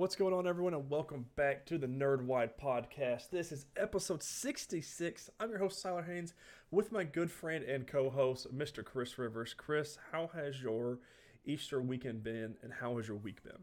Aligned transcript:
What's 0.00 0.16
going 0.16 0.32
on, 0.32 0.46
everyone, 0.46 0.72
and 0.72 0.88
welcome 0.88 1.26
back 1.36 1.66
to 1.66 1.76
the 1.76 1.86
Nerd 1.86 2.24
Wide 2.24 2.56
Podcast. 2.56 3.28
This 3.28 3.52
is 3.52 3.66
episode 3.76 4.22
66. 4.22 5.28
I'm 5.38 5.50
your 5.50 5.58
host, 5.58 5.82
Tyler 5.82 6.04
Haynes, 6.04 6.32
with 6.70 6.90
my 6.90 7.04
good 7.04 7.30
friend 7.30 7.62
and 7.62 7.86
co 7.86 8.08
host, 8.08 8.46
Mr. 8.50 8.82
Chris 8.82 9.18
Rivers. 9.18 9.52
Chris, 9.52 9.98
how 10.10 10.30
has 10.32 10.62
your 10.62 11.00
Easter 11.44 11.82
weekend 11.82 12.22
been, 12.22 12.54
and 12.62 12.72
how 12.80 12.96
has 12.96 13.08
your 13.08 13.18
week 13.18 13.42
been? 13.42 13.58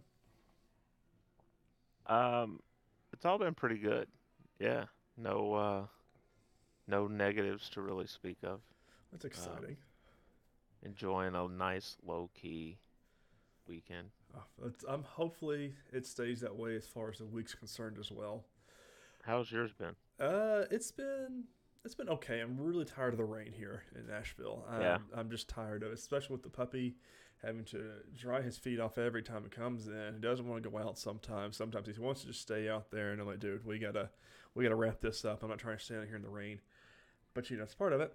Um, 2.06 2.60
it's 3.12 3.26
all 3.26 3.40
been 3.40 3.56
pretty 3.56 3.80
good. 3.80 4.08
Yeah, 4.60 4.84
no, 5.18 5.56
uh, 5.56 5.86
no 6.88 7.08
negatives 7.08 7.68
to 7.70 7.82
really 7.82 8.06
speak 8.06 8.38
of. 8.44 8.60
That's 9.12 9.26
exciting. 9.26 9.78
Enjoying 10.83 11.33
a 11.33 11.47
nice 11.47 11.97
low 12.06 12.30
key 12.39 12.78
weekend. 13.68 14.10
Oh, 14.36 14.44
it's, 14.66 14.84
I'm 14.88 15.04
hopefully 15.04 15.74
it 15.92 16.06
stays 16.06 16.42
that 16.42 16.56
way 16.56 16.75
as 16.75 16.88
far 16.88 17.10
as 17.10 17.18
the 17.20 17.25
week's 17.25 17.56
concerned 17.56 17.98
as 18.00 18.12
well. 18.12 18.46
How's 19.24 19.52
yours 19.52 19.71
been? 19.74 19.96
Uh, 20.20 20.66
it's 20.71 20.92
been 20.92 21.44
it's 21.86 21.96
been 21.96 22.10
okay. 22.10 22.39
I'm 22.42 22.60
really 22.60 22.86
tired 22.86 23.14
of 23.14 23.18
the 23.18 23.25
rain 23.25 23.52
here 23.52 23.84
in 23.96 24.08
Nashville. 24.08 24.66
I'm, 24.70 24.82
Yeah. 24.82 24.98
I'm 25.16 25.30
just 25.30 25.48
tired 25.48 25.84
of 25.84 25.92
it, 25.92 25.96
especially 26.00 26.34
with 26.34 26.44
the 26.44 26.50
puppy 26.50 26.96
having 27.44 27.64
to 27.66 27.92
dry 28.18 28.42
his 28.42 28.58
feet 28.58 28.80
off 28.80 28.98
every 28.98 29.22
time 29.22 29.46
it 29.46 29.52
comes 29.52 29.88
in. 29.88 30.14
He 30.16 30.20
doesn't 30.20 30.47
want 30.47 30.64
to 30.64 30.70
go 30.70 30.78
out 30.80 30.97
sometimes. 30.97 31.56
Sometimes 31.56 31.88
he 31.88 32.02
wants 32.02 32.22
to 32.22 32.28
just 32.28 32.42
stay 32.42 32.67
out 32.67 32.89
there, 32.89 33.11
and 33.11 33.22
I'm 33.22 33.28
like, 33.28 33.39
dude, 33.39 33.66
we 33.66 33.78
gotta 33.80 34.09
we 34.56 34.64
gotta 34.64 34.75
wrap 34.75 35.02
this 35.02 35.23
up. 35.23 35.44
I'm 35.44 35.50
not 35.50 35.59
trying 35.59 35.78
to 35.78 35.84
stand 35.84 36.02
out 36.02 36.08
here 36.08 36.16
in 36.16 36.23
the 36.23 36.30
rain, 36.30 36.59
but 37.34 37.50
you 37.50 37.58
know, 37.58 37.64
it's 37.64 37.75
part 37.75 37.94
of 37.94 38.02
it. 38.02 38.14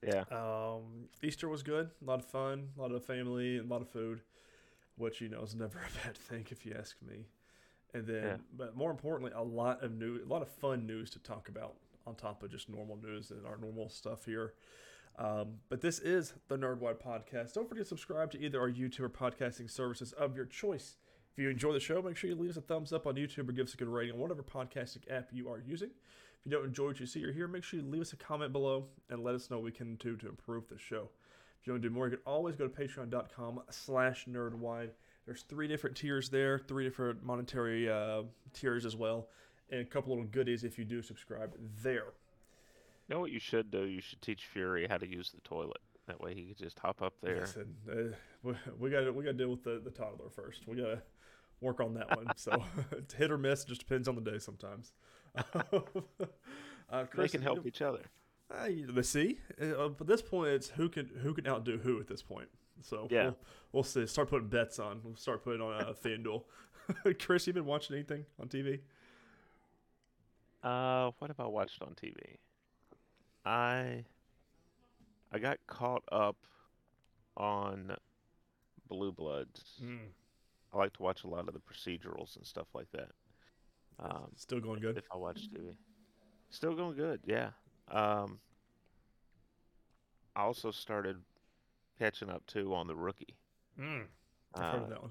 Yeah, 0.00 0.24
Um, 0.30 1.08
Easter 1.24 1.48
was 1.48 1.64
good, 1.64 1.90
a 2.00 2.04
lot 2.04 2.20
of 2.20 2.26
fun, 2.26 2.68
a 2.76 2.80
lot 2.80 2.92
of 2.92 3.04
family, 3.04 3.58
a 3.58 3.64
lot 3.64 3.82
of 3.82 3.88
food, 3.90 4.20
which 4.98 5.20
you 5.20 5.28
know 5.28 5.42
is 5.42 5.54
never 5.54 5.78
a 6.04 6.06
bad 6.06 6.16
thing 6.16 6.46
if 6.50 6.66
you 6.66 6.74
ask 6.78 6.96
me. 7.02 7.26
And 7.94 8.06
then, 8.06 8.22
Yeah. 8.24 8.36
but 8.56 8.76
more 8.76 8.90
importantly, 8.90 9.32
a 9.34 9.42
lot 9.42 9.82
of 9.82 9.92
new, 9.92 10.20
a 10.22 10.28
lot 10.28 10.42
of 10.42 10.48
fun 10.48 10.86
news 10.86 11.08
to 11.10 11.18
talk 11.18 11.48
about 11.48 11.76
on 12.06 12.14
top 12.14 12.42
of 12.42 12.50
just 12.50 12.68
normal 12.68 12.96
news 12.96 13.30
and 13.30 13.46
our 13.46 13.56
normal 13.56 13.88
stuff 13.88 14.24
here. 14.26 14.54
Um, 15.18 15.54
but 15.68 15.80
this 15.80 15.98
is 15.98 16.34
the 16.48 16.56
Nerdwide 16.56 17.02
Podcast. 17.02 17.54
Don't 17.54 17.68
forget 17.68 17.84
to 17.84 17.88
subscribe 17.88 18.30
to 18.32 18.40
either 18.40 18.60
our 18.60 18.70
YouTube 18.70 19.00
or 19.00 19.08
podcasting 19.08 19.70
services 19.70 20.12
of 20.12 20.36
your 20.36 20.44
choice. 20.44 20.96
If 21.32 21.38
you 21.42 21.48
enjoy 21.50 21.72
the 21.72 21.80
show, 21.80 22.00
make 22.02 22.16
sure 22.16 22.30
you 22.30 22.36
leave 22.36 22.50
us 22.50 22.56
a 22.56 22.60
thumbs 22.60 22.92
up 22.92 23.06
on 23.06 23.14
YouTube 23.16 23.48
or 23.48 23.52
give 23.52 23.66
us 23.66 23.74
a 23.74 23.76
good 23.76 23.88
rating 23.88 24.14
on 24.14 24.20
whatever 24.20 24.42
podcasting 24.42 25.10
app 25.10 25.28
you 25.32 25.48
are 25.48 25.58
using. 25.58 25.88
If 25.90 26.44
you 26.46 26.50
don't 26.52 26.64
enjoy 26.66 26.86
what 26.86 27.00
you 27.00 27.06
see 27.06 27.24
or 27.24 27.32
hear, 27.32 27.48
make 27.48 27.64
sure 27.64 27.80
you 27.80 27.86
leave 27.86 28.02
us 28.02 28.12
a 28.12 28.16
comment 28.16 28.52
below 28.52 28.86
and 29.10 29.24
let 29.24 29.34
us 29.34 29.50
know 29.50 29.56
what 29.56 29.64
we 29.64 29.72
can 29.72 29.96
do 29.96 30.16
to 30.16 30.28
improve 30.28 30.68
the 30.68 30.78
show. 30.78 31.10
If 31.60 31.66
you 31.66 31.72
want 31.72 31.82
to 31.82 31.88
do 31.88 31.94
more, 31.94 32.06
you 32.06 32.16
can 32.16 32.22
always 32.26 32.56
go 32.56 32.66
to 32.68 32.72
patreon.com 32.74 33.60
slash 33.70 34.26
nerdwide. 34.26 34.90
There's 35.26 35.42
three 35.42 35.68
different 35.68 35.96
tiers 35.96 36.28
there, 36.30 36.58
three 36.58 36.84
different 36.84 37.22
monetary 37.24 37.90
uh, 37.90 38.22
tiers 38.54 38.86
as 38.86 38.96
well, 38.96 39.28
and 39.70 39.80
a 39.80 39.84
couple 39.84 40.10
little 40.14 40.24
goodies 40.30 40.64
if 40.64 40.78
you 40.78 40.84
do 40.84 41.02
subscribe 41.02 41.54
there. 41.82 42.14
you 43.08 43.14
know 43.14 43.20
what 43.20 43.30
you 43.32 43.40
should 43.40 43.70
do? 43.70 43.84
You 43.84 44.00
should 44.00 44.22
teach 44.22 44.46
Fury 44.46 44.86
how 44.88 44.96
to 44.96 45.06
use 45.06 45.30
the 45.30 45.40
toilet. 45.42 45.78
That 46.06 46.20
way 46.22 46.34
he 46.34 46.44
could 46.44 46.56
just 46.56 46.78
hop 46.78 47.02
up 47.02 47.12
there. 47.22 47.40
Listen, 47.40 47.74
uh, 47.90 48.16
we, 48.42 48.54
we 48.78 48.88
got 48.90 49.14
we 49.14 49.24
got 49.24 49.32
to 49.32 49.36
deal 49.36 49.50
with 49.50 49.62
the, 49.62 49.78
the 49.84 49.90
toddler 49.90 50.30
first. 50.30 50.66
We 50.66 50.76
got 50.76 50.86
to 50.86 51.02
work 51.60 51.80
on 51.80 51.92
that 51.94 52.16
one. 52.16 52.28
So 52.36 52.64
it's 52.92 53.12
hit 53.12 53.30
or 53.30 53.36
miss. 53.36 53.64
Just 53.64 53.80
depends 53.80 54.08
on 54.08 54.14
the 54.14 54.22
day 54.22 54.38
sometimes. 54.38 54.92
uh, 56.90 57.04
They 57.14 57.28
can 57.28 57.42
help 57.42 57.66
each 57.66 57.82
other. 57.82 58.00
Uh, 58.50 58.68
let's 58.92 59.08
see. 59.08 59.38
Uh, 59.60 59.86
at 59.86 60.06
this 60.06 60.22
point, 60.22 60.48
it's 60.48 60.68
who 60.68 60.88
can 60.88 61.06
who 61.22 61.34
can 61.34 61.46
outdo 61.46 61.78
who 61.78 62.00
at 62.00 62.06
this 62.08 62.22
point. 62.22 62.48
So 62.82 63.08
Yeah. 63.10 63.24
we'll, 63.24 63.36
we'll 63.72 63.82
see. 63.82 64.06
Start 64.06 64.30
putting 64.30 64.48
bets 64.48 64.78
on. 64.78 65.00
We'll 65.04 65.16
start 65.16 65.42
putting 65.44 65.60
on 65.60 65.74
uh, 65.82 65.92
FanDuel. 66.04 66.44
Chris, 67.18 67.46
you 67.46 67.52
been 67.52 67.66
watching 67.66 67.96
anything 67.96 68.24
on 68.40 68.48
TV? 68.48 68.80
Uh, 70.62 71.10
what 71.18 71.28
have 71.28 71.40
I 71.40 71.46
watched 71.46 71.82
on 71.82 71.94
TV? 71.94 72.14
I 73.44 74.04
I 75.32 75.38
got 75.38 75.58
caught 75.66 76.02
up 76.10 76.36
on 77.36 77.94
Blue 78.88 79.12
Bloods. 79.12 79.80
I 80.72 80.76
like 80.78 80.92
to 80.94 81.02
watch 81.02 81.24
a 81.24 81.28
lot 81.28 81.48
of 81.48 81.54
the 81.54 81.60
procedurals 81.60 82.36
and 82.36 82.46
stuff 82.46 82.66
like 82.74 82.90
that. 82.92 83.10
Um, 83.98 84.30
Still 84.36 84.60
going 84.60 84.80
good. 84.80 84.96
if 84.96 85.04
I 85.12 85.16
watch 85.16 85.48
TV. 85.50 85.74
Still 86.50 86.74
going 86.74 86.96
good, 86.96 87.20
yeah. 87.24 87.50
Um, 87.90 88.40
I 90.36 90.42
also 90.42 90.70
started 90.70 91.16
catching 91.98 92.30
up 92.30 92.46
too 92.46 92.74
on 92.74 92.86
the 92.86 92.94
rookie. 92.94 93.34
Mm. 93.78 94.04
I've 94.54 94.62
heard 94.72 94.74
of 94.76 94.84
uh, 94.84 94.88
that 94.90 95.02
one. 95.02 95.10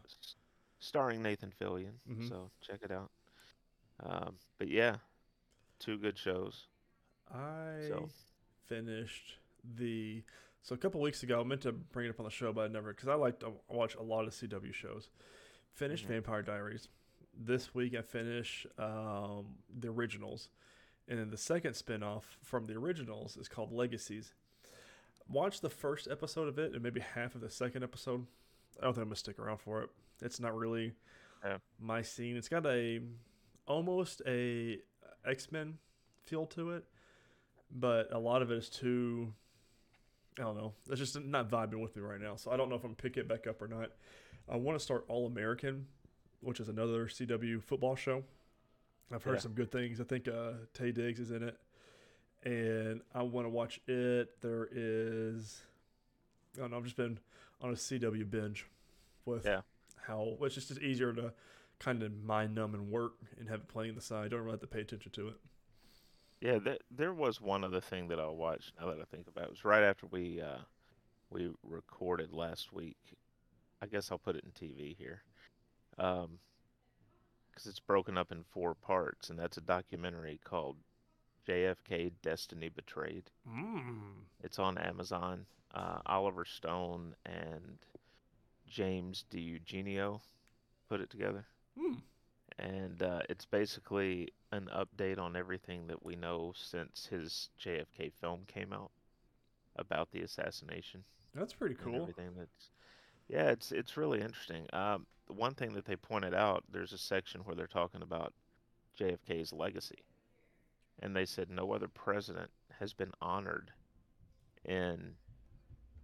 starring 0.80 1.22
Nathan 1.22 1.52
Fillion. 1.60 1.94
Mhm. 2.10 2.30
So 2.30 2.50
check 2.62 2.80
it 2.84 2.92
out. 2.92 3.12
Um, 4.00 4.36
but 4.58 4.68
yeah, 4.70 4.98
two 5.80 5.98
good 5.98 6.18
shows. 6.18 6.68
I 7.34 7.86
So 7.90 8.10
finished 8.68 9.38
the 9.76 10.24
so 10.62 10.76
a 10.76 10.78
couple 10.78 11.02
weeks 11.02 11.24
ago. 11.24 11.42
I 11.42 11.44
meant 11.44 11.62
to 11.62 11.72
bring 11.72 12.06
it 12.06 12.10
up 12.10 12.20
on 12.20 12.26
the 12.26 12.32
show, 12.32 12.54
but 12.54 12.66
I 12.66 12.68
never 12.68 12.94
because 12.94 13.08
I 13.10 13.16
like 13.16 13.40
to 13.40 13.54
watch 13.70 13.96
a 13.96 14.04
lot 14.04 14.26
of 14.28 14.34
CW 14.34 14.74
shows. 14.74 15.10
Finished 15.74 16.06
Mhm. 16.06 16.10
Vampire 16.10 16.42
Diaries. 16.42 16.88
This 17.40 17.74
week 17.76 17.96
I 17.96 18.02
finished 18.02 18.66
um, 18.80 19.58
the 19.80 19.90
originals, 19.90 20.50
and 21.08 21.20
then 21.20 21.30
the 21.30 21.38
second 21.38 21.72
spinoff 21.74 22.24
from 22.44 22.66
the 22.66 22.74
originals 22.76 23.38
is 23.38 23.48
called 23.48 23.72
Legacies. 23.72 24.34
Watch 25.30 25.62
the 25.62 25.70
first 25.70 26.08
episode 26.10 26.48
of 26.48 26.58
it 26.58 26.74
and 26.74 26.82
maybe 26.82 27.00
half 27.02 27.36
of 27.36 27.42
the 27.42 27.50
second 27.50 27.84
episode. 27.84 28.26
I 28.80 28.84
don't 28.86 28.94
think 28.94 29.04
I'm 29.04 29.10
gonna 29.10 29.16
stick 29.16 29.40
around 29.40 29.58
for 29.58 29.82
it. 29.84 29.90
It's 30.22 30.40
not 30.40 30.56
really 30.56 30.94
Yeah. 31.44 31.58
my 31.80 32.02
scene. 32.02 32.36
It's 32.38 32.50
got 32.50 32.66
a 32.66 33.02
almost 33.68 34.22
a 34.26 34.80
X 35.26 35.52
Men 35.52 35.78
feel 36.26 36.46
to 36.48 36.72
it, 36.72 36.86
but 37.72 38.12
a 38.14 38.20
lot 38.20 38.42
of 38.42 38.52
it 38.52 38.58
is 38.58 38.70
too. 38.70 39.34
I 40.40 40.44
don't 40.44 40.58
know. 40.58 40.74
It's 40.90 41.00
just 41.00 41.20
not 41.20 41.50
vibing 41.50 41.82
with 41.82 41.96
me 41.96 42.02
right 42.04 42.22
now. 42.22 42.36
So 42.36 42.52
I 42.52 42.58
don't 42.58 42.70
know 42.70 42.76
if 42.76 42.84
I'm 42.84 42.90
gonna 42.92 42.96
pick 43.02 43.18
it 43.18 43.28
back 43.28 43.48
up 43.48 43.62
or 43.62 43.68
not. 43.68 43.92
I 44.48 44.56
want 44.56 44.78
to 44.78 44.84
start 44.84 45.04
All 45.10 45.26
American, 45.26 45.88
which 46.42 46.60
is 46.60 46.70
another 46.70 47.08
CW 47.08 47.60
football 47.62 47.96
show. 47.96 48.24
I've 49.12 49.24
heard 49.24 49.36
Yeah. 49.36 49.40
some 49.42 49.54
good 49.54 49.72
things. 49.72 50.02
I 50.02 50.04
think 50.04 50.28
uh, 50.28 50.54
Taye 50.74 50.94
Diggs 50.94 51.20
is 51.20 51.32
in 51.32 51.44
it, 51.44 51.58
and 52.44 53.02
I 53.14 53.24
want 53.24 53.46
to 53.46 53.50
watch 53.50 53.80
it. 53.88 54.42
There 54.42 54.68
is, 54.72 55.62
I 56.58 56.62
don't 56.62 56.72
know. 56.72 56.78
I've 56.78 56.84
just 56.84 56.98
been 56.98 57.20
on 57.62 57.70
a 57.72 57.74
CW 57.76 58.30
binge 58.30 58.68
with 59.26 59.46
Yeah. 59.46 59.62
how 59.96 60.38
it's 60.42 60.56
just 60.56 60.72
easier 60.80 61.14
to 61.14 61.34
kind 61.80 62.04
of 62.04 62.12
mind 62.24 62.56
numb 62.56 62.74
and 62.74 62.90
work 62.90 63.14
and 63.40 63.48
have 63.50 63.62
it 63.62 63.68
playing 63.68 63.96
the 63.96 64.02
side. 64.02 64.32
Don't 64.32 64.42
really 64.42 64.52
have 64.54 64.62
to 64.62 64.68
pay 64.68 64.82
attention 64.82 65.12
to 65.14 65.28
it. 65.30 65.36
yeah, 66.42 66.60
there, 66.60 66.78
there 66.92 67.14
was 67.14 67.40
one 67.42 67.64
other 67.64 67.82
thing 67.82 68.08
that 68.10 68.20
I 68.20 68.28
watched. 68.28 68.74
Now 68.80 68.88
that 68.92 69.00
I 69.00 69.06
think 69.06 69.28
about 69.28 69.46
it, 69.46 69.48
it 69.48 69.52
was 69.52 69.66
right 69.66 69.84
after 69.84 70.06
we 70.08 70.42
uh, 70.42 70.60
we 71.30 71.52
recorded 71.64 72.32
last 72.34 72.72
week. 72.74 72.98
I 73.82 73.86
guess 73.88 74.12
I'll 74.12 74.18
put 74.20 74.36
it 74.36 74.44
in 74.44 74.52
TV 74.52 74.96
here, 74.98 75.22
um, 76.00 76.40
because 77.58 77.70
it's 77.72 77.80
broken 77.80 78.20
up 78.20 78.32
in 78.32 78.44
four 78.44 78.76
parts, 78.76 79.32
and 79.32 79.40
that's 79.40 79.58
a 79.58 79.62
documentary 79.62 80.40
called 80.44 80.76
JFK: 81.48 82.12
Destiny 82.22 82.70
Betrayed. 82.70 83.32
Mm. 83.50 83.98
It's 84.44 84.60
on 84.60 84.78
Amazon. 84.78 85.46
Uh, 85.74 86.00
Oliver 86.06 86.46
Stone 86.46 87.16
and 87.26 87.80
James 88.68 89.26
DiEugenio 89.32 90.22
put 90.88 91.02
it 91.02 91.10
together. 91.10 91.46
Mm. 91.78 91.98
And 92.60 93.04
uh, 93.04 93.22
it's 93.28 93.46
basically 93.46 94.30
an 94.52 94.70
update 94.76 95.20
on 95.20 95.36
everything 95.36 95.88
that 95.88 96.06
we 96.06 96.16
know 96.16 96.54
since 96.56 97.08
his 97.08 97.50
JFK 97.64 98.14
film 98.22 98.42
came 98.48 98.72
out 98.72 98.92
about 99.76 100.12
the 100.12 100.22
assassination 100.22 101.04
That's 101.36 101.54
pretty 101.54 101.76
cool. 101.76 102.02
everything 102.02 102.30
that's 102.36 102.72
yeah 103.28 103.50
it's 103.50 103.72
it's 103.72 103.96
really 103.96 104.22
interesting 104.22 104.66
um, 104.74 105.06
the 105.28 105.34
one 105.34 105.54
thing 105.54 105.74
that 105.74 105.86
they 105.86 105.96
pointed 105.96 106.34
out 106.34 106.64
there's 106.72 106.94
a 106.94 106.98
section 106.98 107.42
where 107.42 107.56
they're 107.56 107.68
talking 107.68 108.02
about 108.02 108.34
JFK's 109.00 109.54
legacy 109.54 110.00
and 111.02 111.16
they 111.16 111.26
said 111.26 111.50
no 111.50 111.72
other 111.74 111.88
president 111.88 112.50
has 112.80 112.94
been 112.94 113.12
honored 113.22 113.72
in 114.66 115.14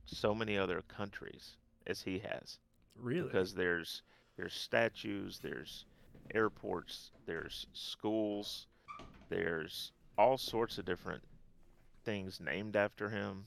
so 0.06 0.36
many 0.36 0.58
other 0.58 0.82
countries 0.88 1.58
as 1.88 2.02
he 2.02 2.20
has 2.20 2.60
Really? 3.00 3.24
because 3.24 3.54
there's 3.54 4.02
there's 4.38 4.54
statues, 4.54 5.40
there's 5.44 5.86
airports, 6.34 7.12
there's 7.28 7.68
schools, 7.74 8.66
there's 9.30 9.92
all 10.18 10.38
sorts 10.38 10.78
of 10.80 10.86
different 10.86 11.22
things 12.04 12.40
named 12.40 12.76
after 12.76 13.10
him 13.10 13.46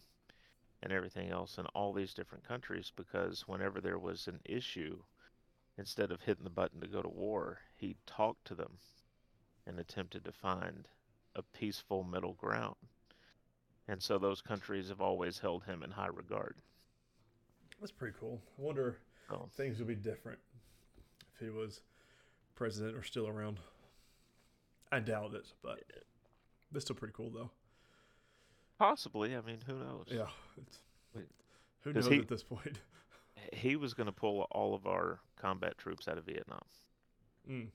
and 0.83 0.93
everything 0.93 1.31
else 1.31 1.59
in 1.59 1.67
all 1.67 1.93
these 1.93 2.15
different 2.15 2.47
countries 2.47 2.93
because 2.95 3.49
whenever 3.49 3.81
there 3.81 3.99
was 3.99 4.29
an 4.29 4.39
issue 4.45 4.97
instead 5.79 6.11
of 6.11 6.23
hitting 6.23 6.45
the 6.45 6.51
button 6.51 6.81
to 6.81 6.87
go 6.87 7.03
to 7.03 7.09
war, 7.09 7.59
he 7.77 7.97
talked 8.07 8.47
to 8.47 8.55
them 8.55 8.79
and 9.67 9.79
attempted 9.79 10.25
to 10.25 10.33
find 10.33 10.89
a 11.35 11.43
peaceful 11.43 12.03
middle 12.03 12.35
ground. 12.35 12.77
And 13.89 14.03
so 14.03 14.19
those 14.19 14.41
countries 14.43 14.89
have 14.89 15.01
always 15.01 15.39
held 15.39 15.65
him 15.65 15.83
in 15.83 15.91
high 15.91 16.09
regard. 16.09 16.57
That's 17.81 17.93
pretty 17.93 18.17
cool. 18.19 18.41
I 18.59 18.63
wonder 18.63 18.99
if 19.31 19.53
things 19.53 19.79
would 19.79 19.89
be 19.89 19.95
different 19.95 20.39
if 21.35 21.41
he 21.41 21.51
was 21.51 21.83
president 22.55 22.97
or 22.97 23.03
still 23.03 23.29
around. 23.29 23.59
I 24.91 25.01
doubt 25.01 25.35
it, 25.35 25.47
but 25.63 25.81
it's 26.75 26.85
still 26.85 26.97
pretty 26.97 27.15
cool 27.17 27.31
though. 27.31 27.51
Possibly. 28.79 29.37
I 29.37 29.41
mean, 29.41 29.59
who 29.67 29.75
knows? 29.75 30.07
Yeah, 30.09 30.27
who 31.83 31.93
knows 31.93 32.07
he- 32.09 32.19
at 32.19 32.29
this 32.29 32.43
point? 32.43 32.79
He 33.53 33.77
was 33.77 33.95
going 33.95 34.07
to 34.07 34.13
pull 34.13 34.41
all 34.51 34.75
of 34.75 34.87
our 34.89 35.21
combat 35.47 35.79
troops 35.79 36.09
out 36.09 36.19
of 36.19 36.25
Vietnam 36.25 36.65
Mm. 37.49 37.71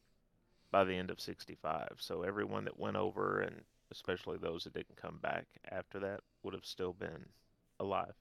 by 0.71 0.83
the 0.83 0.93
end 0.93 1.09
of 1.09 1.21
65. 1.21 1.97
So 1.99 2.23
everyone 2.23 2.65
that 2.65 2.77
went 2.77 2.97
over, 2.97 3.39
and 3.39 3.63
especially 3.91 4.37
those 4.37 4.65
that 4.65 4.73
didn't 4.73 4.97
come 4.97 5.19
back 5.19 5.47
after 5.69 5.99
that, 5.99 6.21
would 6.43 6.53
have 6.53 6.65
still 6.65 6.91
been 6.91 7.29
alive. 7.79 8.13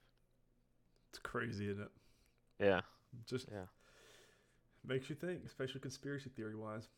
It's 1.08 1.18
crazy, 1.18 1.68
isn't 1.68 1.82
it? 1.82 1.90
Yeah. 2.60 2.82
Just 3.26 3.48
Yeah. 3.50 3.66
makes 4.84 5.10
you 5.10 5.16
think, 5.16 5.44
especially 5.44 5.80
conspiracy 5.80 6.30
theory 6.30 6.54
wise. 6.54 6.88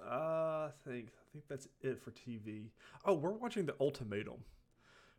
Uh, 0.00 0.68
I 0.68 0.70
think 0.84 1.08
I 1.08 1.32
think 1.32 1.48
that's 1.48 1.66
it 1.80 1.98
for 2.00 2.12
TV. 2.12 2.70
Oh, 3.04 3.14
we're 3.14 3.30
watching 3.32 3.66
The 3.66 3.74
Ultimatum, 3.80 4.44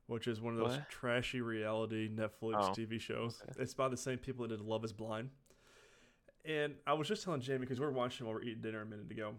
which 0.06 0.28
is 0.28 0.40
one 0.40 0.54
of 0.54 0.60
those 0.60 0.78
What? 0.78 0.90
trashy 0.90 1.42
reality 1.42 2.08
Netflix 2.10 2.56
Oh, 2.70 2.74
TV 2.74 2.98
shows. 3.00 3.42
okay. 3.44 3.62
It's 3.62 3.74
by 3.74 3.90
the 3.90 3.98
same 3.98 4.20
people 4.20 4.48
that 4.48 4.56
did 4.56 4.66
Love 4.66 4.86
Is 4.86 4.94
Blind. 4.94 5.32
And 6.48 6.76
I 6.88 6.94
was 6.94 7.08
just 7.08 7.24
telling 7.24 7.42
Jamie 7.42 7.60
because 7.60 7.80
we 7.80 7.86
were 7.86 7.92
watching 7.92 8.26
while 8.26 8.36
we 8.36 8.42
are 8.42 8.44
eating 8.46 8.62
dinner 8.62 8.82
a 8.82 8.86
minute 8.86 9.12
ago. 9.12 9.34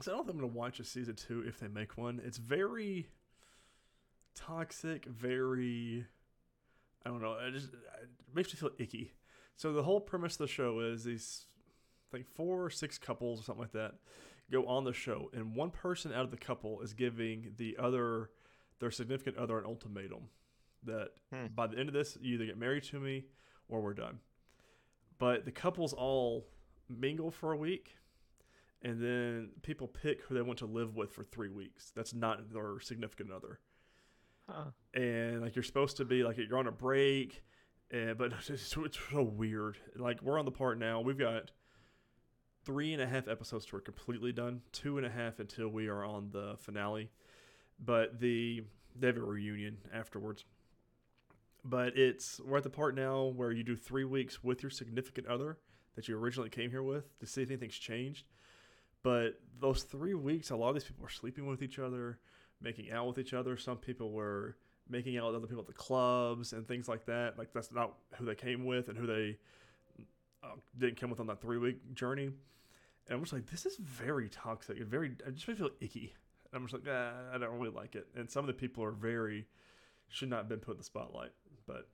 So 0.00 0.12
I 0.12 0.14
don't 0.14 0.26
think 0.26 0.36
I'm 0.36 0.42
gonna 0.42 0.52
watch 0.52 0.78
a 0.78 0.84
season 0.84 1.16
two 1.16 1.42
if 1.46 1.58
they 1.58 1.68
make 1.68 1.96
one. 1.96 2.20
It's 2.24 2.36
very 2.38 3.08
toxic, 4.34 5.06
very 5.06 6.04
I 7.04 7.08
don't 7.08 7.22
know. 7.22 7.36
It 7.40 7.52
just 7.52 7.72
it 7.72 8.08
makes 8.34 8.52
me 8.52 8.58
feel 8.58 8.70
icky. 8.78 9.12
So 9.56 9.72
the 9.72 9.82
whole 9.82 10.00
premise 10.00 10.34
of 10.34 10.38
the 10.38 10.46
show 10.46 10.80
is 10.80 11.04
these, 11.04 11.46
I 12.12 12.18
think 12.18 12.28
four 12.28 12.64
or 12.64 12.70
six 12.70 12.98
couples 12.98 13.40
or 13.40 13.42
something 13.42 13.62
like 13.62 13.72
that, 13.72 13.94
go 14.52 14.66
on 14.66 14.84
the 14.84 14.92
show, 14.92 15.30
and 15.32 15.56
one 15.56 15.70
person 15.70 16.12
out 16.12 16.24
of 16.24 16.30
the 16.30 16.36
couple 16.36 16.80
is 16.80 16.92
giving 16.92 17.54
the 17.56 17.76
other, 17.78 18.30
their 18.78 18.90
significant 18.92 19.36
other, 19.36 19.58
an 19.58 19.64
ultimatum 19.64 20.28
that 20.84 21.08
Hmm. 21.32 21.46
by 21.54 21.66
the 21.66 21.76
end 21.76 21.88
of 21.88 21.92
this, 21.94 22.16
you 22.20 22.34
either 22.34 22.46
get 22.46 22.56
married 22.56 22.84
to 22.84 23.00
me 23.00 23.24
or 23.68 23.80
we're 23.80 23.94
done. 23.94 24.20
But 25.18 25.44
the 25.44 25.50
couples 25.52 25.92
all 25.92 26.46
mingle 26.88 27.30
for 27.30 27.52
a 27.52 27.56
week, 27.56 27.96
and 28.82 29.00
then 29.02 29.50
people 29.62 29.88
pick 29.88 30.22
who 30.22 30.34
they 30.34 30.42
want 30.42 30.58
to 30.60 30.66
live 30.66 30.94
with 30.96 31.12
for 31.12 31.24
three 31.24 31.48
weeks. 31.48 31.92
That's 31.94 32.14
not 32.14 32.52
their 32.52 32.78
significant 32.80 33.30
other 33.32 33.60
Huh. 34.50 34.70
and 34.94 35.42
like 35.42 35.54
you're 35.54 35.62
supposed 35.62 35.98
to 35.98 36.06
be 36.06 36.24
like 36.24 36.38
you're 36.38 36.56
on 36.56 36.66
a 36.66 36.72
break 36.72 37.42
and 37.90 38.16
but 38.16 38.32
it's, 38.48 38.48
it's 38.78 38.98
so 39.10 39.22
weird 39.22 39.76
like 39.96 40.22
we're 40.22 40.38
on 40.38 40.46
the 40.46 40.50
part 40.50 40.78
now 40.78 41.02
we've 41.02 41.18
got 41.18 41.50
three 42.64 42.94
and 42.94 43.02
a 43.02 43.06
half 43.06 43.28
episodes 43.28 43.66
to 43.66 43.74
we're 43.76 43.80
completely 43.82 44.32
done 44.32 44.62
two 44.72 44.96
and 44.96 45.06
a 45.06 45.10
half 45.10 45.38
until 45.38 45.68
we 45.68 45.86
are 45.88 46.02
on 46.02 46.30
the 46.30 46.56
finale 46.58 47.10
but 47.78 48.20
the 48.20 48.62
they 48.98 49.08
have 49.08 49.18
a 49.18 49.20
reunion 49.20 49.76
afterwards 49.92 50.46
but 51.64 51.96
it's 51.96 52.40
we're 52.44 52.58
at 52.58 52.62
the 52.62 52.70
part 52.70 52.94
now 52.94 53.24
where 53.24 53.52
you 53.52 53.62
do 53.62 53.76
three 53.76 54.04
weeks 54.04 54.42
with 54.42 54.62
your 54.62 54.70
significant 54.70 55.26
other 55.26 55.58
that 55.96 56.08
you 56.08 56.16
originally 56.16 56.50
came 56.50 56.70
here 56.70 56.82
with 56.82 57.18
to 57.18 57.26
see 57.26 57.42
if 57.42 57.50
anything's 57.50 57.76
changed 57.76 58.26
but 59.02 59.40
those 59.60 59.82
three 59.82 60.14
weeks 60.14 60.50
a 60.50 60.56
lot 60.56 60.68
of 60.68 60.74
these 60.74 60.84
people 60.84 61.04
are 61.04 61.10
sleeping 61.10 61.46
with 61.46 61.62
each 61.62 61.78
other 61.78 62.18
making 62.60 62.90
out 62.90 63.06
with 63.06 63.18
each 63.18 63.34
other. 63.34 63.56
Some 63.56 63.76
people 63.76 64.10
were 64.10 64.56
making 64.88 65.18
out 65.18 65.26
with 65.26 65.36
other 65.36 65.46
people 65.46 65.62
at 65.62 65.66
the 65.66 65.72
clubs 65.72 66.52
and 66.52 66.66
things 66.66 66.88
like 66.88 67.06
that. 67.06 67.38
Like 67.38 67.52
that's 67.52 67.72
not 67.72 67.94
who 68.16 68.24
they 68.24 68.34
came 68.34 68.64
with 68.64 68.88
and 68.88 68.96
who 68.96 69.06
they 69.06 69.38
uh, 70.42 70.56
didn't 70.76 71.00
come 71.00 71.10
with 71.10 71.20
on 71.20 71.26
that 71.26 71.40
three 71.40 71.58
week 71.58 71.94
journey. 71.94 72.26
And 72.26 73.16
I'm 73.16 73.20
just 73.20 73.32
like, 73.32 73.46
this 73.50 73.66
is 73.66 73.76
very 73.76 74.28
toxic 74.28 74.78
and 74.78 74.86
very. 74.86 75.12
I 75.26 75.30
just 75.30 75.46
feel 75.46 75.70
icky. 75.80 76.14
And 76.52 76.60
I'm 76.60 76.66
just 76.66 76.74
like, 76.74 76.84
nah, 76.84 77.10
I 77.32 77.38
don't 77.38 77.58
really 77.58 77.74
like 77.74 77.94
it. 77.94 78.06
And 78.16 78.30
some 78.30 78.40
of 78.40 78.46
the 78.46 78.54
people 78.54 78.84
are 78.84 78.90
very 78.90 79.46
should 80.08 80.30
not 80.30 80.38
have 80.38 80.48
been 80.48 80.60
put 80.60 80.72
in 80.72 80.78
the 80.78 80.84
spotlight. 80.84 81.30
But 81.68 81.86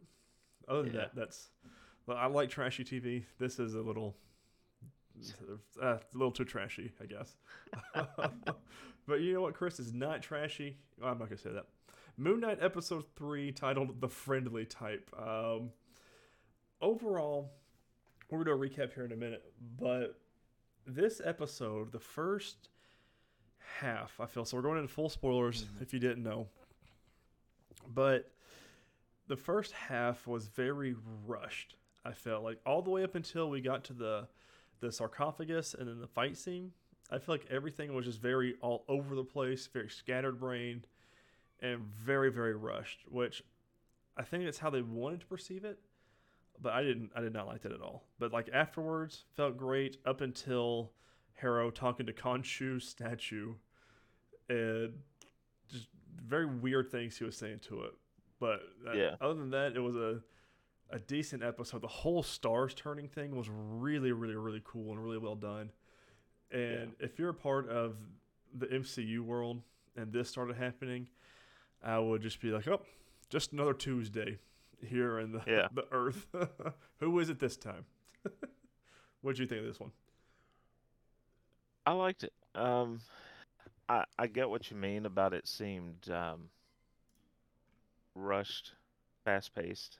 other 0.69 0.85
than 0.85 0.93
Yeah. 0.95 1.01
that, 1.01 1.15
that's. 1.17 1.51
Well, 2.07 2.17
I 2.17 2.27
like 2.27 2.49
trashy 2.49 2.85
TV. 2.85 3.25
This 3.39 3.59
is 3.59 3.75
a 3.75 3.81
little. 3.83 4.17
Uh, 5.81 5.87
a 5.87 6.01
little 6.13 6.33
too 6.33 6.45
trashy, 6.45 6.93
I 7.01 7.05
guess. 7.07 7.37
but 9.07 9.21
you 9.21 9.33
know 9.35 9.43
what, 9.43 9.55
Chris 9.55 9.79
is 9.79 9.93
not 9.93 10.23
trashy. 10.23 10.77
Well, 11.01 11.13
I'm 11.13 11.19
not 11.19 11.29
gonna 11.29 11.39
say 11.39 11.51
that. 11.51 11.67
Moon 12.17 12.41
Knight 12.41 12.59
episode 12.61 13.05
three, 13.17 13.53
titled 13.53 14.01
"The 14.01 14.09
Friendly 14.09 14.65
Type." 14.67 15.11
Um, 15.19 15.71
overall, 16.81 17.53
we're 18.31 18.43
gonna 18.45 18.57
do 18.57 18.63
a 18.65 18.69
recap 18.69 18.93
here 18.95 19.05
in 19.05 19.13
a 19.13 19.17
minute, 19.17 19.45
but 19.79 20.21
this 20.87 21.21
episode, 21.25 21.93
the 21.93 22.01
first 22.01 22.69
half, 23.79 24.19
I 24.21 24.27
feel 24.27 24.45
so. 24.45 24.57
We're 24.57 24.63
going 24.63 24.79
into 24.79 24.93
full 24.93 25.09
spoilers 25.09 25.65
Mhm. 25.65 25.83
if 25.83 25.93
you 25.95 26.01
didn't 26.01 26.23
know, 26.23 26.49
but 27.87 28.31
the 29.27 29.37
first 29.37 29.73
half 29.73 30.27
was 30.27 30.49
very 30.49 30.95
rushed. 31.27 31.77
I 32.05 32.13
felt 32.13 32.45
like 32.45 32.59
all 32.67 32.83
the 32.83 32.91
way 32.91 33.03
up 33.03 33.15
until 33.15 33.49
we 33.49 33.61
got 33.61 33.85
to 33.85 33.93
the 33.93 34.29
the 34.81 34.93
sarcophagus 34.93 35.75
and 35.75 35.89
then 35.89 36.01
the 36.01 36.07
fight 36.07 36.37
scene. 36.37 36.73
I 37.11 37.19
feel 37.19 37.35
like 37.35 37.47
everything 37.51 37.95
was 37.95 38.05
just 38.05 38.21
very 38.21 38.55
all 38.61 38.85
over 38.89 39.15
the 39.15 39.25
place, 39.25 39.67
very 39.67 39.89
scattered 39.89 40.39
brained, 40.39 40.87
and 41.61 41.81
very 41.81 42.31
very 42.31 42.55
rushed. 42.55 43.01
Which 43.09 43.43
I 44.17 44.23
think 44.23 44.45
that's 44.45 44.59
how 44.59 44.71
they 44.71 44.83
wanted 44.83 45.21
to 45.21 45.27
perceive 45.27 45.65
it, 45.65 45.79
but 46.61 46.73
I 46.73 46.83
didn't. 46.83 47.11
I 47.17 47.21
did 47.21 47.33
not 47.33 47.47
like 47.47 47.63
that 47.63 47.73
at 47.73 47.81
all. 47.81 48.05
But 48.19 48.33
like 48.33 48.51
afterwards, 48.53 49.25
felt 49.35 49.57
great 49.57 49.97
up 50.05 50.21
until 50.21 50.93
Harrow 51.35 51.71
talking 51.71 52.07
to 52.07 52.13
Khonshu's 52.13 52.87
statue, 52.87 53.55
and 54.49 54.93
just 55.71 55.89
very 56.23 56.47
weird 56.47 56.91
things 56.91 57.17
he 57.17 57.25
was 57.25 57.37
saying 57.37 57.61
to 57.69 57.83
it. 57.83 57.95
But 58.41 58.63
that- 58.85 58.97
Yeah. 58.97 59.17
other 59.21 59.35
than 59.35 59.51
that, 59.51 59.77
it 59.77 59.81
was 59.81 59.97
a 59.97 60.23
a 60.91 60.99
decent 60.99 61.43
episode. 61.43 61.81
The 61.81 61.89
whole 61.89 62.23
stars 62.23 62.75
turning 62.75 63.09
thing 63.09 63.35
was 63.35 63.49
really, 63.49 64.13
really, 64.13 64.37
really 64.37 64.61
cool 64.65 64.93
and 64.93 65.03
really 65.03 65.19
well 65.19 65.35
done. 65.35 65.73
And 66.51 66.95
if 67.01 67.19
you're 67.19 67.31
a 67.31 67.35
part 67.35 67.69
of 67.69 67.97
the 68.53 68.67
MCU 68.67 69.21
world 69.25 69.63
and 69.97 70.13
this 70.13 70.29
started 70.29 70.57
happening, 70.57 71.09
I 71.83 71.99
would 71.99 72.21
just 72.23 72.39
be 72.41 72.51
like, 72.51 72.69
oh, 72.69 72.83
just 73.31 73.53
another 73.53 73.73
Tuesday 73.75 74.39
here 74.87 75.19
in 75.19 75.33
the 75.33 75.43
Yeah. 75.47 75.69
the 75.73 75.87
Earth. 75.91 76.27
Who 77.01 77.19
is 77.19 77.31
it 77.31 77.39
this 77.41 77.57
time? 77.57 77.87
What'd 79.23 79.39
you 79.39 79.47
think 79.47 79.61
of 79.63 79.67
this 79.67 79.81
one? 79.81 79.93
I 81.87 81.93
liked 81.93 82.25
it. 82.25 82.33
Um, 82.55 83.01
I 83.89 84.05
I 84.19 84.27
get 84.27 84.49
what 84.49 84.71
you 84.71 84.77
mean 84.77 85.07
about 85.07 85.33
it 85.35 85.47
seemed 85.49 86.09
um, 86.11 86.51
rushed, 88.15 88.73
fast 89.25 89.55
paced, 89.55 89.99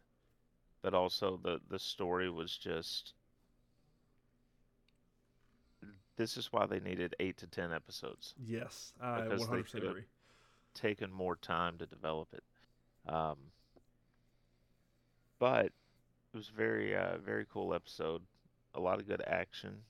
but 0.83 0.95
also 0.95 1.39
the 1.43 1.61
the 1.69 1.79
story 1.79 2.31
was 2.31 2.57
just. 2.57 3.15
This 6.17 6.37
is 6.37 6.53
why 6.53 6.67
they 6.67 6.79
needed 6.79 7.17
eight 7.19 7.37
to 7.39 7.47
ten 7.49 7.73
episodes. 7.73 8.35
Yes, 8.39 8.93
I 9.01 9.23
Because 9.23 9.41
they 9.49 9.57
100% 9.63 9.73
could've- 9.73 9.89
agree. 9.91 10.05
Taken 10.75 11.13
more 11.13 11.37
time 11.37 11.79
to 11.79 11.87
develop 11.87 12.29
it, 12.35 12.43
um, 13.13 13.39
but 15.39 15.67
it 15.67 15.73
was 16.37 16.49
very 16.49 16.97
uh, 16.97 17.19
very 17.19 17.47
cool 17.47 17.73
episode. 17.75 18.23
A 18.75 18.81
lot 18.81 18.99
of 18.99 19.07
good 19.07 19.23
action. 19.25 19.85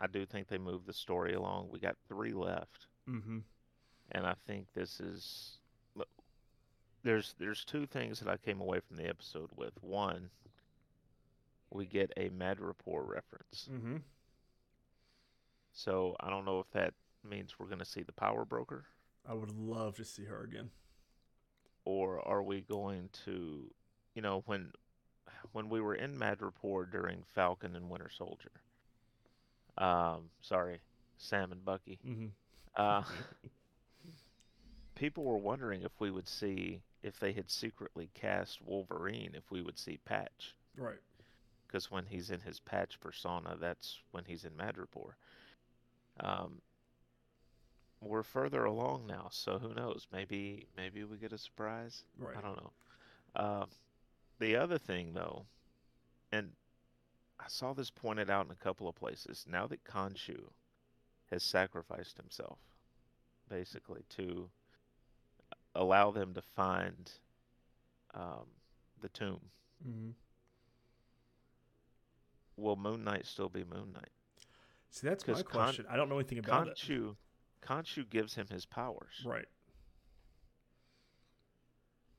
I 0.00 0.08
do 0.08 0.26
think 0.26 0.48
they 0.48 0.58
moved 0.58 0.86
the 0.86 0.92
story 0.92 1.34
along. 1.34 1.68
We 1.70 1.78
got 1.78 1.96
three 2.08 2.32
left. 2.32 2.88
Mm-hmm. 3.08 3.38
and 4.10 4.26
I 4.26 4.34
think 4.48 4.66
this 4.74 4.98
is 4.98 5.58
there's 7.06 7.34
there's 7.38 7.64
two 7.64 7.86
things 7.86 8.18
that 8.20 8.28
I 8.28 8.36
came 8.36 8.60
away 8.60 8.80
from 8.80 8.96
the 8.96 9.08
episode 9.08 9.50
with. 9.56 9.72
One, 9.80 10.28
we 11.70 11.86
get 11.86 12.12
a 12.16 12.30
Madripoor 12.30 13.06
reference. 13.06 13.68
Mm-hmm. 13.72 13.98
So 15.72 16.16
I 16.20 16.30
don't 16.30 16.44
know 16.44 16.58
if 16.58 16.70
that 16.72 16.94
means 17.28 17.54
we're 17.58 17.66
going 17.66 17.78
to 17.78 17.84
see 17.84 18.02
the 18.02 18.12
Power 18.12 18.44
Broker, 18.44 18.84
I 19.28 19.34
would 19.34 19.52
love 19.56 19.96
to 19.96 20.04
see 20.04 20.24
her 20.24 20.42
again. 20.42 20.70
or 21.84 22.26
are 22.26 22.42
we 22.42 22.60
going 22.60 23.08
to, 23.24 23.70
you 24.14 24.22
know, 24.22 24.42
when 24.46 24.72
when 25.52 25.68
we 25.68 25.80
were 25.80 25.94
in 25.94 26.18
Madripoor 26.18 26.90
during 26.90 27.22
Falcon 27.34 27.76
and 27.76 27.88
Winter 27.88 28.10
Soldier. 28.10 28.50
Um, 29.78 30.30
sorry, 30.40 30.80
Sam 31.18 31.52
and 31.52 31.64
Bucky. 31.64 31.98
Mm-hmm. 32.06 32.26
Uh, 32.76 33.02
people 34.94 35.24
were 35.24 35.38
wondering 35.38 35.82
if 35.82 35.92
we 35.98 36.10
would 36.10 36.28
see 36.28 36.80
if 37.06 37.20
they 37.20 37.32
had 37.32 37.48
secretly 37.48 38.10
cast 38.14 38.60
Wolverine, 38.60 39.30
if 39.34 39.50
we 39.50 39.62
would 39.62 39.78
see 39.78 39.98
Patch, 40.04 40.54
Right. 40.76 40.98
because 41.66 41.88
when 41.90 42.04
he's 42.06 42.30
in 42.30 42.40
his 42.40 42.58
Patch 42.58 42.98
persona, 43.00 43.56
that's 43.56 44.00
when 44.10 44.24
he's 44.24 44.44
in 44.44 44.52
Madripoor. 44.56 45.12
Um, 46.18 46.60
we're 48.00 48.24
further 48.24 48.64
along 48.64 49.06
now, 49.06 49.28
so 49.30 49.58
who 49.58 49.72
knows? 49.72 50.06
Maybe 50.12 50.66
maybe 50.76 51.04
we 51.04 51.16
get 51.16 51.32
a 51.32 51.38
surprise. 51.38 52.02
Right. 52.18 52.36
I 52.36 52.40
don't 52.40 52.56
know. 52.56 52.72
Uh, 53.34 53.66
the 54.38 54.56
other 54.56 54.78
thing, 54.78 55.12
though, 55.14 55.46
and 56.32 56.52
I 57.38 57.44
saw 57.48 57.72
this 57.72 57.90
pointed 57.90 58.28
out 58.30 58.46
in 58.46 58.52
a 58.52 58.56
couple 58.56 58.88
of 58.88 58.94
places. 58.96 59.46
Now 59.48 59.66
that 59.68 59.84
Khonshu 59.84 60.50
has 61.30 61.42
sacrificed 61.42 62.16
himself, 62.16 62.58
basically, 63.48 64.04
to 64.10 64.50
allow 65.76 66.10
them 66.10 66.34
to 66.34 66.42
find 66.42 67.10
um, 68.14 68.46
the 69.00 69.08
tomb, 69.08 69.40
Mm-hmm. 69.86 70.10
will 72.56 72.76
Moon 72.76 73.04
Knight 73.04 73.26
still 73.26 73.48
be 73.50 73.62
Moon 73.62 73.92
Knight? 73.92 74.08
See, 74.90 75.06
that's 75.06 75.26
my 75.28 75.42
question. 75.42 75.84
I 75.90 75.96
don't 75.96 76.08
know 76.08 76.18
anything 76.18 76.38
about 76.38 76.68
it. 76.68 76.76
Khonshu, 76.78 77.14
Khonshu 77.62 78.08
gives 78.08 78.34
him 78.34 78.46
his 78.50 78.64
powers. 78.64 79.22
Right. 79.24 79.44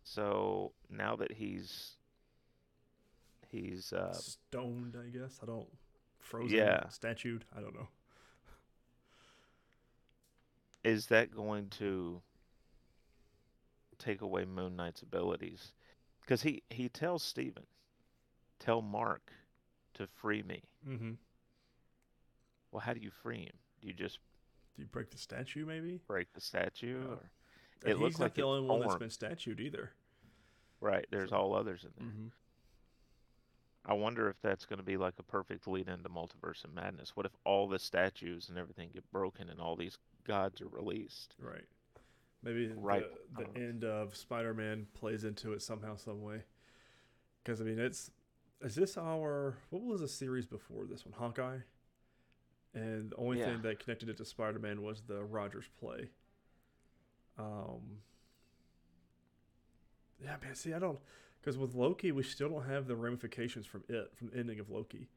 So 0.04 0.72
now 0.90 1.16
that 1.16 1.32
he's 1.34 1.98
he's 3.50 3.92
uh, 3.92 4.14
Stoned, 4.14 4.96
I 4.96 5.10
guess. 5.10 5.40
I 5.42 5.48
don't. 5.48 5.68
Frozen. 6.20 6.56
Yeah. 6.56 6.88
Statued. 6.90 7.44
I 7.58 7.62
don't 7.62 7.74
know. 7.74 7.88
is 10.84 11.08
that 11.08 11.36
going 11.36 11.68
to 11.70 12.22
take 14.00 14.22
away 14.22 14.46
Moon 14.46 14.76
Knight's 14.76 15.02
abilities? 15.02 15.74
Because 16.22 16.42
he 16.42 16.64
he 16.70 16.90
tells 16.90 17.24
Steven, 17.24 17.64
tell 18.60 18.82
Mark 18.82 19.32
to 19.96 20.08
free 20.08 20.44
me. 20.44 20.64
Mm-hmm. 20.88 21.12
Well, 22.72 22.82
how 22.82 22.94
do 22.94 23.00
you 23.00 23.12
free 23.12 23.40
him? 23.44 23.56
Do 23.82 23.88
you 23.88 23.94
just 23.94 24.20
Do 24.76 24.82
you 24.82 24.88
break 24.88 25.10
the 25.12 25.18
statue, 25.18 25.66
maybe? 25.66 26.00
break 26.08 26.32
the 26.34 26.42
statue? 26.42 27.00
Yeah. 27.02 27.16
Or 27.86 27.92
it 27.92 28.00
looks 28.00 28.18
not 28.20 28.26
like 28.26 28.34
the 28.34 28.44
only 28.44 28.62
one 28.68 28.82
that's 28.82 28.96
been 28.96 29.10
statued 29.10 29.60
either. 29.60 29.92
right? 30.82 31.06
There's 31.12 31.32
all 31.32 31.54
others 31.54 31.84
in 31.84 31.92
there. 31.98 32.08
Mm-hmm. 32.08 32.28
I 33.86 33.94
wonder 33.94 34.30
if 34.30 34.36
that's 34.42 34.66
going 34.66 34.80
to 34.80 34.84
be 34.86 34.98
like 34.98 35.14
a 35.18 35.24
perfect 35.24 35.68
lead 35.68 35.88
into 35.88 36.10
Multiverse 36.10 36.66
of 36.66 36.74
Madness. 36.74 37.16
What 37.16 37.26
if 37.26 37.32
all 37.46 37.68
the 37.70 37.80
statues 37.80 38.50
and 38.50 38.58
everything 38.58 38.90
get 38.94 39.10
broken 39.12 39.50
and 39.50 39.62
all 39.62 39.76
these 39.78 39.98
gods 40.26 40.60
are 40.62 40.68
released? 40.68 41.36
Right. 41.40 41.64
Maybe 42.48 42.72
Right. 42.74 43.06
the, 43.36 43.44
the 43.44 43.60
end 43.60 43.84
of 43.84 44.16
Spider-Man 44.16 44.88
plays 44.94 45.26
into 45.26 45.52
it 45.52 45.62
somehow, 45.62 45.98
some 45.98 46.22
way. 46.22 46.44
Because 47.44 47.60
I 47.60 47.66
mean, 47.66 47.78
it's 47.78 48.10
is 48.62 48.74
this 48.74 48.98
our 48.98 49.58
what 49.70 49.82
was 49.84 50.00
the 50.00 50.08
series 50.08 50.46
before 50.46 50.86
this 50.86 51.06
one? 51.06 51.14
Hawkeye. 51.14 51.58
And 52.74 53.12
the 53.12 53.16
only 53.18 53.40
Yeah. 53.40 53.48
thing 53.48 53.62
that 53.64 53.80
connected 53.80 54.08
it 54.08 54.16
to 54.18 54.26
Spider-Man 54.26 54.82
was 54.82 55.02
the 55.02 55.24
Rogers 55.26 55.66
play. 55.78 56.10
Um. 57.38 58.00
Yeah, 60.24 60.38
man. 60.42 60.56
See, 60.56 60.74
I 60.74 60.80
don't 60.80 61.00
because 61.42 61.58
with 61.58 61.76
Loki, 61.76 62.14
we 62.14 62.24
still 62.24 62.50
don't 62.50 62.66
have 62.66 62.88
the 62.88 62.96
ramifications 62.96 63.66
from 63.66 63.84
it 63.90 64.12
from 64.16 64.30
the 64.30 64.38
ending 64.38 64.60
of 64.62 64.70
Loki, 64.70 65.10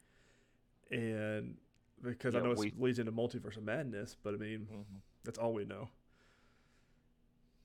and 0.90 1.56
because 2.02 2.34
I 2.34 2.40
know 2.40 2.50
it 2.52 2.80
leads 2.80 2.98
into 2.98 3.12
Multiverse 3.12 3.56
of 3.56 3.62
Madness, 3.62 4.16
but 4.22 4.34
I 4.34 4.36
mean 4.36 4.66
Mm-hmm. 4.70 4.96
that's 5.24 5.38
all 5.38 5.54
we 5.54 5.64
know. 5.64 5.88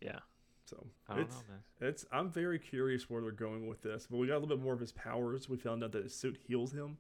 Yeah, 0.06 0.20
So 0.66 0.86
I 1.10 1.16
don't 1.16 1.24
it's 1.24 1.36
know, 1.36 1.42
man. 1.50 1.90
it's 1.90 2.06
I'm 2.12 2.30
very 2.30 2.60
curious 2.60 3.10
where 3.10 3.22
they're 3.22 3.32
going 3.32 3.68
with 3.68 3.82
this. 3.82 4.08
But 4.10 4.18
we 4.18 4.28
got 4.28 4.34
a 4.38 4.40
little 4.40 4.56
bit 4.56 4.64
more 4.64 4.74
of 4.74 4.80
his 4.80 4.92
powers. 4.92 5.50
We 5.50 5.58
found 5.58 5.84
out 5.84 5.92
that 5.94 6.04
his 6.04 6.16
suit 6.16 6.38
heals 6.48 6.72
him. 6.72 6.98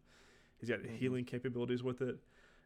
He's 0.59 0.69
got 0.69 0.79
Mhm. 0.79 0.97
healing 0.97 1.25
capabilities 1.25 1.83
with 1.83 2.01
it, 2.01 2.17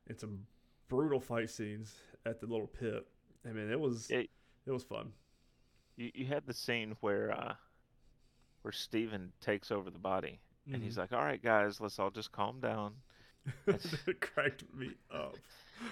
and 0.08 0.20
some 0.20 0.46
brutal 0.88 1.20
fight 1.20 1.50
scenes 1.50 1.96
at 2.26 2.40
the 2.40 2.48
little 2.48 2.68
pit. 2.68 3.08
I 3.46 3.52
mean, 3.52 3.70
it 3.70 3.80
was 3.80 4.10
It- 4.12 4.30
it 4.66 4.72
was 4.72 4.84
fun. 4.84 5.14
You 5.96 6.12
you 6.14 6.26
had 6.28 6.46
the 6.46 6.54
scene 6.54 6.96
where 7.02 7.32
uh, 7.32 7.56
where 8.62 8.72
Steven 8.72 9.34
takes 9.42 9.72
over 9.72 9.90
the 9.90 10.00
body 10.00 10.40
and 10.72 10.84
he's 10.84 10.98
like, 10.98 11.12
"All 11.12 11.24
right, 11.24 11.42
guys, 11.42 11.82
let's 11.82 11.98
all 12.00 12.12
just 12.12 12.32
calm 12.32 12.60
down." 12.60 13.02
Mm-hmm. 13.68 14.10
it 14.12 14.22
cracked 14.22 14.64
me 14.76 14.92
up. 15.12 15.36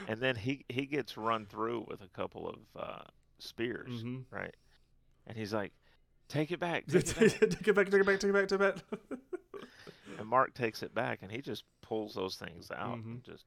And 0.08 0.20
then 0.22 0.36
he 0.36 0.64
he 0.70 0.86
gets 0.86 1.18
run 1.18 1.46
through 1.48 1.86
with 1.88 2.02
a 2.02 2.10
couple 2.10 2.48
of 2.48 2.60
uh, 2.76 3.04
spears, 3.40 4.04
Mhm. 4.04 4.26
right? 4.32 4.56
And 5.26 5.38
he's 5.38 5.54
like, 5.54 5.74
"Take 6.28 6.52
it 6.52 6.60
back, 6.60 6.86
take 6.88 7.06
take 7.06 7.22
it 7.22 7.40
back." 7.42 7.68
it 7.68 7.76
back, 7.76 7.90
take 7.90 8.02
it 8.02 8.06
back, 8.06 8.20
take 8.20 8.30
it 8.30 8.34
back, 8.34 8.48
take 8.48 8.60
it 8.62 8.90
back. 9.12 9.20
and 10.18 10.28
Mark 10.28 10.54
takes 10.54 10.82
it 10.84 10.94
back, 10.94 11.20
and 11.22 11.32
he 11.32 11.42
just 11.42 11.64
pulls 11.82 12.14
those 12.16 12.36
things 12.38 12.72
out. 12.72 12.98
Mhm. 13.00 13.06
And 13.06 13.24
just 13.24 13.46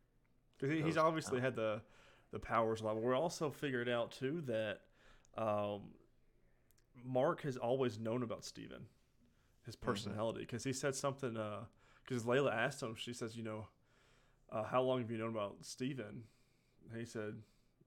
he, 0.60 0.82
he's 0.82 0.96
obviously 0.96 1.38
out. 1.38 1.44
had 1.44 1.56
the 1.56 1.82
the 2.32 2.38
powers 2.38 2.80
a 2.80 2.84
lot. 2.84 2.96
We're 2.96 3.14
also 3.16 3.50
figured 3.50 3.88
out 3.88 4.12
too 4.12 4.42
that 4.42 4.82
um, 5.36 5.94
Mark 7.04 7.42
has 7.42 7.56
always 7.56 7.98
known 7.98 8.22
about 8.22 8.44
Steven, 8.44 8.86
his 9.64 9.74
personality, 9.76 10.40
because 10.40 10.64
he 10.64 10.72
said 10.72 10.94
something. 10.94 11.36
Because 12.04 12.24
Layla 12.24 12.52
asked 12.52 12.82
him, 12.82 12.94
she 12.94 13.12
says, 13.12 13.36
"You 13.36 13.42
know, 13.44 13.68
uh, 14.50 14.64
how 14.64 14.82
long 14.82 15.00
have 15.00 15.10
you 15.10 15.18
known 15.18 15.30
about 15.30 15.56
Steven?" 15.64 16.24
And 16.90 16.98
he 16.98 17.04
said, 17.04 17.42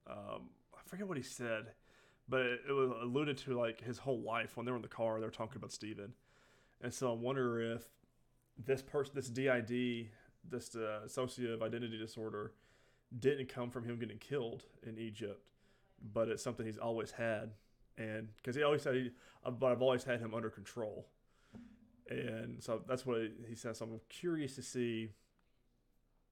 um, 0.06 0.50
"I 0.74 0.80
forget 0.86 1.06
what 1.06 1.16
he 1.16 1.22
said." 1.22 1.74
But 2.28 2.40
it, 2.40 2.60
it 2.68 2.72
was 2.72 2.90
alluded 3.02 3.38
to 3.38 3.58
like 3.58 3.82
his 3.82 3.98
whole 3.98 4.20
life 4.20 4.56
when 4.56 4.64
they 4.64 4.72
were 4.72 4.76
in 4.76 4.82
the 4.82 4.88
car, 4.88 5.18
they 5.20 5.26
were 5.26 5.32
talking 5.32 5.56
about 5.56 5.72
Steven. 5.72 6.14
And 6.80 6.92
so 6.92 7.10
I 7.10 7.14
wonder 7.14 7.60
if 7.60 7.82
this 8.62 8.82
person, 8.82 9.12
this 9.14 9.28
DID, 9.28 10.08
this 10.48 10.74
uh, 10.74 11.00
associative 11.04 11.62
identity 11.62 11.98
disorder, 11.98 12.52
didn't 13.18 13.48
come 13.48 13.70
from 13.70 13.84
him 13.84 13.98
getting 13.98 14.18
killed 14.18 14.64
in 14.82 14.98
Egypt, 14.98 15.40
but 16.12 16.28
it's 16.28 16.42
something 16.42 16.66
he's 16.66 16.78
always 16.78 17.12
had, 17.12 17.52
and 17.96 18.28
because 18.36 18.56
he 18.56 18.62
always 18.62 18.82
said, 18.82 18.94
he, 18.94 19.10
"But 19.44 19.70
I've 19.70 19.82
always 19.82 20.02
had 20.02 20.20
him 20.20 20.34
under 20.34 20.50
control," 20.50 21.06
and 22.08 22.62
so 22.62 22.82
that's 22.88 23.06
what 23.06 23.20
he 23.48 23.54
says. 23.54 23.78
So 23.78 23.84
I'm 23.84 24.00
curious 24.08 24.56
to 24.56 24.62
see 24.62 25.10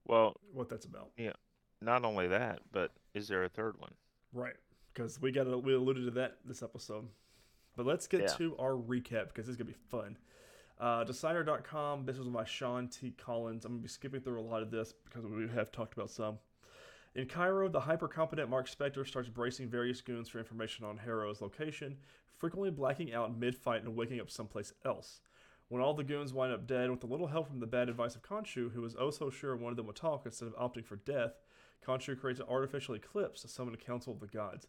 well, 0.05 0.35
what 0.51 0.69
that's 0.69 0.85
about. 0.85 1.11
Yeah. 1.17 1.33
Not 1.81 2.05
only 2.05 2.27
that, 2.27 2.61
but 2.71 2.91
is 3.13 3.27
there 3.27 3.43
a 3.43 3.49
third 3.49 3.75
one? 3.77 3.93
Right, 4.33 4.55
because 4.93 5.21
we 5.21 5.31
got 5.31 5.47
we 5.63 5.73
alluded 5.73 6.05
to 6.05 6.11
that 6.11 6.37
this 6.45 6.61
episode. 6.63 7.07
But 7.75 7.85
let's 7.85 8.07
get 8.07 8.21
Yeah. 8.21 8.27
to 8.27 8.57
our 8.57 8.71
recap 8.71 9.27
because 9.29 9.47
this 9.47 9.49
is 9.49 9.57
gonna 9.57 9.71
be 9.71 9.77
fun. 9.89 10.17
Uh, 10.79 11.03
Decider.com. 11.03 12.05
This 12.05 12.17
was 12.17 12.27
by 12.27 12.45
Sean 12.45 12.87
T. 12.87 13.11
Collins. 13.11 13.65
I'm 13.65 13.73
gonna 13.73 13.81
be 13.83 13.87
skipping 13.87 14.21
through 14.21 14.39
a 14.39 14.43
lot 14.43 14.61
of 14.61 14.71
this 14.71 14.93
because 14.93 15.25
we 15.25 15.47
have 15.49 15.71
talked 15.71 15.93
about 15.93 16.09
some. 16.09 16.39
In 17.15 17.27
Cairo, 17.27 17.69
the 17.69 17.81
hyper 17.81 18.07
competent 18.07 18.49
Mark 18.49 18.67
Spector 18.67 19.05
starts 19.07 19.29
bracing 19.29 19.69
various 19.69 20.01
goons 20.01 20.29
for 20.29 20.39
information 20.39 20.83
on 20.83 20.97
Harrow's 20.97 21.41
location, 21.41 21.97
frequently 22.37 22.71
blacking 22.71 23.13
out 23.13 23.37
mid 23.37 23.55
fight 23.55 23.83
and 23.83 23.95
waking 23.95 24.19
up 24.19 24.31
someplace 24.31 24.73
else. 24.83 25.21
When 25.69 25.81
all 25.81 25.93
the 25.93 26.03
goons 26.03 26.33
wind 26.33 26.53
up 26.53 26.67
dead, 26.67 26.89
with 26.89 27.03
a 27.03 27.07
little 27.07 27.27
help 27.27 27.47
from 27.47 27.59
the 27.59 27.67
bad 27.67 27.87
advice 27.87 28.15
of 28.15 28.23
Khonshu, 28.23 28.71
who 28.73 28.81
was 28.81 28.95
oh 28.99 29.11
so 29.11 29.29
sure 29.29 29.55
one 29.55 29.71
of 29.71 29.77
them 29.77 29.87
would 29.87 29.95
talk 29.95 30.25
instead 30.25 30.47
of 30.47 30.55
opting 30.55 30.85
for 30.85 30.97
death, 30.97 31.33
Khonshu 31.85 32.19
creates 32.19 32.39
an 32.39 32.47
artificial 32.49 32.95
eclipse 32.95 33.41
to 33.41 33.47
summon 33.47 33.73
a 33.73 33.77
council 33.77 34.13
of 34.13 34.19
the 34.19 34.27
gods. 34.27 34.67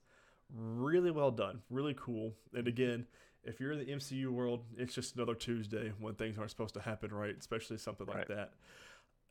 Really 0.57 1.11
well 1.11 1.31
done, 1.33 1.63
really 1.69 1.95
cool. 1.99 2.35
And 2.55 2.69
again, 2.69 3.07
if 3.43 3.61
you're 3.61 3.73
in 3.73 3.79
the 3.79 3.93
MCU 3.93 4.31
world, 4.31 4.65
it's 4.77 4.95
just 4.95 5.17
another 5.17 5.35
Tuesday 5.35 5.93
when 5.99 6.15
things 6.15 6.39
aren't 6.39 6.51
supposed 6.51 6.75
to 6.75 6.81
happen, 6.81 7.13
right? 7.13 7.37
Especially 7.37 7.77
something 7.77 8.07
like 8.07 8.17
Right. 8.17 8.29
that. 8.29 8.53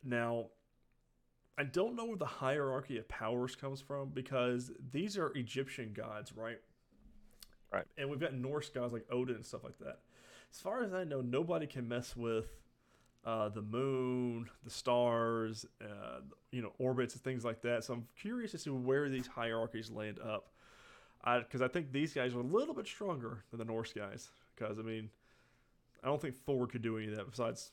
Now, 0.04 0.48
I 1.58 1.64
don't 1.64 1.96
know 1.96 2.06
where 2.06 2.18
the 2.18 2.26
hierarchy 2.26 2.98
of 2.98 3.08
powers 3.08 3.56
comes 3.56 3.80
from 3.80 4.10
because 4.10 4.72
these 4.92 5.18
are 5.18 5.32
Egyptian 5.36 5.94
gods, 5.94 6.34
right? 6.34 6.60
Right. 7.72 7.86
And 7.98 8.10
we've 8.10 8.20
got 8.20 8.34
Norse 8.34 8.70
gods 8.70 8.92
like 8.94 9.06
Odin 9.12 9.36
and 9.36 9.46
stuff 9.46 9.64
like 9.64 9.78
that. 9.80 10.00
As 10.52 10.60
far 10.60 10.84
as 10.84 10.94
I 10.94 11.04
know, 11.04 11.22
nobody 11.22 11.66
can 11.68 11.88
mess 11.88 12.16
with 12.16 12.52
uh, 13.24 13.50
the 13.50 13.62
moon, 13.62 14.50
the 14.64 14.70
stars, 14.70 15.66
uh, 15.82 16.20
you 16.52 16.62
know, 16.62 16.74
orbits 16.78 17.14
and 17.16 17.24
things 17.24 17.46
like 17.46 17.62
that. 17.62 17.84
So 17.84 17.94
I'm 17.94 18.08
curious 18.20 18.52
to 18.52 18.58
see 18.58 18.70
where 18.70 19.10
these 19.10 19.28
hierarchies 19.28 19.90
land 19.90 20.20
up. 20.20 20.50
Because 21.24 21.62
I, 21.62 21.68
think 21.68 21.92
these 21.92 22.14
guys 22.14 22.34
are 22.34 22.40
a 22.40 22.44
little 22.44 22.74
bit 22.74 22.88
stronger 22.88 23.44
than 23.52 23.60
the 23.60 23.66
Norse 23.66 23.94
guys. 23.94 24.30
Because, 24.56 24.78
I 24.78 24.82
mean, 24.82 25.10
I 26.04 26.08
don't 26.08 26.22
think 26.22 26.36
Thor 26.36 26.68
could 26.68 26.82
do 26.82 26.98
any 26.98 27.08
of 27.08 27.16
that 27.16 27.30
besides 27.30 27.72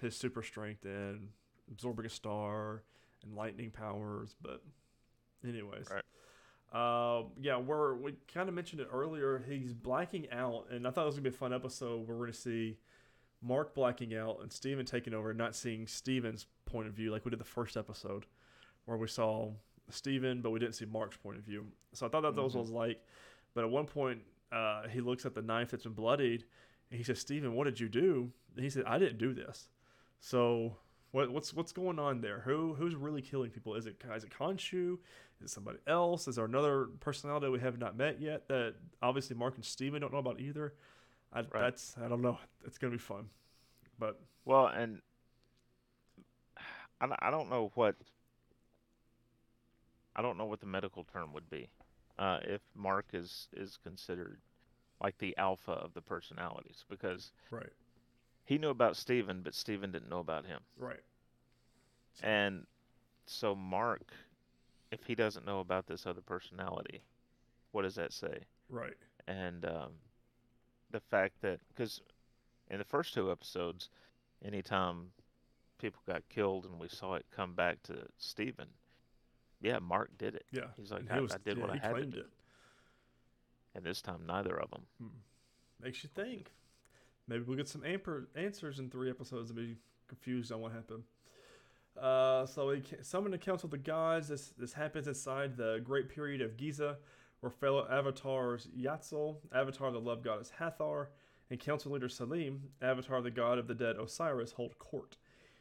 his 0.00 0.16
super 0.16 0.42
strength 0.42 0.84
and 0.84 1.28
absorbing 1.70 2.06
a 2.06 2.10
star 2.10 2.82
and 3.22 3.34
lightning 3.34 3.70
powers. 3.70 4.36
But, 4.40 4.62
anyways. 5.46 5.88
Right. 5.90 6.02
Um, 6.72 7.30
yeah, 7.40 7.56
we're, 7.56 7.94
we 7.94 8.14
kind 8.32 8.48
of 8.48 8.54
mentioned 8.54 8.80
it 8.80 8.88
earlier. 8.92 9.44
He's 9.48 9.72
blacking 9.72 10.30
out, 10.30 10.66
and 10.70 10.86
I 10.86 10.90
thought 10.90 11.02
it 11.02 11.06
was 11.06 11.14
going 11.16 11.24
to 11.24 11.30
be 11.30 11.34
a 11.34 11.38
fun 11.38 11.52
episode 11.52 12.06
where 12.06 12.16
we're 12.16 12.26
to 12.26 12.32
see 12.32 12.78
Mark 13.42 13.74
blacking 13.74 14.14
out 14.14 14.38
and 14.40 14.52
Steven 14.52 14.86
taking 14.86 15.14
over, 15.14 15.30
and 15.30 15.38
not 15.38 15.56
seeing 15.56 15.86
Steven's 15.86 16.46
point 16.66 16.86
of 16.86 16.94
view 16.94 17.10
like 17.10 17.24
we 17.24 17.30
did 17.30 17.40
the 17.40 17.44
first 17.44 17.76
episode, 17.76 18.26
where 18.84 18.96
we 18.96 19.08
saw 19.08 19.50
Steven, 19.94 20.40
but 20.40 20.50
we 20.50 20.58
didn't 20.58 20.74
see 20.74 20.86
Mark's 20.86 21.16
point 21.16 21.38
of 21.38 21.44
view. 21.44 21.66
So 21.92 22.06
I 22.06 22.08
thought 22.08 22.22
that, 22.22 22.36
that 22.36 22.42
was 22.42 22.54
what 22.54 22.60
it 22.60 22.62
was 22.62 22.70
like. 22.70 23.04
But 23.54 23.64
at 23.64 23.70
one 23.70 23.86
point, 23.86 24.20
uh, 24.52 24.88
he 24.88 25.00
looks 25.00 25.26
at 25.26 25.34
the 25.34 25.42
knife 25.42 25.70
that's 25.70 25.84
been 25.84 25.92
bloodied, 25.92 26.44
and 26.90 26.98
he 26.98 27.04
says, 27.04 27.18
"Steven, 27.18 27.54
what 27.54 27.64
did 27.64 27.78
you 27.80 27.88
do?" 27.88 28.32
And 28.54 28.64
he 28.64 28.70
said, 28.70 28.84
"I 28.86 28.98
didn't 28.98 29.18
do 29.18 29.32
this." 29.32 29.68
So 30.20 30.76
what, 31.12 31.30
what's 31.30 31.52
what's 31.52 31.72
going 31.72 31.98
on 31.98 32.20
there? 32.20 32.40
Who 32.40 32.74
who's 32.74 32.94
really 32.94 33.22
killing 33.22 33.50
people? 33.50 33.74
Is 33.74 33.86
it 33.86 33.96
is 34.14 34.24
it 34.24 34.30
Khonshu? 34.30 34.98
Is 35.38 35.46
it 35.46 35.50
somebody 35.50 35.78
else? 35.86 36.28
Is 36.28 36.36
there 36.36 36.44
another 36.44 36.88
personality 37.00 37.48
we 37.48 37.60
have 37.60 37.78
not 37.78 37.96
met 37.96 38.20
yet 38.20 38.46
that 38.48 38.74
obviously 39.02 39.34
Mark 39.36 39.56
and 39.56 39.64
Steven 39.64 40.00
don't 40.00 40.12
know 40.12 40.18
about 40.18 40.40
either? 40.40 40.74
I, 41.32 41.42
That's 41.42 41.96
I 42.02 42.08
don't 42.08 42.22
know. 42.22 42.38
It's 42.64 42.78
gonna 42.78 42.92
be 42.92 42.98
fun, 42.98 43.28
but 43.98 44.20
Well, 44.44 44.66
and 44.66 45.00
I, 47.00 47.08
I 47.18 47.30
don't 47.30 47.50
know 47.50 47.72
what 47.74 47.96
I 50.20 50.22
don't 50.22 50.36
know 50.36 50.44
what 50.44 50.60
the 50.60 50.66
medical 50.66 51.04
term 51.04 51.32
would 51.32 51.48
be. 51.48 51.70
Uh, 52.18 52.40
if 52.42 52.60
Mark 52.74 53.06
is 53.14 53.48
is 53.56 53.78
considered 53.82 54.38
like 55.00 55.16
the 55.16 55.34
alpha 55.38 55.72
of 55.72 55.94
the 55.94 56.02
personalities 56.02 56.84
because 56.90 57.32
Right. 57.50 57.72
he 58.44 58.58
knew 58.58 58.68
about 58.68 58.98
Steven, 58.98 59.40
but 59.40 59.54
Steven 59.54 59.90
didn't 59.90 60.10
know 60.10 60.18
about 60.18 60.44
him. 60.44 60.60
Right. 60.76 61.00
And 62.22 62.66
so 63.24 63.54
Mark, 63.54 64.12
if 64.90 65.06
he 65.06 65.14
doesn't 65.14 65.46
know 65.46 65.60
about 65.60 65.86
this 65.86 66.04
other 66.06 66.20
personality, 66.20 67.00
what 67.72 67.82
does 67.82 67.94
that 67.94 68.12
say? 68.12 68.40
Right. 68.68 68.98
And 69.26 69.64
um, 69.64 69.92
the 70.90 71.00
fact 71.00 71.40
that 71.40 71.60
because 71.68 72.02
in 72.68 72.76
the 72.76 72.84
first 72.84 73.14
two 73.14 73.32
episodes, 73.32 73.88
anytime 74.44 75.12
people 75.78 76.02
got 76.06 76.28
killed 76.28 76.66
and 76.66 76.78
we 76.78 76.88
saw 76.88 77.14
it 77.14 77.24
come 77.34 77.54
back 77.54 77.82
to 77.84 78.06
Steven, 78.18 78.68
yeah, 79.60 79.78
Mark 79.78 80.10
did 80.18 80.34
it. 80.34 80.44
Yeah. 80.52 80.64
He's 80.76 80.90
like, 80.90 81.10
I, 81.10 81.20
was- 81.20 81.32
I 81.32 81.38
did 81.44 81.56
yeah, 81.56 81.62
what 81.62 81.70
I 81.72 81.76
had 81.78 81.96
to 81.96 82.04
do. 82.06 82.18
it. 82.20 82.26
And 83.74 83.84
this 83.84 84.02
time, 84.02 84.20
neither 84.26 84.58
of 84.58 84.70
them. 84.70 84.82
Hmm. 85.00 85.08
Makes 85.82 86.02
you 86.02 86.10
think. 86.14 86.50
Maybe 87.28 87.44
we'll 87.44 87.56
get 87.56 87.68
some 87.68 87.82
amper- 87.82 88.26
answers 88.34 88.78
in 88.80 88.90
three 88.90 89.08
episodes 89.08 89.50
and 89.50 89.56
be 89.56 89.76
confused 90.08 90.50
on 90.50 90.60
what 90.60 90.72
happened. 90.72 91.04
Uh, 92.00 92.46
so 92.46 92.70
he 92.70 92.80
ca- 92.80 93.02
summon 93.02 93.30
the 93.30 93.38
Council 93.38 93.66
of 93.66 93.70
the 93.72 93.78
Gods. 93.78 94.28
This 94.28 94.52
this 94.58 94.72
happens 94.72 95.06
inside 95.06 95.56
the 95.56 95.80
Great 95.84 96.08
Period 96.08 96.40
of 96.40 96.56
Giza, 96.56 96.96
where 97.40 97.50
fellow 97.50 97.86
avatars 97.90 98.68
Yatzil, 98.76 99.36
avatar 99.54 99.88
of 99.88 99.94
the 99.94 100.00
love 100.00 100.22
goddess 100.22 100.50
Hathor, 100.58 101.10
and 101.50 101.60
Council 101.60 101.92
leader 101.92 102.08
Selim, 102.08 102.62
avatar 102.82 103.18
of 103.18 103.24
the 103.24 103.30
god 103.30 103.58
of 103.58 103.66
the 103.68 103.74
dead 103.74 103.96
Osiris, 103.96 104.52
hold 104.52 104.78
court. 104.78 105.16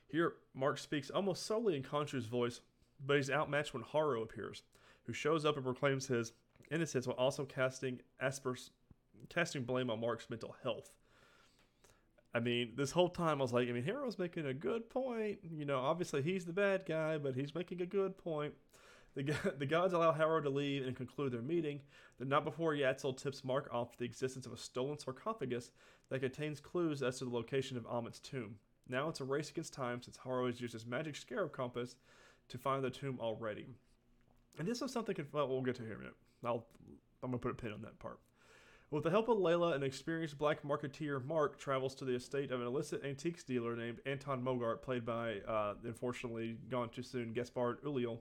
Here, 0.07 0.33
Mark 0.55 0.77
speaks 0.79 1.09
almost 1.11 1.45
solely 1.45 1.75
in 1.75 1.83
Khonshu's 1.83 2.25
voice, 2.25 2.61
but 3.05 3.17
he's 3.17 3.29
outmatched 3.29 3.73
when 3.73 3.83
Harrow 3.83 4.21
appears, 4.21 4.63
who 5.03 5.13
shows 5.13 5.45
up 5.45 5.55
and 5.55 5.65
proclaims 5.65 6.07
his 6.07 6.33
innocence 6.71 7.07
while 7.07 7.15
also 7.15 7.45
casting 7.45 7.99
aspers 8.21 8.69
casting 9.29 9.63
blame 9.63 9.89
on 9.89 9.99
Mark's 9.99 10.29
mental 10.29 10.55
health. 10.63 10.95
I 12.33 12.39
mean, 12.39 12.73
this 12.75 12.91
whole 12.91 13.09
time 13.09 13.39
I 13.39 13.41
was 13.41 13.53
like, 13.53 13.67
I 13.67 13.71
mean, 13.71 13.83
Hero's 13.83 14.19
making 14.19 14.45
a 14.45 14.53
good 14.53 14.89
point. 14.89 15.39
You 15.43 15.65
know, 15.65 15.79
obviously 15.79 16.21
he's 16.21 16.45
the 16.45 16.53
bad 16.53 16.85
guy, 16.87 17.17
but 17.17 17.35
he's 17.35 17.55
making 17.55 17.81
a 17.81 17.85
good 17.85 18.17
point. 18.17 18.53
The, 19.15 19.23
the 19.57 19.65
gods 19.65 19.93
allow 19.93 20.11
Harrow 20.11 20.41
to 20.41 20.49
leave 20.49 20.85
and 20.85 20.95
conclude 20.95 21.31
their 21.31 21.41
meeting, 21.41 21.81
but 22.17 22.27
not 22.27 22.45
before 22.45 22.73
Yatzil 22.73 23.17
tips 23.17 23.43
Mark 23.43 23.69
off 23.73 23.97
the 23.97 24.05
existence 24.05 24.45
of 24.45 24.53
a 24.53 24.57
stolen 24.57 24.99
sarcophagus 24.99 25.71
that 26.09 26.21
contains 26.21 26.59
clues 26.59 27.01
as 27.01 27.17
to 27.19 27.25
the 27.25 27.31
location 27.31 27.77
of 27.77 27.87
Ammit's 27.91 28.19
tomb. 28.19 28.55
Now 28.87 29.09
it's 29.09 29.21
a 29.21 29.25
race 29.25 29.49
against 29.49 29.73
time 29.73 30.01
since 30.01 30.17
Harrow 30.17 30.47
has 30.47 30.61
used 30.61 30.73
his 30.73 30.85
magic 30.85 31.15
scarab 31.15 31.51
compass 31.51 31.95
to 32.49 32.57
find 32.57 32.83
the 32.83 32.89
tomb 32.89 33.17
already. 33.19 33.67
And 34.57 34.67
this 34.67 34.81
is 34.81 34.91
something 34.91 35.15
well, 35.31 35.47
we'll 35.47 35.61
get 35.61 35.75
to 35.75 35.83
here 35.83 35.93
in 35.93 35.97
a 35.97 35.99
minute. 35.99 36.15
I'll, 36.43 36.65
I'm 37.23 37.31
going 37.31 37.39
to 37.39 37.43
put 37.43 37.51
a 37.51 37.55
pin 37.55 37.71
on 37.71 37.81
that 37.81 37.99
part. 37.99 38.19
With 38.91 39.03
the 39.03 39.11
help 39.11 39.29
of 39.29 39.37
Layla, 39.37 39.75
an 39.75 39.83
experienced 39.83 40.39
black 40.39 40.63
marketeer, 40.63 41.23
Mark 41.23 41.59
travels 41.59 41.93
to 41.95 42.05
the 42.05 42.15
estate 42.15 42.51
of 42.51 42.59
an 42.59 42.65
illicit 42.65 43.05
antiques 43.05 43.43
dealer 43.43 43.75
named 43.75 43.99
Anton 44.07 44.43
Mogart, 44.43 44.81
played 44.81 45.05
by, 45.05 45.41
uh, 45.47 45.75
unfortunately, 45.83 46.57
gone 46.69 46.89
too 46.89 47.03
soon, 47.03 47.31
Gaspard 47.31 47.83
Ulliel. 47.83 48.17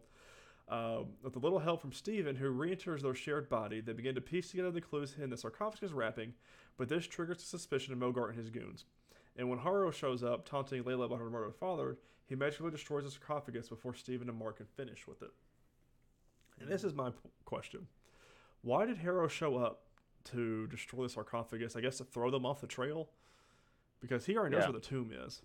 Uh, 0.68 1.04
with 1.23 1.35
a 1.37 1.38
little 1.38 1.58
help 1.58 1.80
from 1.80 1.92
Steven, 1.92 2.37
who 2.37 2.50
re 2.50 2.73
enters 2.73 3.02
their 3.02 3.14
shared 3.14 3.49
body, 3.49 3.80
they 3.80 3.94
begin 3.94 4.14
to 4.14 4.20
piece 4.20 4.50
together 4.50 4.70
the 4.70 4.82
clues 4.82 5.16
in 5.18 5.30
the 5.30 5.37
sarcophagus 5.38 5.92
wrapping, 5.92 6.35
but 6.76 6.90
this 6.90 7.06
triggers 7.06 7.38
the 7.38 7.44
suspicion 7.44 7.94
of 7.94 7.99
Mogart 7.99 8.28
and 8.28 8.38
his 8.38 8.50
goons. 8.50 8.85
And 9.37 9.49
when 9.49 9.61
Harrow 9.61 9.90
shows 9.90 10.23
up, 10.23 10.47
taunting 10.47 10.85
Layla 10.85 11.06
about 11.06 11.20
her 11.20 11.30
murdered 11.30 11.56
father, 11.56 11.97
he 12.28 12.34
magically 12.34 12.71
destroys 12.71 13.04
the 13.04 13.10
sarcophagus 13.10 13.69
before 13.69 13.95
Steven 13.95 14.28
and 14.28 14.38
Mark 14.38 14.58
can 14.58 14.67
finish 14.67 15.06
with 15.06 15.23
it. 15.23 15.30
And 16.60 16.69
this 16.71 16.84
is 16.84 16.95
my 16.95 17.10
p- 17.10 17.17
question. 17.45 17.86
Why 18.62 18.84
did 18.86 18.99
Harrow 18.99 19.28
show 19.28 19.56
up 19.56 19.82
to 20.25 20.67
destroy 20.67 21.04
the 21.04 21.08
sarcophagus? 21.08 21.75
I 21.76 21.80
guess 21.80 21.99
to 21.99 22.04
throw 22.04 22.30
them 22.30 22.45
off 22.45 22.60
the 22.60 22.67
trail? 22.67 23.08
Because 24.00 24.26
he 24.26 24.36
already 24.36 24.54
knows 24.56 24.64
Yeah. 24.64 24.71
where 24.71 24.80
the 24.80 24.86
tomb 24.86 25.12
is. 25.12 25.43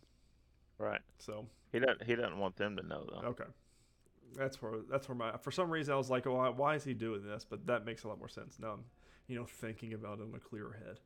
Right. 0.78 1.02
So, 1.20 1.48
He 1.72 1.80
doesn't. 1.80 2.04
He 2.04 2.16
doesn't 2.16 2.38
want 2.38 2.56
them 2.58 2.76
to 2.78 2.84
know 2.84 3.06
though. 3.10 3.28
okay. 3.30 3.46
That's 4.36 4.62
where 4.62 4.80
that's 4.90 5.08
where 5.08 5.16
my 5.16 5.38
for 5.38 5.52
some 5.52 5.70
reason 5.70 5.94
I 5.94 5.98
was 5.98 6.10
like, 6.10 6.26
oh, 6.28 6.34
why, 6.36 6.50
why 6.50 6.76
is 6.76 6.84
he 6.84 6.94
doing 6.96 7.24
this? 7.24 7.46
But 7.48 7.68
that 7.68 7.86
makes 7.86 8.04
a 8.04 8.08
lot 8.08 8.18
more 8.18 8.28
sense 8.28 8.58
now. 8.60 8.72
I'm, 8.72 8.84
you 9.28 9.36
know, 9.38 9.46
thinking 9.46 9.94
about 9.94 10.20
it 10.20 10.24
in 10.24 10.34
a 10.36 10.40
clearer 10.40 10.74
head. 10.86 11.00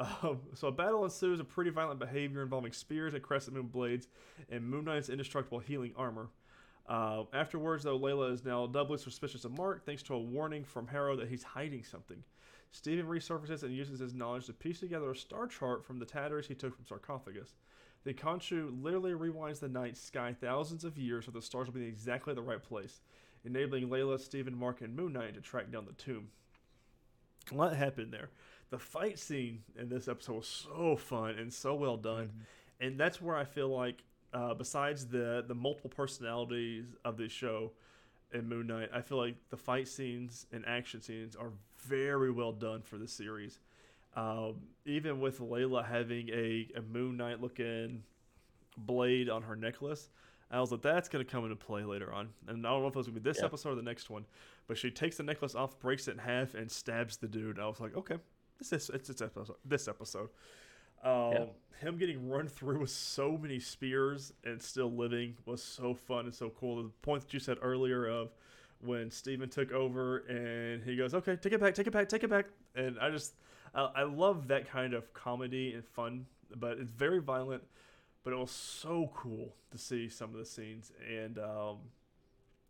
Um, 0.00 0.40
so 0.54 0.68
a 0.68 0.72
battle 0.72 1.04
ensues 1.04 1.40
of 1.40 1.48
pretty 1.48 1.70
violent 1.70 2.00
behavior 2.00 2.42
involving 2.42 2.72
spears 2.72 3.12
and 3.12 3.22
crescent 3.22 3.54
moon 3.54 3.66
blades 3.66 4.08
and 4.50 4.64
Moon 4.64 4.86
Knight's 4.86 5.10
indestructible 5.10 5.58
healing 5.58 5.92
armor. 5.94 6.30
Uh, 6.88 7.24
afterwards, 7.34 7.84
though, 7.84 7.98
Layla 7.98 8.32
is 8.32 8.44
now 8.44 8.66
doubly 8.66 8.98
suspicious 8.98 9.44
of 9.44 9.56
Mark 9.56 9.84
thanks 9.84 10.02
to 10.04 10.14
a 10.14 10.18
warning 10.18 10.64
from 10.64 10.86
Harrow 10.86 11.16
that 11.16 11.28
he's 11.28 11.42
hiding 11.42 11.84
something. 11.84 12.22
Steven 12.72 13.06
resurfaces 13.06 13.62
and 13.62 13.74
uses 13.74 14.00
his 14.00 14.14
knowledge 14.14 14.46
to 14.46 14.52
piece 14.52 14.80
together 14.80 15.10
a 15.10 15.16
star 15.16 15.46
chart 15.46 15.84
from 15.84 15.98
the 15.98 16.06
tatters 16.06 16.46
he 16.46 16.54
took 16.54 16.74
from 16.74 16.86
sarcophagus. 16.86 17.56
The 18.04 18.14
Khonshu 18.14 18.82
literally 18.82 19.12
rewinds 19.12 19.60
the 19.60 19.68
night 19.68 19.96
sky 19.96 20.34
thousands 20.40 20.84
of 20.84 20.96
years 20.96 21.26
so 21.26 21.30
the 21.30 21.42
stars 21.42 21.66
will 21.66 21.74
be 21.74 21.82
in 21.82 21.88
exactly 21.88 22.32
the 22.32 22.40
right 22.40 22.62
place, 22.62 23.00
enabling 23.44 23.88
Layla, 23.88 24.18
Steven, 24.18 24.56
Mark, 24.56 24.80
and 24.80 24.96
Moon 24.96 25.12
Knight 25.12 25.34
to 25.34 25.40
track 25.40 25.70
down 25.70 25.84
the 25.84 25.92
tomb. 25.92 26.28
A 27.52 27.54
lot 27.54 27.76
happened 27.76 28.12
there. 28.12 28.30
The 28.70 28.78
fight 28.78 29.18
scene 29.18 29.62
in 29.78 29.88
this 29.88 30.06
episode 30.08 30.36
was 30.36 30.46
so 30.46 30.96
fun 30.96 31.30
and 31.38 31.52
so 31.52 31.74
well 31.74 31.96
done, 31.96 32.30
and 32.80 32.98
that's 32.98 33.20
where 33.20 33.36
I 33.36 33.44
feel 33.44 33.68
like, 33.68 34.04
uh, 34.32 34.54
besides 34.54 35.06
the 35.08 35.44
the 35.46 35.54
multiple 35.54 35.90
personalities 35.90 36.84
of 37.04 37.16
this 37.16 37.32
show 37.32 37.72
in 38.32 38.48
Moon 38.48 38.68
Knight, 38.68 38.90
I 38.94 39.00
feel 39.00 39.18
like 39.18 39.34
the 39.50 39.56
fight 39.56 39.88
scenes 39.88 40.46
and 40.52 40.64
action 40.66 41.00
scenes 41.02 41.34
are 41.34 41.50
very 41.78 42.30
well 42.30 42.52
done 42.52 42.82
for 42.82 42.96
this 42.96 43.12
series. 43.12 43.58
Um, 44.14 44.60
even 44.86 45.20
with 45.20 45.40
Layla 45.40 45.84
having 45.84 46.28
a, 46.30 46.68
a 46.76 46.82
Moon 46.82 47.16
Knight 47.16 47.40
looking 47.40 48.04
blade 48.76 49.28
on 49.28 49.42
her 49.42 49.56
necklace, 49.56 50.10
I 50.50 50.60
was 50.60 50.70
like, 50.72 50.82
that's 50.82 51.08
going 51.08 51.24
to 51.24 51.30
come 51.30 51.44
into 51.44 51.56
play 51.56 51.82
later 51.84 52.12
on. 52.12 52.28
And 52.48 52.64
I 52.66 52.70
don't 52.70 52.82
know 52.82 52.88
if 52.88 52.94
it 52.94 52.98
was 52.98 53.06
going 53.06 53.14
to 53.16 53.20
be 53.20 53.28
this 53.30 53.38
Yeah. 53.38 53.46
episode 53.46 53.70
or 53.70 53.74
the 53.76 53.82
next 53.82 54.10
one, 54.10 54.26
but 54.66 54.78
she 54.78 54.90
takes 54.90 55.16
the 55.16 55.22
necklace 55.22 55.54
off, 55.54 55.78
breaks 55.80 56.06
it 56.08 56.12
in 56.12 56.18
half, 56.18 56.54
and 56.54 56.70
stabs 56.70 57.16
the 57.18 57.28
dude. 57.28 57.58
I 57.58 57.66
was 57.66 57.80
like, 57.80 57.96
okay, 57.96 58.16
this 58.68 58.90
it's 58.90 59.08
this 59.08 59.22
episode. 59.22 59.56
This 59.64 59.88
episode. 59.88 60.28
Um, 61.02 61.32
Yeah. 61.32 61.44
Him 61.80 61.96
getting 61.96 62.28
run 62.28 62.46
through 62.46 62.80
with 62.80 62.90
so 62.90 63.38
many 63.38 63.58
spears 63.58 64.34
and 64.44 64.60
still 64.60 64.92
living 64.92 65.36
was 65.46 65.62
so 65.62 65.94
fun 65.94 66.26
and 66.26 66.34
so 66.34 66.50
cool. 66.50 66.82
The 66.82 66.90
point 67.00 67.22
that 67.22 67.32
you 67.32 67.40
said 67.40 67.56
earlier 67.62 68.06
of 68.06 68.34
when 68.80 69.10
Steven 69.10 69.48
took 69.48 69.72
over 69.72 70.18
and 70.18 70.82
he 70.82 70.94
goes, 70.96 71.14
okay, 71.14 71.36
take 71.36 71.54
it 71.54 71.60
back, 71.60 71.74
take 71.74 71.86
it 71.86 71.92
back, 71.92 72.08
take 72.10 72.22
it 72.22 72.28
back. 72.28 72.46
And 72.74 72.98
I 72.98 73.08
just, 73.08 73.32
I, 73.74 73.90
I 73.96 74.02
love 74.02 74.48
that 74.48 74.68
kind 74.68 74.92
of 74.92 75.14
comedy 75.14 75.72
and 75.72 75.82
fun, 75.82 76.26
but 76.54 76.78
it's 76.78 76.90
very 76.90 77.20
violent. 77.20 77.62
But 78.22 78.34
it 78.34 78.38
was 78.38 78.50
so 78.50 79.10
cool 79.14 79.54
to 79.70 79.78
see 79.78 80.10
some 80.10 80.34
of 80.34 80.36
the 80.38 80.44
scenes, 80.44 80.92
and 81.10 81.38
um, 81.38 81.78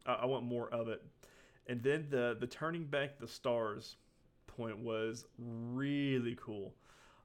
I, 0.06 0.12
I 0.12 0.26
want 0.26 0.44
more 0.44 0.68
of 0.68 0.86
it. 0.86 1.02
And 1.66 1.82
then 1.82 2.06
the 2.08 2.36
the 2.38 2.46
turning 2.46 2.84
back 2.84 3.18
the 3.18 3.26
stars 3.26 3.96
point 4.56 4.78
was 4.78 5.26
really 5.38 6.36
cool. 6.40 6.74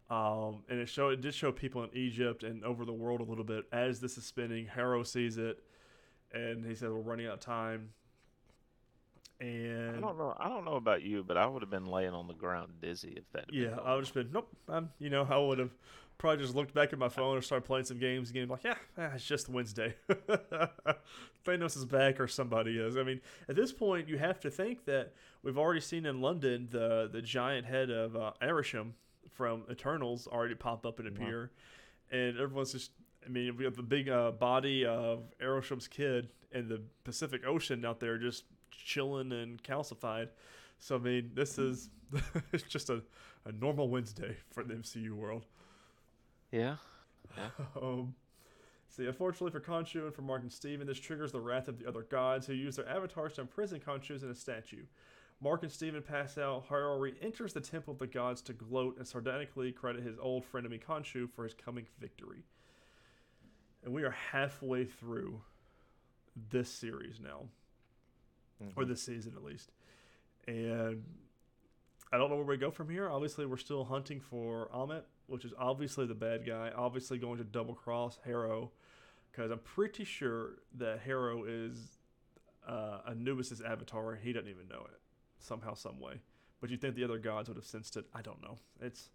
Um, 0.10 0.64
and 0.70 0.80
it 0.80 0.88
showed 0.88 1.14
it 1.14 1.22
did 1.22 1.34
show 1.34 1.52
people 1.52 1.84
in 1.84 1.90
Egypt 1.94 2.44
and 2.44 2.64
over 2.64 2.86
the 2.86 2.94
world 2.94 3.22
a 3.22 3.24
little 3.24 3.44
bit 3.44 3.66
as 3.72 4.00
this 4.00 4.18
is 4.18 4.26
spinning. 4.26 4.68
Harrow 4.68 5.04
sees 5.04 5.38
it, 5.38 5.64
and 6.32 6.64
he 6.64 6.76
said, 6.76 6.90
"We're 6.90 7.00
running 7.00 7.26
out 7.26 7.34
of 7.34 7.40
time." 7.40 7.90
And 9.42 9.98
I 9.98 10.00
don't 10.00 10.18
know. 10.18 10.36
I 10.40 10.48
don't 10.48 10.64
know 10.64 10.76
about 10.76 11.02
you, 11.02 11.24
but 11.24 11.38
I 11.38 11.48
would 11.48 11.62
have 11.62 11.72
been 11.72 11.88
laying 11.88 12.14
on 12.14 12.28
the 12.28 12.34
ground 12.34 12.74
dizzy 12.82 13.16
if 13.18 13.30
that. 13.32 13.42
had 13.42 13.48
been 13.48 13.62
yeah, 13.62 13.78
I 13.84 13.96
would 13.96 14.04
just 14.04 14.14
been 14.14 14.30
nope. 14.32 14.48
I'm 14.70 14.92
you 15.00 15.10
know 15.10 15.28
I 15.30 15.38
would 15.38 15.58
have 15.58 15.72
probably 16.18 16.44
just 16.44 16.56
looked 16.56 16.74
back 16.74 16.94
at 16.94 17.00
my 17.00 17.10
phone 17.10 17.38
or 17.38 17.42
started 17.42 17.66
playing 17.66 17.86
some 17.86 17.98
games 17.98 18.30
again. 18.30 18.48
Like 18.48 18.64
yeah, 18.64 18.76
ah, 18.98 19.12
it's 19.16 19.26
just 19.26 19.50
Wednesday. 19.50 19.96
Thanos 21.46 21.76
is 21.76 21.86
back 21.86 22.20
or 22.20 22.28
somebody 22.28 22.78
is. 22.78 22.96
I 22.96 23.04
mean, 23.04 23.22
at 23.50 23.56
this 23.56 23.72
point, 23.72 24.08
you 24.08 24.18
have 24.18 24.40
to 24.42 24.50
think 24.50 24.86
that 24.86 25.14
we've 25.46 25.58
already 25.58 25.80
seen 25.80 26.06
in 26.06 26.20
London 26.20 26.68
the 26.72 27.08
the 27.12 27.22
giant 27.22 27.66
head 27.66 27.90
of 27.90 28.16
uh, 28.16 28.32
from 29.32 29.64
Eternals 29.70 30.28
already 30.28 30.56
pop 30.56 30.86
up 30.86 31.00
and 31.00 31.08
appear, 31.08 31.52
and 32.12 32.38
everyone's 32.38 32.74
just. 32.74 32.92
I 33.24 33.28
mean, 33.28 33.58
we 33.58 33.64
have 33.64 33.76
the 33.76 33.82
big 33.82 34.08
uh, 34.08 34.32
body 34.32 34.86
of 34.86 35.24
Arishem's 35.42 35.88
kid 35.88 36.30
in 36.52 36.68
the 36.68 36.80
Pacific 37.04 37.42
Ocean 37.44 37.84
out 37.84 38.00
there, 38.00 38.20
just 38.20 38.44
chilling 38.70 39.32
and 39.32 39.62
calcified. 39.64 40.30
So 40.78 40.96
I 40.96 41.00
mean, 41.00 41.32
this 41.34 41.58
is 41.58 41.90
it's 42.54 42.64
just 42.64 42.90
a, 42.90 43.02
a 43.46 43.52
normal 43.52 43.90
Wednesday 43.90 44.36
for 44.52 44.64
the 44.64 44.74
MCU 44.74 45.12
world. 45.12 45.46
Yeah. 47.36 47.50
Um, 47.82 48.14
see, 48.88 49.08
unfortunately 49.08 49.52
for 49.52 49.60
Khonshu 49.60 50.06
and 50.06 50.14
for 50.14 50.22
Mark 50.22 50.44
and 50.44 50.52
Steven, 50.52 50.88
this 50.88 51.00
triggers 51.00 51.32
the 51.32 51.42
wrath 51.42 51.68
of 51.68 51.80
the 51.80 51.88
other 51.88 52.04
gods 52.04 52.48
who 52.48 52.54
use 52.54 52.78
their 52.78 52.88
avatars 52.88 53.34
to 53.34 53.42
imprison 53.42 53.82
Khonshu's 53.82 54.24
in 54.24 54.30
a 54.30 54.36
statue. 54.36 54.84
Mark 55.42 55.64
and 55.64 55.72
Steven 55.72 56.02
pass 56.02 56.38
out. 56.38 56.66
Harrow 56.70 56.98
re-enters 56.98 57.54
the 57.54 57.62
temple 57.62 57.94
of 57.94 58.00
the 58.00 58.08
gods 58.08 58.42
to 58.44 58.54
gloat 58.54 58.98
and 58.98 59.08
sardonically 59.08 59.72
credit 59.72 60.04
his 60.04 60.18
old 60.18 60.44
frenemy 60.52 60.82
Khonshu 60.84 61.30
for 61.30 61.44
his 61.44 61.54
coming 61.54 61.86
victory. 62.00 62.44
And 63.84 63.94
we 63.94 64.04
are 64.04 64.12
halfway 64.12 64.86
through 64.86 65.42
this 66.50 66.70
series 66.70 67.20
now, 67.20 67.50
or 68.76 68.84
Mhm. 68.84 68.88
this 68.88 69.04
season 69.04 69.36
at 69.36 69.44
least. 69.44 69.72
And 70.48 71.04
I 72.12 72.18
don't 72.18 72.30
know 72.30 72.38
where 72.38 72.46
we 72.46 72.58
go 72.58 72.72
from 72.72 72.90
here. 72.90 73.10
Obviously, 73.10 73.46
we're 73.46 73.58
still 73.58 73.84
hunting 73.86 74.22
for 74.22 74.70
Ammit, 74.70 75.04
which 75.28 75.44
is 75.46 75.54
obviously 75.58 76.06
the 76.06 76.16
bad 76.16 76.46
guy. 76.46 76.72
Obviously, 76.72 77.18
going 77.18 77.38
to 77.38 77.44
double 77.44 77.76
cross 77.76 78.18
Harrow, 78.24 78.72
because 79.32 79.52
I'm 79.52 79.60
pretty 79.60 80.04
sure 80.06 80.62
that 80.76 81.00
Harrow 81.02 81.44
is 81.44 82.00
uh, 82.66 83.02
Anubis's 83.08 83.62
avatar. 83.62 84.14
and 84.14 84.24
He 84.24 84.34
doesn't 84.34 84.50
even 84.50 84.68
know 84.68 84.86
it 84.92 85.00
somehow, 85.46 85.74
some 85.74 86.00
way. 86.00 86.22
But 86.62 86.70
you 86.70 86.78
think 86.78 86.96
the 86.96 87.04
other 87.04 87.20
gods 87.20 87.48
would 87.50 87.58
have 87.58 87.66
sensed 87.66 87.96
it? 87.98 88.06
I 88.14 88.22
don't 88.22 88.42
know. 88.42 88.58
It's 88.82 89.10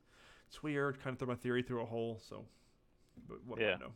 it's 0.49 0.63
weird. 0.63 1.01
Kind 1.03 1.15
of 1.15 1.19
threw 1.19 1.29
my 1.29 1.35
theory 1.35 1.63
through 1.63 1.83
a 1.83 1.87
hole. 1.87 2.21
So, 2.27 2.45
but 3.29 3.39
what 3.47 3.59
do 3.59 3.65
I 3.67 3.77
know? 3.79 3.93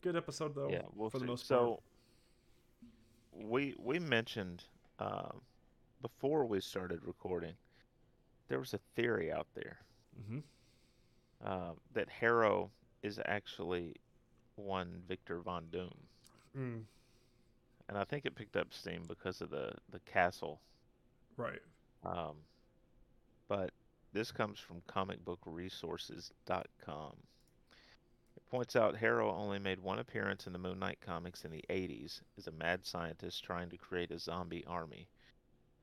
Good 0.00 0.16
episode 0.16 0.54
though. 0.54 0.70
yeah, 0.70 0.82
we'll 0.94 1.10
for 1.10 1.18
the 1.18 1.24
see. 1.24 1.26
most 1.30 1.48
part. 1.48 1.60
so 1.60 1.82
we 3.32 3.74
we 3.78 3.98
mentioned 3.98 4.64
um, 4.98 5.40
before 6.02 6.44
we 6.46 6.60
started 6.60 7.00
recording, 7.04 7.54
there 8.48 8.58
was 8.58 8.74
a 8.74 8.78
theory 8.96 9.30
out 9.32 9.46
there 9.54 9.78
hmm 10.28 10.38
uh, 11.44 11.72
that 11.92 12.08
Harrow 12.08 12.70
is 13.02 13.20
actually 13.26 13.94
one 14.56 15.02
Victor 15.06 15.40
Von 15.40 15.66
Doom, 15.70 15.94
Mm, 16.56 16.82
and 17.88 17.98
I 17.98 18.04
think 18.04 18.24
it 18.26 18.34
picked 18.34 18.56
up 18.56 18.72
steam 18.72 19.02
because 19.06 19.40
of 19.40 19.50
the 19.50 19.72
the 19.90 20.00
castle. 20.00 20.60
Right. 21.38 21.60
Um, 22.04 22.36
but 23.48 23.70
this 24.12 24.30
comes 24.32 24.58
from 24.58 24.82
comicbookresources.com. 24.88 27.12
It 28.36 28.46
points 28.50 28.76
out 28.76 28.96
Harrow 28.96 29.34
only 29.34 29.58
made 29.58 29.80
one 29.80 29.98
appearance 29.98 30.46
in 30.46 30.52
the 30.52 30.58
Moon 30.58 30.78
Knight 30.78 31.00
comics 31.00 31.44
in 31.44 31.50
the 31.50 31.64
80s 31.70 32.20
as 32.36 32.46
a 32.46 32.52
mad 32.52 32.84
scientist 32.86 33.42
trying 33.44 33.70
to 33.70 33.76
create 33.78 34.10
a 34.10 34.18
zombie 34.18 34.64
army, 34.66 35.08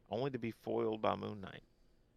only 0.09 0.29
to 0.31 0.39
be 0.39 0.51
foiled 0.51 1.01
by 1.01 1.15
Moon 1.15 1.41
Knight. 1.41 1.63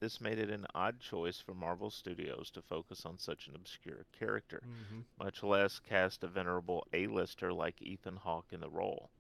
This 0.01 0.21
made 0.21 0.39
it 0.39 0.51
an 0.51 0.67
odd 0.75 1.01
choice 1.01 1.41
for 1.41 1.55
Marvel 1.55 1.91
Studios 1.91 2.51
to 2.53 2.63
focus 2.63 3.05
on 3.07 3.19
such 3.19 3.49
an 3.49 3.57
obscure 3.57 4.07
character, 4.13 4.63
hmm 4.63 5.01
much 5.19 5.43
less 5.43 5.79
cast 5.81 6.23
a 6.25 6.29
venerable 6.29 6.87
A-lister 6.93 7.53
like 7.53 7.83
Ethan 7.83 8.17
Hawke 8.17 8.53
in 8.53 8.61
the 8.61 8.71
role. 8.71 9.11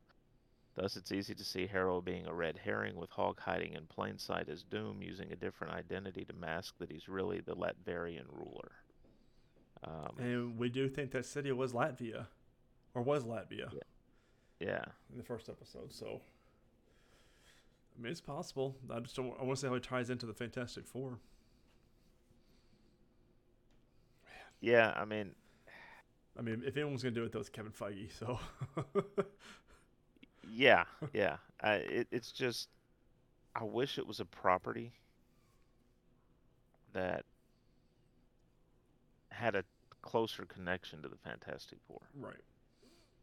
Thus, 0.78 0.96
it's 0.96 1.10
easy 1.10 1.34
to 1.34 1.44
see 1.44 1.66
Harrow 1.66 2.00
being 2.00 2.26
a 2.28 2.32
red 2.32 2.58
herring, 2.58 2.94
with 2.94 3.10
Hawke 3.10 3.40
hiding 3.40 3.72
in 3.74 3.86
plain 3.88 4.16
sight 4.16 4.48
as 4.48 4.62
Doom, 4.62 5.02
using 5.02 5.32
a 5.32 5.36
different 5.36 5.74
identity 5.74 6.24
to 6.24 6.32
mask 6.32 6.78
that 6.78 6.90
he's 6.90 7.08
really 7.08 7.40
the 7.40 7.56
Latverian 7.56 8.26
ruler. 8.30 8.70
Um, 9.82 10.16
And 10.18 10.58
we 10.58 10.68
do 10.68 10.88
think 10.88 11.10
that 11.12 11.26
city 11.26 11.52
was 11.52 11.72
Latvia, 11.72 12.26
or 12.94 13.02
was 13.02 13.24
Latvia 13.24 13.72
yeah, 14.60 14.84
in 15.10 15.18
the 15.18 15.24
first 15.24 15.48
episode. 15.48 15.92
So, 15.92 16.22
I 17.98 18.02
mean, 18.02 18.12
it's 18.12 18.20
possible. 18.20 18.76
I 18.90 19.00
just 19.00 19.16
don't. 19.16 19.34
I 19.40 19.44
want 19.44 19.56
to 19.58 19.60
see 19.60 19.66
how 19.66 19.74
it 19.74 19.82
ties 19.82 20.10
into 20.10 20.26
the 20.26 20.32
Fantastic 20.34 20.86
Four. 20.86 21.18
yeah. 24.60 24.92
I 24.96 25.04
mean, 25.04 25.34
I 26.38 26.42
mean, 26.42 26.62
if 26.64 26.76
anyone's 26.76 27.02
gonna 27.02 27.14
do 27.14 27.24
it, 27.24 27.32
though, 27.32 27.40
it's 27.40 27.48
Kevin 27.48 27.72
Feige. 27.72 28.12
So, 28.18 28.38
yeah, 30.50 30.84
yeah. 31.12 31.36
I, 31.60 31.74
it, 31.74 32.08
it's 32.10 32.32
just, 32.32 32.68
I 33.54 33.64
wish 33.64 33.98
it 33.98 34.06
was 34.06 34.20
a 34.20 34.24
property 34.24 34.92
that 36.92 37.24
had 39.30 39.54
a 39.54 39.64
closer 40.02 40.44
connection 40.44 41.02
to 41.02 41.08
the 41.08 41.16
Fantastic 41.16 41.78
Four. 41.86 42.00
right. 42.18 42.34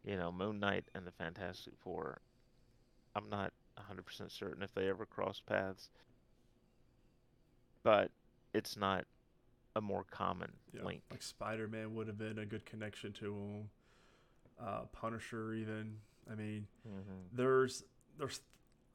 you 0.04 0.16
know, 0.16 0.30
Moon 0.30 0.60
Knight 0.60 0.84
and 0.94 1.06
the 1.06 1.10
Fantastic 1.12 1.72
Four. 1.80 2.20
I'm 3.14 3.28
not 3.30 3.52
100% 3.78 4.30
certain 4.30 4.62
if 4.62 4.72
they 4.74 4.88
ever 4.88 5.04
crossed 5.06 5.44
paths, 5.46 5.90
but 7.82 8.10
it's 8.54 8.76
not 8.76 9.04
a 9.74 9.80
more 9.80 10.04
common 10.10 10.52
Yeah. 10.72 10.84
link. 10.84 11.02
Like 11.10 11.22
Spider 11.22 11.68
Man 11.68 11.94
would 11.94 12.06
have 12.06 12.18
been 12.18 12.38
a 12.38 12.46
good 12.46 12.64
connection 12.64 13.12
to 13.14 13.34
him. 13.34 13.70
Uh, 14.58 14.84
Punisher, 14.92 15.52
even. 15.54 15.96
I 16.30 16.34
mean, 16.34 16.66
hmm 16.84 17.00
there's 17.32 17.82
there's 18.18 18.40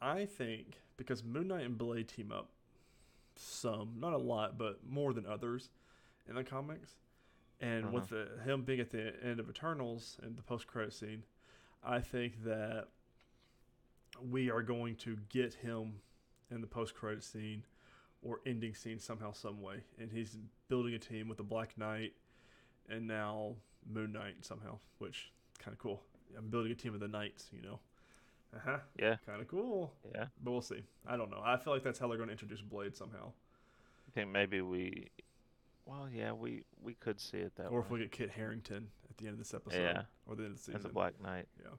I 0.01 0.25
think 0.25 0.79
because 0.97 1.23
Moon 1.23 1.47
Knight 1.47 1.65
and 1.65 1.77
Blade 1.77 2.07
team 2.07 2.31
up 2.31 2.49
some, 3.35 3.93
not 3.99 4.13
a 4.13 4.17
lot, 4.17 4.57
but 4.57 4.79
more 4.87 5.13
than 5.13 5.25
others 5.25 5.69
in 6.27 6.35
the 6.35 6.43
comics. 6.43 6.95
And 7.59 7.91
with 7.93 8.09
the, 8.09 8.27
him 8.43 8.63
being 8.63 8.79
at 8.79 8.89
the 8.89 9.13
end 9.23 9.39
of 9.39 9.49
Eternals 9.49 10.17
and 10.23 10.35
the 10.35 10.41
post 10.41 10.65
credit 10.65 10.93
scene, 10.93 11.23
I 11.83 11.99
think 11.99 12.43
that 12.43 12.87
we 14.29 14.49
are 14.49 14.63
going 14.63 14.95
to 14.97 15.17
get 15.29 15.53
him 15.53 15.93
in 16.49 16.61
the 16.61 16.67
post 16.67 16.95
credit 16.95 17.23
scene 17.23 17.63
or 18.23 18.41
ending 18.45 18.73
scene 18.75 18.99
somehow, 18.99 19.31
some 19.31 19.61
way. 19.61 19.83
And 19.99 20.11
he's 20.11 20.37
building 20.69 20.93
a 20.95 20.99
team 20.99 21.27
with 21.27 21.37
the 21.37 21.43
Black 21.43 21.77
Knight 21.77 22.13
and 22.89 23.07
now 23.07 23.55
Moon 23.87 24.11
Knight 24.11 24.37
somehow, 24.41 24.79
which 24.97 25.31
kind 25.59 25.73
of 25.73 25.79
cool. 25.79 26.01
I'm 26.37 26.49
building 26.49 26.71
a 26.71 26.75
team 26.75 26.93
of 26.93 26.99
the 26.99 27.07
Knights, 27.07 27.49
you 27.53 27.61
know. 27.61 27.79
Uh 28.55 28.59
huh. 28.65 28.77
Yeah, 28.99 29.15
Kind 29.25 29.41
of 29.41 29.47
cool. 29.47 29.93
yeah. 30.13 30.25
But 30.43 30.51
we'll 30.51 30.61
see. 30.61 30.83
I 31.07 31.15
don't 31.17 31.31
know. 31.31 31.41
I 31.43 31.55
feel 31.57 31.71
like 31.73 31.83
that's 31.83 31.97
how 31.99 32.07
they're 32.07 32.17
going 32.17 32.27
to 32.27 32.33
introduce 32.33 32.61
Blade 32.61 32.95
somehow. 32.97 33.31
I 34.07 34.11
think 34.13 34.29
maybe 34.29 34.59
we, 34.61 35.07
well, 35.85 36.09
yeah, 36.13 36.33
we 36.33 36.63
we 36.83 36.95
could 36.95 37.19
see 37.21 37.37
it 37.37 37.55
that 37.55 37.67
or 37.67 37.79
way. 37.79 37.85
if 37.85 37.91
we 37.91 37.99
get 37.99 38.11
Kit 38.11 38.29
Harington 38.31 38.87
at 39.09 39.17
the 39.17 39.25
end 39.27 39.33
of 39.33 39.39
this 39.39 39.53
episode. 39.53 39.79
Yeah. 39.81 40.01
Or 40.27 40.35
the 40.35 40.43
end 40.43 40.51
of 40.51 40.57
the 40.57 40.63
season. 40.63 40.75
and 40.75 40.83
the 40.83 40.89
Black 40.89 41.13
Knight. 41.23 41.47
Yeah. 41.61 41.69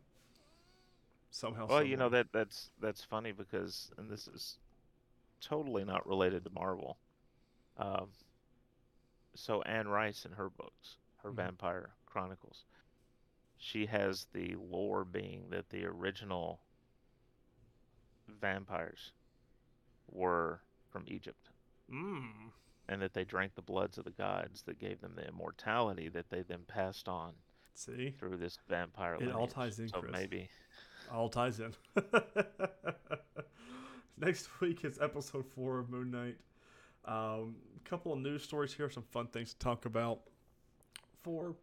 Somehow. 1.30 1.66
Well, 1.66 1.82
you 1.84 1.96
know 1.96 2.08
that 2.10 2.26
that's 2.32 2.70
that's 2.80 3.02
funny 3.04 3.32
because, 3.32 3.90
and 3.98 4.10
this 4.10 4.26
is 4.28 4.58
totally 5.40 5.84
not 5.84 6.06
related 6.06 6.44
to 6.44 6.50
Marvel. 6.50 6.96
Um, 7.78 8.08
so 9.34 9.62
Anne 9.62 9.88
Rice 9.88 10.24
in 10.26 10.32
her 10.32 10.48
books, 10.50 10.96
her 11.22 11.30
Mhm. 11.30 11.36
Vampire 11.36 11.90
Chronicles, 12.06 12.64
she 13.64 13.87
has 13.87 14.27
the 14.33 14.57
lore 14.57 15.05
being 15.05 15.44
that 15.51 15.70
the 15.70 15.85
original 15.87 16.59
vampires 18.40 19.12
were 20.11 20.61
from 20.90 21.05
Egypt, 21.07 21.48
Mm. 21.88 22.51
and 22.88 23.01
that 23.01 23.14
they 23.14 23.25
drank 23.25 23.55
the 23.55 23.62
bloods 23.62 23.98
of 23.98 24.05
the 24.05 24.11
gods 24.11 24.62
that 24.62 24.81
gave 24.81 25.01
them 25.01 25.14
the 25.14 25.29
immortality 25.29 26.09
that 26.09 26.29
they 26.29 26.42
then 26.42 26.64
passed 26.66 27.09
on 27.09 27.35
See? 27.75 28.11
through 28.18 28.37
this 28.38 28.59
vampire. 28.68 29.14
It 29.20 29.31
all 29.33 29.46
ties 29.46 29.79
in, 29.79 29.88
so 29.88 30.01
Chris. 30.01 30.12
maybe 30.12 30.51
All 31.12 31.29
ties 31.29 31.61
in. 31.61 31.72
Next 34.16 34.61
week 34.61 34.85
is 34.85 34.98
episode 35.01 35.46
four 35.46 35.79
of 35.79 35.88
Moon 35.88 36.11
Knight. 36.11 36.38
Um, 37.05 37.57
couple 37.85 38.12
of 38.12 38.18
news 38.18 38.42
stories 38.42 38.72
here, 38.75 38.90
some 38.90 39.03
fun 39.05 39.27
things 39.29 39.53
to 39.53 39.59
talk 39.61 39.85
about. 39.85 40.20
For 41.22 41.55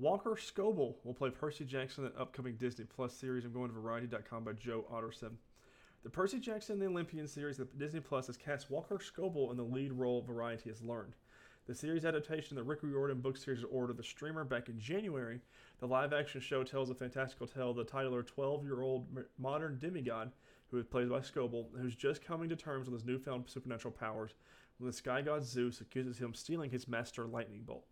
Walker 0.00 0.30
Scobell 0.30 0.94
will 1.04 1.12
play 1.12 1.28
Percy 1.28 1.66
Jackson 1.66 2.06
in 2.06 2.12
the 2.12 2.18
upcoming 2.18 2.56
Disney 2.56 2.86
Plus 2.86 3.12
series. 3.12 3.44
I'm 3.44 3.52
going 3.52 3.68
to 3.68 3.78
Variety.com 3.78 4.44
by 4.44 4.54
Joe 4.54 4.86
Otterson. 4.90 5.32
The 6.02 6.08
Percy 6.08 6.40
Jackson 6.40 6.78
the 6.78 6.86
Olympian 6.86 7.28
series 7.28 7.58
that 7.58 7.78
Disney 7.78 8.00
Plus 8.00 8.26
has 8.28 8.38
cast 8.38 8.70
Walker 8.70 8.96
Scobell 8.96 9.50
in 9.50 9.58
the 9.58 9.62
lead 9.62 9.92
role. 9.92 10.22
Variety 10.22 10.70
has 10.70 10.80
learned. 10.80 11.16
The 11.66 11.74
series 11.74 12.06
adaptation 12.06 12.56
of 12.56 12.64
the 12.64 12.68
Rick 12.70 12.82
Riordan 12.82 13.20
book 13.20 13.36
series 13.36 13.62
ordered 13.62 13.98
the 13.98 14.02
streamer 14.02 14.42
back 14.42 14.70
in 14.70 14.80
January 14.80 15.42
the 15.80 15.86
live 15.86 16.14
action 16.14 16.40
show 16.40 16.64
tells 16.64 16.88
a 16.88 16.94
fantastical 16.94 17.46
tale 17.46 17.72
of 17.72 17.76
the 17.76 17.84
titular 17.84 18.22
12 18.22 18.64
year 18.64 18.80
old 18.80 19.06
modern 19.38 19.76
demigod, 19.78 20.32
who 20.70 20.78
is 20.78 20.86
played 20.86 21.10
by 21.10 21.20
Scobell, 21.20 21.66
who's 21.78 21.94
just 21.94 22.24
coming 22.24 22.48
to 22.48 22.56
terms 22.56 22.88
with 22.88 22.98
his 23.00 23.06
newfound 23.06 23.50
supernatural 23.50 23.92
powers 23.92 24.32
when 24.78 24.86
the 24.86 24.96
sky 24.96 25.20
god 25.20 25.44
Zeus 25.44 25.82
accuses 25.82 26.16
him 26.16 26.30
of 26.30 26.36
stealing 26.36 26.70
his 26.70 26.88
master 26.88 27.26
lightning 27.26 27.64
bolt. 27.66 27.84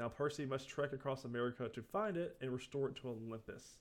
Now 0.00 0.08
Percy 0.08 0.46
must 0.46 0.66
trek 0.66 0.94
across 0.94 1.26
America 1.26 1.68
to 1.68 1.82
find 1.82 2.16
it 2.16 2.34
and 2.40 2.50
restore 2.50 2.88
it 2.88 2.96
to 3.02 3.08
Olympus. 3.08 3.76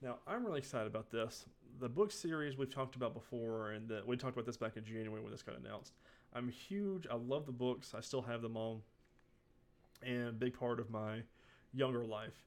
Now 0.00 0.18
I'm 0.28 0.46
really 0.46 0.60
excited 0.60 0.86
about 0.86 1.10
this. 1.10 1.46
The 1.80 1.88
book 1.88 2.12
series 2.12 2.56
we've 2.56 2.72
talked 2.72 2.94
about 2.94 3.14
before, 3.14 3.72
and 3.72 3.88
the, 3.88 4.04
we 4.06 4.16
talked 4.16 4.34
about 4.34 4.46
this 4.46 4.56
back 4.56 4.76
in 4.76 4.84
January 4.84 5.20
when 5.20 5.32
this 5.32 5.42
got 5.42 5.58
announced. 5.58 5.94
I'm 6.34 6.48
huge. 6.48 7.08
I 7.10 7.16
love 7.16 7.46
the 7.46 7.52
books. 7.52 7.94
I 7.96 8.00
still 8.00 8.22
have 8.22 8.42
them 8.42 8.56
all, 8.56 8.84
and 10.04 10.28
a 10.28 10.32
big 10.32 10.56
part 10.56 10.78
of 10.78 10.88
my 10.88 11.22
younger 11.72 12.04
life. 12.04 12.44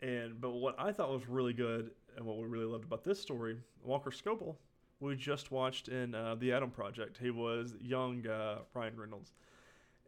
And 0.00 0.40
but 0.40 0.52
what 0.52 0.74
I 0.78 0.90
thought 0.90 1.10
was 1.10 1.28
really 1.28 1.52
good 1.52 1.90
and 2.16 2.24
what 2.24 2.38
we 2.38 2.46
really 2.46 2.64
loved 2.64 2.84
about 2.84 3.04
this 3.04 3.20
story, 3.20 3.58
Walker 3.84 4.10
Scobell, 4.10 4.56
we 5.00 5.16
just 5.16 5.50
watched 5.50 5.88
in 5.88 6.14
uh, 6.14 6.36
the 6.36 6.50
Adam 6.50 6.70
Project. 6.70 7.18
He 7.20 7.30
was 7.30 7.74
young 7.78 8.26
uh, 8.26 8.60
Ryan 8.72 8.96
Reynolds, 8.96 9.32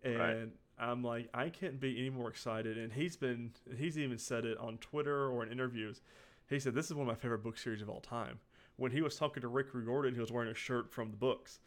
and 0.02 0.18
Right. 0.18 0.48
I'm 0.78 1.02
like, 1.02 1.28
I 1.32 1.48
can't 1.50 1.78
be 1.80 1.98
any 1.98 2.10
more 2.10 2.28
excited. 2.28 2.76
And 2.78 2.92
he's 2.92 3.16
been, 3.16 3.52
he's 3.76 3.98
even 3.98 4.18
said 4.18 4.44
it 4.44 4.58
on 4.58 4.78
Twitter 4.78 5.28
or 5.28 5.44
in 5.44 5.52
interviews. 5.52 6.00
He 6.48 6.58
said 6.58 6.74
this 6.74 6.86
is 6.86 6.94
one 6.94 7.08
of 7.08 7.14
my 7.14 7.20
favorite 7.20 7.42
book 7.42 7.56
series 7.56 7.80
of 7.80 7.88
all 7.88 8.00
time. 8.00 8.40
When 8.76 8.90
he 8.90 9.02
was 9.02 9.16
talking 9.16 9.40
to 9.40 9.48
Rick 9.48 9.68
Riordan, 9.72 10.14
he 10.14 10.20
was 10.20 10.32
wearing 10.32 10.50
a 10.50 10.54
shirt 10.54 10.90
from 10.92 11.10
the 11.10 11.16
books, 11.16 11.60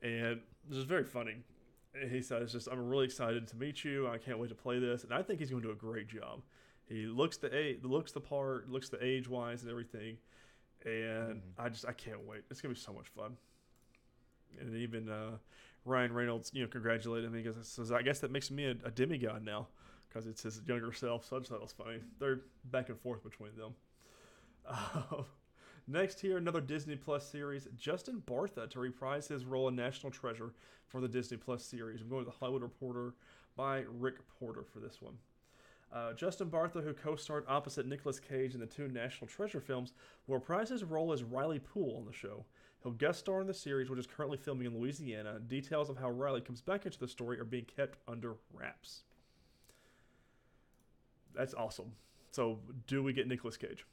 and 0.00 0.38
it 0.38 0.42
was 0.68 0.84
very 0.84 1.04
funny. 1.04 1.38
And 1.92 2.10
he 2.10 2.22
said, 2.22 2.40
"It's 2.40 2.52
just 2.52 2.68
I'm 2.68 2.88
really 2.88 3.04
excited 3.04 3.48
to 3.48 3.56
meet 3.56 3.84
you. 3.84 4.08
I 4.08 4.16
can't 4.16 4.38
wait 4.38 4.48
to 4.48 4.54
play 4.54 4.78
this, 4.78 5.02
and 5.02 5.12
I 5.12 5.22
think 5.22 5.40
he's 5.40 5.50
going 5.50 5.62
to 5.62 5.68
do 5.68 5.72
a 5.72 5.76
great 5.76 6.06
job." 6.06 6.42
He 6.88 7.06
looks 7.06 7.36
the 7.36 7.54
age, 7.54 7.80
looks 7.82 8.12
the 8.12 8.20
part, 8.20 8.70
looks 8.70 8.88
the 8.88 9.04
age 9.04 9.28
wise 9.28 9.62
and 9.62 9.70
everything, 9.70 10.18
and 10.84 11.42
Mhm. 11.42 11.42
I 11.58 11.68
just 11.68 11.84
I 11.86 11.92
can't 11.92 12.20
wait. 12.26 12.44
It's 12.48 12.60
gonna 12.60 12.74
be 12.74 12.80
so 12.80 12.92
much 12.92 13.08
fun. 13.08 13.36
And 14.60 14.76
even 14.76 15.08
uh, 15.08 15.38
Ryan 15.84 16.12
Reynolds, 16.12 16.50
you 16.54 16.62
know, 16.62 16.68
congratulated 16.68 17.30
me 17.32 17.42
because 17.42 17.66
says 17.66 17.90
I 17.90 18.02
guess 18.02 18.20
that 18.20 18.30
makes 18.30 18.50
me 18.50 18.66
a, 18.66 18.70
a 18.84 18.90
demigod 18.90 19.44
now 19.44 19.68
because 20.08 20.26
it's 20.26 20.42
his 20.42 20.60
younger 20.66 20.92
self. 20.92 21.26
So 21.26 21.36
I 21.36 21.38
just 21.40 21.50
thought 21.50 21.56
it 21.56 21.62
was 21.62 21.72
funny. 21.72 21.98
They're 22.18 22.40
back 22.66 22.88
and 22.88 22.98
forth 23.00 23.22
between 23.22 23.56
them. 23.56 23.74
Uh, 24.68 25.22
next 25.88 26.20
here, 26.20 26.36
another 26.36 26.60
Disney 26.60 26.96
Plus 26.96 27.28
series. 27.28 27.66
Justin 27.76 28.22
Bartha 28.26 28.68
to 28.70 28.80
reprise 28.80 29.26
his 29.28 29.44
role 29.44 29.68
in 29.68 29.76
National 29.76 30.12
Treasure 30.12 30.52
for 30.86 31.00
the 31.00 31.08
Disney 31.08 31.36
Plus 31.36 31.64
series. 31.64 32.00
I'm 32.00 32.08
going 32.08 32.24
to 32.24 32.30
the 32.30 32.36
Hollywood 32.36 32.62
Reporter 32.62 33.14
by 33.56 33.84
Rick 33.98 34.16
Porter 34.38 34.62
for 34.62 34.80
this 34.80 35.00
one. 35.00 35.14
Uh, 35.92 36.14
Justin 36.14 36.48
Bartha, 36.48 36.82
who 36.82 36.94
co-starred 36.94 37.44
opposite 37.48 37.86
Nicolas 37.86 38.18
Cage 38.18 38.54
in 38.54 38.60
the 38.60 38.66
two 38.66 38.88
National 38.88 39.28
Treasure 39.28 39.60
films, 39.60 39.92
will 40.26 40.36
reprise 40.36 40.70
his 40.70 40.84
role 40.84 41.12
as 41.12 41.22
Riley 41.22 41.58
Poole 41.58 41.96
on 41.98 42.06
the 42.06 42.16
show. 42.16 42.44
He'll 42.82 42.92
guest 42.92 43.20
star 43.20 43.40
in 43.40 43.46
the 43.46 43.54
series, 43.54 43.88
which 43.88 43.98
is 44.00 44.06
currently 44.06 44.36
filming 44.38 44.66
in 44.66 44.76
Louisiana. 44.78 45.38
Details 45.38 45.88
of 45.88 45.96
how 45.98 46.10
Riley 46.10 46.40
comes 46.40 46.60
back 46.60 46.84
into 46.84 46.98
the 46.98 47.06
story 47.08 47.38
are 47.38 47.44
being 47.44 47.64
kept 47.64 47.98
under 48.08 48.34
wraps. 48.52 49.04
That's 51.34 51.54
awesome. 51.54 51.92
So, 52.32 52.58
do 52.86 53.02
we 53.02 53.12
get 53.12 53.28
Nicolas 53.28 53.56
Cage? 53.56 53.84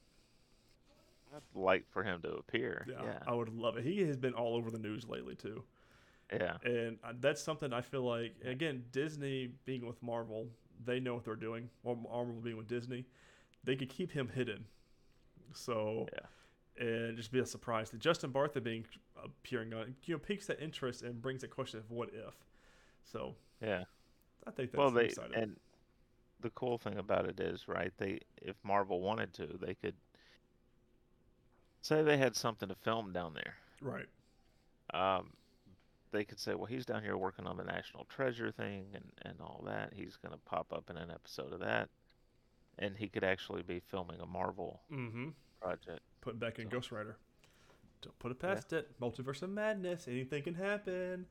I'd 1.35 1.41
like 1.53 1.85
for 1.91 2.03
him 2.03 2.21
to 2.23 2.29
appear. 2.33 2.85
Yeah, 2.89 3.03
Yeah. 3.03 3.19
I 3.27 3.33
would 3.33 3.49
love 3.49 3.77
it. 3.77 3.83
He 3.83 4.01
has 4.07 4.17
been 4.17 4.33
all 4.33 4.55
over 4.55 4.71
the 4.71 4.79
news 4.79 5.07
lately 5.07 5.35
too, 5.35 5.63
Yeah. 6.33 6.57
and 6.63 6.97
uh, 7.03 7.13
that's 7.19 7.41
something 7.41 7.71
I 7.71 7.81
feel 7.81 8.01
like. 8.01 8.35
Again, 8.43 8.85
Disney 8.91 9.51
being 9.65 9.85
with 9.85 10.01
Marvel, 10.01 10.47
they 10.83 10.99
know 10.99 11.13
what 11.13 11.25
they're 11.25 11.35
doing. 11.35 11.69
Or 11.83 11.95
Marvel 11.95 12.33
being 12.41 12.57
with 12.57 12.67
Disney, 12.67 13.05
they 13.63 13.75
could 13.75 13.89
keep 13.89 14.11
him 14.11 14.27
hidden. 14.29 14.65
So, 15.53 16.07
Yeah. 16.13 16.25
And 16.79 17.15
just 17.17 17.31
be 17.31 17.39
a 17.39 17.45
surprise. 17.45 17.89
That 17.91 17.99
Justin 17.99 18.31
Bartha 18.31 18.63
being 18.63 18.85
appearing 19.23 19.73
on, 19.73 19.95
you 20.05 20.15
know, 20.15 20.19
piques 20.19 20.47
that 20.47 20.61
interest 20.61 21.01
and 21.03 21.21
brings 21.21 21.41
the 21.41 21.47
question 21.47 21.79
of 21.79 21.89
what 21.91 22.09
if. 22.13 22.33
So, 23.03 23.35
Yeah. 23.61 23.83
I 24.47 24.51
think 24.51 24.71
that's 24.71 24.77
well, 24.79 24.89
they 24.91 25.05
exciting. 25.05 25.35
and 25.35 25.55
the 26.39 26.49
cool 26.51 26.77
thing 26.77 26.97
about 26.97 27.25
it 27.25 27.39
is, 27.39 27.67
right? 27.67 27.91
They 27.97 28.19
if 28.41 28.55
Marvel 28.63 29.01
wanted 29.01 29.33
to, 29.33 29.47
they 29.59 29.73
could 29.75 29.95
say 31.81 32.01
they 32.03 32.17
had 32.17 32.35
something 32.35 32.69
to 32.69 32.75
film 32.75 33.11
down 33.13 33.33
there. 33.33 33.55
right. 33.81 34.07
Um, 34.93 35.31
they 36.11 36.23
could 36.23 36.39
say, 36.39 36.55
well, 36.55 36.65
he's 36.65 36.85
down 36.87 37.03
here 37.03 37.15
working 37.17 37.45
on 37.45 37.55
the 37.57 37.63
National 37.63 38.05
Treasure 38.05 38.51
thing 38.51 38.85
and 38.95 39.11
and 39.23 39.39
all 39.41 39.61
that. 39.67 39.93
He's 39.93 40.17
gonna 40.17 40.39
pop 40.45 40.73
up 40.73 40.89
in 40.89 40.97
an 40.97 41.11
episode 41.11 41.53
of 41.53 41.59
that, 41.59 41.89
and 42.79 42.95
he 42.97 43.07
could 43.07 43.23
actually 43.23 43.61
be 43.61 43.79
filming 43.79 44.19
a 44.21 44.25
Marvel 44.25 44.81
Mm-hmm. 44.91 45.29
project. 45.61 45.99
Put 46.21 46.39
back 46.39 46.59
in 46.59 46.65
So- 46.65 46.71
Ghost 46.71 46.91
Rider. 46.91 47.17
Don't 48.01 48.17
put 48.19 48.31
it 48.31 48.39
past 48.39 48.71
it. 48.71 48.97
Multiverse 49.01 49.41
of 49.41 49.49
Madness. 49.49 50.07
Anything 50.07 50.43
can 50.43 50.53
happen. 50.55 51.25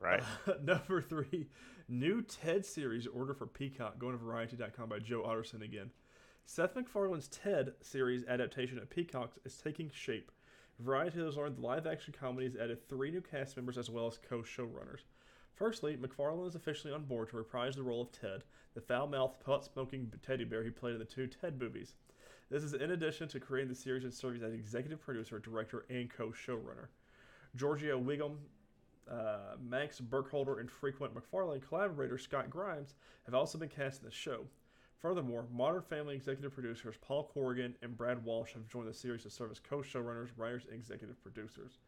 Right. 0.00 0.22
Uh, 0.46 0.54
number 0.62 1.02
three, 1.02 1.46
new 1.88 2.22
Ted 2.22 2.64
series 2.64 3.06
order 3.06 3.34
for 3.34 3.46
Peacock, 3.46 3.98
going 3.98 4.12
to 4.18 4.24
Variety.com 4.24 4.88
by 4.88 4.98
Joe 4.98 5.22
Otterson 5.22 5.62
again. 5.62 5.90
Seth 6.46 6.74
MacFarlane's 6.74 7.28
Ted 7.28 7.74
series 7.82 8.24
adaptation 8.24 8.78
at 8.78 8.90
Peacock 8.90 9.32
is 9.44 9.56
taking 9.56 9.90
shape. 9.92 10.32
Variety 10.80 11.20
has 11.22 11.36
learned 11.36 11.58
the 11.58 11.60
live 11.60 11.86
action 11.86 12.14
comedy 12.18 12.46
has 12.46 12.56
added 12.56 12.88
three 12.88 13.10
new 13.10 13.20
cast 13.20 13.56
members 13.56 13.76
as 13.78 13.90
well 13.90 14.06
as 14.06 14.18
co 14.18 14.38
showrunners. 14.38 15.02
Firstly, 15.54 15.96
MacFarlane 15.96 16.48
is 16.48 16.54
officially 16.54 16.92
on 16.94 17.04
board 17.04 17.28
to 17.30 17.36
reprise 17.36 17.76
the 17.76 17.82
role 17.82 18.00
of 18.00 18.10
Ted, 18.10 18.42
the 18.74 18.80
foul 18.80 19.06
mouthed, 19.06 19.40
pot 19.44 19.64
smoking 19.66 20.10
teddy 20.26 20.44
bear 20.44 20.64
he 20.64 20.70
played 20.70 20.94
in 20.94 20.98
the 20.98 21.04
two 21.04 21.26
Ted 21.26 21.60
movies. 21.60 21.94
This 22.50 22.64
is 22.64 22.74
in 22.74 22.90
addition 22.90 23.28
to 23.28 23.40
creating 23.40 23.68
the 23.68 23.76
series 23.76 24.02
and 24.04 24.12
serving 24.12 24.42
as 24.42 24.52
executive 24.52 25.00
producer, 25.00 25.38
director, 25.38 25.84
and 25.88 26.10
co 26.10 26.30
showrunner. 26.30 26.88
Giorgia 27.56 27.96
Whigham, 27.96 28.38
uh, 29.10 29.56
Max 29.62 30.00
Burkholder, 30.00 30.58
and 30.58 30.70
frequent 30.70 31.14
MacFarlane 31.14 31.60
collaborator 31.60 32.18
Scott 32.18 32.50
Grimes 32.50 32.94
have 33.24 33.34
also 33.34 33.56
been 33.56 33.68
cast 33.68 34.00
in 34.00 34.06
the 34.06 34.14
show. 34.14 34.46
Furthermore, 34.98 35.46
Modern 35.52 35.82
Family 35.82 36.14
executive 36.16 36.52
producers 36.52 36.96
Paul 37.00 37.30
Corrigan 37.32 37.74
and 37.82 37.96
Brad 37.96 38.22
Walsh 38.24 38.52
have 38.52 38.68
joined 38.68 38.88
the 38.88 38.94
series 38.94 39.22
to 39.22 39.30
serve 39.30 39.52
as 39.52 39.60
co 39.60 39.78
showrunners, 39.78 40.30
writers, 40.36 40.64
and 40.66 40.74
executive 40.74 41.22
producers. 41.22 41.78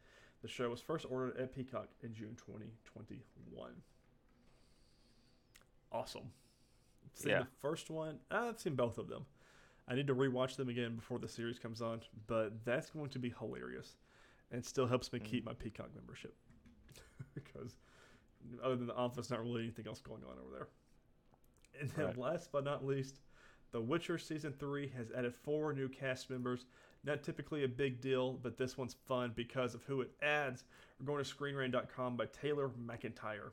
The 0.42 0.48
show 0.48 0.70
was 0.70 0.80
first 0.80 1.06
ordered 1.08 1.36
at 1.38 1.54
Peacock 1.54 1.88
in 2.02 2.14
June 2.14 2.36
2021. 2.36 3.70
Awesome. 5.90 6.32
Seen 7.14 7.30
Yeah. 7.30 7.40
the 7.40 7.48
first 7.60 7.90
one. 7.90 8.18
I've 8.30 8.58
seen 8.58 8.74
both 8.74 8.96
of 8.98 9.08
them. 9.08 9.26
I 9.88 9.94
need 9.94 10.06
to 10.06 10.14
rewatch 10.14 10.56
them 10.56 10.68
again 10.68 10.96
before 10.96 11.18
the 11.18 11.28
series 11.28 11.58
comes 11.58 11.82
on, 11.82 12.00
but 12.26 12.64
that's 12.64 12.90
going 12.90 13.10
to 13.10 13.18
be 13.18 13.34
hilarious 13.38 13.96
and 14.50 14.64
still 14.64 14.86
helps 14.86 15.12
me 15.12 15.18
hmm. 15.18 15.24
keep 15.24 15.44
my 15.44 15.54
Peacock 15.54 15.88
membership 15.94 16.36
because 17.34 17.76
other 18.62 18.76
than 18.76 18.86
the 18.86 18.94
office, 18.94 19.30
not 19.30 19.42
really 19.42 19.62
anything 19.62 19.86
else 19.86 20.00
going 20.00 20.22
on 20.24 20.38
over 20.38 20.50
there. 20.52 20.68
And 21.80 21.90
then 21.90 22.06
Right. 22.06 22.18
last 22.18 22.52
but 22.52 22.64
not 22.64 22.84
least, 22.84 23.20
The 23.72 23.80
Witcher 23.80 24.18
season 24.18 24.52
three 24.52 24.88
has 24.88 25.10
added 25.12 25.34
four 25.34 25.72
new 25.72 25.88
cast 25.88 26.28
members. 26.28 26.66
Not 27.04 27.22
typically 27.22 27.64
a 27.64 27.68
big 27.68 28.00
deal, 28.00 28.34
but 28.34 28.56
this 28.58 28.76
one's 28.76 28.94
fun 28.94 29.32
because 29.34 29.74
of 29.74 29.82
who 29.84 30.02
it 30.02 30.10
adds. 30.20 30.64
We're 31.00 31.06
going 31.06 31.24
to 31.24 31.34
screenrant.com 31.34 32.16
by 32.16 32.26
Taylor 32.26 32.68
McIntyre. 32.68 33.52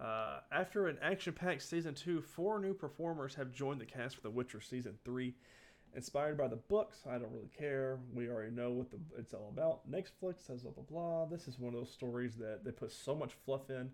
Uh, 0.00 0.40
after 0.52 0.88
an 0.88 0.98
action-packed 1.00 1.62
season 1.62 1.94
two, 1.94 2.20
four 2.20 2.58
new 2.58 2.74
performers 2.74 3.34
have 3.34 3.50
joined 3.52 3.80
the 3.80 3.86
cast 3.86 4.16
for 4.16 4.22
The 4.22 4.30
Witcher 4.30 4.60
season 4.60 4.98
three. 5.04 5.34
Inspired 5.94 6.36
by 6.36 6.48
the 6.48 6.56
books, 6.56 7.04
I 7.08 7.12
don't 7.12 7.32
really 7.32 7.50
care. 7.56 7.98
We 8.12 8.28
already 8.28 8.50
know 8.50 8.70
what 8.70 8.90
the, 8.90 8.98
it's 9.16 9.32
all 9.32 9.50
about. 9.50 9.90
Netflix 9.90 10.46
says 10.46 10.62
blah 10.62 10.72
blah 10.72 10.84
blah. 10.84 11.24
This 11.24 11.48
is 11.48 11.58
one 11.58 11.72
of 11.72 11.80
those 11.80 11.90
stories 11.90 12.34
that 12.36 12.64
they 12.64 12.70
put 12.70 12.92
so 12.92 13.14
much 13.14 13.32
fluff 13.46 13.70
in 13.70 13.90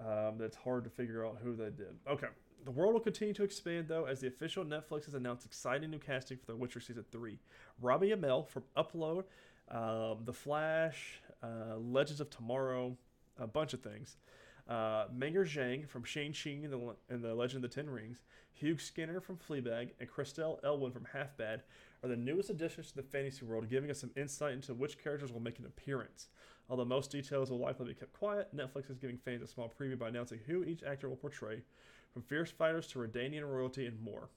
um, 0.00 0.38
that 0.38 0.46
it's 0.46 0.56
hard 0.56 0.82
to 0.82 0.90
figure 0.90 1.24
out 1.24 1.38
who 1.40 1.54
they 1.54 1.70
did. 1.70 1.94
Okay, 2.10 2.26
the 2.64 2.72
world 2.72 2.94
will 2.94 3.00
continue 3.00 3.34
to 3.34 3.44
expand 3.44 3.86
though 3.86 4.06
as 4.06 4.20
the 4.20 4.26
official 4.26 4.64
Netflix 4.64 5.04
has 5.04 5.14
announced 5.14 5.46
exciting 5.46 5.90
new 5.90 5.98
casting 5.98 6.38
for 6.38 6.46
The 6.46 6.56
Witcher 6.56 6.80
season 6.80 7.04
three. 7.12 7.38
Robbie 7.80 8.10
Amell 8.10 8.48
from 8.48 8.64
Upload, 8.76 9.22
um, 9.70 10.24
The 10.24 10.32
Flash, 10.32 11.22
uh, 11.40 11.76
Legends 11.76 12.20
of 12.20 12.30
Tomorrow, 12.30 12.96
a 13.38 13.46
bunch 13.46 13.74
of 13.74 13.80
things. 13.80 14.16
Uh, 14.68 15.06
Meng'er 15.14 15.44
Zhang 15.44 15.88
from 15.88 16.04
Shang-Chi 16.04 16.50
and 16.50 16.72
the, 16.72 16.94
and 17.10 17.22
the 17.22 17.34
Legend 17.34 17.64
of 17.64 17.70
the 17.70 17.74
Ten 17.74 17.90
Rings, 17.90 18.22
Hugh 18.52 18.78
Skinner 18.78 19.20
from 19.20 19.36
Fleabag, 19.36 19.90
and 19.98 20.08
Christelle 20.08 20.62
Elwin 20.64 20.92
from 20.92 21.06
Half 21.12 21.36
Bad 21.36 21.62
are 22.02 22.08
the 22.08 22.16
newest 22.16 22.50
additions 22.50 22.90
to 22.90 22.96
the 22.96 23.02
fantasy 23.02 23.44
world, 23.44 23.68
giving 23.68 23.90
us 23.90 24.00
some 24.00 24.10
insight 24.16 24.52
into 24.52 24.74
which 24.74 25.02
characters 25.02 25.32
will 25.32 25.40
make 25.40 25.58
an 25.58 25.66
appearance. 25.66 26.28
Although 26.70 26.84
most 26.84 27.10
details 27.10 27.50
will 27.50 27.58
likely 27.58 27.86
be 27.86 27.94
kept 27.94 28.12
quiet, 28.12 28.54
Netflix 28.56 28.90
is 28.90 28.98
giving 28.98 29.18
fans 29.18 29.42
a 29.42 29.46
small 29.46 29.68
preview 29.68 29.98
by 29.98 30.08
announcing 30.08 30.40
who 30.46 30.64
each 30.64 30.82
actor 30.84 31.08
will 31.08 31.16
portray, 31.16 31.62
from 32.12 32.22
fierce 32.22 32.50
fighters 32.50 32.86
to 32.88 32.98
Redanian 32.98 33.48
royalty 33.48 33.86
and 33.86 34.00
more. 34.00 34.28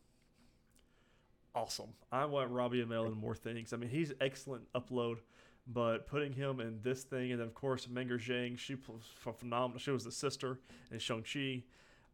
Awesome. 1.53 1.89
I 2.11 2.25
want 2.25 2.51
Robbie 2.51 2.83
Amell 2.83 3.07
in 3.07 3.13
more 3.13 3.35
things. 3.35 3.71
I 3.71 3.77
mean, 3.77 3.89
he's 3.89 4.11
excellent 4.19 4.65
upload, 4.73 5.19
but 5.67 6.07
putting 6.07 6.31
him 6.31 6.59
in 6.59 6.79
this 6.83 7.03
thing, 7.03 7.31
and 7.31 7.39
then 7.39 7.47
of 7.47 7.53
course 7.53 7.87
Meng'er 7.87 8.19
Zhang, 8.19 8.57
she 8.57 8.75
was 8.75 9.03
phenomenal. 9.37 9.79
She 9.79 9.91
was 9.91 10.03
the 10.03 10.11
sister 10.11 10.59
in 10.91 10.99
Shang 10.99 11.23
Chi, 11.23 11.63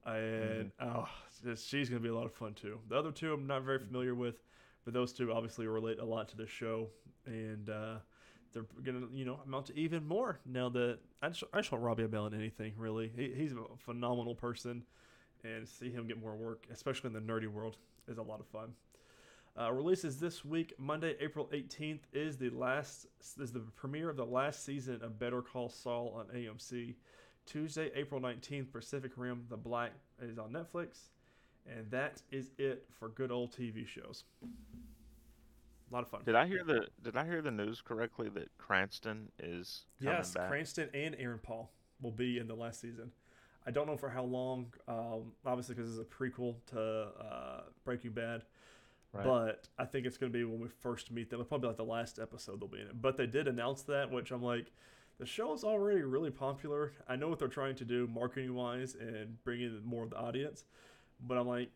and 0.05 0.71
oh, 0.79 1.07
she's 1.55 1.89
gonna 1.89 2.01
be 2.01 2.09
a 2.09 2.15
lot 2.15 2.25
of 2.25 2.33
fun 2.33 2.53
too. 2.53 2.79
The 2.87 2.97
other 2.97 3.11
two 3.11 3.33
I'm 3.33 3.47
not 3.47 3.63
very 3.63 3.79
familiar 3.79 4.15
with, 4.15 4.43
but 4.85 4.93
those 4.93 5.11
two 5.13 5.31
obviously 5.33 5.67
relate 5.67 5.99
a 5.99 6.05
lot 6.05 6.29
to 6.29 6.37
the 6.37 6.47
show, 6.47 6.89
and 7.25 7.69
uh, 7.69 7.95
they're 8.53 8.65
gonna 8.83 9.07
you 9.13 9.25
know 9.25 9.39
amount 9.45 9.67
to 9.67 9.77
even 9.77 10.07
more 10.07 10.39
now 10.45 10.69
that 10.69 10.99
I 11.21 11.29
just 11.29 11.43
I 11.53 11.59
just 11.59 11.71
want 11.71 11.83
Robbie 11.83 12.07
Bell 12.07 12.27
in 12.27 12.33
anything 12.33 12.73
really. 12.77 13.11
He, 13.15 13.33
he's 13.35 13.51
a 13.51 13.63
phenomenal 13.77 14.35
person, 14.35 14.83
and 15.43 15.67
see 15.67 15.91
him 15.91 16.07
get 16.07 16.21
more 16.21 16.35
work, 16.35 16.67
especially 16.71 17.07
in 17.07 17.13
the 17.13 17.33
nerdy 17.33 17.47
world, 17.47 17.77
is 18.07 18.17
a 18.17 18.23
lot 18.23 18.39
of 18.39 18.47
fun. 18.47 18.73
Uh, 19.59 19.71
releases 19.71 20.17
this 20.17 20.45
week, 20.45 20.73
Monday, 20.77 21.15
April 21.19 21.49
18th, 21.51 21.99
is 22.13 22.37
the 22.37 22.49
last 22.49 23.07
is 23.39 23.51
the 23.51 23.59
premiere 23.75 24.09
of 24.09 24.15
the 24.15 24.25
last 24.25 24.63
season 24.63 25.01
of 25.01 25.19
Better 25.19 25.41
Call 25.41 25.67
Saul 25.67 26.15
on 26.17 26.33
AMC. 26.35 26.95
Tuesday, 27.45 27.91
April 27.95 28.21
19th, 28.21 28.71
Pacific 28.71 29.11
Rim: 29.17 29.45
The 29.49 29.57
Black 29.57 29.91
is 30.21 30.37
on 30.37 30.53
Netflix, 30.53 31.09
and 31.69 31.89
that 31.91 32.21
is 32.31 32.51
it 32.57 32.85
for 32.97 33.09
good 33.09 33.29
old 33.29 33.51
TV 33.51 33.85
shows. 33.85 34.23
A 34.41 35.93
lot 35.93 36.03
of 36.03 36.09
fun. 36.09 36.21
Did 36.25 36.35
I 36.35 36.47
hear 36.47 36.63
the 36.63 36.87
Did 37.03 37.17
I 37.17 37.25
hear 37.25 37.41
the 37.41 37.51
news 37.51 37.81
correctly 37.81 38.29
that 38.29 38.57
Cranston 38.57 39.29
is 39.37 39.85
Yes, 39.99 40.33
back? 40.33 40.47
Cranston 40.47 40.89
and 40.93 41.13
Aaron 41.19 41.39
Paul 41.43 41.69
will 42.01 42.11
be 42.11 42.37
in 42.37 42.47
the 42.47 42.55
last 42.55 42.79
season. 42.79 43.11
I 43.67 43.71
don't 43.71 43.85
know 43.85 43.97
for 43.97 44.09
how 44.09 44.23
long. 44.23 44.73
Um, 44.87 45.33
obviously, 45.45 45.75
because 45.75 45.97
it's 45.97 45.99
a 45.99 46.05
prequel 46.05 46.55
to 46.67 46.79
uh, 46.79 47.61
Breaking 47.83 48.11
Bad. 48.11 48.43
Right. 49.13 49.25
But 49.25 49.67
I 49.77 49.85
think 49.85 50.05
it's 50.05 50.17
going 50.17 50.31
to 50.31 50.37
be 50.37 50.43
when 50.45 50.59
we 50.61 50.67
first 50.79 51.11
meet 51.11 51.29
them. 51.29 51.39
It'll 51.41 51.47
probably 51.47 51.67
like 51.67 51.77
the 51.77 51.83
last 51.83 52.17
episode 52.19 52.61
they'll 52.61 52.69
be 52.69 52.79
in 52.79 52.87
it. 52.87 53.01
But 53.01 53.17
they 53.17 53.27
did 53.27 53.47
announce 53.47 53.81
that, 53.83 54.09
which 54.09 54.31
I'm 54.31 54.41
like, 54.41 54.71
the 55.19 55.25
show 55.25 55.53
is 55.53 55.63
already 55.63 56.01
really 56.01 56.31
popular. 56.31 56.93
I 57.09 57.15
know 57.17 57.27
what 57.27 57.37
they're 57.37 57.47
trying 57.49 57.75
to 57.75 57.85
do 57.85 58.07
marketing 58.07 58.53
wise 58.55 58.95
and 58.95 59.43
bring 59.43 59.61
in 59.61 59.81
more 59.83 60.03
of 60.05 60.11
the 60.11 60.17
audience. 60.17 60.63
But 61.19 61.37
I'm 61.37 61.47
like, 61.47 61.69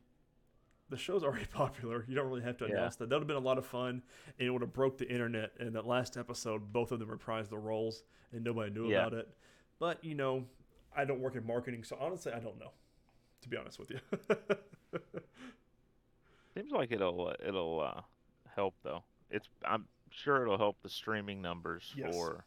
the 0.89 0.97
show's 0.97 1.23
already 1.25 1.45
popular. 1.47 2.05
You 2.07 2.15
don't 2.15 2.27
really 2.27 2.41
have 2.43 2.57
to 2.57 2.65
Yeah. 2.67 2.71
announce 2.75 2.95
that. 2.97 3.09
That 3.09 3.15
would 3.15 3.21
have 3.23 3.27
been 3.27 3.35
a 3.35 3.39
lot 3.39 3.57
of 3.57 3.65
fun, 3.65 4.01
and 4.39 4.47
it 4.47 4.51
would 4.51 4.61
have 4.61 4.71
broke 4.73 4.97
the 4.97 5.09
internet. 5.11 5.51
And 5.59 5.75
that 5.75 5.85
last 5.85 6.15
episode, 6.15 6.71
both 6.71 6.91
of 6.93 6.99
them 6.99 7.09
reprised 7.09 7.49
the 7.49 7.57
roles, 7.57 8.03
and 8.31 8.43
nobody 8.45 8.71
knew 8.71 8.89
Yeah. 8.89 8.99
about 9.01 9.13
it. 9.13 9.27
But 9.77 10.03
you 10.05 10.15
know, 10.15 10.45
I 10.95 11.03
don't 11.03 11.19
work 11.19 11.35
in 11.35 11.45
marketing, 11.45 11.83
so 11.83 11.97
honestly, 11.99 12.31
I 12.31 12.39
don't 12.39 12.57
know. 12.57 12.71
To 13.41 13.49
be 13.49 13.57
honest 13.57 13.77
with 13.77 13.91
you. 13.91 13.99
Seems 16.55 16.71
like 16.71 16.91
it'll 16.91 17.27
uh, 17.27 17.33
it'll 17.45 17.81
uh, 17.81 18.01
help 18.55 18.75
though. 18.83 19.03
It's 19.29 19.47
I'm 19.65 19.85
sure 20.09 20.43
it'll 20.43 20.57
help 20.57 20.77
the 20.81 20.89
streaming 20.89 21.41
numbers 21.41 21.93
Yes. 21.97 22.13
for 22.13 22.45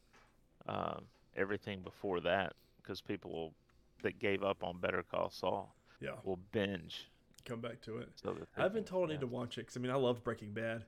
um, 0.67 1.05
everything 1.37 1.83
before 1.83 2.21
that 2.21 2.55
because 2.83 3.01
people 3.03 3.31
will, 3.33 3.55
that 4.03 4.19
gave 4.19 4.43
up 4.43 4.63
on 4.63 4.79
Better 4.79 5.03
Call 5.03 5.31
Saul 5.31 5.75
yeah, 6.01 6.13
will 6.25 6.39
binge. 6.53 7.11
come 7.45 7.61
back 7.61 7.81
to 7.83 7.99
it. 7.99 8.09
So 8.15 8.37
I've 8.57 8.73
been 8.73 8.85
told 8.85 9.11
I 9.11 9.13
need 9.15 9.21
to 9.21 9.27
watch 9.27 9.59
it 9.59 9.63
because 9.63 9.77
I 9.77 9.81
mean 9.81 9.91
I 9.93 9.97
love 9.97 10.25
Breaking 10.25 10.53
Bad, 10.53 10.85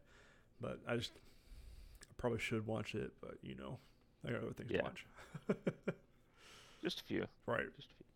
but 0.60 0.78
I 0.88 0.96
just 0.96 1.12
I 2.02 2.12
probably 2.16 2.38
should 2.38 2.66
watch 2.66 2.94
it. 2.94 3.12
But 3.20 3.34
you 3.42 3.54
know, 3.54 3.78
I 4.26 4.30
got 4.30 4.42
other 4.42 4.52
things 4.54 4.70
Yeah. 4.70 4.78
to 4.78 4.84
watch. 4.84 5.06
just 6.82 7.00
a 7.00 7.04
few, 7.04 7.26
right. 7.46 7.66
just 7.76 7.88
a 7.90 7.94
few. 7.96 8.06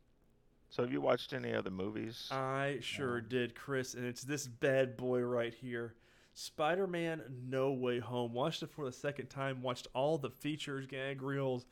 So 0.75 0.83
have 0.83 0.91
you 0.93 1.01
watched 1.01 1.33
any 1.33 1.55
other 1.55 1.71
movies? 1.71 2.27
I 2.33 2.79
sure 2.81 3.21
did, 3.21 3.55
Chris, 3.55 3.95
and 3.95 4.05
it's 4.05 4.23
this 4.25 4.49
bad 4.49 4.97
boy 4.97 5.21
right 5.21 5.55
here. 5.55 5.95
Spider-Man: 6.33 7.23
No 7.49 7.71
Way 7.71 8.01
Home. 8.01 8.33
Watched 8.33 8.65
it 8.65 8.71
for 8.73 8.85
the 8.85 8.91
second 8.91 9.29
time. 9.29 9.63
Watched 9.63 9.87
all 9.95 10.19
the 10.19 10.31
features, 10.31 10.87
gag 10.87 11.23
reels, 11.23 11.65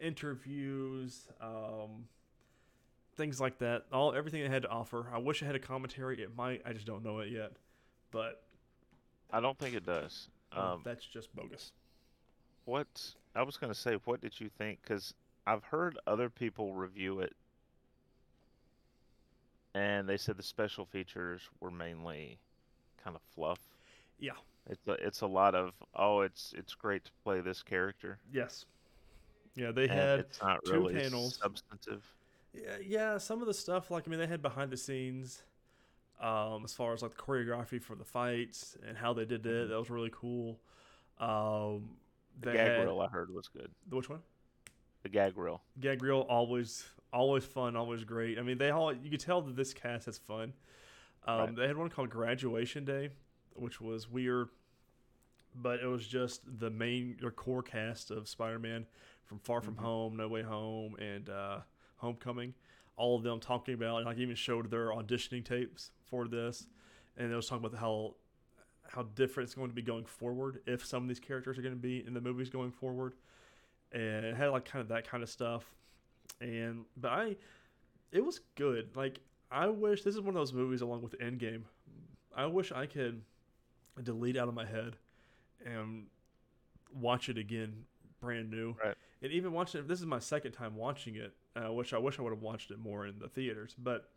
interviews, 0.00 1.28
um, 1.40 2.08
things 3.14 3.40
like 3.40 3.58
that. 3.58 3.84
All 3.92 4.12
everything 4.12 4.40
it 4.40 4.50
had 4.50 4.62
to 4.62 4.68
offer. 4.70 5.06
I 5.14 5.18
wish 5.18 5.40
it 5.40 5.46
had 5.46 5.54
a 5.54 5.60
commentary. 5.60 6.20
It 6.20 6.34
might. 6.36 6.62
I 6.66 6.72
just 6.72 6.84
don't 6.84 7.04
know 7.04 7.20
it 7.20 7.30
yet. 7.30 7.52
But 8.10 8.42
I 9.30 9.38
don't 9.38 9.56
think 9.56 9.76
it 9.76 9.86
does. 9.86 10.30
uh, 10.50 10.72
Um, 10.72 10.80
that's 10.84 11.06
just 11.06 11.32
bogus. 11.32 11.70
what 12.64 12.88
I 13.36 13.42
was 13.44 13.56
gonna 13.56 13.72
say, 13.72 13.98
what 14.04 14.20
did 14.20 14.40
you 14.40 14.48
think? 14.48 14.82
Because 14.82 15.14
I've 15.46 15.62
heard 15.62 15.96
other 16.08 16.28
people 16.28 16.74
review 16.74 17.20
it, 17.20 17.36
and 19.78 20.08
they 20.08 20.16
said 20.16 20.36
the 20.36 20.42
special 20.42 20.84
features 20.84 21.42
were 21.60 21.70
mainly 21.70 22.38
kind 23.02 23.14
of 23.16 23.22
fluff. 23.34 23.60
Yeah. 24.18 24.32
It's 24.68 24.86
a, 24.86 24.92
it's 25.06 25.20
a 25.22 25.26
lot 25.26 25.54
of 25.54 25.72
oh, 25.94 26.20
it's 26.22 26.52
it's 26.56 26.74
great 26.74 27.04
to 27.04 27.10
play 27.22 27.40
this 27.40 27.62
character. 27.62 28.18
Yes. 28.32 28.66
Yeah, 29.54 29.72
they 29.72 29.88
and 29.88 29.92
had 29.92 30.20
it's 30.20 30.40
not 30.42 30.64
two 30.64 30.72
really 30.72 30.94
panels. 30.94 31.38
substantive. 31.40 32.04
Yeah, 32.52 32.76
yeah, 32.84 33.18
some 33.18 33.40
of 33.40 33.46
the 33.46 33.54
stuff 33.54 33.90
like 33.90 34.06
I 34.06 34.10
mean 34.10 34.18
they 34.20 34.26
had 34.26 34.42
behind 34.42 34.70
the 34.70 34.76
scenes 34.76 35.42
um 36.20 36.64
as 36.64 36.72
far 36.74 36.92
as 36.92 37.02
like 37.02 37.12
the 37.16 37.22
choreography 37.22 37.80
for 37.80 37.94
the 37.94 38.04
fights 38.04 38.76
and 38.86 38.98
how 38.98 39.12
they 39.12 39.24
did 39.24 39.46
it. 39.46 39.66
Mhm. 39.66 39.68
That 39.68 39.78
was 39.78 39.90
really 39.90 40.10
cool. 40.12 40.58
Um 41.18 41.96
The 42.40 42.52
gag 42.52 42.56
had, 42.56 42.84
reel 42.84 43.00
I 43.00 43.08
heard 43.08 43.30
was 43.32 43.48
good. 43.48 43.70
which 43.90 44.08
one? 44.08 44.22
The 45.02 45.08
gag 45.08 45.36
reel. 45.38 45.62
Gag 45.80 46.02
reel 46.02 46.20
always 46.28 46.84
always 47.12 47.44
fun, 47.44 47.76
always 47.76 48.04
great. 48.04 48.38
I 48.38 48.42
mean 48.42 48.58
they 48.58 48.70
all 48.70 48.92
you 48.92 49.10
could 49.10 49.20
tell 49.20 49.40
that 49.42 49.56
this 49.56 49.72
cast 49.72 50.06
has 50.06 50.18
fun. 50.18 50.52
Um 51.26 51.38
Right. 51.40 51.56
they 51.56 51.66
had 51.68 51.76
one 51.76 51.88
called 51.88 52.10
Graduation 52.10 52.84
Day, 52.84 53.10
which 53.54 53.80
was 53.80 54.10
weird, 54.10 54.48
but 55.54 55.80
it 55.80 55.86
was 55.86 56.06
just 56.06 56.42
the 56.60 56.70
main 56.70 57.16
your 57.20 57.30
core 57.30 57.62
cast 57.62 58.10
of 58.10 58.28
Spider-Man 58.28 58.86
from 59.24 59.38
Far 59.38 59.60
From 59.60 59.76
Mhm. 59.76 59.80
Home, 59.82 60.16
No 60.16 60.28
Way 60.28 60.42
Home, 60.42 60.96
and 60.96 61.28
uh, 61.28 61.60
Homecoming. 61.96 62.54
All 62.96 63.16
of 63.16 63.22
them 63.22 63.38
talking 63.40 63.74
about, 63.74 63.98
and 63.98 64.06
like 64.06 64.18
even 64.18 64.34
showed 64.34 64.70
their 64.70 64.88
auditioning 64.88 65.44
tapes 65.44 65.92
for 66.02 66.26
this, 66.26 66.66
and 67.16 67.30
it 67.32 67.36
was 67.36 67.46
talking 67.48 67.64
about 67.64 67.78
how 67.78 68.16
how 68.88 69.02
different 69.02 69.46
it's 69.48 69.54
going 69.54 69.68
to 69.68 69.74
be 69.74 69.82
going 69.82 70.06
forward 70.06 70.62
if 70.66 70.84
some 70.84 71.02
of 71.02 71.08
these 71.08 71.20
characters 71.20 71.58
are 71.58 71.62
going 71.62 71.74
to 71.74 71.80
be 71.80 72.04
in 72.06 72.14
the 72.14 72.20
movies 72.22 72.48
going 72.48 72.72
forward, 72.72 73.14
and 73.92 74.24
it 74.24 74.36
had 74.36 74.48
like 74.48 74.64
kind 74.64 74.82
of 74.82 74.88
that 74.88 75.08
kind 75.08 75.22
of 75.22 75.28
stuff, 75.28 75.64
and 76.40 76.84
but 76.96 77.12
I, 77.12 77.36
it 78.12 78.24
was 78.24 78.40
good. 78.54 78.96
Like 78.96 79.20
I 79.50 79.68
wish 79.68 80.02
this 80.02 80.14
is 80.14 80.20
one 80.20 80.30
of 80.30 80.34
those 80.34 80.52
movies 80.52 80.80
along 80.80 81.02
with 81.02 81.18
Endgame. 81.18 81.62
I 82.36 82.46
wish 82.46 82.70
I 82.72 82.86
could 82.86 83.22
delete 84.02 84.36
out 84.36 84.48
of 84.48 84.54
my 84.54 84.64
head 84.64 84.96
and 85.64 86.06
watch 86.94 87.28
it 87.28 87.38
again 87.38 87.84
brand 88.20 88.50
new. 88.50 88.76
Right. 88.82 88.94
And 89.22 89.32
even 89.32 89.52
watching 89.52 89.80
it, 89.80 89.88
this 89.88 90.00
is 90.00 90.06
my 90.06 90.18
second 90.18 90.52
time 90.52 90.76
watching 90.76 91.16
it, 91.16 91.34
uh, 91.56 91.72
which 91.72 91.92
I 91.92 91.98
wish 91.98 92.18
I 92.18 92.22
would 92.22 92.32
have 92.32 92.42
watched 92.42 92.70
it 92.70 92.78
more 92.78 93.06
in 93.06 93.18
the 93.18 93.28
theaters. 93.28 93.74
But 93.76 94.08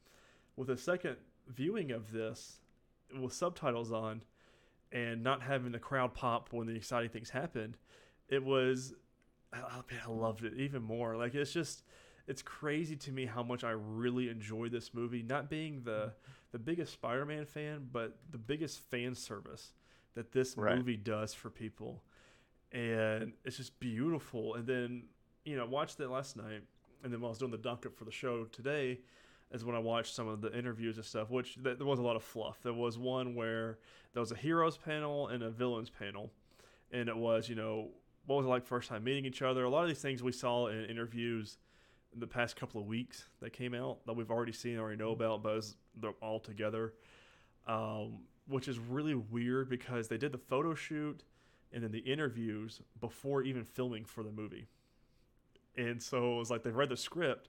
with 0.56 0.70
a 0.70 0.78
second 0.78 1.16
viewing 1.48 1.92
of 1.92 2.12
this 2.12 2.60
with 3.20 3.34
subtitles 3.34 3.92
on 3.92 4.24
and 4.92 5.24
not 5.24 5.42
having 5.42 5.72
the 5.72 5.80
crowd 5.80 6.14
pop 6.14 6.50
when 6.52 6.68
the 6.68 6.76
exciting 6.76 7.10
things 7.10 7.30
happened, 7.30 7.78
it 8.30 8.44
was, 8.44 8.94
man, 9.60 10.02
I 10.06 10.10
loved 10.10 10.44
it 10.44 10.54
even 10.58 10.82
more. 10.82 11.16
Like, 11.16 11.36
it's 11.36 11.52
just, 11.52 11.84
it's 12.28 12.42
crazy 12.42 12.96
to 12.98 13.12
me 13.12 13.26
how 13.26 13.44
much 13.44 13.64
I 13.64 13.72
really 13.72 14.30
enjoy 14.30 14.70
this 14.70 14.94
movie. 14.94 15.24
Not 15.24 15.50
being 15.50 15.82
the, 15.84 15.92
mm-hmm. 15.92 16.32
the 16.52 16.60
biggest 16.60 16.94
Spider 16.94 17.26
Man 17.26 17.46
fan, 17.46 17.88
but 17.92 18.18
the 18.32 18.38
biggest 18.38 18.80
fan 18.80 19.16
service 19.16 19.74
that 20.16 20.32
this 20.32 20.56
Right. 20.58 20.78
movie 20.78 20.98
does 20.98 21.34
for 21.34 21.50
people 21.50 22.04
and 22.72 23.34
it's 23.44 23.58
just 23.58 23.80
beautiful. 23.80 24.56
And 24.56 24.66
then 24.66 25.04
you 25.44 25.58
know, 25.58 25.64
I 25.64 25.68
watched 25.68 25.98
that 25.98 26.10
last 26.10 26.38
night, 26.38 26.62
and 27.04 27.12
then 27.12 27.20
while 27.22 27.30
I 27.30 27.32
was 27.32 27.40
doing 27.40 27.52
the 27.52 27.58
docket 27.58 27.98
for 27.98 28.06
the 28.06 28.12
show 28.12 28.46
today, 28.46 29.00
is 29.52 29.66
when 29.66 29.76
I 29.76 29.80
watched 29.80 30.14
some 30.16 30.28
of 30.28 30.42
the 30.42 30.56
interviews 30.58 30.98
and 30.98 31.06
stuff. 31.06 31.30
Which 31.30 31.56
th- 31.62 31.78
there 31.78 31.88
was 31.88 32.00
a 32.00 32.04
lot 32.04 32.16
of 32.16 32.24
fluff. 32.24 32.60
There 32.64 32.74
was 32.74 32.98
one 32.98 33.36
where 33.36 33.80
there 34.14 34.22
was 34.22 34.32
a 34.32 34.36
heroes 34.36 34.78
panel 34.78 35.28
and 35.28 35.44
a 35.44 35.50
villains 35.50 35.90
panel, 35.90 36.32
and 36.92 37.10
it 37.10 37.18
was 37.18 37.50
you 37.50 37.56
know 37.56 37.90
what 38.26 38.38
was 38.38 38.46
it 38.46 38.50
like 38.50 38.66
first 38.66 38.90
time 38.90 39.04
meeting 39.04 39.26
each 39.26 39.42
other. 39.42 39.64
A 39.64 39.70
lot 39.70 39.84
of 39.84 39.88
these 39.88 40.02
things 40.02 40.22
we 40.22 40.32
saw 40.32 40.68
in 40.68 40.86
interviews 40.86 41.58
in 42.14 42.20
the 42.20 42.28
past 42.28 42.56
couple 42.56 42.82
of 42.82 42.88
weeks 42.88 43.26
that 43.42 43.52
came 43.54 43.74
out 43.74 44.06
that 44.06 44.14
we've 44.14 44.32
already 44.32 44.52
seen, 44.52 44.78
already 44.78 44.98
know 44.98 45.12
about, 45.12 45.44
but 45.44 45.66
they're 46.00 46.12
all 46.22 46.40
together. 46.40 46.94
Um, 47.68 48.20
which 48.48 48.68
is 48.68 48.80
really 48.80 49.16
weird 49.16 49.70
because 49.70 50.08
they 50.08 50.18
did 50.18 50.32
the 50.32 50.38
photo 50.38 50.74
shoot 50.74 51.24
and 51.72 51.84
then 51.84 51.92
the 51.92 52.00
interviews 52.00 52.82
before 53.00 53.44
even 53.44 53.64
filming 53.64 54.04
for 54.04 54.24
the 54.24 54.32
movie. 54.32 54.68
And 55.78 56.02
so 56.02 56.36
it 56.36 56.38
was 56.38 56.52
like 56.52 56.64
they 56.64 56.72
read 56.72 56.90
the 56.90 56.98
script, 56.98 57.48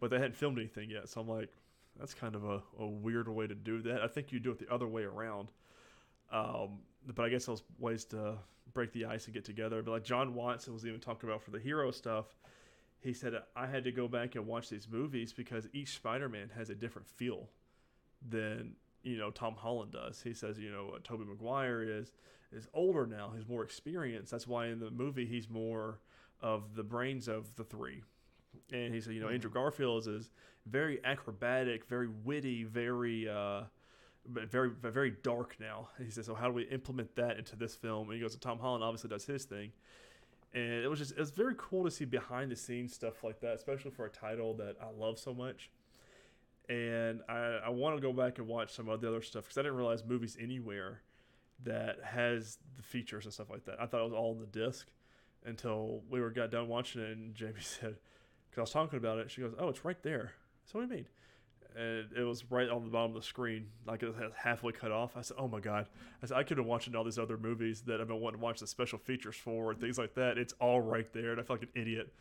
but 0.00 0.10
they 0.10 0.16
hadn't 0.16 0.36
filmed 0.36 0.58
anything 0.58 0.90
yet. 0.90 1.08
So 1.08 1.20
I'm 1.20 1.28
like, 1.28 1.50
that's 1.98 2.14
kind 2.14 2.34
of 2.34 2.44
a, 2.44 2.62
a 2.78 2.86
weird 2.86 3.28
way 3.28 3.46
to 3.46 3.54
do 3.54 3.82
that. 3.82 4.00
I 4.02 4.06
think 4.06 4.32
you 4.32 4.38
do 4.38 4.52
it 4.52 4.58
the 4.58 4.72
other 4.72 4.86
way 4.86 5.02
around. 5.02 5.48
Um, 6.32 6.78
but 7.06 7.24
I 7.24 7.28
guess 7.28 7.46
those 7.46 7.62
ways 7.78 8.04
to 8.06 8.38
break 8.74 8.92
the 8.92 9.06
ice 9.06 9.24
and 9.26 9.34
get 9.34 9.44
together. 9.44 9.82
But 9.82 9.90
like 9.92 10.04
John 10.04 10.34
Watson 10.34 10.74
was 10.74 10.86
even 10.86 11.00
talking 11.00 11.28
about 11.28 11.42
for 11.42 11.50
the 11.50 11.58
hero 11.58 11.90
stuff, 11.90 12.26
he 13.00 13.12
said 13.12 13.34
I 13.56 13.66
had 13.66 13.84
to 13.84 13.92
go 13.92 14.08
back 14.08 14.34
and 14.34 14.46
watch 14.46 14.68
these 14.68 14.88
movies 14.90 15.32
because 15.32 15.66
each 15.72 15.94
Spider-Man 15.94 16.50
has 16.56 16.70
a 16.70 16.74
different 16.74 17.08
feel 17.08 17.48
than 18.28 18.72
you 19.02 19.16
know 19.16 19.30
Tom 19.30 19.54
Holland 19.54 19.92
does. 19.92 20.22
He 20.22 20.34
says 20.34 20.58
you 20.58 20.70
know 20.70 20.92
uh, 20.96 20.98
Tobey 21.04 21.24
Maguire 21.24 21.82
is 21.82 22.12
is 22.52 22.68
older 22.74 23.06
now. 23.06 23.32
He's 23.34 23.48
more 23.48 23.62
experienced. 23.62 24.30
That's 24.30 24.46
why 24.46 24.66
in 24.66 24.80
the 24.80 24.90
movie 24.90 25.26
he's 25.26 25.48
more 25.48 26.00
of 26.40 26.74
the 26.74 26.82
brains 26.82 27.28
of 27.28 27.54
the 27.56 27.64
three. 27.64 28.02
And 28.72 28.94
he 28.94 29.00
said, 29.00 29.14
you 29.14 29.20
know, 29.20 29.28
Andrew 29.28 29.50
Garfield 29.50 30.00
is, 30.02 30.06
is 30.06 30.30
very 30.66 31.04
acrobatic, 31.04 31.86
very 31.86 32.08
witty, 32.08 32.64
very, 32.64 33.28
uh, 33.28 33.62
very, 34.28 34.70
very 34.70 35.10
dark 35.22 35.56
now. 35.60 35.88
And 35.96 36.06
he 36.06 36.12
says, 36.12 36.26
so 36.26 36.34
how 36.34 36.46
do 36.46 36.52
we 36.52 36.64
implement 36.64 37.14
that 37.16 37.38
into 37.38 37.56
this 37.56 37.74
film? 37.74 38.08
And 38.08 38.14
he 38.14 38.20
goes, 38.20 38.34
to 38.34 38.40
Tom 38.40 38.58
Holland 38.58 38.84
obviously 38.84 39.10
does 39.10 39.24
his 39.24 39.44
thing. 39.44 39.72
And 40.54 40.84
it 40.84 40.88
was 40.88 40.98
just, 40.98 41.12
it 41.12 41.18
was 41.18 41.30
very 41.30 41.54
cool 41.58 41.84
to 41.84 41.90
see 41.90 42.04
behind 42.04 42.50
the 42.50 42.56
scenes 42.56 42.94
stuff 42.94 43.22
like 43.22 43.40
that, 43.40 43.54
especially 43.54 43.90
for 43.90 44.06
a 44.06 44.10
title 44.10 44.54
that 44.54 44.76
I 44.80 44.90
love 44.96 45.18
so 45.18 45.34
much. 45.34 45.70
And 46.68 47.20
I, 47.28 47.60
I 47.66 47.68
want 47.70 47.96
to 47.96 48.02
go 48.02 48.12
back 48.12 48.38
and 48.38 48.46
watch 48.46 48.72
some 48.72 48.88
of 48.88 49.00
the 49.00 49.08
other 49.08 49.22
stuff 49.22 49.44
because 49.44 49.58
I 49.58 49.62
didn't 49.62 49.76
realize 49.76 50.04
Movies 50.04 50.36
Anywhere 50.40 51.02
that 51.64 51.98
has 52.04 52.58
the 52.76 52.82
features 52.82 53.24
and 53.24 53.32
stuff 53.32 53.50
like 53.50 53.64
that. 53.64 53.80
I 53.80 53.86
thought 53.86 54.00
it 54.00 54.04
was 54.04 54.12
all 54.12 54.32
in 54.32 54.40
the 54.40 54.46
disc 54.46 54.88
until 55.44 56.02
we 56.10 56.20
were 56.20 56.30
got 56.30 56.50
done 56.50 56.68
watching 56.68 57.02
it, 57.02 57.16
and 57.16 57.34
Jamie 57.34 57.54
said, 57.60 57.96
because 58.50 58.58
I 58.58 58.60
was 58.60 58.70
talking 58.70 58.98
about 58.98 59.18
it, 59.18 59.30
she 59.30 59.40
goes, 59.40 59.54
"Oh, 59.58 59.68
it's 59.68 59.84
right 59.84 60.00
there." 60.02 60.32
So 60.64 60.78
what 60.78 60.88
do 60.88 60.94
you 60.94 61.00
mean? 61.02 61.08
And 61.76 62.08
it 62.16 62.24
was 62.24 62.50
right 62.50 62.68
on 62.68 62.84
the 62.84 62.90
bottom 62.90 63.14
of 63.14 63.22
the 63.22 63.26
screen, 63.26 63.68
like 63.86 64.02
it 64.02 64.06
was 64.06 64.16
halfway 64.36 64.72
cut 64.72 64.90
off. 64.90 65.16
I 65.16 65.20
said, 65.20 65.36
"Oh 65.38 65.46
my 65.46 65.60
god!" 65.60 65.86
I 66.22 66.26
said, 66.26 66.36
"I 66.36 66.42
could 66.42 66.58
have 66.58 66.66
watching 66.66 66.96
all 66.96 67.04
these 67.04 67.18
other 67.18 67.36
movies 67.36 67.82
that 67.82 68.00
I've 68.00 68.08
been 68.08 68.20
wanting 68.20 68.40
to 68.40 68.44
watch 68.44 68.58
the 68.60 68.66
special 68.66 68.98
features 68.98 69.36
for 69.36 69.70
and 69.70 69.80
things 69.80 69.98
like 69.98 70.14
that. 70.14 70.38
It's 70.38 70.54
all 70.60 70.80
right 70.80 71.12
there, 71.12 71.30
and 71.30 71.40
I 71.40 71.44
feel 71.44 71.56
like 71.56 71.62
an 71.62 71.80
idiot." 71.80 72.12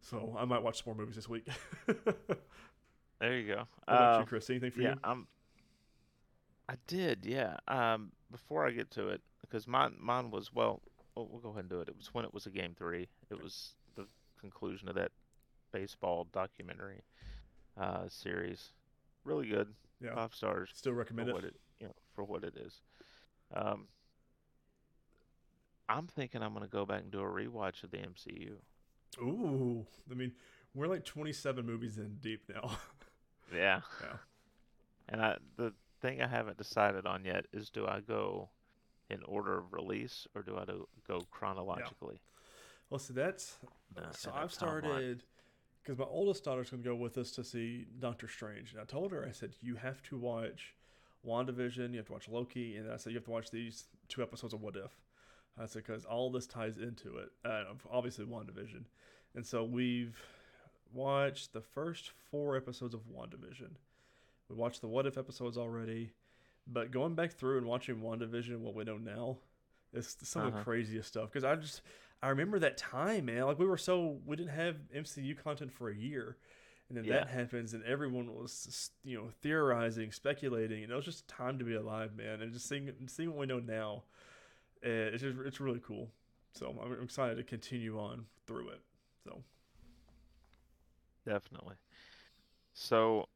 So 0.00 0.34
I 0.38 0.44
might 0.44 0.62
watch 0.62 0.82
some 0.82 0.94
more 0.94 0.96
movies 0.96 1.16
this 1.16 1.28
week. 1.28 1.46
There 3.20 3.38
you 3.38 3.54
go. 3.54 3.62
about 3.86 4.16
Uh, 4.16 4.20
you, 4.20 4.26
Chris? 4.26 4.50
Anything 4.50 4.70
for 4.70 4.82
yeah, 4.82 4.90
you? 4.94 5.00
I'm. 5.04 5.26
I 6.68 6.74
did, 6.86 7.24
yeah. 7.24 7.56
Um, 7.68 8.12
before 8.30 8.66
I 8.66 8.70
get 8.70 8.90
to 8.92 9.08
it, 9.08 9.22
because 9.40 9.66
mine, 9.66 9.94
mine 9.98 10.30
was 10.30 10.52
well. 10.52 10.82
We'll, 11.14 11.28
we'll 11.30 11.40
go 11.40 11.50
ahead 11.50 11.60
and 11.60 11.70
do 11.70 11.80
it. 11.80 11.88
It 11.88 11.96
was 11.96 12.12
when 12.12 12.24
it 12.24 12.34
was 12.34 12.46
a 12.46 12.50
game 12.50 12.74
three. 12.76 13.08
It 13.30 13.42
was 13.42 13.76
the 13.94 14.06
conclusion 14.40 14.88
of 14.88 14.94
that 14.96 15.12
baseball 15.72 16.26
documentary 16.32 17.02
uh, 17.80 18.08
series. 18.08 18.72
Really 19.24 19.48
good. 19.48 19.68
Yeah, 20.00 20.14
Five 20.14 20.34
stars. 20.34 20.70
still 20.74 20.92
recommend 20.92 21.28
it. 21.30 21.34
what 21.34 21.44
it, 21.44 21.56
you 21.78 21.86
know, 21.86 21.94
for 22.14 22.24
what 22.24 22.44
it 22.44 22.56
is. 22.56 22.80
Um, 23.54 23.86
I'm 25.88 26.06
thinking 26.06 26.42
I'm 26.42 26.52
gonna 26.52 26.66
go 26.66 26.84
back 26.86 27.02
and 27.02 27.10
do 27.10 27.20
a 27.20 27.24
rewatch 27.24 27.84
of 27.84 27.90
the 27.90 27.98
MCU. 27.98 28.56
Ooh, 29.20 29.86
I 30.10 30.14
mean, 30.14 30.32
we're 30.74 30.88
like 30.88 31.04
27 31.04 31.64
movies 31.64 31.98
in 31.98 32.16
deep 32.20 32.42
now. 32.48 32.78
Yeah. 33.54 33.82
Yeah. 34.00 34.16
And 35.10 35.20
I 35.22 35.36
the 35.56 35.74
thing 36.00 36.22
I 36.22 36.26
haven't 36.26 36.56
decided 36.56 37.04
on 37.06 37.26
yet 37.26 37.44
is 37.52 37.68
do 37.68 37.86
I 37.86 38.00
go 38.00 38.48
in 39.10 39.22
order 39.24 39.58
of 39.58 39.72
release 39.74 40.26
or 40.34 40.42
do 40.42 40.56
I 40.56 40.64
do, 40.64 40.88
go 41.06 41.20
chronologically? 41.30 42.20
well, 42.88 42.98
so 42.98 43.12
that's 43.12 43.58
Uh, 43.96 44.10
so 44.12 44.32
I've 44.34 44.50
started 44.50 45.24
because 45.84 45.98
my 45.98 46.06
oldest 46.06 46.44
daughter's 46.44 46.70
going 46.70 46.82
to 46.82 46.88
go 46.88 46.94
with 46.94 47.18
us 47.18 47.30
to 47.32 47.44
see 47.44 47.86
Doctor 48.00 48.26
Strange, 48.26 48.72
and 48.72 48.80
I 48.80 48.84
told 48.84 49.12
her 49.12 49.26
I 49.28 49.32
said 49.32 49.54
you 49.60 49.76
have 49.76 50.02
to 50.04 50.16
watch 50.16 50.74
WandaVision, 51.26 51.90
you 51.90 51.98
have 51.98 52.06
to 52.06 52.12
watch 52.12 52.28
Loki, 52.28 52.76
and 52.76 52.90
I 52.90 52.96
said 52.96 53.12
you 53.12 53.18
have 53.18 53.24
to 53.26 53.30
watch 53.30 53.50
these 53.50 53.84
two 54.08 54.22
episodes 54.22 54.54
of 54.54 54.62
What 54.62 54.76
If. 54.76 54.92
I 55.60 55.66
said 55.66 55.84
because 55.86 56.04
all 56.04 56.30
this 56.30 56.46
ties 56.46 56.78
into 56.78 57.18
it. 57.18 57.30
Uh, 57.44 57.64
obviously, 57.92 58.24
WandaVision, 58.24 58.84
and 59.34 59.46
so 59.46 59.62
we've 59.62 60.16
watched 60.92 61.52
the 61.52 61.60
first 61.60 62.10
four 62.30 62.56
episodes 62.56 62.94
of 62.94 63.00
WandaVision. 63.12 63.70
We 64.48 64.56
watched 64.56 64.80
the 64.80 64.88
What 64.88 65.06
If 65.06 65.18
episodes 65.18 65.56
already, 65.58 66.10
but 66.66 66.90
going 66.90 67.14
back 67.14 67.32
through 67.32 67.58
and 67.58 67.66
watching 67.66 67.96
WandaVision, 68.00 68.58
what 68.58 68.74
we 68.74 68.84
know 68.84 68.96
now, 68.98 69.36
is 69.92 70.16
some 70.22 70.42
of 70.46 70.52
the 70.52 70.58
Uh-huh. 70.58 70.64
craziest 70.64 71.08
stuff. 71.08 71.30
Because 71.30 71.44
I 71.44 71.54
just 71.56 71.82
I 72.24 72.28
remember 72.28 72.58
that 72.60 72.78
time, 72.78 73.26
man. 73.26 73.44
Like 73.44 73.58
we 73.58 73.66
were 73.66 73.76
so 73.76 74.16
we 74.24 74.34
didn't 74.34 74.52
have 74.52 74.76
MCU 74.96 75.36
content 75.44 75.70
for 75.70 75.90
a 75.90 75.94
year, 75.94 76.36
and 76.88 76.96
then 76.96 77.06
that 77.08 77.28
happens, 77.28 77.74
and 77.74 77.84
everyone 77.84 78.34
was 78.34 78.90
you 79.04 79.18
know 79.18 79.28
theorizing, 79.42 80.10
speculating, 80.10 80.82
and 80.84 80.90
it 80.90 80.96
was 80.96 81.04
just 81.04 81.28
time 81.28 81.58
to 81.58 81.64
be 81.66 81.74
alive, 81.74 82.16
man. 82.16 82.40
And 82.40 82.50
just 82.52 82.66
seeing 82.66 82.90
seeing 83.08 83.28
what 83.28 83.40
we 83.40 83.46
know 83.46 83.60
now, 83.60 84.04
uh, 84.84 85.12
it's 85.12 85.22
just 85.22 85.36
it's 85.44 85.60
really 85.60 85.82
cool. 85.86 86.08
So 86.54 86.74
I'm 86.82 87.02
excited 87.02 87.36
to 87.36 87.42
continue 87.42 87.98
on 87.98 88.24
through 88.46 88.70
it. 88.70 88.80
So 89.22 89.42
Definitely. 91.26 91.74
So, 92.72 93.28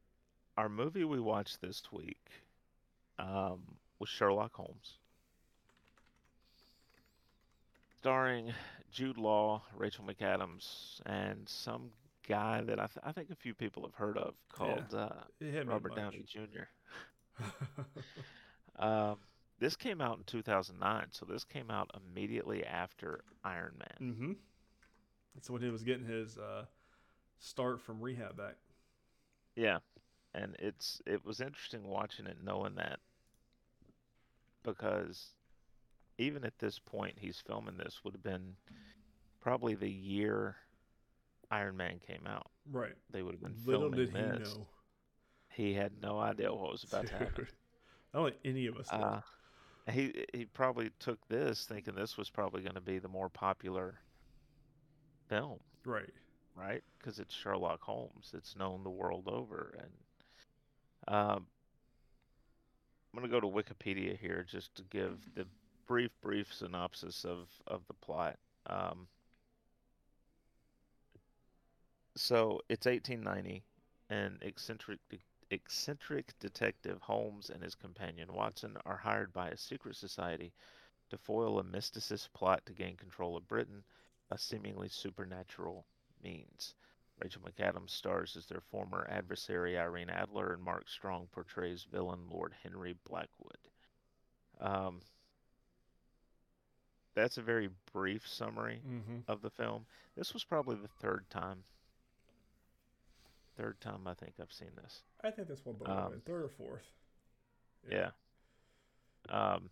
our 0.57 0.69
movie 0.69 1.03
we 1.03 1.19
watched 1.19 1.61
this 1.61 1.83
week 1.91 2.29
um, 3.19 3.61
was 3.99 4.09
Sherlock 4.09 4.55
Holmes, 4.55 4.97
starring 7.99 8.53
Jude 8.91 9.17
Law, 9.17 9.61
Rachel 9.75 10.05
McAdams, 10.05 11.01
and 11.05 11.47
some 11.47 11.89
guy 12.27 12.61
that 12.61 12.79
I, 12.79 12.85
th- 12.85 13.03
I 13.03 13.11
think 13.11 13.29
a 13.29 13.35
few 13.35 13.53
people 13.53 13.83
have 13.83 13.95
heard 13.95 14.17
of 14.17 14.35
called 14.51 14.93
uh, 14.93 15.09
hit 15.39 15.65
me 15.65 15.73
Robert. 15.73 15.95
Downey 15.95 16.23
Jr. 16.27 16.67
Um, 18.79 19.17
this 19.59 19.75
came 19.75 19.99
out 19.99 20.17
in 20.17 20.23
2009, 20.23 21.07
so 21.11 21.25
this 21.25 21.43
came 21.43 21.69
out 21.69 21.91
immediately 21.93 22.65
after 22.65 23.25
Iron 23.43 23.73
Man. 23.77 24.13
mm-hmm. 24.13 24.31
That's 25.35 25.49
when 25.49 25.61
he 25.61 25.69
was 25.69 25.83
getting 25.83 26.05
his 26.05 26.37
uh, 26.37 26.65
start 27.39 27.81
from 27.81 28.01
rehab 28.01 28.37
back. 28.37 28.55
Yeah, 29.55 29.79
and 30.33 30.55
it's 30.59 31.01
it 31.05 31.25
was 31.25 31.41
interesting 31.41 31.83
watching 31.83 32.25
it, 32.25 32.37
knowing 32.43 32.75
that 32.75 32.99
because 34.63 35.27
even 36.19 36.43
at 36.43 36.59
this 36.59 36.77
point, 36.79 37.15
he's 37.17 37.41
filming 37.45 37.77
this 37.77 38.01
would 38.03 38.13
have 38.13 38.23
been 38.23 38.55
probably 39.41 39.73
the 39.73 39.89
year 39.89 40.57
Iron 41.49 41.77
Man 41.77 41.99
came 42.05 42.27
out. 42.27 42.51
Right. 42.71 42.93
They 43.09 43.23
would 43.23 43.33
have 43.33 43.41
been 43.41 43.55
Little 43.65 43.89
filming 43.89 43.99
did 43.99 44.09
he 44.09 44.39
this. 44.39 44.55
know. 44.55 44.67
He 45.49 45.73
had 45.73 45.93
no 46.01 46.19
idea 46.19 46.53
what 46.53 46.71
was 46.71 46.83
about 46.83 47.07
to 47.07 47.13
happen. 47.13 47.33
Dude. 47.35 47.47
I 48.13 48.17
don't 48.17 48.29
think 48.29 48.41
any 48.45 48.67
of 48.67 48.77
us. 48.77 48.89
Uh, 48.91 49.21
he 49.91 50.25
he 50.33 50.45
probably 50.45 50.91
took 50.99 51.27
this 51.27 51.65
thinking 51.65 51.95
this 51.95 52.17
was 52.17 52.29
probably 52.29 52.61
going 52.61 52.75
to 52.75 52.81
be 52.81 52.99
the 52.99 53.07
more 53.07 53.29
popular 53.29 53.95
film, 55.27 55.59
right. 55.85 56.13
right? 56.55 56.83
Because 56.97 57.19
it's 57.19 57.33
Sherlock 57.33 57.81
Holmes. 57.81 58.31
It's 58.35 58.55
known 58.55 58.83
the 58.83 58.89
world 58.89 59.27
over, 59.27 59.75
and 59.79 61.15
um, 61.15 61.45
I'm 63.13 63.19
going 63.19 63.29
to 63.29 63.29
go 63.29 63.39
to 63.39 63.47
Wikipedia 63.47 64.17
here 64.17 64.45
just 64.47 64.75
to 64.75 64.83
give 64.83 65.17
the 65.35 65.45
brief, 65.89 66.11
brief 66.21 66.53
synopsis 66.53 67.25
of 67.25 67.49
of 67.65 67.81
the 67.87 67.95
plot. 67.95 68.37
Um, 68.67 69.07
so 72.15 72.61
it's 72.69 72.85
1890, 72.85 73.63
and 74.11 74.37
eccentric 74.43 74.99
eccentric 75.49 76.37
detective 76.39 77.01
Holmes 77.01 77.49
and 77.49 77.63
his 77.63 77.73
companion 77.73 78.31
Watson 78.31 78.77
are 78.85 78.97
hired 78.97 79.33
by 79.33 79.49
a 79.49 79.57
secret 79.57 79.95
society 79.95 80.53
to 81.09 81.17
foil 81.17 81.57
a 81.57 81.63
mysticist 81.63 82.31
plot 82.33 82.61
to 82.67 82.73
gain 82.73 82.95
control 82.95 83.35
of 83.35 83.47
Britain, 83.47 83.83
a 84.29 84.37
seemingly 84.37 84.89
supernatural 84.89 85.87
means. 86.23 86.75
Rachel 87.17 87.41
McAdams 87.41 87.89
stars 87.89 88.35
as 88.37 88.45
their 88.45 88.61
former 88.61 89.07
adversary 89.09 89.75
Irene 89.75 90.11
Adler, 90.11 90.53
and 90.53 90.61
Mark 90.61 90.87
Strong 90.87 91.29
portrays 91.31 91.87
villain 91.91 92.27
Lord 92.29 92.53
Henry 92.61 92.95
Blackwood. 93.05 93.57
Um, 94.61 95.01
that's 97.15 97.37
a 97.37 97.41
very 97.41 97.69
brief 97.93 98.27
summary 98.27 98.81
Mm-hmm. 98.87 99.17
of 99.27 99.41
the 99.41 99.49
film. 99.49 99.85
This 100.15 100.33
was 100.33 100.43
probably 100.43 100.75
the 100.75 100.87
third 100.87 101.29
time. 101.29 101.63
Third 103.57 103.79
time 103.81 104.07
I 104.07 104.13
think 104.13 104.33
I've 104.39 104.53
seen 104.53 104.71
this. 104.81 105.01
I 105.23 105.31
think 105.31 105.47
that's 105.47 105.65
what 105.65 105.79
both 105.79 105.89
Um, 105.89 106.21
third 106.25 106.43
or 106.45 106.49
fourth. 106.49 106.85
Yeah. 107.89 108.11
Um, 109.29 109.69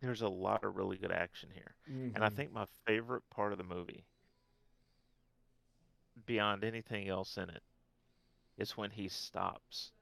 there's 0.00 0.22
a 0.22 0.28
lot 0.28 0.64
of 0.64 0.76
really 0.76 0.96
good 0.96 1.12
action 1.12 1.50
here. 1.52 1.74
And 1.86 2.24
I 2.24 2.28
Mhm. 2.28 2.36
think 2.36 2.52
my 2.52 2.66
favorite 2.86 3.28
part 3.30 3.52
of 3.52 3.58
the 3.58 3.64
movie, 3.64 4.04
beyond 6.26 6.64
anything 6.64 7.08
else 7.08 7.36
in 7.36 7.50
it, 7.50 7.62
is 8.56 8.76
when 8.76 8.90
he 8.90 9.08
stops 9.08 9.92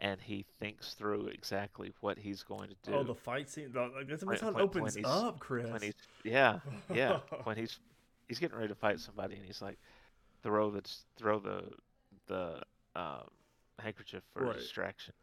and 0.00 0.20
he 0.20 0.44
thinks 0.60 0.94
through 0.94 1.26
exactly 1.28 1.92
what 2.00 2.18
he's 2.18 2.42
going 2.42 2.68
to 2.68 2.76
do. 2.82 2.94
Oh, 2.96 3.02
the 3.02 3.14
fight 3.14 3.48
scene. 3.48 3.72
Like, 3.74 4.08
that's, 4.08 4.24
that's 4.24 4.40
how 4.42 4.48
it 4.50 4.56
opens 4.56 4.96
up, 5.04 5.38
Chris. 5.38 5.92
yeah, 6.24 6.58
yeah, 6.92 7.20
when 7.44 7.56
he's 7.56 7.78
he's 8.28 8.38
getting 8.38 8.56
ready 8.56 8.68
to 8.68 8.74
fight 8.74 8.98
somebody 9.00 9.36
and 9.36 9.44
he's 9.44 9.62
like 9.62 9.78
throw 10.42 10.70
the 10.70 10.82
throw 11.16 11.38
the 11.38 11.62
the 12.26 12.60
um, 12.94 13.28
handkerchief 13.78 14.22
for 14.32 14.44
Right. 14.44 14.54
distraction. 14.56 15.14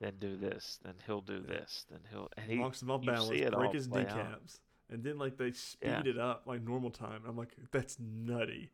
Then 0.00 0.14
do 0.18 0.36
this. 0.36 0.78
Then 0.84 0.94
he'll 1.06 1.22
do 1.22 1.42
Yeah. 1.48 1.56
this. 1.60 1.86
Then 1.90 2.00
he'll 2.10 2.28
and 2.36 2.50
he 2.50 2.56
knocks 2.58 2.82
him 2.82 2.90
off 2.90 3.04
balance, 3.04 3.28
break 3.54 3.72
his 3.72 3.88
play 3.88 4.02
out. 4.06 4.16
kneecaps, 4.16 4.60
and 4.90 5.02
then 5.02 5.18
like 5.18 5.36
they 5.38 5.52
speed 5.52 5.88
Yeah. 5.88 6.02
it 6.04 6.18
up 6.18 6.42
like 6.46 6.62
normal 6.62 6.90
time. 6.90 7.22
I'm 7.26 7.36
like, 7.36 7.54
that's 7.72 7.98
nutty, 7.98 8.70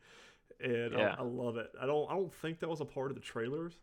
and 0.61 0.93
Yeah. 0.93 1.15
I, 1.17 1.21
I 1.21 1.23
love 1.23 1.57
it. 1.57 1.71
I 1.81 1.87
don't 1.87 2.11
I 2.11 2.15
don't 2.15 2.33
think 2.35 2.59
that 2.61 2.69
was 2.69 2.81
a 2.81 2.85
part 2.85 3.11
of 3.11 3.15
the 3.15 3.21
trailers, 3.23 3.75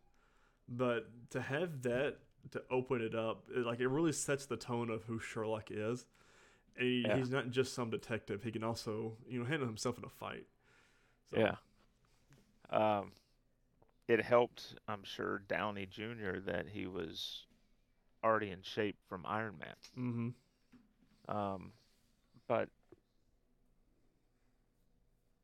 but 0.69 1.07
to 1.31 1.41
have 1.41 1.81
that 1.81 2.17
to 2.51 2.61
open 2.71 3.01
it 3.01 3.15
up, 3.15 3.43
it, 3.53 3.65
like 3.65 3.79
it 3.79 3.87
really 3.87 4.11
sets 4.13 4.45
the 4.45 4.57
tone 4.57 4.89
of 4.89 5.03
who 5.03 5.19
Sherlock 5.19 5.69
is. 5.71 6.05
And 6.77 6.87
he, 6.87 7.01
Yeah. 7.01 7.17
he's 7.17 7.29
not 7.29 7.49
just 7.49 7.73
some 7.73 7.89
detective; 7.89 8.43
he 8.43 8.51
can 8.51 8.63
also 8.63 9.17
you 9.27 9.39
know 9.39 9.45
handle 9.45 9.67
himself 9.67 9.97
in 9.97 10.05
a 10.05 10.09
fight. 10.09 10.45
So, 11.31 11.37
Yeah. 11.39 11.55
Um, 12.71 13.11
it 14.07 14.21
helped, 14.21 14.75
I'm 14.87 15.03
sure, 15.03 15.39
Downey 15.39 15.85
Jr. 15.85 16.39
that 16.45 16.67
he 16.67 16.85
was 16.87 17.45
already 18.23 18.51
in 18.51 18.61
shape 18.61 18.97
from 19.07 19.25
Iron 19.25 19.55
Man. 19.59 19.75
Mm-hmm. 19.97 21.35
Um, 21.35 21.71
but 22.47 22.69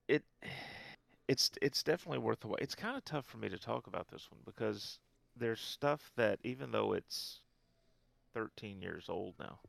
it 0.08 0.24
it's 1.28 1.52
it's 1.62 1.84
definitely 1.84 2.20
worth 2.20 2.40
the 2.42 2.48
wait. 2.48 2.60
It's 2.62 2.76
kind 2.76 2.96
of 2.98 3.04
tough 3.06 3.26
for 3.26 3.38
me 3.38 3.50
to 3.50 3.58
talk 3.58 3.88
about 3.88 4.08
this 4.10 4.30
one 4.32 4.42
because 4.46 5.00
there's 5.38 5.62
stuff 5.62 6.12
that 6.16 6.40
even 6.44 6.72
though 6.72 6.94
it's 6.94 7.42
13 8.34 8.82
years 8.82 9.06
old 9.10 9.36
now, 9.40 9.60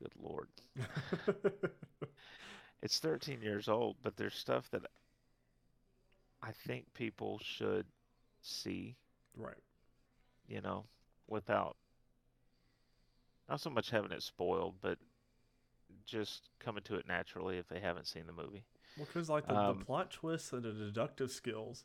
good 0.00 0.12
lord, 0.20 0.48
it's 2.82 2.98
13 2.98 3.42
years 3.42 3.68
old, 3.68 3.96
but 4.02 4.16
there's 4.16 4.34
stuff 4.34 4.70
that 4.70 4.82
I 6.42 6.52
think 6.66 6.92
people 6.94 7.40
should 7.42 7.86
see, 8.40 8.96
right. 9.36 9.54
you 10.48 10.60
know, 10.60 10.84
without 11.28 11.76
not 13.48 13.60
so 13.60 13.70
much 13.70 13.90
having 13.90 14.12
it 14.12 14.22
spoiled, 14.22 14.74
but 14.80 14.98
just 16.06 16.48
coming 16.58 16.82
to 16.84 16.96
it 16.96 17.06
naturally 17.06 17.58
if 17.58 17.68
they 17.68 17.80
haven't 17.80 18.06
seen 18.06 18.26
the 18.26 18.32
movie. 18.32 18.64
Well, 18.96 19.06
because 19.06 19.28
like 19.28 19.46
the, 19.46 19.54
Um, 19.54 19.78
the 19.78 19.84
plot 19.84 20.10
twists 20.10 20.52
and 20.52 20.62
the 20.62 20.72
deductive 20.72 21.30
skills, 21.30 21.84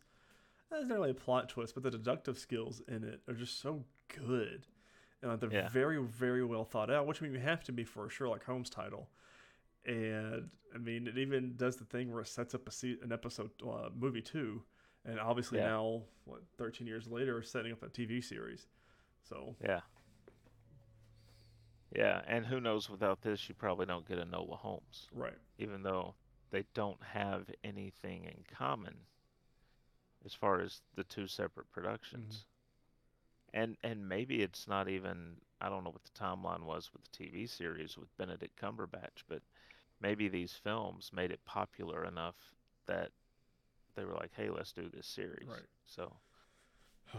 that's 0.69 0.87
not 0.87 0.95
really 0.95 1.11
a 1.11 1.13
plot 1.13 1.49
twist, 1.49 1.73
but 1.73 1.83
the 1.83 1.91
deductive 1.91 2.37
skills 2.37 2.81
in 2.87 3.03
it 3.03 3.21
are 3.27 3.33
just 3.33 3.59
so 3.59 3.83
good, 4.07 4.65
and 5.21 5.39
they're 5.39 5.51
Yeah. 5.51 5.69
very, 5.69 6.01
very 6.03 6.43
well 6.43 6.65
thought 6.65 6.89
out. 6.91 7.07
Which 7.07 7.21
I 7.21 7.25
mean, 7.25 7.33
you 7.33 7.39
have 7.39 7.63
to 7.65 7.71
be 7.71 7.83
for 7.83 8.05
a 8.05 8.09
Sherlock 8.09 8.43
Holmes 8.43 8.69
title, 8.69 9.09
and 9.85 10.49
I 10.73 10.77
mean, 10.77 11.07
it 11.07 11.17
even 11.17 11.55
does 11.55 11.77
the 11.77 11.85
thing 11.85 12.11
where 12.11 12.21
it 12.21 12.27
sets 12.27 12.53
up 12.53 12.67
a 12.67 12.71
se- 12.71 12.99
an 13.01 13.11
episode 13.11 13.51
uh, 13.65 13.89
movie 13.95 14.21
two, 14.21 14.63
and 15.05 15.19
obviously 15.19 15.59
Yeah. 15.59 15.67
now 15.69 16.03
what 16.25 16.41
thirteen 16.57 16.87
years 16.87 17.07
later, 17.07 17.41
setting 17.41 17.71
up 17.71 17.83
a 17.83 17.89
TV 17.89 18.21
series. 18.21 18.67
So 19.23 19.55
Yeah. 19.63 19.81
Yeah, 21.95 22.21
and 22.27 22.45
who 22.45 22.59
knows 22.59 22.89
without 22.89 23.21
this 23.21 23.47
you 23.47 23.55
probably 23.55 23.85
don't 23.85 24.05
get 24.07 24.19
a 24.19 24.25
Enola 24.25 24.57
Holmes, 24.57 25.07
right, 25.13 25.37
even 25.57 25.83
though 25.83 26.15
they 26.51 26.65
don't 26.73 27.01
have 27.01 27.49
anything 27.63 28.25
in 28.25 28.43
common 28.53 28.95
as 30.27 30.33
far 30.33 30.59
as 30.59 30.81
the 30.95 31.05
two 31.05 31.25
separate 31.25 31.71
productions. 31.71 32.45
And 33.53 33.77
and 33.81 34.07
maybe 34.07 34.43
it's 34.43 34.67
not 34.67 34.89
even 34.89 35.37
I 35.61 35.69
don't 35.69 35.83
know 35.83 35.89
what 35.89 36.03
the 36.03 36.19
timeline 36.19 36.63
was 36.63 36.91
with 36.93 37.01
the 37.03 37.17
TV 37.17 37.49
series 37.49 37.97
with 37.97 38.15
Benedict 38.17 38.61
Cumberbatch, 38.61 39.23
but 39.27 39.41
maybe 40.01 40.27
these 40.27 40.51
films 40.51 41.11
made 41.13 41.31
it 41.31 41.39
popular 41.45 42.03
enough 42.03 42.35
that 42.87 43.11
they 43.95 44.03
were 44.03 44.13
like, 44.13 44.31
"Hey, 44.35 44.49
let's 44.49 44.73
do 44.73 44.89
this 44.89 45.07
series." 45.07 45.47
Right. 45.47 45.65
So, 45.85 46.17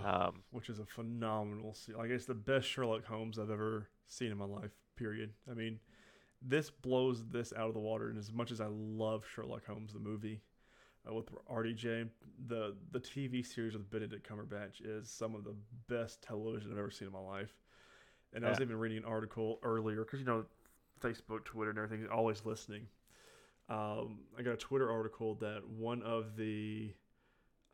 um, 0.05 0.45
which 0.51 0.69
is 0.69 0.79
a 0.79 0.85
phenomenal. 0.85 1.73
series. 1.73 1.99
like 1.99 2.11
it's 2.11 2.27
the 2.27 2.35
best 2.35 2.69
Sherlock 2.69 3.07
Holmes 3.07 3.39
I've 3.39 3.51
ever 3.51 3.89
seen 4.07 4.31
in 4.31 4.37
my 4.37 4.45
life. 4.45 4.71
Period. 4.97 5.33
I 5.51 5.55
mean, 5.55 5.81
this 6.43 6.71
blows 6.71 7.25
this 7.31 7.55
out 7.55 7.69
of 7.69 7.75
the 7.75 7.81
water. 7.81 8.11
And 8.11 8.19
as 8.19 8.31
much 8.31 8.53
as 8.53 8.61
I 8.61 8.67
love 8.69 9.25
Sherlock 9.27 9.65
Holmes 9.67 9.95
the 9.95 9.99
movie 9.99 10.43
uh, 11.09 11.15
with 11.15 11.27
RDJ, 11.47 12.09
the 12.47 12.75
the 12.93 13.01
TV 13.01 13.45
series 13.45 13.75
with 13.75 13.91
Benedict 13.91 14.29
Cumberbatch 14.29 14.81
is 14.85 15.11
some 15.11 15.35
of 15.35 15.45
the 15.45 15.55
best 15.89 16.23
television 16.23 16.73
I've 16.73 16.79
ever 16.79 16.91
seen 16.91 17.09
in 17.09 17.15
my 17.15 17.21
life. 17.21 17.55
And 18.35 18.45
I 18.45 18.51
was 18.51 18.61
even 18.61 18.77
reading 18.77 18.99
an 18.99 19.05
article 19.05 19.59
earlier 19.63 20.05
because 20.05 20.21
you 20.21 20.27
know 20.27 20.45
Facebook, 21.01 21.45
Twitter, 21.45 21.71
and 21.71 21.79
everything 21.79 22.05
is 22.05 22.11
always 22.13 22.45
listening. 22.45 22.87
Um, 23.69 24.21
I 24.39 24.43
got 24.43 24.53
a 24.53 24.57
Twitter 24.57 24.91
article 24.91 25.35
that 25.37 25.63
one 25.69 26.03
of 26.03 26.37
the 26.37 26.93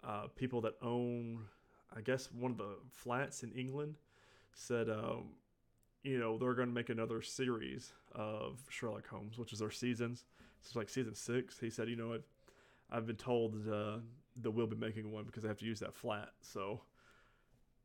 uh, 0.02 0.26
people 0.36 0.60
that 0.62 0.74
own, 0.82 1.40
I 1.96 2.00
guess, 2.00 2.28
one 2.32 2.50
of 2.52 2.58
the 2.58 2.76
flats 2.90 3.42
in 3.42 3.52
England 3.52 3.94
said, 4.54 4.88
um, 4.88 5.30
you 6.02 6.18
know, 6.18 6.36
they're 6.36 6.54
going 6.54 6.68
to 6.68 6.74
make 6.74 6.88
another 6.88 7.22
series 7.22 7.92
of 8.12 8.58
Sherlock 8.68 9.08
Holmes, 9.08 9.38
which 9.38 9.52
is 9.52 9.60
their 9.60 9.70
seasons. 9.70 10.24
It's 10.62 10.74
like 10.74 10.88
season 10.88 11.14
six. 11.14 11.58
He 11.60 11.70
said, 11.70 11.88
you 11.88 11.96
know, 11.96 12.14
I've, 12.14 12.24
I've 12.90 13.06
been 13.06 13.16
told 13.16 13.54
uh, 13.68 13.98
that 14.42 14.50
we'll 14.50 14.66
be 14.66 14.76
making 14.76 15.10
one 15.10 15.24
because 15.24 15.44
I 15.44 15.48
have 15.48 15.58
to 15.58 15.64
use 15.64 15.80
that 15.80 15.94
flat. 15.94 16.30
So 16.42 16.80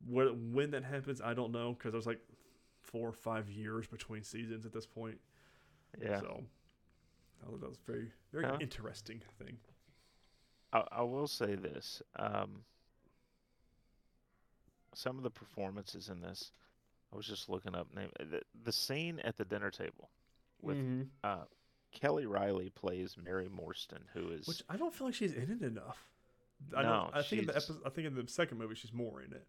what, 0.06 0.36
when 0.36 0.70
that 0.72 0.84
happens, 0.84 1.20
I 1.20 1.34
don't 1.34 1.52
know 1.52 1.72
because 1.74 1.92
there's 1.92 2.06
like 2.06 2.20
four 2.82 3.08
or 3.08 3.12
five 3.12 3.48
years 3.50 3.86
between 3.86 4.22
seasons 4.22 4.64
at 4.66 4.72
this 4.72 4.86
point. 4.86 5.18
yeah. 6.00 6.20
So 6.20 6.42
I 7.42 7.50
thought 7.50 7.60
that 7.60 7.68
was 7.68 7.78
very, 7.86 8.10
very 8.32 8.44
Yeah. 8.44 8.56
interesting 8.60 9.20
thing. 9.38 9.56
I, 10.72 10.84
I 10.92 11.02
will 11.02 11.26
say 11.26 11.54
this. 11.56 12.02
Um, 12.16 12.64
some 14.94 15.16
of 15.16 15.22
the 15.24 15.30
performances 15.30 16.08
in 16.08 16.20
this, 16.20 16.52
I 17.12 17.16
was 17.16 17.26
just 17.26 17.48
looking 17.48 17.74
up 17.74 17.92
name 17.94 18.10
the, 18.18 18.40
the 18.64 18.72
scene 18.72 19.18
at 19.20 19.36
the 19.36 19.44
dinner 19.44 19.70
table 19.70 20.10
with 20.62 20.76
Mhm. 20.78 21.08
uh, 21.24 21.44
Kelly 21.92 22.26
Reilly 22.26 22.70
plays 22.70 23.16
Mary 23.22 23.48
Morstan, 23.48 24.00
who 24.14 24.30
is 24.30 24.46
Which 24.46 24.62
I 24.68 24.76
don't 24.76 24.94
feel 24.94 25.08
like 25.08 25.14
she's 25.14 25.32
in 25.32 25.50
it 25.50 25.62
enough. 25.62 26.06
I 26.76 26.82
No. 26.82 27.10
I 27.12 27.22
think 27.22 27.42
in 27.42 27.46
the 27.46 27.52
episode, 27.56 27.78
I 27.84 27.90
think 27.90 28.06
in 28.06 28.14
the 28.14 28.26
second 28.28 28.58
movie 28.58 28.74
she's 28.74 28.92
more 28.92 29.20
in 29.22 29.32
it. 29.32 29.46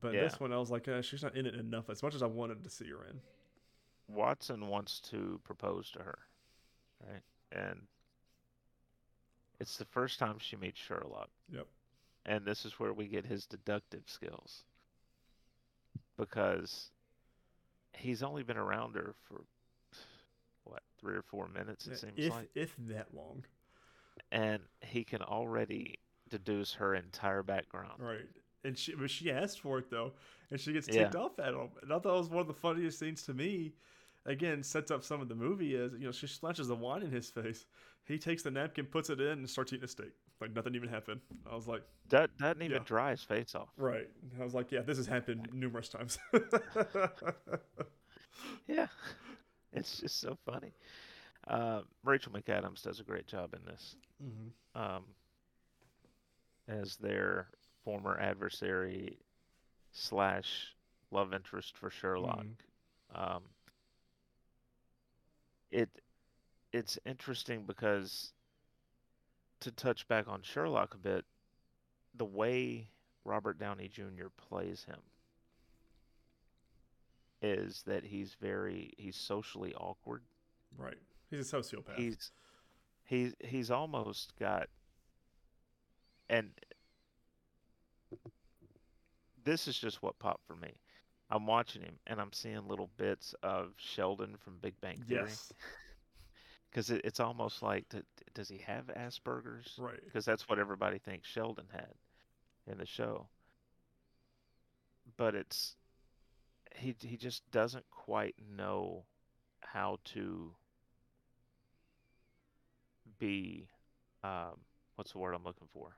But 0.00 0.14
Yeah. 0.14 0.22
this 0.22 0.40
one, 0.40 0.52
I 0.52 0.58
was 0.58 0.70
like, 0.70 0.88
uh, 0.88 1.00
she's 1.02 1.22
not 1.22 1.36
in 1.36 1.46
it 1.46 1.54
enough. 1.54 1.88
As 1.88 2.02
much 2.02 2.14
as 2.14 2.22
I 2.22 2.26
wanted 2.26 2.64
to 2.64 2.70
see 2.70 2.88
her 2.90 3.04
in. 3.04 3.20
Watson 4.08 4.66
wants 4.66 5.00
to 5.00 5.40
propose 5.44 5.90
to 5.92 6.00
her, 6.02 6.18
right? 7.06 7.22
And 7.52 7.86
it's 9.60 9.76
the 9.76 9.84
first 9.84 10.18
time 10.18 10.38
she 10.38 10.56
meets 10.56 10.80
Sherlock. 10.80 11.30
Yep. 11.50 11.68
And 12.26 12.44
this 12.44 12.64
is 12.64 12.78
where 12.80 12.92
we 12.92 13.06
get 13.06 13.26
his 13.26 13.46
deductive 13.46 14.08
skills. 14.08 14.64
Because 16.16 16.90
he's 17.92 18.22
only 18.22 18.42
been 18.42 18.56
around 18.56 18.96
her 18.96 19.14
for 19.22 19.42
what, 20.64 20.82
three 21.00 21.14
or 21.16 21.22
four 21.22 21.48
minutes 21.48 21.86
it 21.86 21.98
seems 21.98 22.18
if 22.18 22.30
like. 22.30 22.48
if 22.54 22.74
that 22.88 23.08
long, 23.14 23.44
And 24.30 24.60
he 24.80 25.04
can 25.04 25.22
already 25.22 25.98
deduce 26.28 26.74
her 26.74 26.94
entire 26.94 27.42
background. 27.42 27.94
right? 27.98 28.26
And 28.64 28.78
she, 28.78 28.94
but 28.94 29.10
she 29.10 29.30
asked 29.30 29.60
for 29.60 29.78
it 29.78 29.90
though, 29.90 30.12
and 30.50 30.60
she 30.60 30.72
gets 30.72 30.86
Yeah. 30.86 31.04
ticked 31.04 31.16
off 31.16 31.38
at 31.38 31.52
him. 31.54 31.68
And 31.82 31.92
I 31.92 31.98
thought 31.98 32.14
it 32.14 32.18
was 32.18 32.28
one 32.30 32.40
of 32.42 32.46
the 32.46 32.54
funniest 32.54 32.98
scenes 32.98 33.22
to 33.24 33.34
me. 33.34 33.74
Again, 34.24 34.62
sets 34.62 34.92
up 34.92 35.02
some 35.02 35.20
of 35.20 35.28
the 35.28 35.34
movie 35.34 35.74
as 35.76 35.92
you 35.94 36.06
know 36.06 36.12
she 36.12 36.28
splashes 36.28 36.68
the 36.68 36.76
wine 36.76 37.02
in 37.02 37.10
his 37.10 37.28
face. 37.28 37.66
He 38.06 38.18
takes 38.18 38.42
the 38.42 38.50
napkin, 38.52 38.86
puts 38.86 39.10
it 39.10 39.20
in, 39.20 39.26
and 39.38 39.50
starts 39.50 39.72
eating 39.72 39.84
a 39.84 39.88
steak 39.88 40.12
like 40.40 40.54
nothing 40.54 40.74
even 40.74 40.88
happened. 40.88 41.20
I 41.50 41.54
was 41.54 41.66
like, 41.68 41.82
That 42.10 42.30
doesn't 42.38 42.62
even 42.62 42.78
Yeah. 42.78 42.84
dry 42.84 43.10
his 43.12 43.22
face 43.22 43.54
off. 43.54 43.68
right. 43.76 44.08
I 44.40 44.44
was 44.44 44.54
like, 44.54 44.70
yeah, 44.72 44.80
this 44.82 44.96
has 44.96 45.06
happened 45.06 45.48
numerous 45.52 45.88
times. 45.88 46.18
Yeah. 48.66 48.86
It's 49.76 50.00
just 50.00 50.20
so 50.20 50.36
funny. 50.44 50.74
Uh, 51.48 51.80
Rachel 52.04 52.32
McAdams 52.32 52.82
does 52.82 53.00
a 53.00 53.04
great 53.04 53.26
job 53.26 53.54
in 53.54 53.64
this. 53.64 53.96
mm-hmm. 54.22 54.80
um, 54.80 55.04
as 56.68 56.96
their 56.96 57.48
former 57.84 58.18
adversary 58.18 59.18
slash 59.92 60.74
love 61.10 61.32
interest 61.34 61.76
for 61.76 61.90
Sherlock. 61.90 62.46
Um, 63.14 63.42
it 65.70 65.88
it's 66.72 66.98
interesting 67.04 67.64
because 67.66 68.32
to 69.60 69.70
touch 69.70 70.08
back 70.08 70.26
on 70.28 70.42
Sherlock 70.42 70.94
a 70.94 70.98
bit, 70.98 71.24
the 72.14 72.24
way 72.24 72.88
Robert 73.24 73.58
Downey 73.58 73.88
Jr. 73.88 74.28
plays 74.36 74.84
him 74.84 74.98
is 77.42 77.82
that 77.86 78.04
he's 78.04 78.36
very 78.40 78.92
he's 78.96 79.16
socially 79.16 79.74
awkward. 79.74 80.22
Right. 80.78 80.98
He's 81.30 81.52
a 81.52 81.56
sociopath. 81.56 81.96
He's 81.96 82.30
he's 83.04 83.34
he's 83.40 83.70
almost 83.70 84.32
got 84.38 84.68
and 86.30 86.50
this 89.44 89.66
is 89.66 89.76
just 89.76 90.02
what 90.02 90.18
popped 90.18 90.46
for 90.46 90.56
me. 90.56 90.72
I'm 91.30 91.46
watching 91.46 91.82
him 91.82 91.98
and 92.06 92.20
I'm 92.20 92.32
seeing 92.32 92.68
little 92.68 92.90
bits 92.96 93.34
of 93.42 93.72
Sheldon 93.76 94.36
from 94.38 94.58
Big 94.60 94.74
Bang 94.80 95.02
Theory 95.08 95.24
yes. 95.28 95.52
because 96.70 96.90
it, 96.90 97.00
it's 97.04 97.20
almost 97.20 97.62
like 97.62 97.88
d- 97.88 98.02
does 98.34 98.48
he 98.48 98.58
have 98.58 98.86
Asperger's? 98.86 99.74
Right. 99.78 100.00
Because 100.04 100.24
that's 100.24 100.48
what 100.48 100.58
everybody 100.58 100.98
thinks 100.98 101.28
Sheldon 101.28 101.66
had 101.72 101.94
in 102.70 102.78
the 102.78 102.86
show. 102.86 103.26
But 105.16 105.34
it's 105.34 105.76
he 106.76 106.94
he 107.00 107.16
just 107.16 107.48
doesn't 107.50 107.88
quite 107.90 108.34
know 108.56 109.04
how 109.60 109.98
to 110.04 110.54
be 113.18 113.68
um 114.24 114.60
what's 114.96 115.12
the 115.12 115.18
word 115.18 115.34
I'm 115.34 115.44
looking 115.44 115.68
for? 115.72 115.96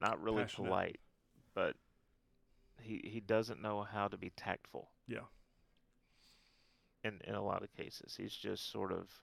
Not 0.00 0.20
really 0.22 0.42
Passionate. 0.42 0.64
polite, 0.66 1.00
but 1.54 1.76
he 2.80 3.00
he 3.04 3.20
doesn't 3.20 3.60
know 3.60 3.82
how 3.82 4.08
to 4.08 4.16
be 4.16 4.30
tactful 4.30 4.90
Yeah. 5.06 5.26
in 7.04 7.20
in 7.24 7.34
a 7.34 7.42
lot 7.42 7.62
of 7.62 7.72
cases. 7.76 8.16
He's 8.16 8.34
just 8.34 8.70
sort 8.70 8.92
of 8.92 9.22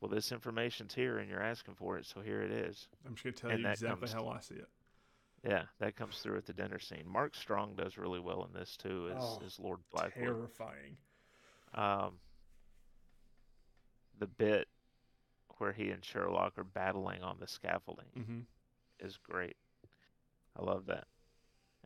well 0.00 0.10
this 0.10 0.32
information's 0.32 0.94
here 0.94 1.18
and 1.18 1.28
you're 1.30 1.42
asking 1.42 1.74
for 1.74 1.96
it, 1.98 2.06
so 2.06 2.20
here 2.20 2.42
it 2.42 2.50
is. 2.50 2.88
I'm 3.06 3.14
just 3.14 3.24
gonna 3.24 3.36
tell 3.36 3.50
And 3.50 3.60
you 3.60 3.66
exactly 3.68 4.08
how 4.10 4.28
I 4.28 4.40
see 4.40 4.54
it. 4.56 4.68
Yeah, 5.44 5.62
that 5.78 5.96
comes 5.96 6.18
through 6.18 6.36
at 6.38 6.46
the 6.46 6.52
dinner 6.52 6.78
scene. 6.78 7.04
Mark 7.06 7.34
Strong 7.34 7.76
does 7.76 7.96
really 7.96 8.18
well 8.20 8.44
in 8.44 8.58
this 8.58 8.76
too, 8.76 9.08
as, 9.16 9.22
Oh, 9.22 9.42
as 9.46 9.58
Lord 9.58 9.78
Blackwood. 9.92 10.24
Terrifying. 10.24 10.96
Um, 11.74 12.18
the 14.18 14.26
bit 14.26 14.66
where 15.58 15.72
he 15.72 15.90
and 15.90 16.04
Sherlock 16.04 16.58
are 16.58 16.64
battling 16.64 17.22
on 17.22 17.36
the 17.40 17.46
scaffolding 17.46 18.06
Mm-hmm. 18.18 18.40
is 19.00 19.16
great. 19.16 19.56
I 20.58 20.62
love 20.64 20.86
that. 20.86 21.06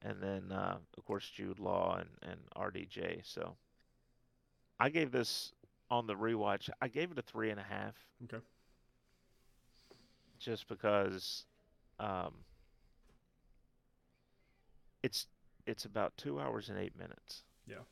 And 0.02 0.20
then, 0.22 0.50
uh, 0.50 0.78
of 0.96 1.04
course, 1.04 1.28
Jude 1.28 1.58
Law 1.58 1.98
and, 1.98 2.08
and 2.22 2.40
RDJ. 2.56 3.20
So 3.24 3.56
I 4.80 4.88
gave 4.88 5.12
this 5.12 5.52
on 5.90 6.06
the 6.06 6.14
rewatch, 6.14 6.70
I 6.80 6.88
gave 6.88 7.10
it 7.12 7.18
a 7.18 7.22
three 7.22 7.50
and 7.50 7.60
a 7.60 7.62
half 7.62 7.94
Okay. 8.24 8.42
just 10.38 10.66
because 10.68 11.44
um, 12.00 12.32
it's 15.02 15.26
it's 15.66 15.84
about 15.84 16.16
two 16.16 16.40
hours 16.40 16.68
and 16.68 16.78
eight 16.78 16.96
minutes. 16.98 17.44
Yeah. 17.66 17.84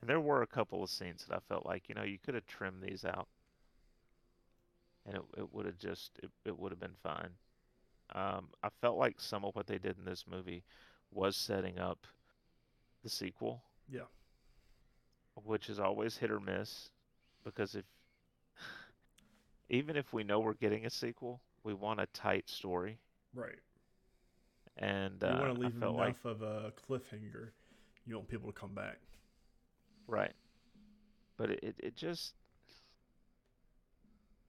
And 0.00 0.10
there 0.10 0.20
were 0.20 0.42
a 0.42 0.46
couple 0.46 0.82
of 0.82 0.90
scenes 0.90 1.24
that 1.28 1.36
I 1.36 1.40
felt 1.48 1.66
like, 1.66 1.88
you 1.88 1.94
know, 1.94 2.02
you 2.02 2.18
could 2.18 2.34
have 2.34 2.46
trimmed 2.46 2.82
these 2.82 3.04
out. 3.04 3.28
And 5.06 5.16
it, 5.16 5.22
it 5.38 5.52
would 5.52 5.66
have 5.66 5.78
just, 5.78 6.12
it, 6.22 6.30
it 6.44 6.58
would 6.58 6.72
have 6.72 6.80
been 6.80 6.96
fine. 7.02 7.30
Um, 8.14 8.48
I 8.62 8.68
felt 8.80 8.98
like 8.98 9.20
some 9.20 9.44
of 9.44 9.54
what 9.54 9.66
they 9.66 9.78
did 9.78 9.96
in 9.98 10.04
this 10.04 10.24
movie 10.30 10.62
was 11.12 11.36
setting 11.36 11.78
up 11.78 12.06
the 13.02 13.08
sequel. 13.08 13.62
Yeah. 13.90 14.06
Which 15.44 15.68
is 15.68 15.78
always 15.78 16.16
hit 16.16 16.30
or 16.30 16.40
miss. 16.40 16.90
Because 17.44 17.74
if, 17.74 17.84
even 19.70 19.96
if 19.96 20.12
we 20.12 20.24
know 20.24 20.40
we're 20.40 20.54
getting 20.54 20.86
a 20.86 20.90
sequel, 20.90 21.40
we 21.64 21.74
want 21.74 22.00
a 22.00 22.06
tight 22.06 22.48
story. 22.48 22.98
Right. 23.34 23.58
And 24.78 25.22
You 25.22 25.28
uh, 25.28 25.38
want 25.40 25.54
to 25.54 25.60
leave 25.60 25.74
felt 25.78 25.96
enough 25.96 26.24
like 26.24 26.24
of 26.24 26.42
a 26.42 26.72
cliffhanger. 26.88 27.50
You 28.06 28.16
want 28.16 28.28
people 28.28 28.52
to 28.52 28.58
come 28.58 28.74
back. 28.74 28.98
right, 30.06 30.32
but 31.36 31.50
it, 31.50 31.60
it, 31.62 31.74
it 31.78 31.96
just 31.96 32.34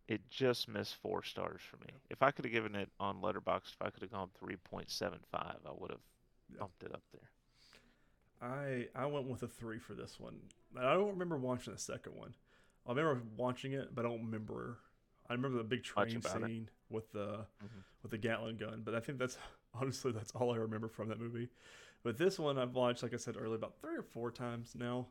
it 0.07 0.21
just 0.29 0.67
missed 0.67 0.95
four 0.95 1.23
stars 1.23 1.61
for 1.61 1.77
me. 1.77 1.93
If 2.09 2.21
I 2.21 2.31
could 2.31 2.45
have 2.45 2.51
given 2.53 2.75
it 2.75 2.89
on 2.99 3.21
Letterboxd, 3.21 3.73
if 3.73 3.81
I 3.81 3.89
could 3.89 4.01
have 4.03 4.11
gone 4.11 4.29
three 4.39 4.55
point 4.57 4.89
seven 4.89 5.19
five, 5.31 5.57
I 5.65 5.71
would 5.77 5.91
have 5.91 6.01
Yeah. 6.49 6.59
bumped 6.59 6.83
it 6.83 6.93
up 6.93 7.03
there. 7.11 7.29
I 8.41 8.87
I 8.95 9.05
went 9.07 9.27
with 9.27 9.43
a 9.43 9.47
three 9.47 9.79
for 9.79 9.93
this 9.95 10.19
one. 10.19 10.39
I 10.77 10.93
don't 10.93 11.09
remember 11.09 11.37
watching 11.37 11.73
the 11.73 11.79
second 11.79 12.15
one. 12.15 12.35
I 12.85 12.91
remember 12.91 13.23
watching 13.35 13.73
it, 13.73 13.93
but 13.95 14.05
I 14.05 14.09
don't 14.09 14.25
remember. 14.25 14.79
I 15.29 15.33
remember 15.33 15.57
the 15.57 15.63
big 15.63 15.83
train 15.83 16.15
about 16.17 16.43
it. 16.43 16.47
scene 16.47 16.69
with 16.89 17.11
the 17.11 17.45
Mhm. 17.63 17.83
with 18.03 18.11
the 18.11 18.17
Gatling 18.17 18.57
gun, 18.57 18.83
but 18.83 18.93
I 18.95 18.99
think 18.99 19.17
that's 19.17 19.37
honestly 19.81 20.11
that's 20.11 20.31
all 20.31 20.53
I 20.53 20.57
remember 20.57 20.87
from 20.87 21.09
that 21.09 21.19
movie. 21.19 21.49
But 22.03 22.17
this 22.17 22.39
one 22.39 22.57
I've 22.57 22.75
watched, 22.75 23.03
like 23.03 23.13
I 23.13 23.17
said 23.17 23.35
earlier, 23.37 23.55
about 23.55 23.81
three 23.81 23.97
or 23.97 24.03
four 24.03 24.31
times 24.31 24.73
now, 24.77 25.07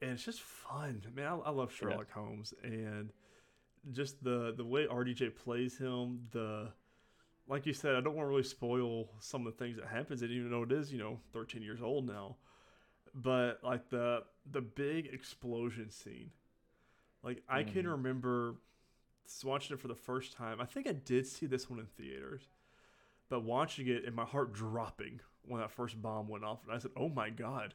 and 0.00 0.12
it's 0.12 0.24
just 0.24 0.40
fun. 0.42 1.02
Man, 1.14 1.26
I, 1.26 1.36
I 1.36 1.50
love. 1.50 1.72
Sherlock 1.72 2.10
Holmes, 2.10 2.54
and 2.62 3.10
just 3.92 4.22
the 4.24 4.52
the 4.56 4.64
way 4.64 4.86
RDJ 4.86 5.30
plays 5.30 5.78
him. 5.78 6.28
The 6.32 6.72
like 7.48 7.66
you 7.66 7.72
said, 7.72 7.94
I 7.94 8.00
don't 8.00 8.14
want 8.16 8.26
to 8.26 8.30
really 8.30 8.42
spoil 8.42 9.10
some 9.20 9.46
of 9.46 9.56
the 9.56 9.64
things 9.64 9.76
that 9.76 9.86
happens, 9.86 10.22
and 10.22 10.30
even 10.30 10.50
though 10.50 10.62
it 10.62 10.72
is 10.72 10.92
you 10.92 10.98
know 10.98 11.20
13 11.32 11.62
years 11.62 11.82
old 11.82 12.06
now, 12.06 12.36
but 13.14 13.60
like 13.62 13.88
the 13.90 14.24
the 14.50 14.60
big 14.60 15.06
explosion 15.06 15.90
scene, 15.90 16.30
like 17.22 17.42
I 17.48 17.62
can 17.62 17.86
Mhm. 17.86 17.90
remember 17.92 18.56
watching 19.44 19.74
it 19.76 19.80
for 19.80 19.88
the 19.88 19.94
first 19.94 20.32
time. 20.32 20.60
I 20.60 20.64
think 20.66 20.86
I 20.86 20.92
did 20.92 21.26
see 21.26 21.46
this 21.46 21.68
one 21.70 21.80
in 21.80 21.86
theaters, 21.86 22.42
but 23.28 23.42
watching 23.44 23.88
it 23.88 24.04
and 24.04 24.14
my 24.14 24.24
heart 24.24 24.52
dropping 24.52 25.20
when 25.42 25.60
that 25.60 25.70
first 25.70 26.00
bomb 26.00 26.28
went 26.28 26.44
off, 26.44 26.64
and 26.64 26.72
I 26.72 26.78
said, 26.78 26.92
"Oh 26.96 27.08
my 27.08 27.30
god!" 27.30 27.74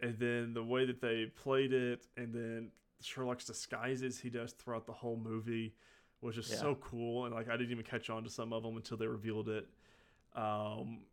And 0.00 0.18
then 0.18 0.54
the 0.54 0.64
way 0.64 0.84
that 0.86 1.00
they 1.00 1.26
played 1.26 1.72
it, 1.72 2.06
and 2.16 2.32
then 2.34 2.70
Sherlock's 3.00 3.44
disguises 3.44 4.18
he 4.20 4.30
does 4.30 4.52
throughout 4.52 4.86
the 4.86 4.92
whole 4.92 5.16
movie 5.16 5.74
was 6.20 6.34
just 6.34 6.50
Yeah. 6.50 6.56
so 6.60 6.74
cool. 6.76 7.24
And 7.24 7.34
like 7.34 7.48
I 7.48 7.56
didn't 7.56 7.72
even 7.72 7.84
catch 7.84 8.10
on 8.10 8.24
to 8.24 8.30
some 8.30 8.52
of 8.52 8.62
them 8.62 8.76
until 8.76 8.96
they 8.96 9.06
revealed 9.06 9.48
it. 9.48 9.68
Um, 10.34 11.04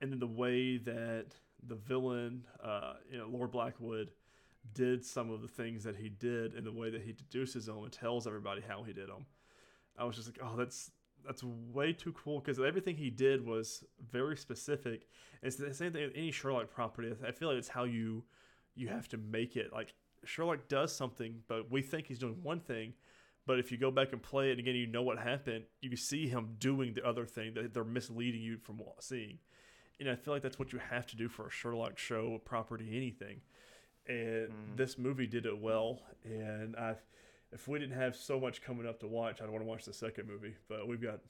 and 0.00 0.10
then 0.10 0.18
the 0.18 0.26
way 0.26 0.78
that 0.78 1.34
the 1.62 1.76
villain, 1.76 2.46
uh, 2.62 2.94
you 3.10 3.18
know, 3.18 3.26
Lord 3.26 3.50
Blackwood, 3.50 4.10
did 4.74 5.04
some 5.04 5.30
of 5.30 5.42
the 5.42 5.48
things 5.48 5.84
that 5.84 5.96
he 5.96 6.08
did, 6.08 6.54
and 6.54 6.66
the 6.66 6.72
way 6.72 6.90
that 6.90 7.02
he 7.02 7.12
deduces 7.12 7.66
them 7.66 7.82
and 7.82 7.92
tells 7.92 8.26
everybody 8.26 8.60
how 8.60 8.82
he 8.82 8.92
did 8.92 9.08
them. 9.08 9.26
I 9.98 10.04
was 10.04 10.16
just 10.16 10.28
like, 10.28 10.38
oh, 10.42 10.56
that's 10.56 10.90
that's 11.24 11.42
way 11.44 11.92
too 11.92 12.12
cool 12.12 12.40
because 12.40 12.58
everything 12.58 12.96
he 12.96 13.10
did 13.10 13.44
was 13.46 13.84
very 14.10 14.36
specific. 14.36 15.08
It's 15.42 15.56
the 15.56 15.72
same 15.74 15.92
thing 15.92 16.04
with 16.04 16.12
any 16.16 16.30
Sherlock 16.30 16.70
property. 16.70 17.12
I 17.26 17.32
feel 17.32 17.48
like 17.48 17.58
it's 17.58 17.68
how 17.68 17.84
you 17.84 18.24
you 18.74 18.88
have 18.88 19.08
to 19.08 19.16
make 19.18 19.56
it. 19.56 19.72
Like 19.72 19.94
Sherlock 20.24 20.68
does 20.68 20.94
something, 20.94 21.42
but 21.48 21.70
we 21.70 21.82
think 21.82 22.06
he's 22.06 22.18
doing 22.18 22.38
one 22.42 22.60
thing. 22.60 22.94
But 23.44 23.58
if 23.58 23.72
you 23.72 23.76
go 23.78 23.90
back 23.90 24.12
and 24.12 24.22
play 24.22 24.52
it 24.52 24.58
again, 24.58 24.76
you 24.76 24.86
know 24.86 25.02
what 25.02 25.18
happened. 25.18 25.64
You 25.80 25.96
see 25.96 26.28
him 26.28 26.54
doing 26.58 26.94
the 26.94 27.04
other 27.06 27.26
thing 27.26 27.54
that 27.54 27.74
they're 27.74 27.84
misleading 27.84 28.40
you 28.40 28.56
from 28.56 28.80
seeing. 29.00 29.38
And 29.98 30.08
I 30.08 30.14
feel 30.14 30.32
like 30.32 30.42
that's 30.42 30.58
what 30.58 30.72
you 30.72 30.78
have 30.78 31.06
to 31.08 31.16
do 31.16 31.28
for 31.28 31.48
a 31.48 31.50
Sherlock 31.50 31.98
show, 31.98 32.40
property, 32.44 32.96
anything. 32.96 33.40
And 34.06 34.48
Mhm. 34.48 34.76
this 34.76 34.96
movie 34.96 35.26
did 35.26 35.44
it 35.44 35.58
well. 35.58 36.02
And 36.24 36.76
I, 36.76 36.96
if 37.52 37.68
we 37.68 37.78
didn't 37.78 37.96
have 37.96 38.16
so 38.16 38.40
much 38.40 38.62
coming 38.62 38.86
up 38.86 39.00
to 39.00 39.06
watch, 39.06 39.40
I'd 39.40 39.48
want 39.50 39.62
to 39.62 39.68
watch 39.68 39.84
the 39.84 39.92
second 39.92 40.26
movie. 40.28 40.54
But 40.68 40.88
we've 40.88 41.02
got 41.02 41.20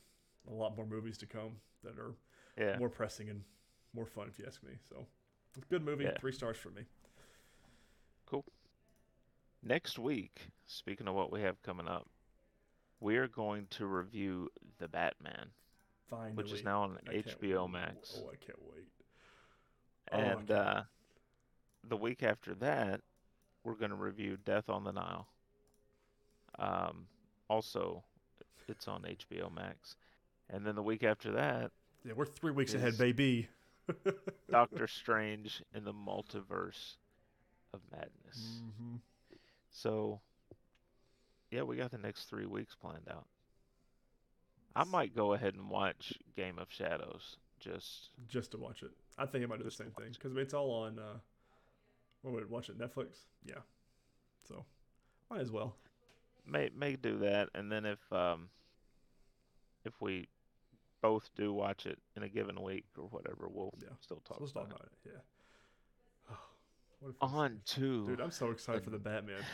a 0.48 0.52
lot 0.52 0.76
more 0.76 0.86
movies 0.86 1.18
to 1.18 1.26
come 1.26 1.56
that 1.82 1.98
are 1.98 2.14
Yeah. 2.56 2.78
more 2.78 2.88
pressing 2.88 3.28
and 3.28 3.44
more 3.92 4.06
fun, 4.06 4.28
if 4.28 4.38
you 4.38 4.44
ask 4.46 4.62
me. 4.62 4.78
So, 4.88 5.06
good 5.68 5.82
movie. 5.84 6.04
Yeah. 6.04 6.16
Three 6.18 6.32
stars 6.32 6.56
for 6.56 6.70
me. 6.70 6.82
Cool. 8.26 8.44
Next 9.62 9.98
week, 9.98 10.48
speaking 10.66 11.06
of 11.08 11.14
what 11.14 11.30
we 11.30 11.42
have 11.42 11.60
coming 11.62 11.86
up, 11.88 12.08
we 13.00 13.16
are 13.16 13.28
going 13.28 13.66
to 13.70 13.86
review 13.86 14.50
The 14.78 14.88
Batman, 14.88 15.50
Finally, 16.08 16.34
which 16.34 16.52
is 16.52 16.64
now 16.64 16.82
on 16.82 16.98
I 17.08 17.14
HBO. 17.22 17.68
Max. 17.70 18.20
Oh, 18.24 18.30
I 18.30 18.36
can't 18.36 18.62
wait. 18.62 18.88
Oh, 20.12 20.18
And 20.18 20.48
can't 20.48 20.50
uh, 20.50 20.82
the 21.84 21.96
week 21.96 22.22
after 22.22 22.54
that, 22.56 23.00
we're 23.64 23.74
going 23.74 23.90
to 23.90 23.96
review 23.96 24.36
Death 24.36 24.68
on 24.68 24.84
the 24.84 24.92
Nile. 24.92 25.28
Um, 26.58 27.06
also, 27.48 28.02
it's 28.68 28.88
on 28.88 29.02
HBO 29.02 29.52
Max. 29.54 29.96
And 30.50 30.66
then 30.66 30.74
the 30.74 30.82
week 30.82 31.02
after 31.02 31.32
that, 31.32 31.70
Yeah, 32.04 32.12
we're 32.14 32.26
three 32.26 32.52
weeks 32.52 32.74
ahead, 32.74 32.98
baby. 32.98 33.48
Doctor 34.50 34.86
Strange 34.86 35.62
in 35.74 35.84
the 35.84 35.92
Multiverse 35.92 36.96
of 37.74 37.80
Madness. 37.90 38.60
hmm 38.78 38.96
So, 39.70 40.20
yeah, 41.50 41.62
we 41.62 41.76
got 41.76 41.90
the 41.90 41.98
next 41.98 42.26
three 42.26 42.46
weeks 42.46 42.74
planned 42.74 43.08
out. 43.10 43.26
I 44.74 44.84
might 44.84 45.14
go 45.14 45.34
ahead 45.34 45.54
and 45.54 45.68
watch 45.68 46.14
Game 46.36 46.58
of 46.58 46.68
Shadows. 46.70 47.36
Just 47.60 48.10
Just 48.28 48.50
to 48.52 48.58
watch 48.58 48.82
it. 48.82 48.90
I 49.18 49.26
think 49.26 49.44
I 49.44 49.46
might 49.46 49.58
do 49.58 49.64
the 49.64 49.70
same 49.70 49.88
thing 49.90 50.06
watch 50.06 50.16
it. 50.16 50.18
because 50.22 50.36
it's 50.36 50.54
all 50.54 50.70
on. 50.70 50.98
Uh, 50.98 51.18
what 52.22 52.34
would 52.34 52.42
it, 52.42 52.50
watch 52.50 52.68
it? 52.68 52.78
Netflix. 52.78 53.18
Yeah. 53.44 53.56
So, 54.48 54.64
might 55.30 55.40
as 55.40 55.50
well. 55.52 55.76
May 56.46 56.70
may 56.76 56.96
do 56.96 57.18
that, 57.18 57.48
and 57.54 57.70
then 57.70 57.84
if 57.84 58.00
um 58.12 58.48
if 59.84 60.00
we 60.00 60.28
both 61.00 61.30
do 61.34 61.52
watch 61.52 61.86
it 61.86 61.98
in 62.16 62.22
a 62.22 62.28
given 62.28 62.62
week 62.62 62.84
or 62.96 63.04
whatever, 63.08 63.48
we'll 63.48 63.74
Yeah. 63.82 63.88
still 64.00 64.22
So 64.26 64.34
talk 64.34 64.38
talk 64.38 64.50
about 64.50 64.66
about 64.70 64.86
it. 65.04 65.10
Yeah. 65.10 65.20
Oh, 66.30 66.38
what 67.00 67.08
if 67.10 67.16
On 67.20 67.60
to 67.66 68.06
Dude, 68.06 68.20
I'm 68.20 68.30
so 68.30 68.50
excited 68.50 68.84
for 68.84 68.90
the 68.90 68.98
Batman. 68.98 69.42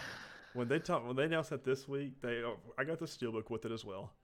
When 0.55 0.67
they 0.67 0.79
talk, 0.79 1.07
when 1.07 1.15
they 1.15 1.25
announced 1.25 1.51
that 1.51 1.63
this 1.63 1.87
week, 1.87 2.21
they 2.23 2.43
oh, 2.43 2.59
I 2.79 2.85
got 2.85 2.99
the 2.99 3.05
steelbook 3.05 3.51
with 3.51 3.67
it 3.67 3.71
as 3.71 3.85
well, 3.85 4.15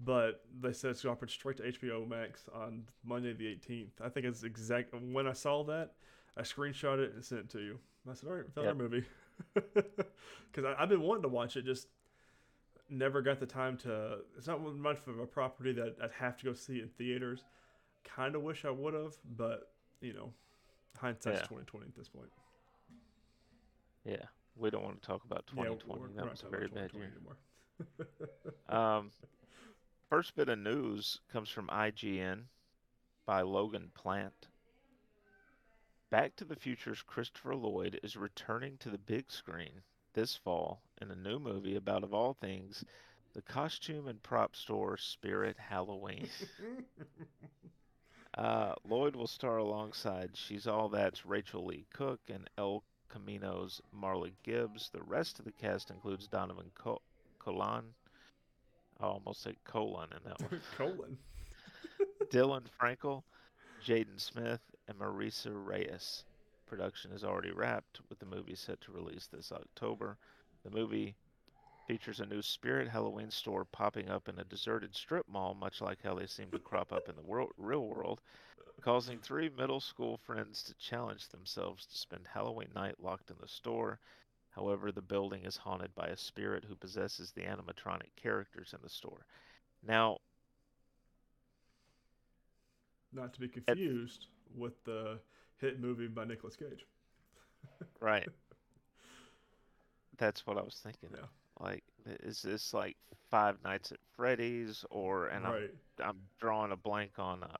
but 0.00 0.42
they 0.60 0.72
said 0.72 0.92
it's 0.92 1.02
dropping 1.02 1.28
straight 1.28 1.58
to 1.58 1.64
HBO 1.64 2.08
Max 2.08 2.48
on 2.52 2.88
Monday 3.04 3.34
the 3.34 3.44
18th. 3.44 4.00
I 4.02 4.08
think 4.08 4.24
it's 4.26 4.42
exact. 4.42 4.94
When 4.94 5.26
I 5.28 5.34
saw 5.34 5.62
that, 5.64 5.92
I 6.38 6.40
screenshot 6.42 6.98
it 6.98 7.12
and 7.14 7.22
sent 7.24 7.42
it 7.42 7.50
to 7.50 7.60
you. 7.60 7.78
I 8.10 8.14
said, 8.14 8.28
"All 8.30 8.36
right, 8.36 8.50
found 8.54 8.66
Yep. 8.66 8.74
our 8.76 8.82
movie," 8.82 9.04
because 9.54 10.74
I've 10.78 10.88
been 10.88 11.02
wanting 11.02 11.22
to 11.22 11.28
watch 11.28 11.56
it, 11.56 11.66
just 11.66 11.86
never 12.88 13.22
got 13.22 13.38
the 13.40 13.46
time 13.46 13.76
to. 13.78 14.18
It's 14.36 14.46
not 14.46 14.60
much 14.62 14.98
of 15.06 15.18
a 15.18 15.26
property 15.26 15.72
that 15.72 15.96
I'd 16.02 16.12
have 16.12 16.36
to 16.38 16.44
go 16.46 16.54
see 16.54 16.80
in 16.80 16.88
theaters. 16.98 17.44
Kind 18.04 18.34
of 18.34 18.42
wish 18.42 18.64
I 18.64 18.70
would 18.70 18.94
have, 18.94 19.14
but 19.36 19.70
you 20.00 20.12
know, 20.14 20.32
hindsight's 20.96 21.40
Yeah. 21.40 21.46
2020 21.46 21.86
at 21.86 21.94
this 21.96 22.08
point. 22.08 22.30
yeah, 24.04 24.24
we 24.56 24.70
don't 24.70 24.82
want 24.84 25.00
to 25.02 25.06
talk 25.06 25.24
about 25.24 25.46
2020. 25.48 26.00
we're- 26.00 26.10
we're 26.14 26.22
that 26.22 26.30
was 26.30 26.42
a 26.42 26.48
very 26.48 26.68
bad 26.68 26.92
year. 26.94 27.12
Um, 28.68 29.12
first 30.10 30.34
bit 30.34 30.48
of 30.48 30.58
news 30.58 31.20
comes 31.32 31.48
from 31.48 31.68
IGN 31.68 32.44
by 33.24 33.42
Logan 33.42 33.90
Plant. 33.94 34.48
Back 36.10 36.34
to 36.36 36.44
the 36.44 36.56
Future's 36.56 37.02
Christopher 37.02 37.54
Lloyd 37.54 38.00
is 38.02 38.16
returning 38.16 38.78
to 38.78 38.88
the 38.90 38.98
big 38.98 39.30
screen 39.30 39.82
this 40.14 40.34
fall 40.36 40.82
in 41.00 41.10
a 41.10 41.16
new 41.16 41.38
movie 41.38 41.76
about, 41.76 42.04
of 42.04 42.14
all 42.14 42.34
things, 42.40 42.84
the 43.34 43.42
costume 43.42 44.08
and 44.08 44.22
prop 44.22 44.56
store 44.56 44.96
Spirit 44.96 45.56
Halloween. 45.58 46.28
Uh, 48.36 48.72
Lloyd 48.84 49.16
will 49.16 49.26
star 49.26 49.56
alongside 49.56 50.30
She's 50.34 50.68
All 50.68 50.88
That's 50.88 51.26
Rachael 51.26 51.66
Leigh 51.66 51.86
Cook 51.92 52.20
and 52.32 52.48
El 52.56 52.84
Camino's 53.08 53.80
Marley 53.92 54.32
Gibbs. 54.44 54.90
The 54.92 55.02
rest 55.02 55.40
of 55.40 55.44
the 55.44 55.50
cast 55.52 55.90
includes 55.90 56.28
Donovan 56.28 56.70
Col- 56.76 57.02
Colan. 57.40 57.84
I 59.00 59.06
almost 59.06 59.42
said 59.42 59.56
Colon 59.64 60.10
in 60.12 60.18
that 60.24 60.40
one. 60.40 60.60
Colon. 60.76 61.18
Dylan 62.30 62.62
Frankel, 62.80 63.22
Jaden 63.84 64.20
Smith, 64.20 64.60
and 64.86 64.96
Marisa 64.98 65.50
Reyes. 65.52 66.24
Production 66.66 67.10
is 67.12 67.24
already 67.24 67.50
wrapped, 67.50 68.00
with 68.08 68.18
the 68.20 68.26
movie 68.26 68.54
set 68.54 68.80
to 68.82 68.92
release 68.92 69.26
this 69.26 69.50
October. 69.50 70.16
The 70.62 70.70
movie 70.70 71.16
features 71.86 72.20
a 72.20 72.26
new 72.26 72.42
Spirit 72.42 72.88
Halloween 72.88 73.30
store 73.30 73.64
popping 73.64 74.08
up 74.08 74.28
in 74.28 74.38
a 74.38 74.44
deserted 74.44 74.94
strip 74.94 75.28
mall, 75.28 75.54
much 75.54 75.80
like 75.80 76.02
how 76.02 76.14
they 76.14 76.26
seem 76.26 76.52
to 76.52 76.60
crop 76.60 76.92
up 76.92 77.08
in 77.08 77.16
the 77.16 77.22
world, 77.22 77.52
real 77.56 77.86
world, 77.86 78.20
causing 78.80 79.20
three 79.20 79.48
middle 79.48 79.80
school 79.80 80.16
friends 80.18 80.62
to 80.64 80.74
challenge 80.74 81.28
themselves 81.28 81.86
to 81.86 81.96
spend 81.98 82.26
Halloween 82.28 82.70
night 82.74 83.00
locked 83.00 83.30
in 83.30 83.36
the 83.40 83.48
store. 83.48 84.00
However, 84.50 84.92
the 84.92 85.02
building 85.02 85.44
is 85.44 85.56
haunted 85.56 85.94
by 85.94 86.08
a 86.08 86.16
spirit 86.16 86.64
who 86.64 86.76
possesses 86.76 87.32
the 87.32 87.42
animatronic 87.42 88.14
characters 88.16 88.72
in 88.74 88.80
the 88.82 88.88
store. 88.90 89.26
Now, 89.82 90.18
Not 93.12 93.32
to 93.34 93.40
be 93.40 93.48
confused 93.48 94.26
with 94.56 94.82
the 94.84 95.20
hit 95.58 95.80
movie 95.80 96.08
by 96.08 96.24
Nicolas 96.24 96.56
Cage. 96.56 96.86
right. 98.00 98.28
That's 100.18 100.46
what 100.46 100.58
I 100.58 100.62
was 100.62 100.80
thinking. 100.82 101.10
Yeah. 101.14 101.26
Like, 101.60 101.82
is 102.22 102.42
this 102.42 102.72
like 102.74 102.96
Five 103.30 103.56
Nights 103.64 103.92
at 103.92 103.98
Freddy's, 104.16 104.84
or 104.90 105.26
and 105.28 105.44
right. 105.44 105.70
I'm 106.00 106.08
I'm 106.08 106.18
drawing 106.40 106.72
a 106.72 106.76
blank 106.76 107.12
on 107.18 107.42
uh, 107.42 107.56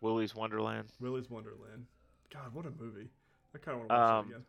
Willy's 0.00 0.34
Wonderland. 0.34 0.88
Willy's 1.00 1.30
Wonderland. 1.30 1.86
God, 2.32 2.52
what 2.52 2.66
a 2.66 2.70
movie! 2.70 3.08
I 3.54 3.58
kind 3.58 3.74
of 3.74 3.78
want 3.80 3.90
to 3.90 3.94
watch 3.94 4.10
Um, 4.10 4.24
it 4.26 4.28
again. 4.30 4.44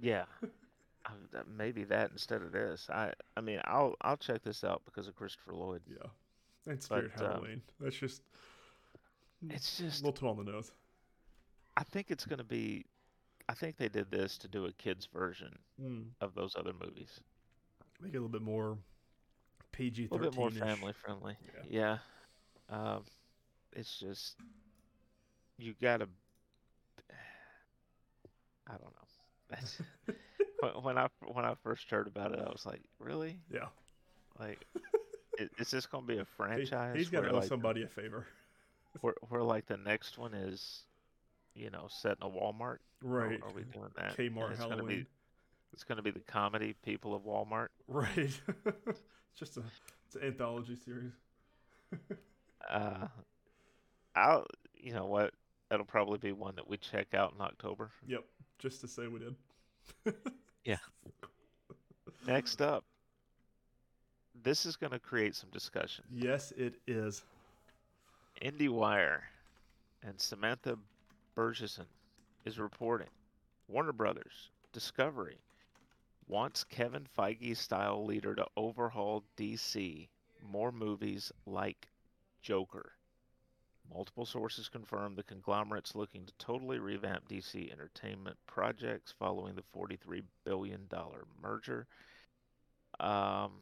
Yeah. 0.00 0.24
Um, 1.06 1.44
Maybe 1.58 1.84
that 1.84 2.12
instead 2.12 2.40
of 2.40 2.50
this. 2.50 2.88
I 2.88 3.12
I 3.36 3.42
mean, 3.42 3.60
I'll 3.64 3.94
I'll 4.00 4.16
check 4.16 4.42
this 4.42 4.64
out 4.64 4.80
because 4.86 5.06
of 5.06 5.14
Christopher 5.14 5.52
Lloyd. 5.52 5.82
Yeah, 5.86 6.08
and 6.66 6.82
Spirit 6.82 7.12
but, 7.14 7.24
um, 7.26 7.30
Halloween. 7.32 7.62
That's 7.78 7.94
just 7.96 8.22
It's 9.50 9.76
just 9.76 10.00
a 10.00 10.06
little 10.06 10.12
too 10.18 10.28
on 10.28 10.42
the 10.42 10.50
nose. 10.50 10.72
I 11.76 11.82
think 11.82 12.10
it's 12.10 12.24
gonna 12.24 12.42
be. 12.42 12.86
I 13.48 13.54
think 13.54 13.76
they 13.76 13.88
did 13.88 14.10
this 14.10 14.38
to 14.38 14.48
do 14.48 14.64
a 14.66 14.72
kids 14.72 15.06
version 15.12 15.58
Mm. 15.80 16.06
of 16.20 16.34
those 16.34 16.54
other 16.56 16.72
movies. 16.72 17.20
Make 18.00 18.14
it 18.14 18.16
a 18.16 18.20
little 18.20 18.28
bit 18.28 18.42
more 18.42 18.78
PG 19.72 20.06
A 20.06 20.08
little 20.14 20.30
bit 20.30 20.36
more 20.36 20.50
thirteen. 20.50 20.66
family 20.76 20.92
friendly. 20.92 21.36
Yeah. 21.70 21.98
Yeah. 22.70 22.86
Um, 22.94 23.04
it's 23.72 23.98
just 23.98 24.36
you 25.58 25.74
gotta. 25.80 26.08
I 28.66 28.72
don't 28.72 28.82
know. 28.82 29.08
That's 29.50 29.80
when 30.82 30.96
I 30.96 31.08
when 31.32 31.44
I 31.44 31.54
first 31.62 31.90
heard 31.90 32.06
about 32.06 32.32
it, 32.32 32.38
I 32.40 32.50
was 32.50 32.64
like, 32.64 32.80
really? 32.98 33.38
Yeah, 33.52 33.66
Like, 34.40 34.64
is 35.58 35.70
this 35.70 35.84
gonna 35.86 36.06
be 36.06 36.16
a 36.18 36.24
franchise? 36.24 36.96
he's 36.96 37.10
got 37.10 37.20
to 37.22 37.30
owe 37.30 37.34
like, 37.40 37.48
somebody 37.48 37.82
a 37.82 37.88
favor. 37.88 38.26
Where, 39.02 39.14
where 39.28 39.42
like 39.42 39.66
the 39.66 39.76
next 39.76 40.16
one 40.18 40.32
is, 40.32 40.84
you 41.54 41.70
know, 41.70 41.86
set 41.88 42.16
in 42.20 42.26
a 42.26 42.30
Walmart. 42.30 42.78
Right. 43.02 43.40
Are, 43.42 43.52
we 43.54 43.62
doing 43.62 43.90
that? 43.96 44.16
Kmart 44.16 44.52
it's 44.52 44.60
gonna 44.60 44.82
be 44.82 45.06
it's 45.72 45.84
gonna 45.84 46.02
be 46.02 46.10
the 46.10 46.20
comedy 46.20 46.74
people 46.84 47.14
of 47.14 47.22
Walmart. 47.22 47.68
Right. 47.88 48.16
it's 48.16 48.40
just 49.38 49.56
a 49.56 49.62
it's 50.06 50.16
an 50.16 50.22
anthology 50.22 50.76
series. 50.76 51.12
Uh, 52.68 53.06
I'll 54.16 54.46
you 54.74 54.92
know 54.92 55.06
what? 55.06 55.32
That'll 55.70 55.86
probably 55.86 56.18
be 56.18 56.32
one 56.32 56.56
that 56.56 56.68
we 56.68 56.76
check 56.76 57.14
out 57.14 57.34
in 57.34 57.40
October. 57.40 57.90
Yep. 58.06 58.24
Just 58.58 58.80
to 58.82 58.88
say 58.88 59.06
we 59.06 59.20
did. 59.20 60.14
Yeah. 60.64 60.78
Next 62.26 62.62
up, 62.62 62.84
this 64.42 64.64
is 64.64 64.76
gonna 64.76 64.98
create 64.98 65.34
some 65.34 65.50
discussion. 65.50 66.04
Yes, 66.10 66.52
it 66.56 66.76
is. 66.86 67.22
IndieWire 68.42 69.20
and 70.02 70.18
Samantha 70.18 70.78
Bergeson 71.36 71.86
is 72.44 72.58
reporting 72.58 73.10
Warner 73.68 73.92
Brothers 73.92 74.50
Discovery 74.72 75.38
wants 76.26 76.64
Kevin 76.64 77.06
Feige 77.16 77.56
style 77.56 78.04
leader 78.04 78.34
to 78.34 78.46
overhaul 78.56 79.24
DC 79.36 80.08
more 80.42 80.72
movies 80.72 81.32
like 81.46 81.88
Joker. 82.42 82.92
Multiple 83.92 84.24
sources 84.24 84.68
confirm 84.68 85.14
the 85.14 85.22
conglomerate's 85.22 85.94
looking 85.94 86.24
to 86.24 86.32
totally 86.38 86.78
revamp 86.78 87.28
DC 87.28 87.70
entertainment 87.70 88.36
projects 88.46 89.14
following 89.18 89.54
the 89.54 89.64
$43 89.76 90.22
billion 90.44 90.88
merger. 91.42 91.86
Um, 93.00 93.52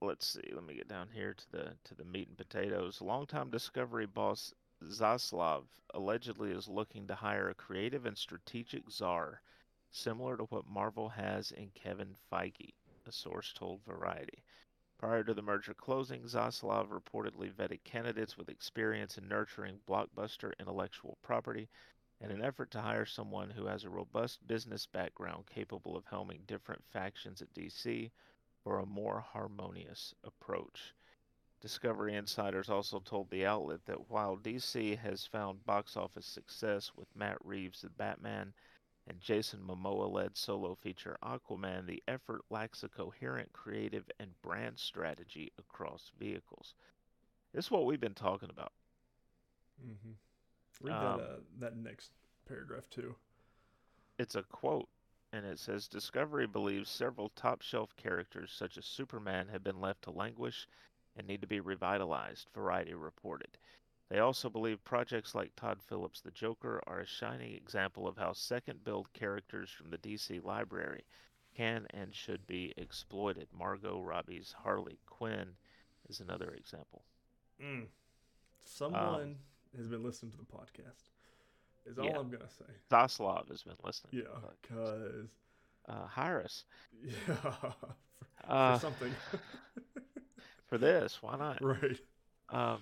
let's 0.00 0.26
see. 0.26 0.52
Let 0.52 0.64
me 0.64 0.74
get 0.74 0.88
down 0.88 1.08
here 1.12 1.34
to 1.34 1.52
the 1.52 1.72
to 1.84 1.94
the 1.94 2.04
meat 2.04 2.28
and 2.28 2.36
potatoes. 2.36 3.00
Longtime 3.00 3.50
Discovery 3.50 4.06
boss 4.06 4.52
Zaslav 4.82 5.64
allegedly 5.92 6.52
is 6.52 6.66
looking 6.66 7.06
to 7.06 7.14
hire 7.14 7.50
a 7.50 7.54
creative 7.54 8.06
and 8.06 8.16
strategic 8.16 8.90
czar, 8.90 9.42
similar 9.90 10.36
to 10.36 10.44
what 10.44 10.66
Marvel 10.66 11.10
has 11.10 11.50
in 11.50 11.70
Kevin 11.70 12.16
Feige. 12.30 12.74
A 13.06 13.12
source 13.12 13.52
told 13.52 13.84
Variety. 13.84 14.42
Prior 14.96 15.24
to 15.24 15.34
the 15.34 15.42
merger 15.42 15.74
closing, 15.74 16.22
Zaslav 16.22 16.88
reportedly 16.88 17.52
vetted 17.52 17.84
candidates 17.84 18.36
with 18.36 18.48
experience 18.48 19.18
in 19.18 19.28
nurturing 19.28 19.80
blockbuster 19.86 20.52
intellectual 20.58 21.18
property 21.22 21.68
in 22.20 22.30
an 22.30 22.42
effort 22.42 22.70
to 22.70 22.80
hire 22.80 23.06
someone 23.06 23.50
who 23.50 23.66
has 23.66 23.84
a 23.84 23.90
robust 23.90 24.46
business 24.46 24.86
background 24.86 25.46
capable 25.46 25.96
of 25.96 26.04
helming 26.06 26.46
different 26.46 26.84
factions 26.84 27.42
at 27.42 27.52
DC 27.54 28.10
for 28.62 28.78
a 28.78 28.86
more 28.86 29.20
harmonious 29.20 30.14
approach. 30.24 30.94
Discovery 31.60 32.14
insiders 32.14 32.70
also 32.70 33.00
told 33.00 33.30
the 33.30 33.44
outlet 33.44 33.84
that 33.84 34.10
while 34.10 34.36
DC 34.36 34.98
has 34.98 35.26
found 35.26 35.66
box 35.66 35.94
office 35.96 36.24
success 36.24 36.92
with 36.96 37.14
Matt 37.14 37.36
Reeves' 37.44 37.82
The 37.82 37.90
Batman 37.90 38.54
and 39.06 39.20
Jason 39.20 39.60
Momoa 39.60 40.10
led 40.10 40.36
solo 40.38 40.74
feature 40.74 41.18
Aquaman, 41.22 41.86
the 41.86 42.02
effort 42.08 42.42
lacks 42.48 42.82
a 42.82 42.88
coherent 42.88 43.52
creative 43.52 44.04
and 44.18 44.30
brand 44.40 44.78
strategy 44.78 45.52
across 45.58 46.12
vehicles. 46.18 46.74
This 47.52 47.66
is 47.66 47.70
what 47.70 47.84
we've 47.84 48.00
been 48.00 48.14
talking 48.14 48.50
about. 48.50 48.72
Mm-hmm. 49.84 50.86
Read 50.86 50.94
Um, 50.94 51.18
that 51.18 51.24
uh, 51.24 51.36
that 51.58 51.76
next 51.76 52.12
paragraph 52.46 52.88
too. 52.88 53.14
It's 54.18 54.34
a 54.34 54.42
quote, 54.44 54.88
and 55.32 55.44
it 55.44 55.58
says 55.58 55.88
Discovery 55.88 56.46
believes 56.46 56.88
several 56.88 57.30
top 57.30 57.60
shelf 57.60 57.94
characters, 57.96 58.50
such 58.50 58.78
as 58.78 58.86
Superman, 58.86 59.48
have 59.48 59.64
been 59.64 59.80
left 59.80 60.02
to 60.02 60.10
languish 60.10 60.66
and 61.16 61.26
need 61.26 61.40
to 61.40 61.46
be 61.46 61.60
revitalized, 61.60 62.48
Variety 62.54 62.94
reported. 62.94 63.58
They 64.08 64.18
also 64.18 64.50
believe 64.50 64.82
projects 64.82 65.34
like 65.34 65.54
Todd 65.54 65.80
Phillips' 65.82 66.20
The 66.20 66.32
Joker 66.32 66.82
are 66.86 67.00
a 67.00 67.06
shining 67.06 67.54
example 67.54 68.08
of 68.08 68.16
how 68.16 68.32
second 68.32 68.82
build 68.82 69.12
characters 69.12 69.70
from 69.70 69.90
the 69.90 69.98
DC 69.98 70.42
library 70.44 71.04
can 71.56 71.86
and 71.90 72.14
should 72.14 72.46
be 72.46 72.72
exploited. 72.76 73.46
Margot 73.56 74.00
Robbie's 74.00 74.54
Harley 74.64 74.98
Quinn 75.06 75.50
is 76.08 76.20
another 76.20 76.50
example. 76.50 77.02
Mm. 77.62 77.86
Someone 78.64 79.36
has 79.76 79.86
been 79.86 80.02
listening 80.02 80.32
to 80.32 80.38
the 80.38 80.44
podcast. 80.44 81.10
Is 81.86 81.98
all 81.98 82.06
Um, 82.06 82.10
yeah. 82.10 82.18
I'm 82.18 82.30
gonna 82.30 82.48
say. 82.48 82.64
Zaslav 82.90 83.48
has 83.48 83.62
been 83.62 83.76
listening. 83.84 84.24
Yeah, 84.24 84.50
cause 84.68 85.28
uh, 85.88 86.06
hire 86.06 86.42
us 86.42 86.64
yeah, 87.02 87.34
for, 87.34 87.74
uh, 88.48 88.74
for 88.74 88.80
something. 88.80 89.14
for 90.70 90.78
this. 90.78 91.18
Why 91.20 91.36
not? 91.36 91.58
right, 91.60 91.98
Um, 92.48 92.78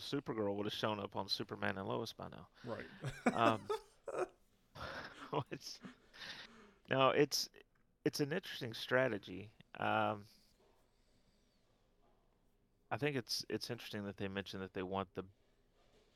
Supergirl 0.00 0.54
would 0.56 0.66
have 0.66 0.72
shown 0.74 1.00
up 1.00 1.16
on 1.16 1.28
Superman 1.28 1.78
and 1.78 1.86
Lois 1.88 2.12
by 2.12 2.26
now. 2.28 2.46
right. 2.64 2.86
Um, 3.34 3.60
it's, 5.50 5.78
no, 6.90 7.10
it's 7.10 7.48
it's 8.04 8.20
an 8.20 8.32
interesting 8.32 8.74
strategy. 8.74 9.50
Um, 9.78 10.24
I 12.90 12.96
think 12.96 13.16
it's 13.16 13.44
it's 13.48 13.70
interesting 13.70 14.04
that 14.04 14.16
they 14.16 14.28
mentioned 14.28 14.62
that 14.62 14.74
they 14.74 14.82
want 14.82 15.08
the 15.14 15.24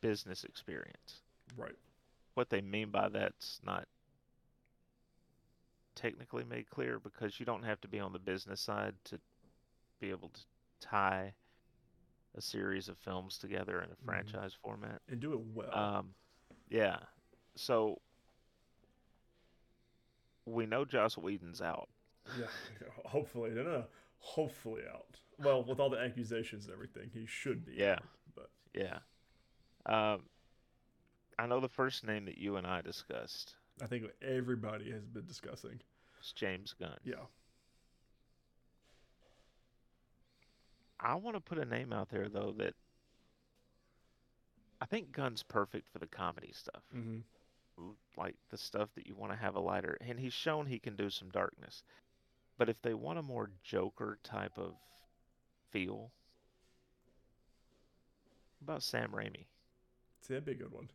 business 0.01 0.45
experience. 0.45 1.23
right. 1.57 1.77
What 2.35 2.51
they 2.51 2.61
mean 2.61 2.91
by 2.91 3.09
that's 3.09 3.61
not 3.65 3.87
technically 5.95 6.45
made 6.45 6.69
clear 6.69 6.99
because 6.99 7.39
you 7.39 7.47
don't 7.47 7.63
have 7.63 7.81
to 7.81 7.89
be 7.89 8.01
on 8.01 8.13
the 8.13 8.19
business 8.19 8.61
side 8.61 8.95
to 9.05 9.21
be 10.01 10.11
able 10.11 10.29
to 10.31 10.41
tie 10.81 11.35
a 12.37 12.41
series 12.41 12.89
of 12.89 12.99
films 12.99 13.39
together 13.39 13.81
in 13.81 13.91
a 13.91 13.95
Mhm. 13.95 14.05
franchise 14.05 14.55
format. 14.55 15.01
And 15.09 15.21
do 15.21 15.33
it 15.35 15.41
well. 15.41 15.75
Um, 15.75 16.15
yeah. 16.69 16.99
So 17.57 18.01
we 20.47 20.67
know 20.67 20.85
Joss 20.85 21.17
Whedon's 21.17 21.61
out. 21.61 21.89
yeah, 22.39 22.47
hopefully, 23.07 23.51
no, 23.51 23.63
no, 23.63 23.87
hopefully 24.19 24.83
out. 24.93 25.21
Well, 25.39 25.65
with 25.65 25.81
all 25.81 25.91
the 25.91 25.99
accusations 25.99 26.65
and 26.65 26.73
everything, 26.75 27.11
he 27.13 27.27
should 27.27 27.65
be. 27.65 27.75
Yeah. 27.75 27.95
out, 27.95 28.03
but 28.35 28.51
Yeah. 28.73 28.99
Um, 29.87 30.29
I 31.39 31.47
know 31.47 31.61
the 31.61 31.69
first 31.69 32.05
name 32.05 32.25
that 32.27 32.39
you 32.39 32.57
and 32.57 32.67
I 32.67 32.81
discussed 32.81 33.57
I 33.83 33.87
think 33.89 34.05
everybody 34.23 34.91
has 34.93 35.05
been 35.09 35.27
discussing. 35.27 35.81
was 36.19 36.33
James 36.33 36.73
Gunn. 36.75 36.97
Yeah, 37.05 37.27
I 41.05 41.15
want 41.17 41.37
to 41.37 41.41
put 41.41 41.59
a 41.59 41.65
name 41.65 41.93
out 41.93 42.09
there 42.11 42.29
though 42.29 42.55
that 42.59 42.75
I 44.81 44.87
think 44.87 45.13
Gunn's 45.13 45.43
perfect 45.43 45.89
for 45.93 45.99
the 45.99 46.07
comedy 46.07 46.51
stuff. 46.53 46.83
mm-hmm. 46.95 47.19
like 48.17 48.37
the 48.51 48.59
stuff 48.59 48.89
that 48.95 49.07
you 49.07 49.15
want 49.15 49.33
to 49.33 49.39
have 49.39 49.55
a 49.57 49.61
lighter 49.61 49.97
and 50.01 50.19
he's 50.19 50.33
shown 50.33 50.67
he 50.67 50.79
can 50.79 50.95
do 50.97 51.11
some 51.11 51.29
darkness 51.31 51.83
but 52.57 52.69
if 52.69 52.81
they 52.83 52.95
want 52.95 53.19
a 53.19 53.23
more 53.23 53.51
joker 53.65 54.19
type 54.23 54.57
of 54.57 54.75
feel 55.71 56.11
about 58.63 58.81
sam 58.83 59.11
raimi 59.11 59.47
see 60.21 60.35
that'd 60.35 60.45
be 60.45 60.53
a 60.53 60.55
good 60.55 60.71
one. 60.73 60.89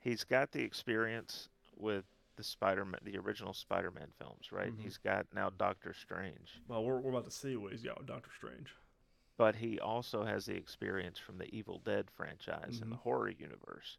he's 0.00 0.24
got 0.24 0.50
the 0.50 0.62
experience 0.62 1.48
with 1.76 2.04
the 2.36 2.42
spider-man 2.42 3.00
the 3.04 3.16
original 3.18 3.52
spider-man 3.52 4.08
films 4.18 4.50
right 4.50 4.72
Mhm. 4.76 4.82
he's 4.82 4.96
got 4.98 5.26
now 5.32 5.48
doctor 5.58 5.92
strange 5.94 6.60
Well, 6.66 6.82
we're, 6.84 6.98
we're 6.98 7.10
about 7.10 7.24
to 7.26 7.30
see 7.30 7.54
what 7.56 7.70
he's 7.72 7.82
got 7.82 7.98
with 7.98 8.06
Doctor 8.08 8.30
Strange. 8.36 8.74
But 9.38 9.54
he 9.56 9.80
also 9.80 10.24
has 10.24 10.44
the 10.44 10.54
experience 10.54 11.18
from 11.18 11.38
the 11.38 11.54
evil 11.54 11.80
dead 11.84 12.06
franchise 12.14 12.80
and 12.82 12.90
the 12.90 12.96
mm-hmm. 12.96 13.02
horror 13.02 13.30
universe 13.30 13.96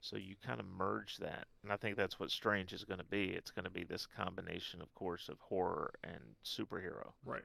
so 0.00 0.16
you 0.16 0.34
kind 0.44 0.58
of 0.58 0.66
merge 0.66 1.16
that 1.18 1.46
and 1.62 1.72
i 1.72 1.76
think 1.76 1.96
that's 1.96 2.18
what 2.18 2.30
strange 2.30 2.72
is 2.72 2.84
going 2.84 2.98
to 2.98 3.04
be 3.04 3.26
it's 3.26 3.52
going 3.52 3.64
to 3.64 3.70
be 3.70 3.84
this 3.84 4.06
combination 4.06 4.80
of 4.80 4.92
course 4.94 5.28
of 5.28 5.38
horror 5.40 5.92
and 6.02 6.20
superhero 6.44 7.12
Right. 7.24 7.44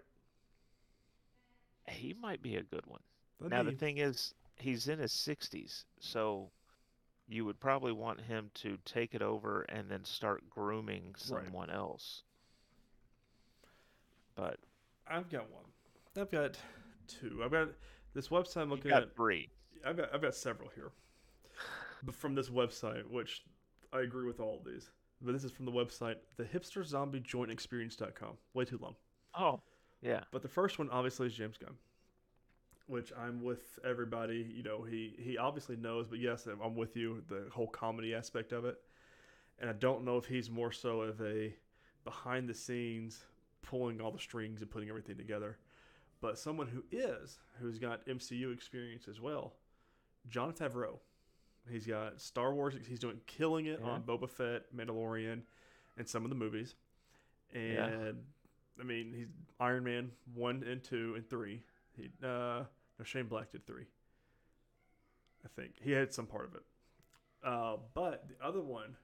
he 1.87 2.13
might 2.19 2.41
be 2.41 2.55
a 2.55 2.63
good 2.63 2.85
one 2.87 3.01
That'd 3.39 3.51
now 3.51 3.63
be, 3.63 3.71
the 3.71 3.77
thing 3.77 3.97
is 3.97 4.33
he's 4.57 4.87
in 4.87 4.99
his 4.99 5.11
60s, 5.11 5.83
so 5.99 6.49
you 7.27 7.45
would 7.45 7.59
probably 7.59 7.91
want 7.91 8.21
him 8.21 8.49
to 8.55 8.77
take 8.85 9.13
it 9.13 9.21
over 9.21 9.63
and 9.63 9.89
then 9.89 10.03
start 10.05 10.49
grooming 10.49 11.15
Right. 11.29 11.45
someone 11.45 11.69
else. 11.69 12.23
But 14.35 14.59
I've 15.07 15.29
got 15.29 15.49
one. 15.51 15.65
I've 16.17 16.31
got 16.31 16.57
two. 17.19 17.41
I've 17.43 17.51
got 17.51 17.69
this 18.13 18.29
website 18.29 18.61
I'm 18.63 18.69
looking 18.69 18.89
got 18.89 19.03
at. 19.03 19.15
three. 19.15 19.49
I've 19.85 19.97
got 19.97 20.13
I've 20.13 20.21
got 20.21 20.35
several 20.35 20.69
here, 20.75 20.91
but 22.03 22.15
from 22.15 22.35
this 22.35 22.49
website, 22.49 23.03
which 23.09 23.43
I 23.91 24.01
agree 24.01 24.25
with 24.25 24.39
all 24.39 24.57
of 24.57 24.65
these. 24.65 24.89
But 25.21 25.33
this 25.33 25.43
is 25.43 25.51
from 25.51 25.65
the 25.65 25.71
website, 25.71 26.15
the 26.37 26.43
hipster 26.43 26.85
zombie 26.85 27.21
joint 27.21 27.49
experience.com. 27.51 28.33
Way 28.53 28.65
too 28.65 28.77
long. 28.81 28.95
Oh, 29.39 29.61
yeah. 30.01 30.21
But 30.31 30.41
the 30.41 30.49
first 30.49 30.79
one 30.79 30.89
obviously 30.89 31.27
is 31.27 31.33
James 31.33 31.57
Gunn, 31.57 31.75
which 32.87 33.13
I'm 33.17 33.41
with 33.41 33.79
everybody. 33.85 34.51
You 34.53 34.63
know, 34.63 34.83
he 34.83 35.15
he 35.17 35.37
obviously 35.37 35.77
knows, 35.77 36.07
but 36.07 36.19
yes, 36.19 36.47
I'm 36.47 36.75
with 36.75 36.97
you. 36.97 37.23
The 37.29 37.45
whole 37.51 37.67
comedy 37.67 38.13
aspect 38.13 38.51
of 38.51 38.65
it, 38.65 38.77
and 39.59 39.69
I 39.69 39.73
don't 39.73 40.03
know 40.03 40.17
if 40.17 40.25
he's 40.25 40.49
more 40.49 40.71
so 40.71 41.01
of 41.01 41.21
a 41.21 41.53
behind 42.03 42.49
the 42.49 42.53
scenes, 42.53 43.23
pulling 43.61 44.01
all 44.01 44.11
the 44.11 44.19
strings 44.19 44.61
and 44.61 44.69
putting 44.69 44.89
everything 44.89 45.15
together, 45.17 45.57
but 46.23 46.39
someone 46.39 46.67
who 46.67 46.83
is, 46.89 47.37
who's 47.59 47.77
got 47.77 48.05
MCU 48.07 48.53
experience 48.53 49.07
as 49.09 49.19
well, 49.19 49.53
Jon 50.29 50.53
Favreau. 50.53 50.99
He's 51.69 51.85
got 51.85 52.21
Star 52.21 52.53
Wars. 52.53 52.73
He's 52.87 52.99
doing 52.99 53.19
killing 53.27 53.65
it 53.65 53.79
Yeah. 53.83 53.89
on 53.91 54.03
Boba 54.03 54.29
Fett, 54.29 54.73
Mandalorian, 54.75 55.41
and 55.97 56.07
some 56.07 56.23
of 56.23 56.29
the 56.29 56.35
movies. 56.35 56.75
And 57.53 57.73
Yeah. 57.73 58.11
I 58.79 58.83
mean, 58.83 59.13
he's 59.13 59.27
Iron 59.59 59.83
Man 59.83 60.11
one 60.33 60.63
and 60.63 60.81
two 60.81 61.13
and 61.15 61.29
three. 61.29 61.61
He 61.95 62.05
uh, 62.23 62.63
no 62.97 63.03
Shane 63.03 63.27
Black 63.27 63.51
did 63.51 63.67
three. 63.67 63.85
I 65.45 65.49
think 65.49 65.73
he 65.81 65.91
had 65.91 66.13
some 66.13 66.25
part 66.25 66.45
of 66.45 66.55
it. 66.55 66.63
Uh, 67.43 67.77
but 67.93 68.27
the 68.29 68.43
other 68.45 68.61
one, 68.61 68.95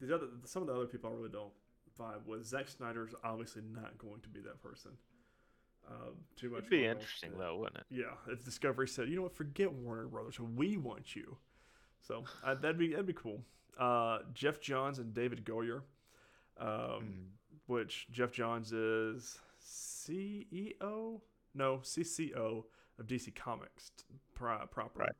the 0.00 0.14
other 0.14 0.26
some 0.44 0.62
of 0.62 0.68
the 0.68 0.74
other 0.74 0.86
people 0.86 1.10
I 1.10 1.14
really 1.14 1.30
don't 1.30 1.52
vibe 1.98 2.26
with. 2.26 2.46
Zack 2.46 2.68
Snyder's 2.68 3.14
obviously 3.24 3.62
not 3.62 3.96
going 3.98 4.20
to 4.20 4.28
be 4.28 4.40
that 4.40 4.62
person. 4.62 4.92
Um, 5.90 6.14
too 6.36 6.50
much. 6.50 6.58
It'd 6.58 6.70
be 6.70 6.84
interesting 6.86 7.32
though, 7.38 7.56
wouldn't 7.56 7.78
it? 7.78 7.86
Yeah, 7.90 8.12
if 8.30 8.44
Discovery 8.44 8.86
said, 8.88 9.08
you 9.08 9.16
know 9.16 9.22
what, 9.22 9.34
forget 9.34 9.72
Warner 9.72 10.06
Brothers, 10.06 10.38
we 10.38 10.76
want 10.76 11.16
you. 11.16 11.36
So 12.06 12.24
uh, 12.44 12.54
that'd 12.54 12.78
be 12.78 12.90
that'd 12.90 13.06
be 13.06 13.12
cool. 13.14 13.42
Uh, 13.78 14.18
Geoff 14.34 14.60
Johns 14.60 14.98
and 14.98 15.14
David 15.14 15.44
Goyer, 15.44 15.82
um, 16.58 16.66
Mm. 16.68 17.26
which 17.66 18.06
Geoff 18.10 18.32
Johns 18.32 18.72
is 18.72 19.38
CEO, 19.62 21.20
no 21.54 21.78
CCO 21.78 22.64
of 22.98 23.06
DC 23.06 23.34
Comics 23.34 23.92
pro- 24.34 24.66
proper. 24.66 25.00
Right. 25.00 25.12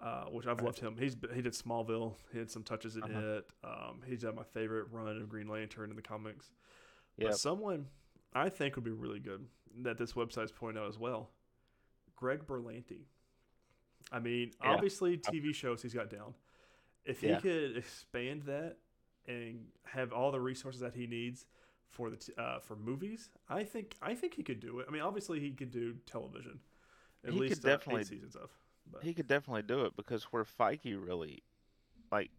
Uh, 0.00 0.24
which 0.26 0.46
I've 0.46 0.58
Right. 0.58 0.66
loved 0.66 0.80
him. 0.80 0.96
He's 0.98 1.16
he 1.34 1.40
did 1.40 1.52
Smallville. 1.54 2.14
He 2.32 2.38
had 2.38 2.50
some 2.50 2.62
touches 2.62 2.96
in 2.96 3.04
Uh-huh. 3.04 3.20
it. 3.38 3.50
Um, 3.62 4.02
he's 4.06 4.22
had 4.22 4.34
my 4.34 4.42
favorite 4.42 4.90
run 4.90 5.08
of 5.16 5.28
Green 5.28 5.48
Lantern 5.48 5.90
in 5.90 5.96
the 5.96 6.02
comics. 6.02 6.50
Yeah. 7.16 7.28
But 7.28 7.38
someone 7.38 7.88
I 8.34 8.48
think 8.48 8.74
would 8.76 8.84
be 8.84 8.90
really 8.90 9.20
good 9.20 9.46
that 9.82 9.98
this 9.98 10.12
website's 10.12 10.52
pointing 10.52 10.82
out 10.82 10.88
as 10.88 10.98
well. 10.98 11.30
Greg 12.16 12.46
Berlanti. 12.46 13.04
I 14.12 14.18
mean, 14.20 14.52
Yeah. 14.62 14.72
obviously 14.72 15.16
TV 15.18 15.52
shows 15.54 15.82
he's 15.82 15.94
got 15.94 16.10
down. 16.10 16.34
If 17.04 17.20
he 17.20 17.28
Yeah. 17.28 17.40
could 17.40 17.76
expand 17.76 18.42
that 18.44 18.78
and 19.26 19.70
have 19.84 20.12
all 20.12 20.30
the 20.32 20.40
resources 20.40 20.80
that 20.80 20.94
he 20.94 21.06
needs 21.06 21.46
for 21.88 22.10
the 22.10 22.16
t- 22.16 22.32
uh, 22.36 22.58
for 22.60 22.76
movies, 22.76 23.30
I 23.48 23.64
think 23.64 23.96
I 24.02 24.14
think 24.14 24.34
he 24.34 24.42
could 24.42 24.60
do 24.60 24.80
it. 24.80 24.86
I 24.88 24.90
mean, 24.90 25.02
obviously 25.02 25.40
he 25.40 25.52
could 25.52 25.70
do 25.70 25.94
television, 26.06 26.60
at 27.24 27.32
He 27.32 27.38
could 27.38 27.48
least 27.48 27.64
uh, 27.64 27.68
definitely- 27.68 28.02
eight 28.02 28.06
seasons 28.08 28.36
of. 28.36 28.50
But 28.86 29.02
He 29.02 29.14
could 29.14 29.26
definitely 29.28 29.62
do 29.62 29.84
it 29.86 29.96
because 29.96 30.24
where 30.24 30.44
Feige 30.44 31.02
really, 31.02 31.42
like, 32.12 32.30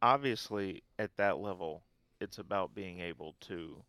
obviously 0.00 0.84
at 0.98 1.16
that 1.16 1.38
level, 1.38 1.82
it's 2.20 2.38
about 2.38 2.74
being 2.74 3.00
able 3.00 3.32
to 3.40 3.84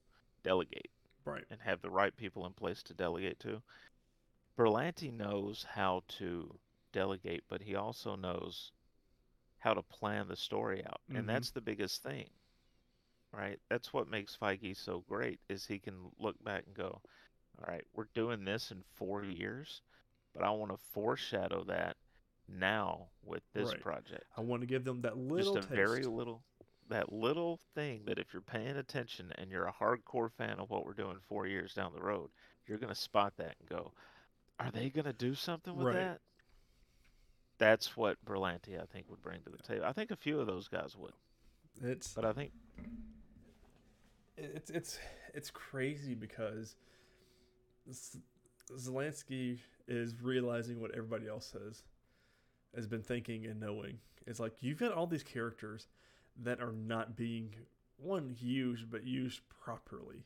delegate 0.49 0.89
right, 1.25 1.45
and 1.51 1.61
have 1.61 1.79
the 1.81 1.89
right 1.91 2.15
people 2.17 2.45
in 2.47 2.53
place 2.53 2.81
to 2.81 2.93
delegate 2.95 3.39
to. 3.39 3.61
Berlanti 4.57 5.11
knows 5.11 5.63
how 5.63 6.01
to 6.07 6.59
delegate, 6.91 7.43
but 7.47 7.61
he 7.61 7.75
also 7.75 8.15
knows 8.15 8.71
how 9.59 9.75
to 9.75 9.83
plan 9.83 10.27
the 10.27 10.35
story 10.35 10.83
out, 10.85 11.01
Mhm. 11.09 11.19
and 11.19 11.29
that's 11.29 11.51
the 11.51 11.61
biggest 11.61 12.01
thing, 12.01 12.29
right? 13.31 13.59
That's 13.69 13.93
what 13.93 14.07
makes 14.09 14.35
Feige 14.35 14.75
so 14.75 15.01
great 15.01 15.39
is 15.49 15.65
he 15.67 15.77
can 15.79 16.11
look 16.17 16.43
back 16.43 16.65
and 16.65 16.75
go, 16.75 17.01
"All 17.59 17.65
right, 17.67 17.85
we're 17.93 18.05
doing 18.15 18.43
this 18.43 18.71
in 18.71 18.83
four 18.95 19.23
years, 19.23 19.83
but 20.33 20.43
I 20.43 20.49
want 20.49 20.71
to 20.71 20.77
foreshadow 20.77 21.63
that 21.65 21.95
now 22.47 23.09
with 23.21 23.43
this 23.53 23.69
Right. 23.71 23.81
project." 23.81 24.25
I 24.35 24.41
want 24.41 24.61
to 24.61 24.67
give 24.67 24.83
them 24.83 25.01
that 25.01 25.15
little 25.17 25.53
just 25.53 25.65
a 25.65 25.69
taste. 25.69 25.75
very 25.75 26.05
little 26.05 26.43
that 26.89 27.11
little 27.13 27.59
thing 27.75 28.01
that 28.05 28.17
if 28.19 28.33
you're 28.33 28.41
paying 28.41 28.77
attention 28.77 29.31
and 29.37 29.49
you're 29.51 29.65
a 29.67 29.73
hardcore 29.73 30.31
fan 30.31 30.59
of 30.59 30.69
what 30.69 30.85
we're 30.85 30.93
doing 30.93 31.17
four 31.27 31.45
years 31.47 31.73
down 31.73 31.91
the 31.93 32.01
road 32.01 32.29
you're 32.67 32.77
going 32.77 32.93
to 32.93 32.99
spot 32.99 33.33
that 33.37 33.55
and 33.59 33.69
go 33.69 33.91
are 34.59 34.71
they 34.71 34.89
going 34.89 35.05
to 35.05 35.13
do 35.13 35.33
something 35.33 35.75
with 35.75 35.87
Right. 35.87 35.95
that 35.95 36.19
that's 37.57 37.95
what 37.97 38.17
Berlanti 38.25 38.81
I 38.81 38.85
think 38.85 39.09
would 39.09 39.21
bring 39.21 39.41
to 39.43 39.49
the 39.49 39.57
table 39.63 39.85
I 39.85 39.93
think 39.93 40.11
a 40.11 40.15
few 40.15 40.39
of 40.39 40.47
those 40.47 40.67
guys 40.67 40.95
would 40.97 41.13
it's 41.81 42.13
but 42.13 42.25
I 42.25 42.33
think 42.33 42.51
it's 44.37 44.69
it's 44.69 44.99
it's 45.33 45.51
crazy 45.51 46.15
because 46.15 46.75
Zelensky 48.71 49.59
is 49.87 50.21
realizing 50.21 50.79
what 50.79 50.91
everybody 50.91 51.27
else 51.27 51.51
has 51.53 51.83
has 52.75 52.87
been 52.87 53.01
thinking 53.01 53.45
and 53.45 53.59
knowing. 53.59 53.97
It's 54.27 54.39
like 54.39 54.53
you've 54.61 54.77
got 54.77 54.91
all 54.91 55.07
these 55.07 55.23
characters 55.23 55.87
that 56.43 56.61
are 56.61 56.71
not 56.71 57.15
being 57.15 57.55
one 57.97 58.35
used, 58.39 58.89
but 58.89 59.03
used 59.05 59.41
properly. 59.49 60.25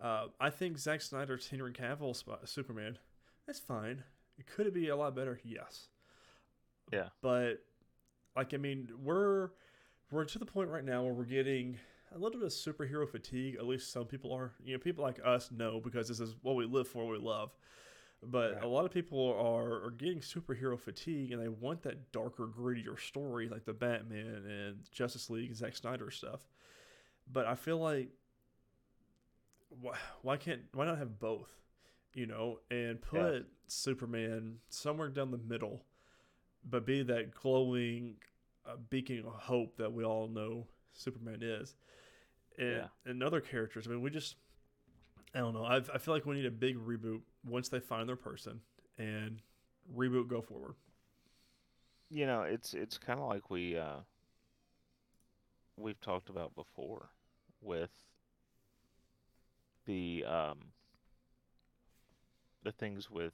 Uh, 0.00 0.26
I 0.40 0.50
think 0.50 0.78
Zack 0.78 1.00
Snyder's 1.00 1.48
Henry 1.48 1.72
Cavill 1.72 2.20
Superman, 2.44 2.98
that's 3.46 3.60
fine. 3.60 4.02
It 4.38 4.46
could 4.46 4.66
it 4.66 4.74
be 4.74 4.88
a 4.88 4.96
lot 4.96 5.14
better? 5.14 5.40
Yes. 5.44 5.88
Yeah. 6.92 7.08
But 7.20 7.62
like 8.36 8.54
I 8.54 8.56
mean, 8.56 8.88
we're 9.02 9.50
we're 10.10 10.24
to 10.24 10.38
the 10.38 10.46
point 10.46 10.70
right 10.70 10.84
now 10.84 11.02
where 11.02 11.12
we're 11.12 11.24
getting 11.24 11.78
a 12.14 12.18
little 12.18 12.40
bit 12.40 12.46
of 12.46 12.52
superhero 12.52 13.08
fatigue. 13.08 13.56
At 13.56 13.66
least 13.66 13.92
some 13.92 14.04
people 14.04 14.32
are. 14.32 14.52
You 14.64 14.74
know, 14.74 14.78
people 14.78 15.04
like 15.04 15.20
us 15.24 15.50
know 15.50 15.80
because 15.80 16.08
this 16.08 16.20
is 16.20 16.34
what 16.42 16.56
we 16.56 16.66
live 16.66 16.88
for, 16.88 17.04
what 17.06 17.18
we 17.20 17.24
love. 17.24 17.50
But 18.24 18.54
Right. 18.54 18.62
a 18.62 18.66
lot 18.68 18.84
of 18.84 18.92
people 18.92 19.34
are, 19.34 19.84
are 19.84 19.90
getting 19.90 20.20
superhero 20.20 20.78
fatigue 20.78 21.32
and 21.32 21.42
they 21.42 21.48
want 21.48 21.82
that 21.82 22.12
darker, 22.12 22.46
grittier 22.46 22.98
story 22.98 23.48
like 23.48 23.64
the 23.64 23.72
Batman 23.72 24.44
and 24.46 24.88
Justice 24.92 25.28
League 25.28 25.48
and 25.48 25.56
Zack 25.56 25.74
Snyder 25.76 26.10
stuff. 26.10 26.40
But 27.30 27.46
I 27.46 27.54
feel 27.56 27.78
like 27.78 28.10
why, 29.80 29.96
why 30.22 30.36
can't 30.36 30.62
why 30.72 30.86
not 30.86 30.98
have 30.98 31.18
both? 31.18 31.50
You 32.14 32.26
know, 32.26 32.58
and 32.70 33.00
put 33.00 33.46
Superman 33.68 34.58
somewhere 34.68 35.08
down 35.08 35.30
the 35.30 35.38
middle, 35.38 35.82
but 36.68 36.84
be 36.84 37.02
that 37.04 37.34
glowing 37.34 38.16
uh, 38.66 38.76
beacon 38.90 39.20
of 39.26 39.32
hope 39.32 39.76
that 39.78 39.92
we 39.92 40.04
all 40.04 40.28
know 40.28 40.66
Superman 40.92 41.42
is. 41.42 41.74
And, 42.58 42.76
Yeah. 42.76 42.88
and 43.06 43.22
other 43.22 43.40
characters. 43.40 43.86
I 43.86 43.90
mean, 43.90 44.02
we 44.02 44.10
just 44.10 44.36
I 45.34 45.38
don't 45.38 45.54
know. 45.54 45.64
I 45.64 45.76
I 45.76 45.98
feel 45.98 46.12
like 46.12 46.26
we 46.26 46.34
need 46.36 46.44
a 46.46 46.50
big 46.50 46.76
reboot 46.76 47.22
once 47.44 47.68
they 47.68 47.80
find 47.80 48.08
their 48.08 48.16
person 48.16 48.60
and 48.98 49.40
reboot 49.96 50.28
go 50.28 50.40
forward. 50.42 50.74
you 52.10 52.26
know 52.26 52.42
it's 52.42 52.74
it's 52.74 52.98
kind 52.98 53.18
of 53.18 53.28
like 53.28 53.50
we 53.50 53.76
uh 53.76 54.00
we've 55.76 56.00
talked 56.00 56.28
about 56.28 56.54
before 56.54 57.08
with 57.60 57.90
the 59.86 60.24
um 60.26 60.58
the 62.62 62.72
things 62.72 63.10
with 63.10 63.32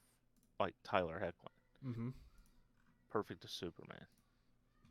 like 0.59 0.75
Tyler 0.85 1.21
Hoechlin 1.23 1.53
Mm-hmm. 1.87 2.09
perfect 3.11 3.45
as 3.45 3.51
Superman 3.51 4.07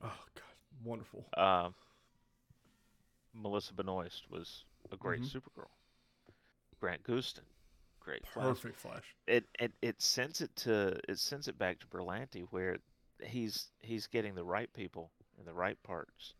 Oh 0.03 0.13
God, 0.35 0.43
wonderful. 0.83 1.25
um 1.35 1.73
Melissa 3.33 3.73
Benoist 3.73 4.29
was 4.29 4.63
a 4.91 4.97
great 4.97 5.21
Mhm. 5.21 5.31
Supergirl 5.31 5.69
Grant 6.79 7.03
Gustin 7.03 7.45
great 8.07 8.25
Flash. 8.25 8.47
Perfect 8.47 8.79
Flash. 8.79 9.15
it 9.27 9.45
it 9.59 9.73
it 9.81 10.01
sends 10.01 10.39
it 10.41 10.55
to 10.55 10.97
it 11.09 11.19
sends 11.19 11.47
it 11.49 11.57
back 11.57 11.77
to 11.79 11.87
Berlanti 11.87 12.45
where 12.51 12.77
he's 13.21 13.69
he's 13.81 14.07
getting 14.07 14.33
the 14.33 14.43
right 14.45 14.71
people 14.73 15.11
in 15.37 15.45
the 15.45 15.53
right 15.53 15.77
parts. 15.83 16.33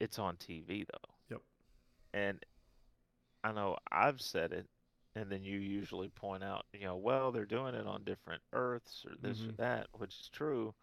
It's 0.00 0.18
on 0.18 0.36
TV 0.36 0.84
though. 0.84 1.14
Yep. 1.30 1.40
And 2.12 2.44
I 3.42 3.52
know 3.52 3.78
I've 3.90 4.20
said 4.20 4.52
it, 4.52 4.66
and 5.14 5.30
then 5.30 5.42
you 5.44 5.58
usually 5.58 6.08
point 6.08 6.44
out, 6.44 6.66
you 6.72 6.84
know, 6.84 6.96
well 6.96 7.32
they're 7.32 7.46
doing 7.46 7.74
it 7.74 7.86
on 7.86 8.04
different 8.04 8.42
Earths 8.52 9.04
or 9.06 9.14
this 9.22 9.40
or 9.46 9.52
Mhm. 9.52 9.56
that, 9.56 9.86
which 9.94 10.14
is 10.20 10.28
true. 10.28 10.74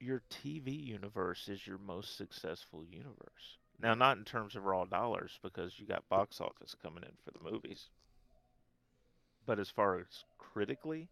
Your 0.00 0.22
TV 0.30 0.72
universe 0.72 1.48
is 1.48 1.66
your 1.66 1.78
most 1.78 2.16
successful 2.16 2.84
universe. 2.84 3.58
Now, 3.82 3.94
not 3.94 4.16
in 4.16 4.24
terms 4.24 4.56
of 4.56 4.64
raw 4.64 4.84
dollars, 4.84 5.38
because 5.42 5.78
you 5.78 5.86
got 5.86 6.08
box 6.08 6.40
office 6.40 6.74
coming 6.82 7.02
in 7.02 7.12
for 7.24 7.32
the 7.32 7.50
movies. 7.50 7.90
But 9.46 9.58
as 9.58 9.68
far 9.68 9.98
as 9.98 10.24
critically, 10.38 11.08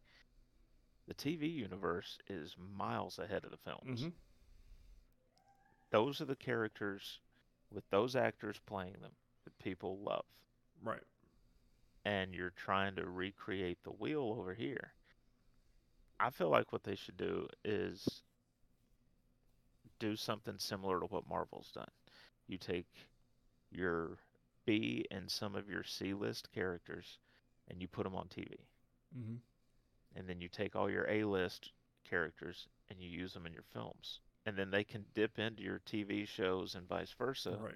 the 1.06 1.14
TV 1.14 1.52
universe 1.52 2.18
is 2.28 2.56
miles 2.76 3.18
ahead 3.18 3.44
of 3.44 3.50
the 3.50 3.56
films. 3.58 4.00
Mm-hmm. 4.00 4.10
Those 5.90 6.20
are 6.20 6.26
the 6.26 6.36
characters 6.36 7.20
with 7.70 7.84
those 7.90 8.16
actors 8.16 8.60
playing 8.66 8.96
them 9.02 9.12
that 9.44 9.58
people 9.58 9.98
love. 9.98 10.24
Right. 10.82 11.02
And 12.04 12.34
you're 12.34 12.52
trying 12.56 12.96
to 12.96 13.06
recreate 13.06 13.78
the 13.84 13.90
wheel 13.90 14.34
over 14.38 14.54
here. 14.54 14.92
I 16.18 16.30
feel 16.30 16.48
like 16.48 16.72
what 16.72 16.84
they 16.84 16.94
should 16.94 17.16
do 17.16 17.48
is 17.64 18.22
do 19.98 20.16
something 20.16 20.54
similar 20.58 21.00
to 21.00 21.06
what 21.06 21.28
Marvel's 21.28 21.70
done. 21.74 21.86
You 22.48 22.58
take 22.58 22.86
your 23.70 24.18
B 24.66 25.04
and 25.10 25.30
some 25.30 25.54
of 25.54 25.68
your 25.68 25.82
C 25.84 26.12
list 26.14 26.48
characters 26.52 27.18
and 27.68 27.80
you 27.80 27.88
put 27.88 28.04
them 28.04 28.14
on 28.14 28.26
TV. 28.26 28.54
Mm-hmm. 29.18 29.36
And 30.16 30.28
then 30.28 30.40
you 30.40 30.48
take 30.48 30.76
all 30.76 30.90
your 30.90 31.08
A 31.08 31.24
list 31.24 31.70
characters 32.08 32.68
and 32.90 33.00
you 33.00 33.08
use 33.08 33.32
them 33.32 33.46
in 33.46 33.52
your 33.52 33.64
films. 33.72 34.20
And 34.44 34.56
then 34.56 34.70
they 34.70 34.84
can 34.84 35.04
dip 35.14 35.38
into 35.38 35.62
your 35.62 35.80
TV 35.86 36.26
shows 36.26 36.74
and 36.74 36.86
vice 36.88 37.12
versa 37.16 37.56
Right. 37.60 37.74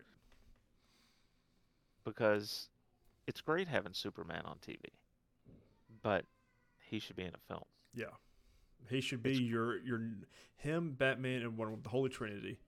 because 2.04 2.68
it's 3.26 3.40
great 3.40 3.68
having 3.68 3.92
Superman 3.92 4.42
on 4.44 4.56
TV, 4.58 4.78
but 6.02 6.24
he 6.88 6.98
should 6.98 7.16
be 7.16 7.22
in 7.24 7.32
a 7.34 7.48
film. 7.52 7.64
Yeah. 7.94 8.06
He 8.90 9.00
should 9.00 9.22
be 9.22 9.30
It's- 9.32 9.42
your 9.48 9.78
your 9.78 10.00
him, 10.56 10.92
Batman, 10.92 11.42
and 11.42 11.56
one 11.56 11.72
of 11.72 11.82
the 11.82 11.88
Holy 11.88 12.08
Trinity. 12.10 12.58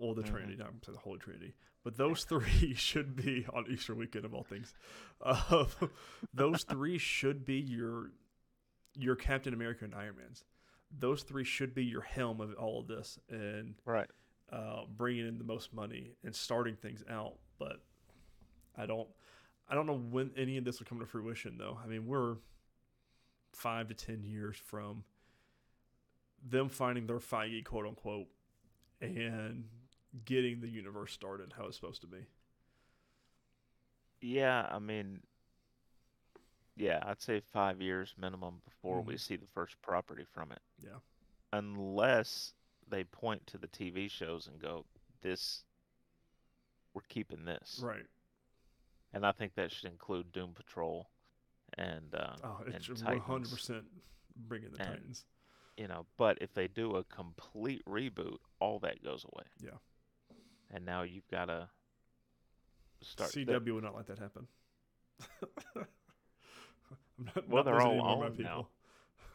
Well, 0.00 0.14
the 0.14 0.22
Mhm. 0.22 0.30
Trinity, 0.30 0.56
not 0.56 0.80
the 0.80 0.96
Holy 0.96 1.18
Trinity, 1.18 1.54
but 1.84 1.96
those 1.96 2.24
three 2.24 2.72
should 2.74 3.14
be 3.14 3.46
on 3.52 3.66
Easter 3.70 3.94
weekend 3.94 4.24
of 4.24 4.32
all 4.34 4.42
things. 4.42 4.72
Uh, 5.20 5.66
those 6.34 6.64
three 6.64 6.96
should 6.98 7.44
be 7.44 7.60
your 7.60 8.10
your 8.96 9.14
Captain 9.14 9.52
America 9.54 9.84
and 9.84 9.94
Iron 9.94 10.16
Man's. 10.16 10.44
Those 10.90 11.22
three 11.22 11.44
should 11.44 11.74
be 11.74 11.84
your 11.84 12.00
helm 12.00 12.40
of 12.40 12.52
all 12.54 12.80
of 12.80 12.88
this 12.88 13.18
and 13.28 13.76
Right. 13.84 14.10
uh, 14.50 14.86
bringing 14.86 15.28
in 15.28 15.38
the 15.38 15.44
most 15.44 15.72
money 15.72 16.16
and 16.24 16.34
starting 16.34 16.74
things 16.76 17.04
out. 17.08 17.38
But 17.58 17.80
I 18.76 18.86
don't, 18.86 19.08
I 19.68 19.74
don't 19.76 19.86
know 19.86 19.96
when 19.98 20.32
any 20.36 20.56
of 20.56 20.64
this 20.64 20.80
will 20.80 20.86
come 20.86 20.98
to 20.98 21.06
fruition. 21.06 21.56
Though 21.58 21.78
I 21.84 21.86
mean, 21.86 22.06
we're 22.06 22.38
five 23.52 23.86
to 23.88 23.94
ten 23.94 24.24
years 24.24 24.56
from 24.56 25.04
them 26.42 26.68
finding 26.70 27.06
their 27.06 27.18
Feige 27.18 27.64
quote 27.64 27.86
unquote 27.86 28.28
and 29.00 29.68
getting 30.24 30.60
the 30.60 30.68
universe 30.68 31.12
started 31.12 31.52
how 31.56 31.66
it's 31.66 31.76
supposed 31.76 32.00
to 32.02 32.06
be. 32.06 32.26
Yeah, 34.20 34.66
I 34.70 34.78
mean, 34.78 35.22
yeah, 36.76 37.00
I'd 37.04 37.22
say 37.22 37.40
five 37.40 37.80
years 37.80 38.14
minimum 38.18 38.60
before 38.64 39.00
we 39.02 39.14
Mhm. 39.14 39.20
see 39.20 39.36
the 39.36 39.46
first 39.46 39.80
property 39.82 40.24
from 40.24 40.52
it. 40.52 40.62
Yeah. 40.78 40.98
Unless 41.52 42.54
they 42.86 43.04
point 43.04 43.46
to 43.48 43.58
the 43.58 43.68
TV 43.68 44.08
shows 44.08 44.46
and 44.46 44.60
go, 44.60 44.84
this, 45.20 45.64
we're 46.92 47.02
keeping 47.02 47.44
this. 47.44 47.80
Right. 47.82 48.06
And 49.12 49.24
I 49.26 49.32
think 49.32 49.54
that 49.54 49.72
should 49.72 49.90
include 49.90 50.32
Doom 50.32 50.54
Patrol 50.54 51.10
and, 51.74 52.14
uh, 52.14 52.36
Oh, 52.42 52.62
it's 52.66 52.88
and 52.88 52.98
one 52.98 53.06
hundred 53.18 53.26
Titans. 53.26 53.50
percent 53.52 54.02
bringing 54.36 54.70
the 54.72 54.80
And- 54.82 54.88
Titans. 54.96 55.26
you 55.76 55.88
know, 55.88 56.06
but 56.16 56.40
if 56.42 56.52
they 56.52 56.68
do 56.68 56.96
a 56.96 57.04
complete 57.04 57.84
reboot, 57.86 58.38
all 58.58 58.78
that 58.80 59.02
goes 59.02 59.24
away. 59.24 59.46
Yeah. 59.58 59.78
And 60.72 60.84
now 60.84 61.02
you've 61.02 61.28
got 61.30 61.46
to 61.46 61.68
start. 63.02 63.32
the- 63.32 63.44
CW 63.44 63.74
would 63.74 63.84
not 63.84 63.96
let 63.96 64.06
that 64.06 64.18
happen. 64.18 64.46
I'm 65.76 67.26
not, 67.34 67.48
Well, 67.48 67.64
not 67.64 67.64
they're 67.64 67.80
all 67.82 68.00
owned 68.22 68.38
now. 68.38 68.68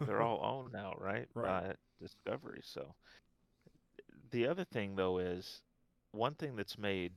they're 0.01 0.21
all 0.21 0.39
owned 0.43 0.73
now, 0.73 0.93
right? 0.97 1.27
Right. 1.33 1.67
By 1.69 1.75
Discovery. 2.01 2.61
So 2.63 2.93
the 4.31 4.47
other 4.47 4.65
thing 4.65 4.95
though 4.95 5.19
is 5.19 5.61
one 6.11 6.33
thing 6.35 6.55
that's 6.55 6.77
made 6.77 7.13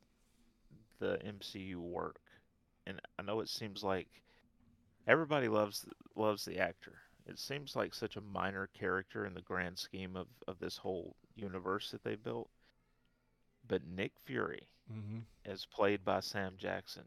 the 1.00 1.18
MCU 1.24 1.76
work, 1.76 2.20
and 2.86 3.00
I 3.18 3.22
know 3.22 3.40
it 3.40 3.48
seems 3.48 3.82
like 3.82 4.08
everybody 5.06 5.48
loves 5.48 5.86
loves 6.16 6.44
the 6.44 6.58
actor. 6.58 6.94
It 7.26 7.38
seems 7.38 7.76
like 7.76 7.94
such 7.94 8.16
a 8.16 8.20
minor 8.22 8.68
character 8.78 9.26
in 9.26 9.34
the 9.34 9.42
grand 9.42 9.78
scheme 9.78 10.16
of, 10.16 10.26
of 10.46 10.58
this 10.58 10.76
whole 10.78 11.14
universe 11.36 11.90
that 11.90 12.02
they 12.02 12.14
built. 12.16 12.48
But 13.68 13.82
Nick 13.86 14.12
Fury, 14.24 14.66
mm-hmm. 14.92 15.18
as 15.44 15.66
played 15.66 16.04
by 16.04 16.20
Sam 16.20 16.54
Jackson, 16.58 17.04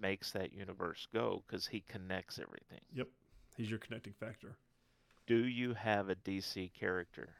makes 0.00 0.32
that 0.32 0.52
universe 0.52 1.06
go 1.12 1.42
because 1.46 1.66
he 1.66 1.82
connects 1.88 2.38
everything. 2.38 2.80
Yep, 2.92 3.08
he's 3.56 3.70
your 3.70 3.78
connecting 3.78 4.12
factor. 4.12 4.56
do 5.26 5.46
you 5.46 5.74
have 5.74 6.10
a 6.10 6.16
DC 6.16 6.72
character 6.72 7.30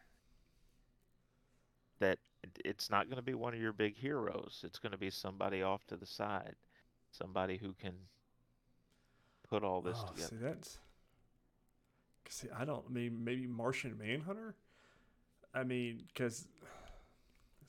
that 1.98 2.18
it's 2.64 2.90
not 2.90 3.06
going 3.06 3.16
to 3.16 3.22
be 3.22 3.34
one 3.34 3.52
of 3.52 3.60
your 3.60 3.72
big 3.72 3.96
heroes? 3.96 4.62
It's 4.64 4.78
going 4.78 4.92
to 4.92 4.98
be 4.98 5.10
somebody 5.10 5.62
off 5.62 5.84
to 5.88 5.96
the 5.96 6.06
side, 6.06 6.54
somebody 7.10 7.56
who 7.56 7.74
can 7.74 7.94
put 9.48 9.64
all 9.64 9.80
this 9.80 9.98
oh, 10.00 10.06
together. 10.12 10.28
see 10.28 10.36
that's. 10.36 10.78
See, 12.28 12.48
I 12.56 12.64
don't. 12.64 12.84
I 12.88 12.92
mean, 12.92 13.24
maybe 13.24 13.46
Martian 13.48 13.98
Manhunter. 13.98 14.54
I 15.52 15.64
mean, 15.64 16.04
because 16.06 16.46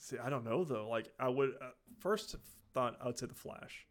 see, 0.01 0.17
I 0.17 0.29
don't 0.29 0.43
know 0.43 0.63
though. 0.65 0.89
Like, 0.89 1.11
I 1.19 1.29
would 1.29 1.51
uh, 1.61 1.69
first 1.99 2.35
thought 2.73 2.97
I 3.01 3.05
would 3.05 3.17
say 3.17 3.27
the 3.27 3.33
Flash, 3.33 3.85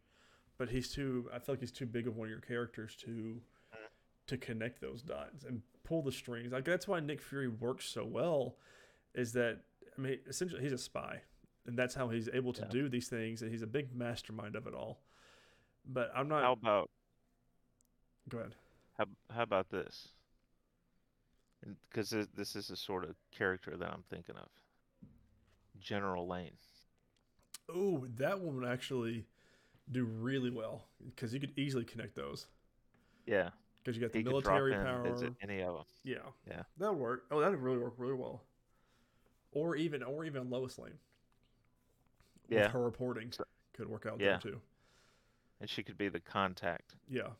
but 0.57 0.69
he's 0.69 0.91
too. 0.93 1.29
I 1.33 1.39
feel 1.39 1.53
like 1.53 1.59
he's 1.61 1.71
too 1.71 1.85
big 1.87 2.07
of 2.07 2.15
one 2.17 2.27
of 2.27 2.31
your 2.31 2.41
characters 2.41 2.95
to 3.05 3.41
to 4.27 4.37
connect 4.37 4.79
those 4.81 5.01
dots 5.01 5.43
and 5.43 5.61
pull 5.83 6.01
the 6.03 6.11
strings. 6.11 6.51
Like 6.51 6.65
that's 6.65 6.87
why 6.87 6.99
Nick 6.99 7.21
Fury 7.21 7.47
works 7.47 7.85
so 7.85 8.05
well. 8.05 8.57
Is 9.15 9.33
that 9.33 9.61
I 9.97 10.01
mean, 10.01 10.19
essentially 10.27 10.61
he's 10.61 10.71
a 10.73 10.77
spy, 10.77 11.21
and 11.65 11.77
that's 11.77 11.95
how 11.95 12.09
he's 12.09 12.29
able 12.33 12.53
to 12.53 12.61
Yeah. 12.61 12.67
do 12.69 12.89
these 12.89 13.07
things. 13.07 13.41
And 13.41 13.51
he's 13.51 13.61
a 13.63 13.67
big 13.67 13.93
mastermind 13.95 14.55
of 14.55 14.67
it 14.67 14.73
all. 14.73 15.01
But 15.85 16.11
I'm 16.15 16.27
not. 16.29 16.43
How 16.43 16.53
about 16.53 16.89
go 18.29 18.37
ahead. 18.37 18.55
how, 18.97 19.05
how 19.33 19.41
about 19.43 19.69
this? 19.69 20.09
Because 21.89 22.09
this, 22.09 22.27
this 22.35 22.55
is 22.55 22.67
the 22.69 22.75
sort 22.75 23.03
of 23.03 23.15
character 23.31 23.75
that 23.77 23.89
I'm 23.89 24.03
thinking 24.09 24.35
of. 24.35 24.47
General 25.81 26.27
Lane. 26.27 26.51
Oh, 27.73 28.05
that 28.17 28.39
one 28.39 28.55
would 28.57 28.67
actually 28.67 29.25
do 29.91 30.05
really 30.05 30.49
well 30.49 30.85
because 31.05 31.33
you 31.33 31.39
could 31.39 31.57
easily 31.57 31.83
connect 31.83 32.15
those 32.15 32.47
Yeah, 33.25 33.49
because 33.83 33.95
you 33.97 34.01
got 34.01 34.11
the 34.11 34.19
he 34.19 34.23
military 34.23 34.73
power. 34.73 35.05
any 35.41 35.61
of 35.61 35.73
them. 35.75 35.85
Yeah, 36.03 36.17
Yeah. 36.47 36.63
that 36.77 36.91
would 36.93 36.99
work. 36.99 37.25
Oh, 37.31 37.39
that 37.39 37.49
would 37.51 37.59
really 37.61 37.77
work 37.79 37.93
really 37.97 38.13
well. 38.13 38.43
Or 39.53 39.75
even, 39.75 40.03
or 40.03 40.23
even 40.23 40.49
Lois 40.49 40.77
Lane. 40.77 40.99
With 42.49 42.59
Yeah. 42.59 42.69
her 42.69 42.81
reporting 42.81 43.31
could 43.73 43.87
work 43.89 44.05
out 44.05 44.19
Yeah. 44.19 44.37
there 44.37 44.51
too. 44.53 44.61
And 45.59 45.69
she 45.69 45.83
could 45.83 45.97
be 45.97 46.09
the 46.09 46.19
contact. 46.19 46.95
Yeah, 47.07 47.33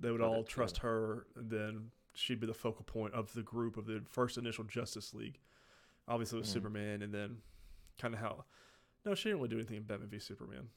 they 0.00 0.10
would 0.10 0.20
all 0.20 0.44
trust 0.44 0.78
her, 0.78 1.26
and 1.34 1.50
then 1.50 1.90
she'd 2.14 2.40
be 2.40 2.46
the 2.46 2.54
focal 2.54 2.84
point 2.84 3.14
of 3.14 3.32
the 3.34 3.42
group 3.42 3.76
of 3.76 3.86
the 3.86 4.00
first 4.08 4.38
initial 4.38 4.64
Justice 4.64 5.14
League. 5.14 5.40
Obviously 6.08 6.38
with 6.38 6.48
Mhm. 6.48 6.52
Superman, 6.52 7.02
and 7.02 7.12
then 7.14 7.42
kind 8.00 8.14
of 8.14 8.20
how. 8.20 8.44
No, 9.04 9.14
she 9.14 9.28
didn't 9.28 9.38
really 9.38 9.48
do 9.50 9.56
anything 9.56 9.76
in 9.78 9.82
Batman 9.84 10.08
v 10.08 10.18
Superman. 10.18 10.68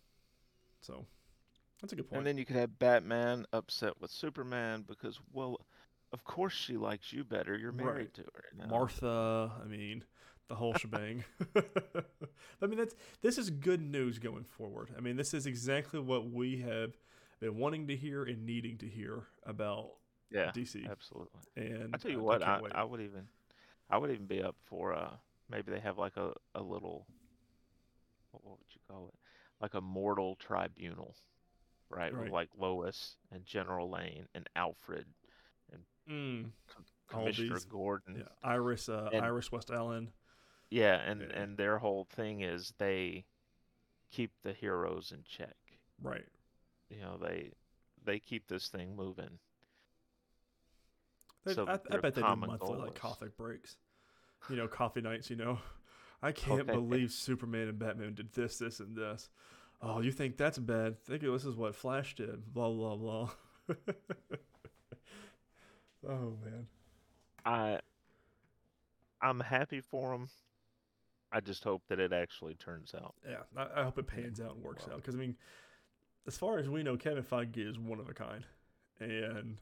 So 0.81 1.05
that's 1.81 1.93
a 1.93 1.95
good 1.95 2.07
point. 2.09 2.17
And 2.19 2.27
then 2.27 2.37
you 2.37 2.45
could 2.45 2.55
have 2.55 2.77
Batman 2.79 3.45
upset 3.53 3.99
with 3.99 4.11
Superman 4.11 4.83
because, 4.87 5.19
well, 5.31 5.59
of 6.11 6.23
course 6.23 6.53
she 6.53 6.77
likes 6.77 7.11
you 7.11 7.23
better. 7.23 7.57
You're 7.57 7.71
married 7.71 7.95
Right. 7.95 8.13
to 8.15 8.21
her. 8.21 8.43
know? 8.57 8.67
Martha, 8.67 9.51
I 9.63 9.67
mean, 9.67 10.03
the 10.47 10.55
whole 10.55 10.73
shebang. 10.75 11.23
I 12.61 12.65
mean, 12.65 12.77
that's 12.77 12.95
this 13.21 13.37
is 13.37 13.49
good 13.49 13.81
news 13.81 14.19
going 14.19 14.43
forward. 14.43 14.89
I 14.97 15.01
mean, 15.01 15.15
this 15.17 15.33
is 15.33 15.45
exactly 15.45 15.99
what 15.99 16.29
we 16.29 16.57
have 16.61 16.93
been 17.39 17.57
wanting 17.57 17.87
to 17.87 17.95
hear 17.95 18.23
and 18.23 18.45
needing 18.45 18.77
to 18.79 18.87
hear 18.87 19.23
about 19.45 19.91
Yeah, 20.31 20.51
DC. 20.55 20.89
absolutely. 20.89 21.39
And 21.57 21.93
I 21.93 21.97
tell 21.97 22.11
you 22.11 22.19
I- 22.19 22.23
what, 22.23 22.43
I, 22.43 22.59
I. 22.73 22.81
I 22.81 22.83
would 22.83 23.01
even, 23.01 23.27
I 23.89 23.97
would 23.97 24.11
even 24.11 24.27
be 24.27 24.41
up 24.41 24.55
for 24.65 24.93
uh 24.93 25.15
maybe 25.53 25.71
they 25.71 25.79
have 25.79 25.97
like 25.97 26.17
a 26.17 26.33
a 26.55 26.61
little, 26.61 27.05
what, 28.31 28.43
what 28.43 28.57
would 28.59 28.67
you 28.73 28.81
call 28.89 29.07
it? 29.07 29.13
Like 29.61 29.73
a 29.75 29.81
mortal 29.81 30.35
tribunal, 30.35 31.15
right? 31.89 32.11
With 32.11 32.23
Right. 32.23 32.31
like 32.31 32.49
Lois 32.57 33.15
and 33.31 33.45
General 33.45 33.89
Lane 33.89 34.27
and 34.35 34.49
Alfred, 34.55 35.05
Mm, 36.09 36.51
Com- 36.67 36.83
Commissioner 37.07 37.53
these- 37.53 37.63
Gordon. 37.63 38.17
yeah, 38.17 38.27
Iris, 38.43 38.89
uh, 38.89 39.09
And- 39.13 39.23
Iris 39.23 39.53
West 39.53 39.71
Allen. 39.71 40.11
Yeah, 40.69 40.95
and 40.97 41.21
Yeah. 41.21 41.27
and 41.41 41.57
their 41.57 41.77
whole 41.79 42.03
thing 42.03 42.41
is 42.41 42.73
they 42.77 43.23
keep 44.09 44.31
the 44.41 44.51
heroes 44.51 45.13
in 45.13 45.23
check. 45.23 45.55
Right. 46.01 46.27
You 46.89 46.99
know, 46.99 47.17
they 47.17 47.53
they 48.03 48.19
keep 48.19 48.47
this 48.47 48.67
thing 48.67 48.97
moving. 48.97 49.39
So 51.53 51.65
I, 51.67 51.73
I 51.89 51.97
bet 51.99 52.15
they 52.15 52.21
do 52.21 52.35
monthly 52.35 52.75
like 52.77 52.95
coffee 52.95 53.29
breaks. 53.37 53.77
You 54.49 54.55
know, 54.57 54.67
coffee 54.67 55.01
nights. 55.01 55.29
You 55.29 55.35
know, 55.37 55.59
I 56.21 56.31
can't 56.31 56.61
Okay. 56.61 56.73
believe 56.73 57.11
Superman 57.11 57.67
and 57.69 57.79
Batman 57.79 58.13
did 58.13 58.33
this, 58.33 58.57
this, 58.57 58.79
and 58.79 58.95
this. 58.95 59.29
Oh, 59.81 59.99
you 60.01 60.11
think 60.11 60.37
that's 60.37 60.57
bad? 60.57 61.01
Think 61.03 61.21
this 61.21 61.45
is 61.45 61.55
what 61.55 61.75
Flash 61.75 62.15
did. 62.15 62.53
Blah 62.53 62.69
blah 62.71 62.95
blah. 62.95 63.29
oh 66.07 66.37
man. 66.43 66.67
I 67.45 67.79
I'm 69.21 69.39
happy 69.39 69.81
for 69.81 70.13
him. 70.13 70.29
I 71.31 71.39
just 71.39 71.63
hope 71.63 71.81
that 71.87 71.99
it 71.99 72.13
actually 72.13 72.55
turns 72.55 72.93
out. 72.93 73.15
Yeah, 73.27 73.37
I, 73.57 73.81
I 73.81 73.83
hope 73.83 73.97
it 73.97 74.05
pans 74.07 74.39
out 74.39 74.55
and 74.55 74.63
works 74.63 74.83
Well. 74.85 74.95
out. 74.95 75.01
Because 75.01 75.15
I 75.15 75.17
mean, 75.17 75.35
as 76.27 76.37
far 76.37 76.59
as 76.59 76.69
we 76.69 76.83
know, 76.83 76.95
Kevin 76.95 77.23
Feige 77.23 77.67
is 77.67 77.79
one 77.79 77.99
of 77.99 78.07
a 78.07 78.13
kind, 78.13 78.45
and 78.99 79.57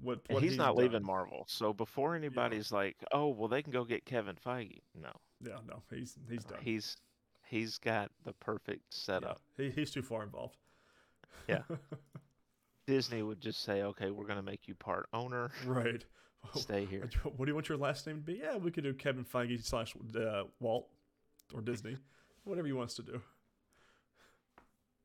what, 0.00 0.20
what 0.28 0.42
he's, 0.42 0.56
not 0.56 0.76
leaving 0.76 1.04
Marvel. 1.04 1.44
So 1.48 1.72
before 1.72 2.14
anybody's 2.14 2.72
like, 2.72 2.96
"Oh, 3.12 3.28
well 3.28 3.48
they 3.48 3.62
can 3.62 3.72
go 3.72 3.84
get 3.84 4.04
Kevin 4.04 4.36
Feige." 4.36 4.80
No. 5.00 5.10
Yeah, 5.40 5.58
no, 5.68 5.82
he's 5.90 6.16
he's 6.28 6.44
done. 6.44 6.58
He's 6.62 6.96
he's 7.48 7.78
got 7.78 8.10
the 8.24 8.32
perfect 8.34 8.82
yeah, 8.90 9.04
setup. 9.04 9.40
he, 9.56 9.70
he's 9.70 9.90
too 9.90 10.02
far 10.02 10.22
involved. 10.22 10.56
Yeah. 11.48 11.62
Disney 12.86 13.22
would 13.22 13.40
just 13.40 13.62
say, 13.62 13.82
"Okay, 13.82 14.10
we're 14.10 14.26
going 14.26 14.38
to 14.38 14.42
make 14.42 14.68
you 14.68 14.74
part 14.74 15.08
owner. 15.12 15.50
right. 15.66 16.04
Stay 16.54 16.84
here." 16.90 17.08
What 17.22 17.46
do 17.46 17.50
you 17.50 17.54
want 17.54 17.68
your 17.68 17.78
last 17.78 18.06
name 18.06 18.16
to 18.16 18.22
be? 18.22 18.34
Yeah, 18.42 18.56
we 18.56 18.70
could 18.70 18.84
do 18.84 18.92
Kevin 18.94 19.24
Feige 19.24 19.64
slash 19.64 19.94
uh, 20.16 20.44
Walt 20.60 20.88
or 21.54 21.60
Disney, 21.60 21.96
whatever 22.44 22.66
you 22.66 22.76
wants 22.76 22.94
to 22.94 23.02
do. 23.02 23.20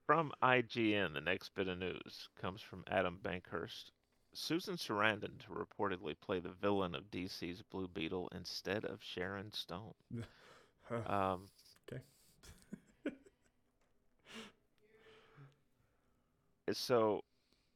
From 0.05 0.31
IGN, 0.41 1.13
the 1.13 1.21
next 1.21 1.53
bit 1.55 1.67
of 1.67 1.77
news 1.77 2.29
comes 2.41 2.61
from 2.61 2.83
Adam 2.89 3.19
Bankhurst. 3.23 3.91
Susan 4.39 4.75
Sarandon 4.75 5.37
to 5.39 5.49
reportedly 5.49 6.15
play 6.17 6.39
the 6.39 6.49
villain 6.49 6.95
of 6.95 7.11
DC's 7.11 7.61
Blue 7.61 7.89
Beetle 7.89 8.29
instead 8.33 8.85
of 8.85 9.03
Sharon 9.03 9.51
Stone. 9.51 9.93
Um, 11.05 11.47
Okay. 11.91 12.01
so 16.73 17.21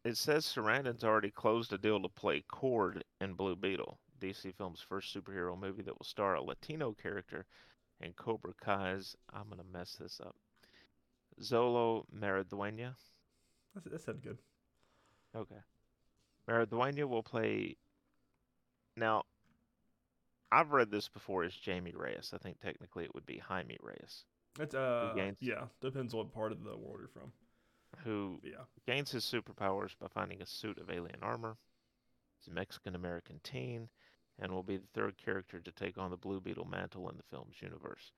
it 0.03 0.17
says 0.17 0.45
Sarandon's 0.45 1.03
already 1.03 1.29
closed 1.29 1.73
a 1.73 1.77
deal 1.77 2.01
to 2.01 2.09
play 2.09 2.43
Kord 2.51 3.03
in 3.21 3.33
Blue 3.33 3.55
Beetle, 3.55 3.99
DC 4.19 4.55
Films' 4.55 4.81
first 4.81 5.15
superhero 5.15 5.55
movie 5.55 5.83
that 5.83 5.93
will 5.99 6.05
star 6.05 6.33
a 6.33 6.41
Latino 6.41 6.93
character 6.93 7.45
and 8.01 8.15
Cobra 8.15 8.53
Kai's. 8.59 9.15
I'm 9.31 9.47
gonna 9.49 9.61
mess 9.71 9.97
this 9.99 10.19
up. 10.19 10.35
Xolo 11.39 12.05
Maridueña. 12.11 12.95
That's, 13.75 13.85
that 13.85 14.01
sounded 14.01 14.23
good. 14.23 14.39
Okay. 15.35 15.61
Maridueña 16.47 17.07
will 17.07 17.23
play. 17.23 17.77
Now, 18.97 19.23
I've 20.51 20.71
read 20.71 20.91
this 20.91 21.09
before 21.09 21.43
as 21.43 21.53
Jamie 21.55 21.93
Reyes. 21.95 22.31
I 22.33 22.37
think 22.37 22.59
technically 22.59 23.05
it 23.05 23.13
would 23.15 23.25
be 23.25 23.37
Jaime 23.39 23.77
Reyes, 23.81 24.25
It's 24.59 24.75
uh 24.75 25.13
gains- 25.15 25.37
yeah, 25.41 25.65
depends 25.81 26.13
what 26.13 26.31
part 26.33 26.51
of 26.51 26.63
the 26.63 26.77
world 26.77 26.99
you're 26.99 27.07
from. 27.07 27.31
who 28.03 28.39
yeah, 28.43 28.65
gains 28.85 29.11
his 29.11 29.23
superpowers 29.23 29.97
by 29.99 30.07
finding 30.07 30.41
a 30.41 30.45
suit 30.45 30.77
of 30.77 30.89
alien 30.89 31.19
armor. 31.23 31.57
He's 32.37 32.47
a 32.51 32.55
Mexican 32.55 32.95
American 32.95 33.39
teen 33.43 33.89
and 34.39 34.51
will 34.51 34.63
be 34.63 34.77
the 34.77 34.87
third 34.93 35.17
character 35.17 35.59
to 35.59 35.71
take 35.71 35.97
on 35.97 36.11
the 36.11 36.17
Blue 36.17 36.41
Beetle 36.41 36.65
mantle 36.65 37.09
in 37.09 37.17
the 37.17 37.23
film's 37.23 37.61
universe. 37.61 38.11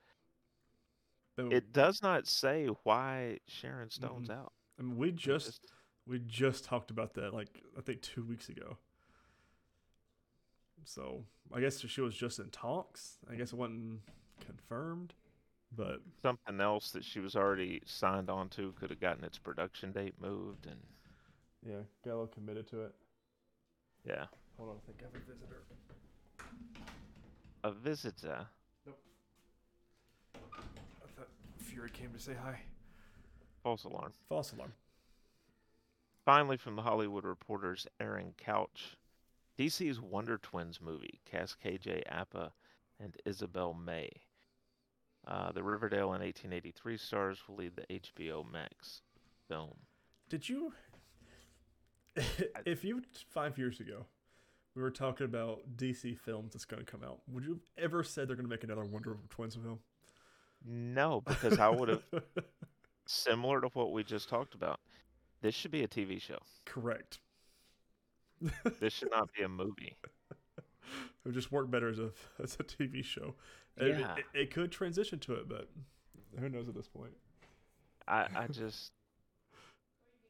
But, 1.35 1.51
It 1.51 1.73
does 1.73 2.01
not 2.01 2.27
say 2.27 2.67
why 2.83 3.39
Sharon 3.47 3.89
Stone's 3.89 4.29
Mm-mm. 4.29 4.37
out. 4.37 4.53
I 4.79 4.83
mean, 4.83 4.97
we 4.97 5.11
just 5.11 5.59
we 6.07 6.19
just 6.19 6.65
talked 6.65 6.91
about 6.91 7.13
that 7.15 7.33
like 7.33 7.61
I 7.77 7.81
think 7.81 8.01
two 8.01 8.23
weeks 8.23 8.49
ago. 8.49 8.77
So 10.83 11.23
I 11.53 11.59
guess 11.61 11.79
she 11.79 12.01
was 12.01 12.15
just 12.15 12.39
in 12.39 12.49
talks. 12.49 13.17
I 13.31 13.35
guess 13.35 13.53
it 13.53 13.55
wasn't 13.55 14.01
confirmed, 14.45 15.13
but 15.75 16.01
something 16.21 16.61
else 16.61 16.91
that 16.91 17.03
she 17.03 17.19
was 17.19 17.35
already 17.35 17.81
signed 17.85 18.29
on 18.29 18.49
to 18.49 18.73
could 18.79 18.91
have 18.91 18.99
gotten 18.99 19.23
its 19.23 19.37
production 19.39 19.91
date 19.91 20.13
moved 20.21 20.67
and 20.67 20.77
yeah, 21.67 21.81
got 22.03 22.11
a 22.11 22.17
little 22.17 22.27
committed 22.27 22.67
to 22.69 22.81
it. 22.83 22.93
yeah. 24.07 24.25
Hold 24.57 24.69
on, 24.69 24.75
I 24.75 24.85
think 24.85 24.99
I 25.01 25.05
have 25.05 25.15
a 25.15 25.31
visitor. 25.33 25.63
A 27.63 27.71
visitor. 27.71 28.45
Nope. 28.85 28.99
I 30.35 31.07
thought 31.17 31.27
Fury 31.57 31.89
came 31.89 32.11
to 32.13 32.19
say 32.19 32.33
hi. 32.41 32.59
False 33.63 33.83
alarm. 33.85 34.13
False 34.29 34.53
alarm. 34.53 34.71
Finally, 36.25 36.57
from 36.57 36.75
the 36.75 36.81
Hollywood 36.81 37.23
Reporter's 37.23 37.85
Aaron 37.99 38.33
Couch, 38.35 38.97
DC's 39.59 40.01
Wonder 40.01 40.39
Twins 40.39 40.81
movie 40.81 41.21
cast 41.23 41.61
KJ 41.63 42.01
Apa 42.09 42.51
and 42.99 43.15
Isabel 43.25 43.75
May. 43.75 44.09
Uh, 45.27 45.51
the 45.51 45.63
Riverdale 45.63 46.13
and 46.13 46.23
1883 46.23 46.97
stars 46.97 47.39
will 47.47 47.57
lead 47.57 47.73
the 47.75 47.99
HBO 47.99 48.51
Max 48.51 49.01
film. 49.47 49.75
Did 50.29 50.49
you? 50.49 50.73
if 52.65 52.83
you 52.83 53.03
five 53.29 53.57
years 53.57 53.79
ago, 53.79 54.05
we 54.75 54.81
were 54.81 54.91
talking 54.91 55.25
about 55.25 55.61
DC 55.77 56.17
films 56.17 56.53
that's 56.53 56.65
going 56.65 56.83
to 56.83 56.91
come 56.91 57.03
out, 57.03 57.19
would 57.31 57.43
you 57.43 57.51
have 57.51 57.85
ever 57.85 58.03
said 58.03 58.27
they're 58.27 58.35
going 58.35 58.47
to 58.47 58.49
make 58.49 58.63
another 58.63 58.83
Wonder 58.83 59.17
Twins 59.29 59.55
film? 59.55 59.79
No, 60.65 61.21
because 61.21 61.59
I 61.59 61.69
would 61.69 61.89
have, 61.89 62.03
similar 63.05 63.61
to 63.61 63.67
what 63.73 63.91
we 63.91 64.03
just 64.03 64.27
talked 64.27 64.55
about, 64.55 64.79
this 65.45 65.53
should 65.55 65.71
be 65.71 65.83
a 65.83 65.87
TV 65.87 66.19
show. 66.19 66.39
Correct. 66.65 67.19
This 68.79 68.93
should 68.93 69.11
not 69.11 69.29
be 69.37 69.43
a 69.43 69.49
movie. 69.63 69.95
It 70.01 70.65
would 71.23 71.33
just 71.35 71.51
work 71.51 71.69
better 71.69 71.87
as 71.89 71.99
a 71.99 72.11
as 72.43 72.55
a 72.59 72.63
TV 72.63 73.03
show. 73.03 73.35
It, 73.77 73.87
it- 73.87 73.99
Yeah. 73.99 74.15
it, 74.15 74.25
it 74.33 74.51
could 74.51 74.71
transition 74.71 75.19
to 75.19 75.33
it, 75.35 75.47
but 75.47 75.69
who 76.39 76.49
knows 76.49 76.67
at 76.67 76.75
this 76.75 76.87
point? 76.87 77.13
I, 78.07 78.27
I 78.35 78.47
just, 78.51 78.91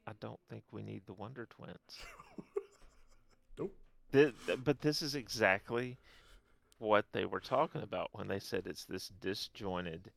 I 0.08 0.12
don't 0.20 0.40
think 0.50 0.64
we 0.72 0.82
need 0.84 1.02
the 1.06 1.14
Wonder 1.14 1.46
Twins. 1.50 2.00
Nope. 3.58 3.74
Thi- 4.12 4.34
th- 4.46 4.60
but 4.64 4.82
this 4.82 5.02
is 5.02 5.16
exactly 5.16 5.98
what 6.78 7.06
they 7.14 7.26
were 7.26 7.40
talking 7.40 7.82
about 7.82 8.10
when 8.12 8.28
they 8.28 8.40
said 8.40 8.66
it's 8.68 8.86
this 8.86 9.10
disjointed 9.22 10.12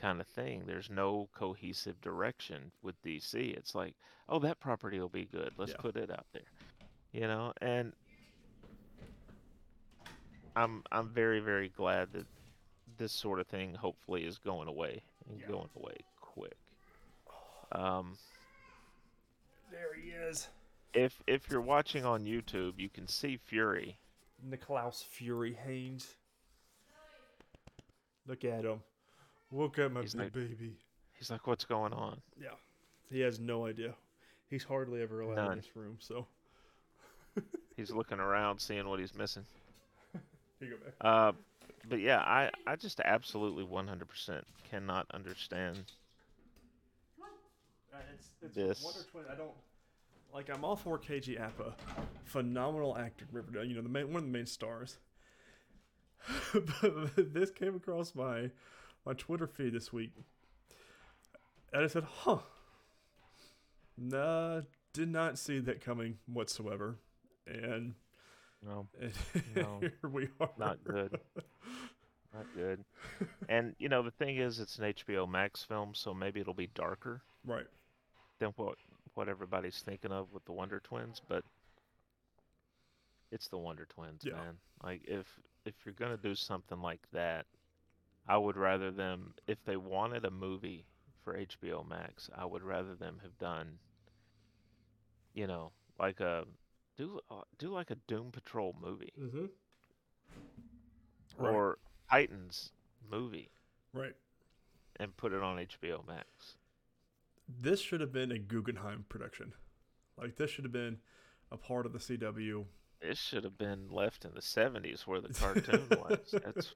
kind 0.00 0.20
of 0.20 0.26
thing. 0.26 0.64
There's 0.66 0.90
no 0.90 1.28
cohesive 1.34 2.00
direction 2.00 2.72
with 2.82 3.00
DC. 3.02 3.34
It's 3.56 3.74
like, 3.74 3.94
oh, 4.28 4.38
that 4.40 4.60
property 4.60 4.98
will 5.00 5.08
be 5.08 5.26
good. 5.26 5.52
Let's 5.56 5.72
Yeah. 5.72 5.78
put 5.78 5.96
it 5.96 6.10
out 6.10 6.26
there. 6.32 6.42
You 7.12 7.22
know, 7.22 7.52
and 7.60 7.92
I'm 10.56 10.82
I'm 10.90 11.08
very 11.08 11.40
very 11.40 11.68
glad 11.68 12.12
that 12.12 12.26
this 12.98 13.12
sort 13.12 13.40
of 13.40 13.46
thing 13.46 13.74
hopefully 13.74 14.24
is 14.24 14.38
going 14.38 14.68
away 14.68 15.02
and 15.28 15.40
Yeah. 15.40 15.46
going 15.46 15.70
away 15.76 15.96
quick. 16.20 16.56
Um, 17.72 18.16
There 19.70 19.94
he 19.94 20.10
is, 20.10 20.48
if 20.92 21.22
if 21.26 21.48
you're 21.50 21.60
watching 21.60 22.04
on 22.04 22.24
YouTube, 22.24 22.78
you 22.78 22.88
can 22.88 23.06
see 23.06 23.36
Fury. 23.36 23.98
Niklaus 24.44 25.04
Fury 25.04 25.52
Haynes. 25.54 26.16
Look 28.26 28.44
at 28.44 28.64
him. 28.64 28.82
Look 29.52 29.78
at 29.78 29.92
my 29.92 30.02
He's 30.02 30.14
big 30.14 30.22
like- 30.24 30.32
baby. 30.32 30.76
He's 31.18 31.30
like, 31.30 31.46
"What's 31.46 31.64
going 31.64 31.92
on?" 31.92 32.20
Yeah, 32.40 32.54
he 33.10 33.20
has 33.20 33.38
no 33.38 33.66
idea. 33.66 33.94
He's 34.48 34.64
hardly 34.64 35.02
ever 35.02 35.20
allowed 35.20 35.52
in 35.52 35.58
this 35.58 35.76
room, 35.76 35.96
so 36.00 36.26
He's 37.76 37.90
looking 37.90 38.18
around, 38.20 38.58
seeing 38.58 38.88
what 38.88 38.98
he's 39.00 39.14
missing. 39.14 39.44
here 40.58 40.68
you 40.68 40.70
go 40.70 40.76
back. 40.84 40.94
Uh, 41.00 41.32
but 41.88 42.00
yeah, 42.00 42.20
I 42.20 42.50
I 42.66 42.76
just 42.76 43.00
absolutely 43.00 43.64
100% 43.64 44.42
cannot 44.70 45.06
understand. 45.12 45.84
Uh, 47.92 47.98
it's, 48.14 48.28
it's 48.42 48.54
This. 48.54 48.82
Wonder 48.82 49.00
Twin. 49.10 49.24
I 49.30 49.34
don't 49.34 49.52
like. 50.32 50.48
I'm 50.48 50.64
all 50.64 50.76
for 50.76 50.98
KJ 50.98 51.38
Apa, 51.40 51.74
phenomenal 52.24 52.96
actor, 52.96 53.26
in 53.28 53.34
Riverdale. 53.36 53.64
You 53.64 53.74
know, 53.74 53.82
the 53.82 53.88
main, 53.88 54.06
one 54.08 54.16
of 54.16 54.22
the 54.24 54.32
main 54.32 54.46
stars. 54.46 54.98
but 56.54 57.32
this 57.34 57.50
came 57.50 57.74
across 57.76 58.14
my 58.14 58.50
my 59.06 59.12
Twitter 59.14 59.46
feed 59.46 59.72
this 59.72 59.92
week, 59.92 60.12
and 61.72 61.84
I 61.84 61.86
said, 61.86 62.04
"Huh." 62.04 62.38
Nah, 63.96 64.62
did 64.92 65.08
not 65.08 65.38
see 65.38 65.58
that 65.60 65.80
coming 65.84 66.18
whatsoever, 66.26 66.96
and, 67.46 67.94
No, 68.62 68.86
and 69.00 69.12
No, 69.54 69.78
here 69.80 69.92
we 70.10 70.28
are. 70.40 70.50
not 70.58 70.82
good. 70.84 71.18
Not 72.32 72.46
good. 72.54 72.84
And 73.48 73.74
you 73.78 73.88
know 73.88 74.02
the 74.02 74.10
thing 74.12 74.36
is, 74.36 74.58
it's 74.60 74.78
an 74.78 74.84
HBO 74.94 75.28
Max 75.28 75.62
film, 75.64 75.94
so 75.94 76.14
maybe 76.14 76.40
it'll 76.40 76.54
be 76.54 76.68
darker 76.68 77.22
Right. 77.44 77.66
than 78.38 78.50
what 78.56 78.76
what 79.14 79.28
everybody's 79.28 79.82
thinking 79.82 80.12
of 80.12 80.32
with 80.32 80.44
the 80.44 80.52
Wonder 80.52 80.80
Twins, 80.80 81.20
but 81.28 81.44
it's 83.32 83.48
the 83.48 83.58
Wonder 83.58 83.84
Twins, 83.86 84.22
Yeah. 84.24 84.34
man. 84.34 84.56
Like 84.82 85.02
if 85.04 85.26
if 85.66 85.74
you're 85.84 85.94
gonna 85.94 86.16
do 86.16 86.34
something 86.34 86.80
like 86.80 87.00
that, 87.12 87.46
I 88.28 88.36
would 88.36 88.56
rather 88.56 88.90
them 88.90 89.34
if 89.46 89.62
they 89.64 89.76
wanted 89.76 90.24
a 90.24 90.30
movie 90.30 90.86
for 91.24 91.36
HBO 91.36 91.86
Max, 91.88 92.30
I 92.36 92.44
would 92.44 92.62
rather 92.62 92.94
them 92.94 93.18
have 93.22 93.36
done, 93.38 93.78
you 95.34 95.46
know, 95.46 95.72
like 95.98 96.20
a 96.20 96.44
do 96.96 97.20
uh, 97.30 97.42
do 97.58 97.70
like 97.70 97.90
a 97.90 97.96
Doom 98.08 98.30
Patrol 98.32 98.74
movie 98.80 99.12
Mm-hmm. 99.20 99.46
Right. 101.38 101.52
or 101.54 101.78
Titans 102.10 102.72
movie 103.10 103.50
Right. 103.92 104.14
and 104.96 105.16
put 105.16 105.32
it 105.32 105.42
on 105.42 105.56
HBO 105.58 106.06
Max. 106.06 106.56
this 107.48 107.80
should 107.80 108.00
have 108.00 108.12
been 108.12 108.30
a 108.32 108.38
Guggenheim 108.38 109.04
production. 109.08 109.52
Like 110.18 110.36
this 110.36 110.50
should 110.50 110.64
have 110.64 110.72
been 110.72 110.98
a 111.50 111.56
part 111.56 111.86
of 111.86 111.92
the 111.92 111.98
CW 111.98 112.64
It 113.00 113.16
should 113.16 113.44
have 113.44 113.56
been 113.58 113.88
left 113.90 114.24
in 114.24 114.32
the 114.34 114.40
'70s 114.40 115.06
where 115.06 115.20
the 115.20 115.32
cartoon 115.34 115.86
was. 115.90 116.32
That's. 116.44 116.74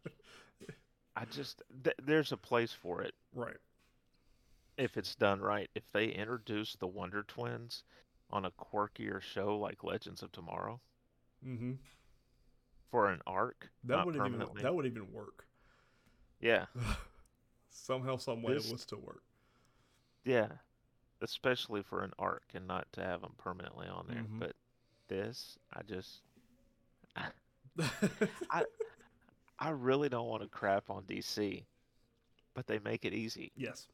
I 1.16 1.24
just 1.26 1.62
th- 1.84 1.96
there's 2.02 2.32
a 2.32 2.36
place 2.36 2.72
for 2.72 3.02
it 3.02 3.14
right. 3.34 3.56
if 4.76 4.96
it's 4.96 5.14
done 5.14 5.40
right. 5.40 5.70
If 5.74 5.84
they 5.92 6.06
introduce 6.08 6.74
the 6.76 6.86
Wonder 6.88 7.22
Twins 7.22 7.84
on 8.30 8.44
a 8.44 8.50
quirkier 8.50 9.20
show 9.20 9.56
like 9.58 9.84
Legends 9.84 10.22
of 10.22 10.32
Tomorrow 10.32 10.80
Mm-hmm. 11.46 11.72
for 12.90 13.10
an 13.10 13.20
arc, 13.26 13.68
That 13.84 14.06
would 14.06 14.16
even 14.16 14.38
that 14.62 14.74
would 14.74 14.86
even 14.86 15.12
work. 15.12 15.46
yeah, 16.40 16.66
Somehow, 17.68 18.16
some 18.16 18.42
way, 18.42 18.54
This- 18.54 18.66
it 18.66 18.70
would 18.70 18.80
still 18.80 19.00
work. 19.00 19.22
yeah, 20.24 20.48
especially 21.20 21.82
for 21.82 22.02
an 22.02 22.12
arc 22.18 22.44
and 22.54 22.66
not 22.66 22.86
to 22.94 23.02
have 23.04 23.20
them 23.20 23.34
permanently 23.36 23.86
on 23.88 24.06
there. 24.08 24.22
Mhm. 24.24 24.38
But 24.40 24.56
this, 25.08 25.58
I 25.72 25.82
just, 25.82 26.22
I 28.50 28.64
really 29.70 30.08
don't 30.08 30.28
want 30.28 30.42
to 30.42 30.48
crap 30.48 30.90
on 30.90 31.02
DC, 31.04 31.64
but 32.54 32.66
they 32.66 32.78
make 32.80 33.04
it 33.04 33.12
easy. 33.14 33.52
yes. 33.56 33.86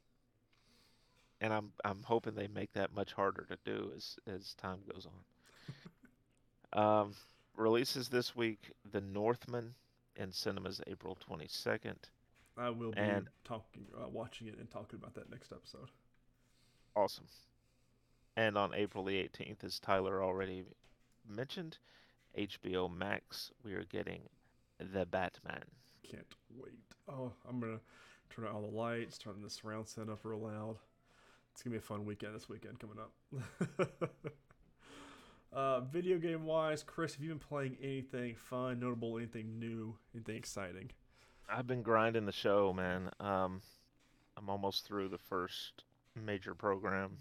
and 1.40 1.52
I'm 1.52 1.72
I'm 1.84 2.02
hoping 2.04 2.34
they 2.34 2.48
make 2.48 2.72
that 2.74 2.94
much 2.94 3.12
harder 3.12 3.46
to 3.48 3.56
do 3.64 3.92
as 3.96 4.16
as 4.26 4.54
time 4.54 4.78
goes 4.92 5.06
on. 6.72 6.82
um, 7.02 7.12
releases 7.56 8.08
this 8.08 8.34
week: 8.36 8.70
The 8.90 9.00
Northman 9.00 9.74
in 10.16 10.32
cinemas 10.32 10.80
April 10.86 11.16
22nd. 11.30 11.96
I 12.58 12.68
will 12.70 12.90
be 12.92 12.98
And- 12.98 13.28
talking, 13.44 13.86
uh, 13.96 14.08
watching 14.08 14.48
it, 14.48 14.58
and 14.58 14.70
talking 14.70 14.98
about 14.98 15.14
that 15.14 15.30
next 15.30 15.50
episode. 15.52 15.88
Awesome. 16.94 17.26
And 18.36 18.58
on 18.58 18.74
April 18.74 19.04
the 19.04 19.16
18th, 19.16 19.64
as 19.64 19.78
Tyler 19.80 20.22
already 20.22 20.64
mentioned, 21.26 21.78
HBO 22.36 22.92
Max, 22.92 23.50
we 23.64 23.72
are 23.74 23.84
getting 23.84 24.22
The 24.92 25.04
Batman. 25.06 25.64
Can't 26.08 26.26
wait. 26.56 26.72
Oh, 27.08 27.32
I'm 27.48 27.60
gonna 27.60 27.80
turn 28.34 28.46
out 28.46 28.54
all 28.54 28.62
the 28.62 28.76
lights, 28.76 29.18
turn 29.18 29.42
the 29.42 29.50
surround 29.50 29.88
sound 29.88 30.10
up 30.10 30.20
real 30.24 30.40
loud. 30.40 30.76
It's 31.52 31.62
gonna 31.62 31.74
be 31.74 31.78
a 31.78 31.82
fun 31.82 32.04
weekend 32.06 32.34
this 32.34 32.48
weekend 32.48 32.78
coming 32.78 32.96
up. 32.98 34.10
uh, 35.52 35.80
video 35.80 36.18
game 36.18 36.44
wise, 36.46 36.82
Chris, 36.82 37.14
have 37.14 37.22
you 37.22 37.28
been 37.28 37.38
playing 37.38 37.76
anything 37.82 38.34
fun, 38.36 38.80
notable, 38.80 39.18
anything 39.18 39.58
new, 39.58 39.96
anything 40.14 40.36
exciting? 40.36 40.90
I've 41.48 41.66
been 41.66 41.82
grinding 41.82 42.26
the 42.26 42.32
show, 42.32 42.72
man. 42.72 43.10
Um, 43.18 43.60
I'm 44.36 44.48
almost 44.48 44.86
through 44.86 45.08
the 45.08 45.18
first 45.18 45.84
major 46.14 46.54
program. 46.54 47.18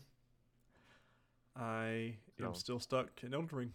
I 1.56 2.16
am 2.42 2.56
still 2.56 2.80
stuck 2.80 3.10
in 3.24 3.34
Elden 3.34 3.50
Ring. 3.52 3.74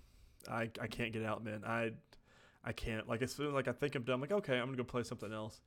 I 0.51 0.71
I 0.81 0.87
can't 0.87 1.13
get 1.13 1.25
out, 1.25 1.45
man. 1.45 1.63
I 1.67 1.93
I 2.65 2.73
can't. 2.73 3.09
Like 3.09 3.23
as 3.23 3.33
soon 3.33 3.49
as 3.49 3.53
like 3.55 3.69
I 3.69 3.73
think 3.73 3.95
I'm 3.95 4.03
done, 4.03 4.15
I'm 4.15 4.21
like 4.21 4.33
okay, 4.33 4.59
I'm 4.59 4.67
gonna 4.67 4.77
go 4.77 4.85
play 4.85 5.03
something 5.03 5.33
else, 5.33 5.61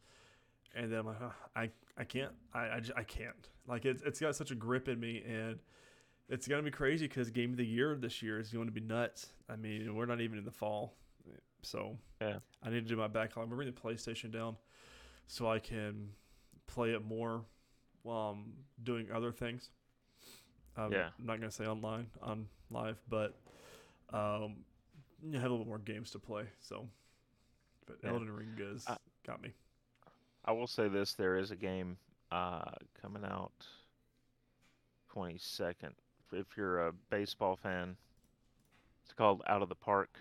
and 0.75 0.91
then 0.91 0.99
I'm 0.99 1.05
like 1.05 1.21
"Ugh, 1.21 1.31
I 1.55 1.69
I 1.97 2.03
can't. 2.03 2.31
I 2.53 2.69
I, 2.69 2.79
ju- 2.79 2.93
I 2.95 3.03
can't. 3.03 3.49
Like 3.67 3.85
it's 3.85 4.01
it's 4.03 4.19
got 4.19 4.35
such 4.35 4.51
a 4.51 4.55
grip 4.55 4.87
in 4.87 4.99
me, 4.99 5.23
and 5.27 5.59
it's 6.29 6.47
gonna 6.47 6.63
be 6.63 6.71
crazy 6.71 7.07
because 7.07 7.29
game 7.29 7.51
of 7.51 7.57
the 7.57 7.65
year 7.65 7.95
this 7.95 8.21
year 8.21 8.39
is 8.39 8.51
going 8.51 8.65
to 8.65 8.71
be 8.71 8.81
nuts. 8.81 9.27
I 9.49 9.55
mean, 9.55 9.93
we're 9.95 10.05
not 10.05 10.21
even 10.21 10.37
in 10.39 10.45
the 10.45 10.51
fall, 10.51 10.95
so 11.61 11.97
Yeah. 12.21 12.39
I 12.63 12.69
need 12.69 12.83
to 12.83 12.89
do 12.89 12.95
my 12.97 13.07
backlog. 13.07 13.43
I'm 13.45 13.49
gonna 13.49 13.57
bring 13.63 13.73
the 13.73 13.79
PlayStation 13.79 14.31
down 14.31 14.57
so 15.27 15.49
I 15.49 15.59
can 15.59 16.09
play 16.65 16.93
it 16.93 17.03
more 17.05 17.45
while 18.03 18.31
I'm 18.31 18.53
doing 18.83 19.11
other 19.11 19.31
things. 19.31 19.69
Um, 20.75 20.91
Yeah. 20.91 21.09
I'm 21.19 21.25
not 21.25 21.39
gonna 21.39 21.51
say 21.51 21.65
online 21.65 22.07
on 22.21 22.47
live, 22.69 22.97
but 23.09 23.39
um, 24.13 24.63
you 25.23 25.31
know, 25.31 25.39
have 25.39 25.49
a 25.51 25.53
little 25.53 25.65
more 25.67 25.79
games 25.79 26.11
to 26.11 26.19
play. 26.19 26.43
So, 26.59 26.87
but 27.85 27.97
Yeah. 28.03 28.09
Elden 28.11 28.31
Ring 28.31 28.55
is 28.59 28.85
I- 28.87 28.97
got 29.25 29.41
me. 29.41 29.53
I 30.45 30.51
will 30.51 30.67
say 30.67 30.87
this: 30.87 31.13
there 31.13 31.37
is 31.37 31.51
a 31.51 31.55
game 31.55 31.97
uh, 32.31 32.71
coming 33.01 33.23
out 33.25 33.51
22nd. 35.13 35.93
If 36.31 36.57
you're 36.57 36.87
a 36.87 36.93
baseball 37.09 37.55
fan, 37.55 37.95
it's 39.03 39.13
called 39.13 39.41
Out 39.47 39.61
of 39.61 39.69
the 39.69 39.75
Park. 39.75 40.19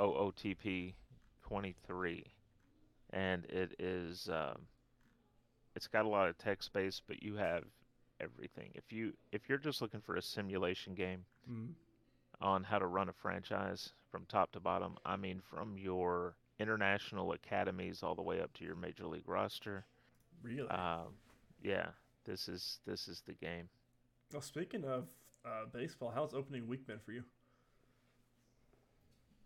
OOTP 0.00 0.94
23, 1.42 2.24
and 3.10 3.44
it 3.46 3.74
is 3.78 4.28
um, 4.30 4.62
it's 5.76 5.86
got 5.86 6.06
a 6.06 6.08
lot 6.08 6.28
of 6.28 6.38
text 6.38 6.66
space, 6.66 7.00
but 7.06 7.22
you 7.22 7.34
have 7.36 7.64
everything. 8.20 8.70
If 8.74 8.90
you 8.90 9.12
if 9.32 9.48
you're 9.48 9.58
just 9.58 9.82
looking 9.82 10.00
for 10.00 10.16
a 10.16 10.22
simulation 10.22 10.94
game 10.94 11.24
Mm. 11.50 11.74
On 12.42 12.64
how 12.64 12.78
to 12.78 12.86
run 12.86 13.08
a 13.08 13.12
franchise 13.12 13.92
from 14.10 14.26
top 14.26 14.52
to 14.52 14.60
bottom, 14.60 14.96
I 15.06 15.16
mean 15.16 15.40
from 15.40 15.78
your 15.78 16.36
international 16.58 17.32
academies 17.32 18.02
all 18.02 18.14
the 18.14 18.22
way 18.22 18.40
up 18.40 18.52
to 18.54 18.64
your 18.64 18.76
major 18.76 19.06
league 19.06 19.26
roster. 19.28 19.86
Really? 20.42 20.68
Um, 20.68 21.14
yeah, 21.62 21.86
this 22.24 22.48
is 22.48 22.80
this 22.86 23.08
is 23.08 23.22
the 23.26 23.34
game. 23.34 23.68
well, 24.32 24.42
speaking 24.42 24.84
of 24.84 25.08
uh, 25.44 25.66
baseball, 25.72 26.12
how's 26.14 26.34
opening 26.34 26.66
week 26.66 26.86
been 26.86 26.98
for 26.98 27.12
you? 27.12 27.24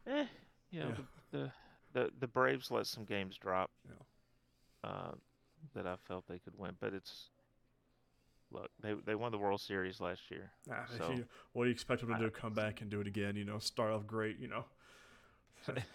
Eh, 0.06 0.26
you 0.70 0.80
know, 0.80 0.88
Yeah. 0.88 1.04
the, 1.30 1.52
the 1.92 2.10
the 2.20 2.26
Braves 2.26 2.70
let 2.70 2.86
some 2.86 3.04
games 3.04 3.36
drop. 3.36 3.70
Yeah. 3.84 4.90
Uh, 4.90 5.12
that 5.74 5.86
I 5.86 5.96
felt 6.06 6.26
they 6.28 6.38
could 6.38 6.56
win, 6.56 6.76
but 6.80 6.94
it's 6.94 7.30
look 8.52 8.70
they 8.80 8.94
they 9.04 9.14
won 9.14 9.32
the 9.32 9.38
World 9.38 9.60
Series 9.60 10.00
last 10.00 10.30
year. 10.30 10.50
Ah, 10.70 10.84
So- 10.98 11.10
you, 11.10 11.24
what 11.52 11.64
do 11.64 11.68
you 11.70 11.74
expect 11.74 12.00
them 12.00 12.10
to 12.10 12.16
I- 12.16 12.18
do? 12.20 12.30
Come 12.30 12.52
back 12.54 12.80
and 12.80 12.90
do 12.90 13.00
it 13.00 13.06
again? 13.06 13.36
You 13.36 13.44
know, 13.44 13.58
start 13.58 13.92
off 13.92 14.06
great. 14.06 14.38
You 14.38 14.48
know, 14.48 14.64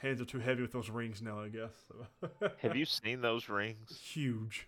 hands 0.02 0.20
are 0.22 0.26
too 0.26 0.40
heavy 0.40 0.62
with 0.62 0.72
those 0.72 0.90
rings 0.90 1.22
now. 1.22 1.40
I 1.42 1.50
guess. 1.50 1.72
Have 2.60 2.76
you 2.76 2.86
seen 2.86 3.22
those 3.22 3.48
rings? 3.50 3.98
Huge. 4.04 4.68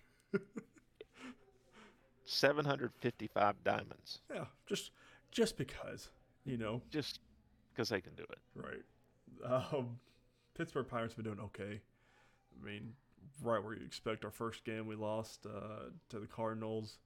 755 2.25 3.63
diamonds, 3.63 4.21
Yeah, 4.33 4.45
just 4.65 4.91
just 5.31 5.57
because. 5.57 6.09
You 6.45 6.57
know, 6.57 6.81
just 6.89 7.19
because 7.73 7.89
they 7.89 8.01
can 8.01 8.15
do 8.15 8.23
it. 8.23 8.39
right. 8.55 9.73
Um, 9.73 9.99
Pittsburgh 10.57 10.87
Pirates 10.87 11.15
have 11.15 11.23
been 11.23 11.33
doing 11.35 11.45
okay. 11.47 11.79
I 12.61 12.65
mean, 12.65 12.93
right 13.41 13.63
where 13.63 13.73
you 13.73 13.85
expect. 13.85 14.23
Our 14.25 14.31
first 14.31 14.63
game 14.63 14.85
we 14.87 14.95
lost 14.95 15.45
uh, 15.45 15.89
to 16.09 16.19
the 16.19 16.27
Cardinals. 16.27 16.97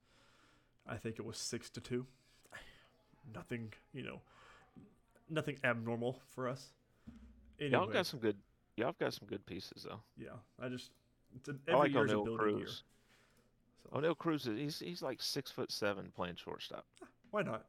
I 0.88 0.96
think 0.96 1.18
it 1.18 1.24
was 1.24 1.36
six 1.38 1.68
to 1.70 1.80
two. 1.80 2.06
Nothing, 3.34 3.72
you 3.92 4.02
know, 4.02 4.20
nothing 5.28 5.58
abnormal 5.62 6.20
for 6.30 6.48
us. 6.48 6.70
Y'all 7.58 7.86
got 7.86 8.06
some 8.06 8.20
good. 8.20 8.36
Y'all 8.76 8.94
got 8.98 9.12
some 9.12 9.26
good 9.28 9.44
pieces 9.44 9.84
though. 9.88 10.00
yeah. 10.16 10.28
I 10.62 10.68
just 10.68 10.92
it's 11.36 11.48
an, 11.48 11.58
I 11.68 11.72
like 11.74 11.92
year's 11.92 12.10
a 12.10 12.14
building 12.14 12.32
year. 12.32 12.38
Cruz. 12.66 12.82
So 13.82 13.98
Oneil 14.00 14.16
Cruz 14.16 14.46
is 14.46 14.56
he's 14.58 14.78
he's 14.78 15.02
like 15.02 15.20
six 15.20 15.50
foot 15.50 15.70
seven 15.70 16.10
playing 16.14 16.36
shortstop. 16.36 16.86
Ah, 17.02 17.06
why 17.30 17.42
not? 17.42 17.66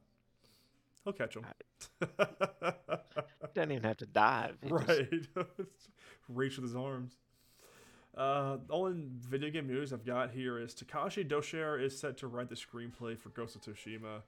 He'll 1.04 1.14
catch. 1.14 1.36
He 1.36 2.06
doesn't 3.54 3.72
even 3.72 3.84
have 3.84 3.98
to 3.98 4.06
dive. 4.06 4.58
He 4.62 4.70
just- 4.70 4.88
right. 5.36 5.46
Reach 6.30 6.58
with 6.58 6.64
his 6.66 6.76
arms. 6.76 7.18
Uh, 8.18 8.58
the 8.68 8.74
only 8.74 9.04
video 9.20 9.50
game 9.50 9.68
news 9.68 9.94
I've 9.94 10.06
got 10.06 10.32
here 10.32 10.60
is 10.60 10.74
Takashi 10.74 11.28
Doscher 11.28 11.82
is 11.82 11.98
set 11.98 12.18
to 12.18 12.28
write 12.28 12.50
the 12.50 12.56
screenplay 12.56 13.18
for 13.18 13.30
Ghost 13.30 13.56
of 13.56 13.62
Tsushima 13.62 14.22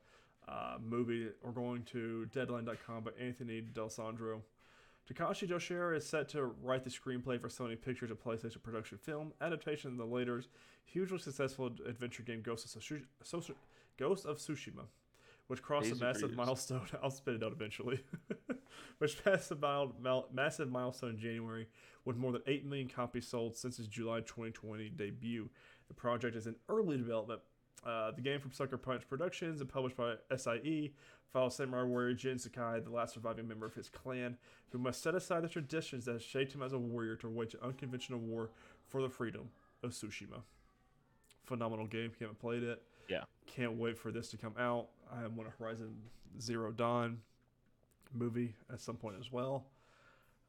uh, 0.48 0.78
movie. 0.82 1.30
We're 1.44 1.52
going 1.52 1.84
to 1.92 2.26
Deadline.com 2.28 3.04
by 3.04 3.12
Anthony 3.20 3.62
D'Alessandro. 3.62 4.42
Takashi 5.12 5.50
Doscher 5.50 5.96
is 5.96 6.06
set 6.06 6.30
to 6.30 6.46
write 6.64 6.84
the 6.84 6.90
screenplay 6.90 7.42
for 7.42 7.50
Sony 7.50 7.80
Pictures, 7.80 8.12
a 8.12 8.16
PlayStation 8.16 8.62
production 8.62 8.98
film 8.98 9.34
adaptation 9.42 9.92
of 9.92 9.98
the 9.98 10.06
later's 10.06 10.48
hugely 10.86 11.18
successful 11.18 11.72
adventure 11.88 12.24
game 12.24 12.42
Ghost 12.42 12.76
of, 12.76 12.84
Ghost 13.98 14.26
of 14.26 14.38
Tsushima, 14.38 14.86
which 15.52 15.62
crossed 15.62 15.92
a 15.92 15.96
massive 15.96 16.34
milestone. 16.34 16.88
I'll 17.04 17.12
spit 17.12 17.36
it 17.36 17.44
out 17.44 17.52
eventually. 17.52 18.00
which 19.00 19.22
passed 19.22 19.52
a 19.52 19.56
mile, 19.56 19.94
massive 20.32 20.72
milestone 20.72 21.10
in 21.10 21.20
January 21.20 21.68
with 22.06 22.16
more 22.16 22.32
than 22.32 22.42
8 22.48 22.66
million 22.66 22.88
copies 22.88 23.28
sold 23.28 23.58
since 23.58 23.78
its 23.78 23.90
July 23.90 24.22
2020 24.22 24.88
debut. 24.92 25.50
The 25.90 25.94
project 25.94 26.38
is 26.38 26.48
in 26.48 26.56
early 26.70 26.96
development. 26.96 27.42
Uh, 27.86 28.12
the 28.12 28.22
game 28.22 28.40
from 28.40 28.54
Sucker 28.54 28.78
Punch 28.78 29.10
Productions 29.10 29.60
and 29.60 29.70
published 29.70 29.98
by 29.98 30.14
SIE 30.34 30.94
follows 31.34 31.58
samurai 31.58 31.84
warrior 31.84 32.14
Jin 32.14 32.40
Sakai, 32.40 32.80
the 32.80 32.90
last 32.90 33.16
surviving 33.16 33.46
member 33.46 33.66
of 33.66 33.74
his 33.74 33.90
clan, 33.90 34.38
who 34.70 34.78
must 34.78 35.04
set 35.04 35.16
aside 35.16 35.44
the 35.44 35.50
traditions 35.50 36.06
that 36.06 36.22
shaped 36.22 36.56
him 36.56 36.64
as 36.64 36.72
a 36.72 36.80
warrior 36.80 37.18
to 37.18 37.28
wage 37.28 37.56
an 37.56 37.60
unconventional 37.62 38.22
war 38.22 38.52
for 38.88 39.02
the 39.02 39.10
freedom 39.10 39.50
of 39.84 39.92
Tsushima. 39.92 40.44
Phenomenal 41.44 41.88
game. 41.88 42.10
If 42.14 42.22
you 42.22 42.28
haven't 42.28 42.40
played 42.40 42.64
it, 42.64 42.82
Yeah. 43.12 43.24
can't 43.46 43.74
wait 43.74 43.98
for 43.98 44.12
this 44.12 44.30
to 44.30 44.38
come 44.38 44.54
out. 44.58 44.88
I 45.12 45.28
want 45.28 45.48
a 45.50 45.52
Horizon 45.62 45.96
Zero 46.40 46.72
Dawn 46.72 47.20
movie 48.14 48.56
at 48.72 48.80
some 48.80 48.96
point 48.96 49.18
as 49.20 49.32
well. 49.32 49.66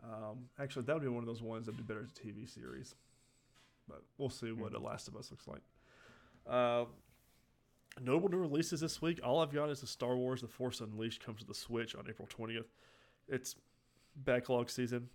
Um, 0.04 0.48
actually, 0.58 0.84
that 0.84 0.94
would 0.94 1.02
be 1.02 1.08
one 1.08 1.22
of 1.22 1.26
those 1.26 1.42
ones 1.42 1.66
that'd 1.66 1.76
be 1.76 1.82
better 1.82 2.02
as 2.02 2.10
a 2.10 2.14
TV 2.14 2.48
series. 2.48 2.94
But 3.88 4.02
we'll 4.18 4.30
see 4.30 4.52
what 4.52 4.72
The 4.72 4.78
Last 4.78 5.08
of 5.08 5.16
Us 5.16 5.30
looks 5.30 5.46
like. 5.48 5.62
Uh, 6.48 6.84
notable 8.00 8.28
new 8.28 8.38
releases 8.38 8.80
this 8.80 9.02
week. 9.02 9.20
All 9.24 9.40
I've 9.40 9.52
got 9.52 9.70
is 9.70 9.80
the 9.80 9.86
Star 9.86 10.16
Wars: 10.16 10.40
The 10.40 10.48
Force 10.48 10.80
Unleashed 10.80 11.24
comes 11.24 11.40
to 11.40 11.46
the 11.46 11.54
Switch 11.54 11.94
on 11.94 12.04
April 12.08 12.28
twentieth. 12.30 12.66
It's 13.28 13.56
backlog 14.16 14.70
season. 14.70 15.08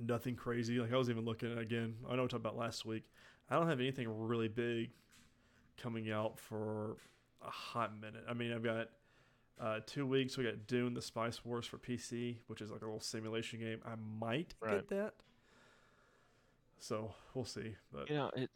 Nothing 0.00 0.34
crazy. 0.36 0.78
Like 0.78 0.92
I 0.92 0.96
was 0.96 1.08
even 1.08 1.24
looking 1.24 1.52
at 1.52 1.58
again. 1.58 1.94
I 2.08 2.16
know 2.16 2.22
we 2.22 2.28
talked 2.28 2.40
about 2.40 2.56
last 2.56 2.84
week. 2.84 3.04
I 3.48 3.56
don't 3.56 3.68
have 3.68 3.80
anything 3.80 4.08
really 4.08 4.48
big 4.48 4.90
coming 5.76 6.10
out 6.10 6.38
for 6.38 6.96
a 7.42 7.50
hot 7.50 8.00
minute. 8.00 8.24
I 8.28 8.34
mean, 8.34 8.52
I've 8.52 8.62
got 8.64 8.88
uh, 9.60 9.80
two 9.86 10.06
weeks. 10.06 10.36
We 10.36 10.44
got 10.44 10.66
Dune: 10.66 10.94
The 10.94 11.02
Spice 11.02 11.44
Wars 11.44 11.66
for 11.66 11.78
PC, 11.78 12.38
which 12.46 12.60
is 12.60 12.70
like 12.70 12.82
a 12.82 12.84
little 12.84 13.00
simulation 13.00 13.60
game. 13.60 13.80
I 13.84 13.94
might 14.18 14.54
Right. 14.60 14.72
get 14.76 14.88
that. 14.88 15.14
So 16.78 17.14
we'll 17.34 17.44
see. 17.44 17.74
But 17.92 18.08
You 18.10 18.16
know, 18.16 18.30
it 18.36 18.50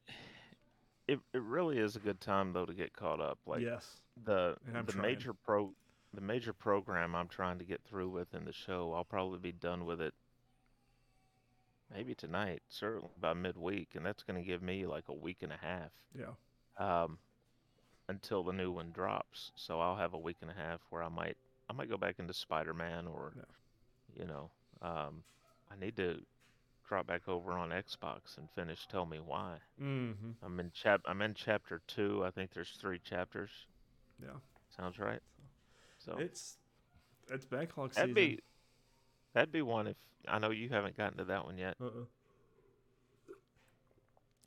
it 1.08 1.20
it 1.32 1.42
really 1.42 1.78
is 1.78 1.96
a 1.96 2.00
good 2.00 2.20
time 2.20 2.52
though 2.52 2.66
to 2.66 2.74
get 2.74 2.92
caught 2.94 3.20
up. 3.20 3.38
Like 3.46 3.62
yes, 3.62 3.96
the 4.24 4.56
the 4.72 4.92
trying. 4.92 5.02
major 5.02 5.32
pro 5.32 5.72
the 6.12 6.20
major 6.20 6.52
program 6.52 7.14
I'm 7.14 7.28
trying 7.28 7.58
to 7.60 7.64
get 7.64 7.82
through 7.84 8.08
with 8.10 8.34
in 8.34 8.44
the 8.44 8.52
show, 8.52 8.92
I'll 8.94 9.04
probably 9.04 9.38
be 9.38 9.52
done 9.52 9.84
with 9.86 10.00
it 10.00 10.12
maybe 11.92 12.14
tonight, 12.14 12.62
certainly 12.68 13.10
by 13.20 13.32
midweek, 13.32 13.94
and 13.94 14.04
that's 14.04 14.22
going 14.24 14.40
to 14.40 14.46
give 14.46 14.60
me 14.62 14.86
like 14.86 15.04
a 15.08 15.14
week 15.14 15.38
and 15.42 15.52
a 15.52 15.56
half 15.56 15.90
yeah, 16.18 16.26
um, 16.80 17.18
until 18.08 18.42
the 18.42 18.52
new 18.52 18.72
one 18.72 18.90
drops. 18.90 19.52
So 19.54 19.78
I'll 19.80 19.96
have 19.96 20.14
a 20.14 20.18
week 20.18 20.38
and 20.42 20.50
a 20.50 20.54
half 20.54 20.80
where 20.90 21.02
I 21.02 21.08
might 21.08 21.36
I 21.68 21.72
might 21.72 21.88
go 21.88 21.96
back 21.96 22.16
into 22.18 22.34
Spider-Man 22.34 23.06
or 23.06 23.32
Yeah. 23.36 24.20
you 24.22 24.26
know, 24.26 24.50
um, 24.82 25.22
I 25.70 25.76
need 25.78 25.96
to 25.98 26.20
drop 26.88 27.06
back 27.06 27.28
over 27.28 27.52
on 27.52 27.68
Xbox 27.70 28.36
and 28.36 28.50
finish 28.50 28.88
Tell 28.88 29.06
Me 29.06 29.18
Why. 29.24 29.58
mm-hmm. 29.80 30.30
I'm 30.44 30.58
in 30.58 30.72
chap 30.72 31.02
I'm 31.06 31.22
in 31.22 31.34
chapter 31.34 31.80
two. 31.86 32.24
I 32.24 32.30
think 32.32 32.52
there's 32.52 32.76
three 32.80 32.98
chapters. 32.98 33.50
yeah. 34.20 34.30
Sounds 34.76 34.98
right. 34.98 35.20
So 35.98 36.16
It's 36.18 36.56
it's 37.30 37.44
backlog 37.44 37.92
that'd 37.92 38.08
season. 38.10 38.14
be 38.14 38.40
that'd 39.34 39.52
be 39.52 39.62
one 39.62 39.86
if 39.86 39.96
I 40.26 40.38
know 40.38 40.50
you 40.50 40.68
haven't 40.70 40.96
gotten 40.96 41.18
to 41.18 41.24
that 41.26 41.44
one 41.44 41.58
yet. 41.58 41.76
Uh-uh. 41.80 42.04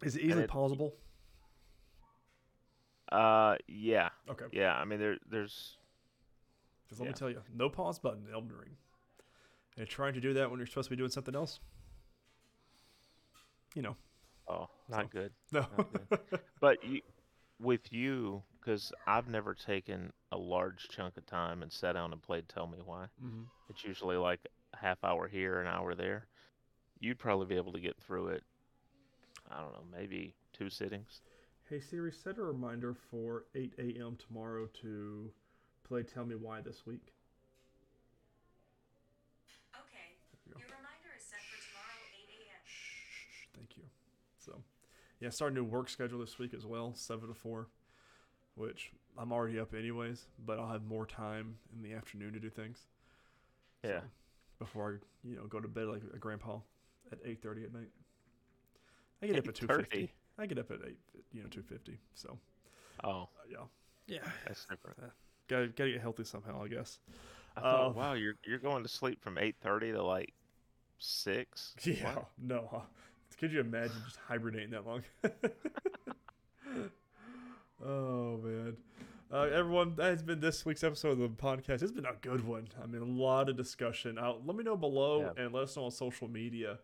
Is 0.01 0.15
it 0.17 0.23
easily 0.23 0.43
it- 0.43 0.49
pausable? 0.49 0.93
Uh, 3.13 3.57
yeah, 3.67 4.09
Okay. 4.29 4.45
yeah. 4.51 4.73
I 4.75 4.85
mean, 4.85 4.99
there 4.99 5.17
there's 5.29 5.77
Because 6.85 6.99
let 6.99 7.07
me 7.09 7.13
tell 7.13 7.29
you, 7.29 7.41
no 7.53 7.69
pause 7.69 7.99
button 7.99 8.25
in 8.27 8.33
Elden 8.33 8.51
Ring. 8.51 8.77
And 9.77 9.87
trying 9.87 10.13
to 10.13 10.21
do 10.21 10.33
that 10.33 10.49
when 10.49 10.59
you're 10.59 10.67
supposed 10.67 10.87
to 10.87 10.89
be 10.91 10.95
doing 10.97 11.09
something 11.11 11.35
else, 11.35 11.59
you 13.75 13.81
know, 13.81 13.95
oh 14.47 14.69
not 14.89 15.03
So- 15.05 15.07
good. 15.09 15.33
no. 15.51 15.65
Not 15.77 16.41
But 16.59 16.83
you, 16.83 17.01
with 17.59 17.91
you, 17.91 18.43
because 18.59 18.91
I've 19.07 19.27
never 19.27 19.53
taken 19.53 20.11
a 20.31 20.37
large 20.37 20.87
chunk 20.89 21.17
of 21.17 21.25
time 21.25 21.61
and 21.63 21.71
sat 21.71 21.93
down 21.93 22.13
and 22.13 22.21
played 22.21 22.47
Tell 22.49 22.67
Me 22.67 22.79
Why. 22.83 23.07
Mhm. 23.23 23.45
It's 23.69 23.83
usually 23.83 24.17
like 24.17 24.39
a 24.73 24.77
half 24.77 25.03
hour 25.03 25.27
here, 25.27 25.59
an 25.59 25.67
hour 25.67 25.95
there. 25.95 26.27
You'd 26.99 27.19
probably 27.19 27.47
be 27.47 27.55
able 27.55 27.73
to 27.73 27.79
get 27.79 27.97
through 27.97 28.29
it. 28.29 28.43
I 29.51 29.59
don't 29.61 29.73
know, 29.73 29.85
maybe 29.91 30.35
two 30.53 30.69
sittings. 30.69 31.21
Hey 31.69 31.79
Siri, 31.79 32.11
set 32.11 32.37
a 32.37 32.43
reminder 32.43 32.93
for 32.93 33.45
8 33.55 33.73
a.m. 33.79 34.17
tomorrow 34.17 34.67
to 34.81 35.31
play 35.87 36.03
Tell 36.03 36.25
Me 36.25 36.35
Why 36.35 36.61
this 36.61 36.85
week. 36.85 37.13
Okay. 39.73 40.19
There 40.31 40.41
we 40.45 40.53
go. 40.53 40.59
Your 40.59 40.67
reminder 40.77 41.09
is 41.17 41.23
set 41.23 41.39
for 41.49 41.57
tomorrow, 41.65 42.03
8 42.13 42.29
a.m. 42.29 42.61
Shh, 42.65 43.47
thank 43.55 43.77
you. 43.77 43.83
So, 44.37 44.61
yeah, 45.19 45.29
start 45.29 45.53
a 45.53 45.55
new 45.55 45.63
work 45.63 45.89
schedule 45.89 46.19
this 46.19 46.37
week 46.37 46.53
as 46.53 46.65
well, 46.65 46.93
7 46.93 47.27
to 47.29 47.33
4, 47.33 47.67
which 48.55 48.91
I'm 49.17 49.31
already 49.31 49.57
up 49.57 49.73
anyways, 49.73 50.27
but 50.45 50.59
I'll 50.59 50.71
have 50.71 50.83
more 50.83 51.05
time 51.05 51.57
in 51.73 51.81
the 51.81 51.95
afternoon 51.95 52.33
to 52.33 52.39
do 52.39 52.49
things. 52.49 52.87
So, 53.81 53.87
Yeah. 53.89 54.01
before 54.59 54.99
I, 55.01 55.27
you 55.27 55.37
know, 55.37 55.47
go 55.47 55.59
to 55.61 55.67
bed 55.67 55.87
like 55.87 56.03
a 56.13 56.19
grandpa 56.19 56.59
at 57.11 57.19
8:30 57.25 57.63
at 57.63 57.73
night. 57.73 57.89
I 59.21 59.27
get 59.27 59.37
up 59.37 59.47
at 59.47 59.55
2:50. 59.55 60.11
8:30? 60.37 60.43
I 60.43 60.45
get 60.47 60.57
up 60.59 60.71
at 60.71 60.79
8, 60.85 60.97
you 61.31 61.41
know, 61.43 61.49
2:50. 61.49 61.97
So, 62.15 62.37
Oh, 63.03 63.23
uh, 63.23 63.25
yeah. 63.49 63.57
Yeah. 64.07 64.19
that's 64.47 64.65
different. 64.65 64.97
Got 65.47 65.59
to 65.61 65.67
got 65.67 65.83
to 65.85 65.91
get 65.91 66.01
healthy 66.01 66.23
somehow, 66.23 66.63
I 66.63 66.67
guess. 66.67 66.99
I 67.57 67.61
thought, 67.61 67.87
Uh, 67.87 67.93
wow, 67.93 68.13
you're 68.13 68.35
you're 68.45 68.59
going 68.59 68.83
to 68.83 68.89
sleep 68.89 69.21
from 69.21 69.37
eight 69.37 69.55
thirty 69.61 69.91
to 69.91 70.01
like 70.03 70.33
six. 70.99 71.75
Yeah. 71.83 72.15
What? 72.15 72.29
No. 72.37 72.67
huh? 72.71 72.79
Could 73.39 73.51
you 73.51 73.59
imagine 73.59 73.97
just 74.05 74.17
hibernating 74.27 74.69
that 74.71 74.85
long? 74.85 75.03
oh 77.83 78.37
man. 78.37 78.77
Uh, 79.31 79.49
everyone, 79.51 79.95
that 79.95 80.11
has 80.11 80.21
been 80.21 80.39
this 80.39 80.63
week's 80.63 80.83
episode 80.83 81.13
of 81.13 81.17
the 81.19 81.27
podcast. 81.29 81.81
It's 81.81 81.91
been 81.91 82.05
a 82.05 82.13
good 82.21 82.45
one. 82.45 82.67
I 82.81 82.85
mean, 82.85 83.01
a 83.01 83.05
lot 83.05 83.49
of 83.49 83.57
discussion. 83.57 84.19
Uh, 84.19 84.33
let 84.45 84.55
me 84.55 84.63
know 84.63 84.77
below 84.77 85.33
Yeah. 85.35 85.43
and 85.43 85.53
let 85.53 85.63
us 85.63 85.75
know 85.75 85.85
on 85.85 85.91
social 85.91 86.27
media 86.27 86.77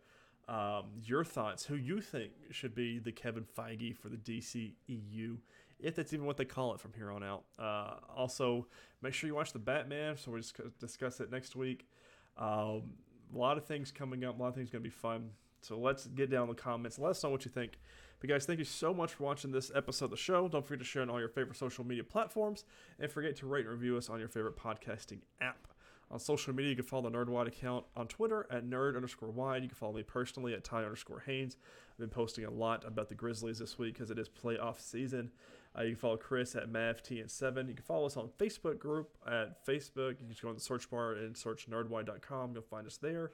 um, 0.49 0.85
your 1.03 1.23
thoughts. 1.23 1.65
Who 1.65 1.75
you 1.75 2.01
think 2.01 2.31
should 2.51 2.73
be 2.73 2.97
the 2.97 3.11
Kevin 3.11 3.45
Feige 3.45 3.95
for 3.95 4.09
the 4.09 4.17
DCEU, 4.17 5.37
if 5.79 5.95
that's 5.95 6.11
even 6.11 6.25
what 6.25 6.37
they 6.37 6.45
call 6.45 6.73
it 6.73 6.79
from 6.79 6.91
here 6.93 7.11
on 7.11 7.23
out. 7.23 7.43
Uh, 7.57 7.93
also, 8.15 8.65
make 9.01 9.13
sure 9.13 9.27
you 9.27 9.35
watch 9.35 9.53
the 9.53 9.59
Batman. 9.59 10.17
So 10.17 10.31
we'll 10.31 10.41
discuss, 10.41 10.65
discuss 10.79 11.19
it 11.19 11.31
next 11.31 11.55
week. 11.55 11.87
Um, 12.35 12.93
a 13.33 13.37
lot 13.37 13.57
of 13.57 13.65
things 13.65 13.91
coming 13.91 14.25
up. 14.25 14.39
A 14.39 14.41
lot 14.41 14.47
of 14.49 14.55
things 14.55 14.71
going 14.71 14.83
to 14.83 14.89
be 14.89 14.93
fun. 14.93 15.29
So 15.61 15.77
let's 15.77 16.07
get 16.07 16.31
down 16.31 16.43
in 16.43 16.49
the 16.49 16.61
comments. 16.61 16.97
Let 16.97 17.11
us 17.11 17.23
know 17.23 17.29
what 17.29 17.45
you 17.45 17.51
think. 17.51 17.77
But 18.19 18.29
guys, 18.29 18.45
thank 18.45 18.59
you 18.59 18.65
so 18.65 18.93
much 18.93 19.13
for 19.13 19.25
watching 19.25 19.51
this 19.51 19.71
episode 19.75 20.05
of 20.05 20.11
the 20.11 20.17
show. 20.17 20.47
Don't 20.47 20.65
forget 20.65 20.79
to 20.79 20.85
share 20.85 21.03
on 21.03 21.09
all 21.09 21.19
your 21.19 21.29
favorite 21.29 21.57
social 21.57 21.85
media 21.85 22.03
platforms. 22.03 22.63
And 22.99 23.11
forget 23.11 23.35
to 23.37 23.45
rate 23.45 23.65
and 23.65 23.73
review 23.73 23.97
us 23.97 24.09
on 24.09 24.19
your 24.19 24.29
favorite 24.29 24.57
podcasting 24.57 25.19
app. 25.39 25.67
On 26.11 26.19
social 26.19 26.55
media, 26.55 26.71
you 26.71 26.75
can 26.75 26.85
follow 26.85 27.07
the 27.09 27.15
NerdWide 27.15 27.47
account 27.47 27.85
on 27.95 28.07
Twitter 28.07 28.47
at 28.49 28.65
nerd 28.65 28.95
underscore 28.95 29.29
wide. 29.29 29.61
You 29.61 29.69
can 29.69 29.75
follow 29.75 29.93
me 29.93 30.01
personally 30.01 30.53
at 30.53 30.63
Ty 30.63 30.83
underscore 30.83 31.23
Haynes. 31.25 31.55
I've 31.91 31.99
been 31.99 32.09
posting 32.09 32.45
a 32.45 32.49
lot 32.49 32.83
about 32.85 33.09
the 33.09 33.15
Grizzlies 33.15 33.59
this 33.59 33.77
week 33.77 33.93
because 33.93 34.09
it 34.09 34.17
is 34.17 34.27
playoff 34.27 34.79
season. 34.79 35.31
Uh, 35.77 35.83
you 35.83 35.89
can 35.89 35.99
follow 35.99 36.17
Chris 36.17 36.55
at 36.55 36.71
MavTN7. 36.71 37.67
You 37.67 37.75
can 37.75 37.83
follow 37.83 38.07
us 38.07 38.17
on 38.17 38.29
Facebook 38.39 38.79
group 38.79 39.15
at 39.27 39.63
Facebook. 39.65 40.11
You 40.11 40.15
can 40.15 40.29
just 40.29 40.41
go 40.41 40.49
in 40.49 40.55
the 40.55 40.61
search 40.61 40.89
bar 40.89 41.13
and 41.13 41.37
search 41.37 41.69
nerdwide.com. 41.69 42.53
You'll 42.53 42.63
find 42.63 42.87
us 42.87 42.97
there. 42.97 43.31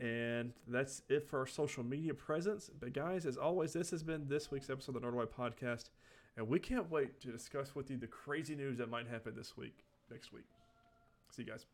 And 0.00 0.52
that's 0.68 1.02
it 1.08 1.28
for 1.28 1.40
our 1.40 1.46
social 1.46 1.84
media 1.84 2.14
presence. 2.14 2.70
But 2.80 2.94
guys, 2.94 3.26
as 3.26 3.36
always, 3.36 3.74
this 3.74 3.90
has 3.90 4.02
been 4.02 4.26
this 4.26 4.50
week's 4.50 4.70
episode 4.70 4.96
of 4.96 5.02
the 5.02 5.08
Nerdwide 5.08 5.28
Podcast. 5.28 5.90
And 6.36 6.48
we 6.48 6.58
can't 6.58 6.90
wait 6.90 7.20
to 7.20 7.32
discuss 7.32 7.74
with 7.74 7.90
you 7.90 7.98
the 7.98 8.06
crazy 8.06 8.54
news 8.54 8.78
that 8.78 8.88
might 8.88 9.08
happen 9.08 9.34
this 9.36 9.56
week, 9.56 9.84
next 10.10 10.32
week. 10.32 10.46
See 11.30 11.42
you 11.42 11.48
guys. 11.48 11.66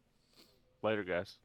Later, 0.86 1.02
guys. 1.02 1.38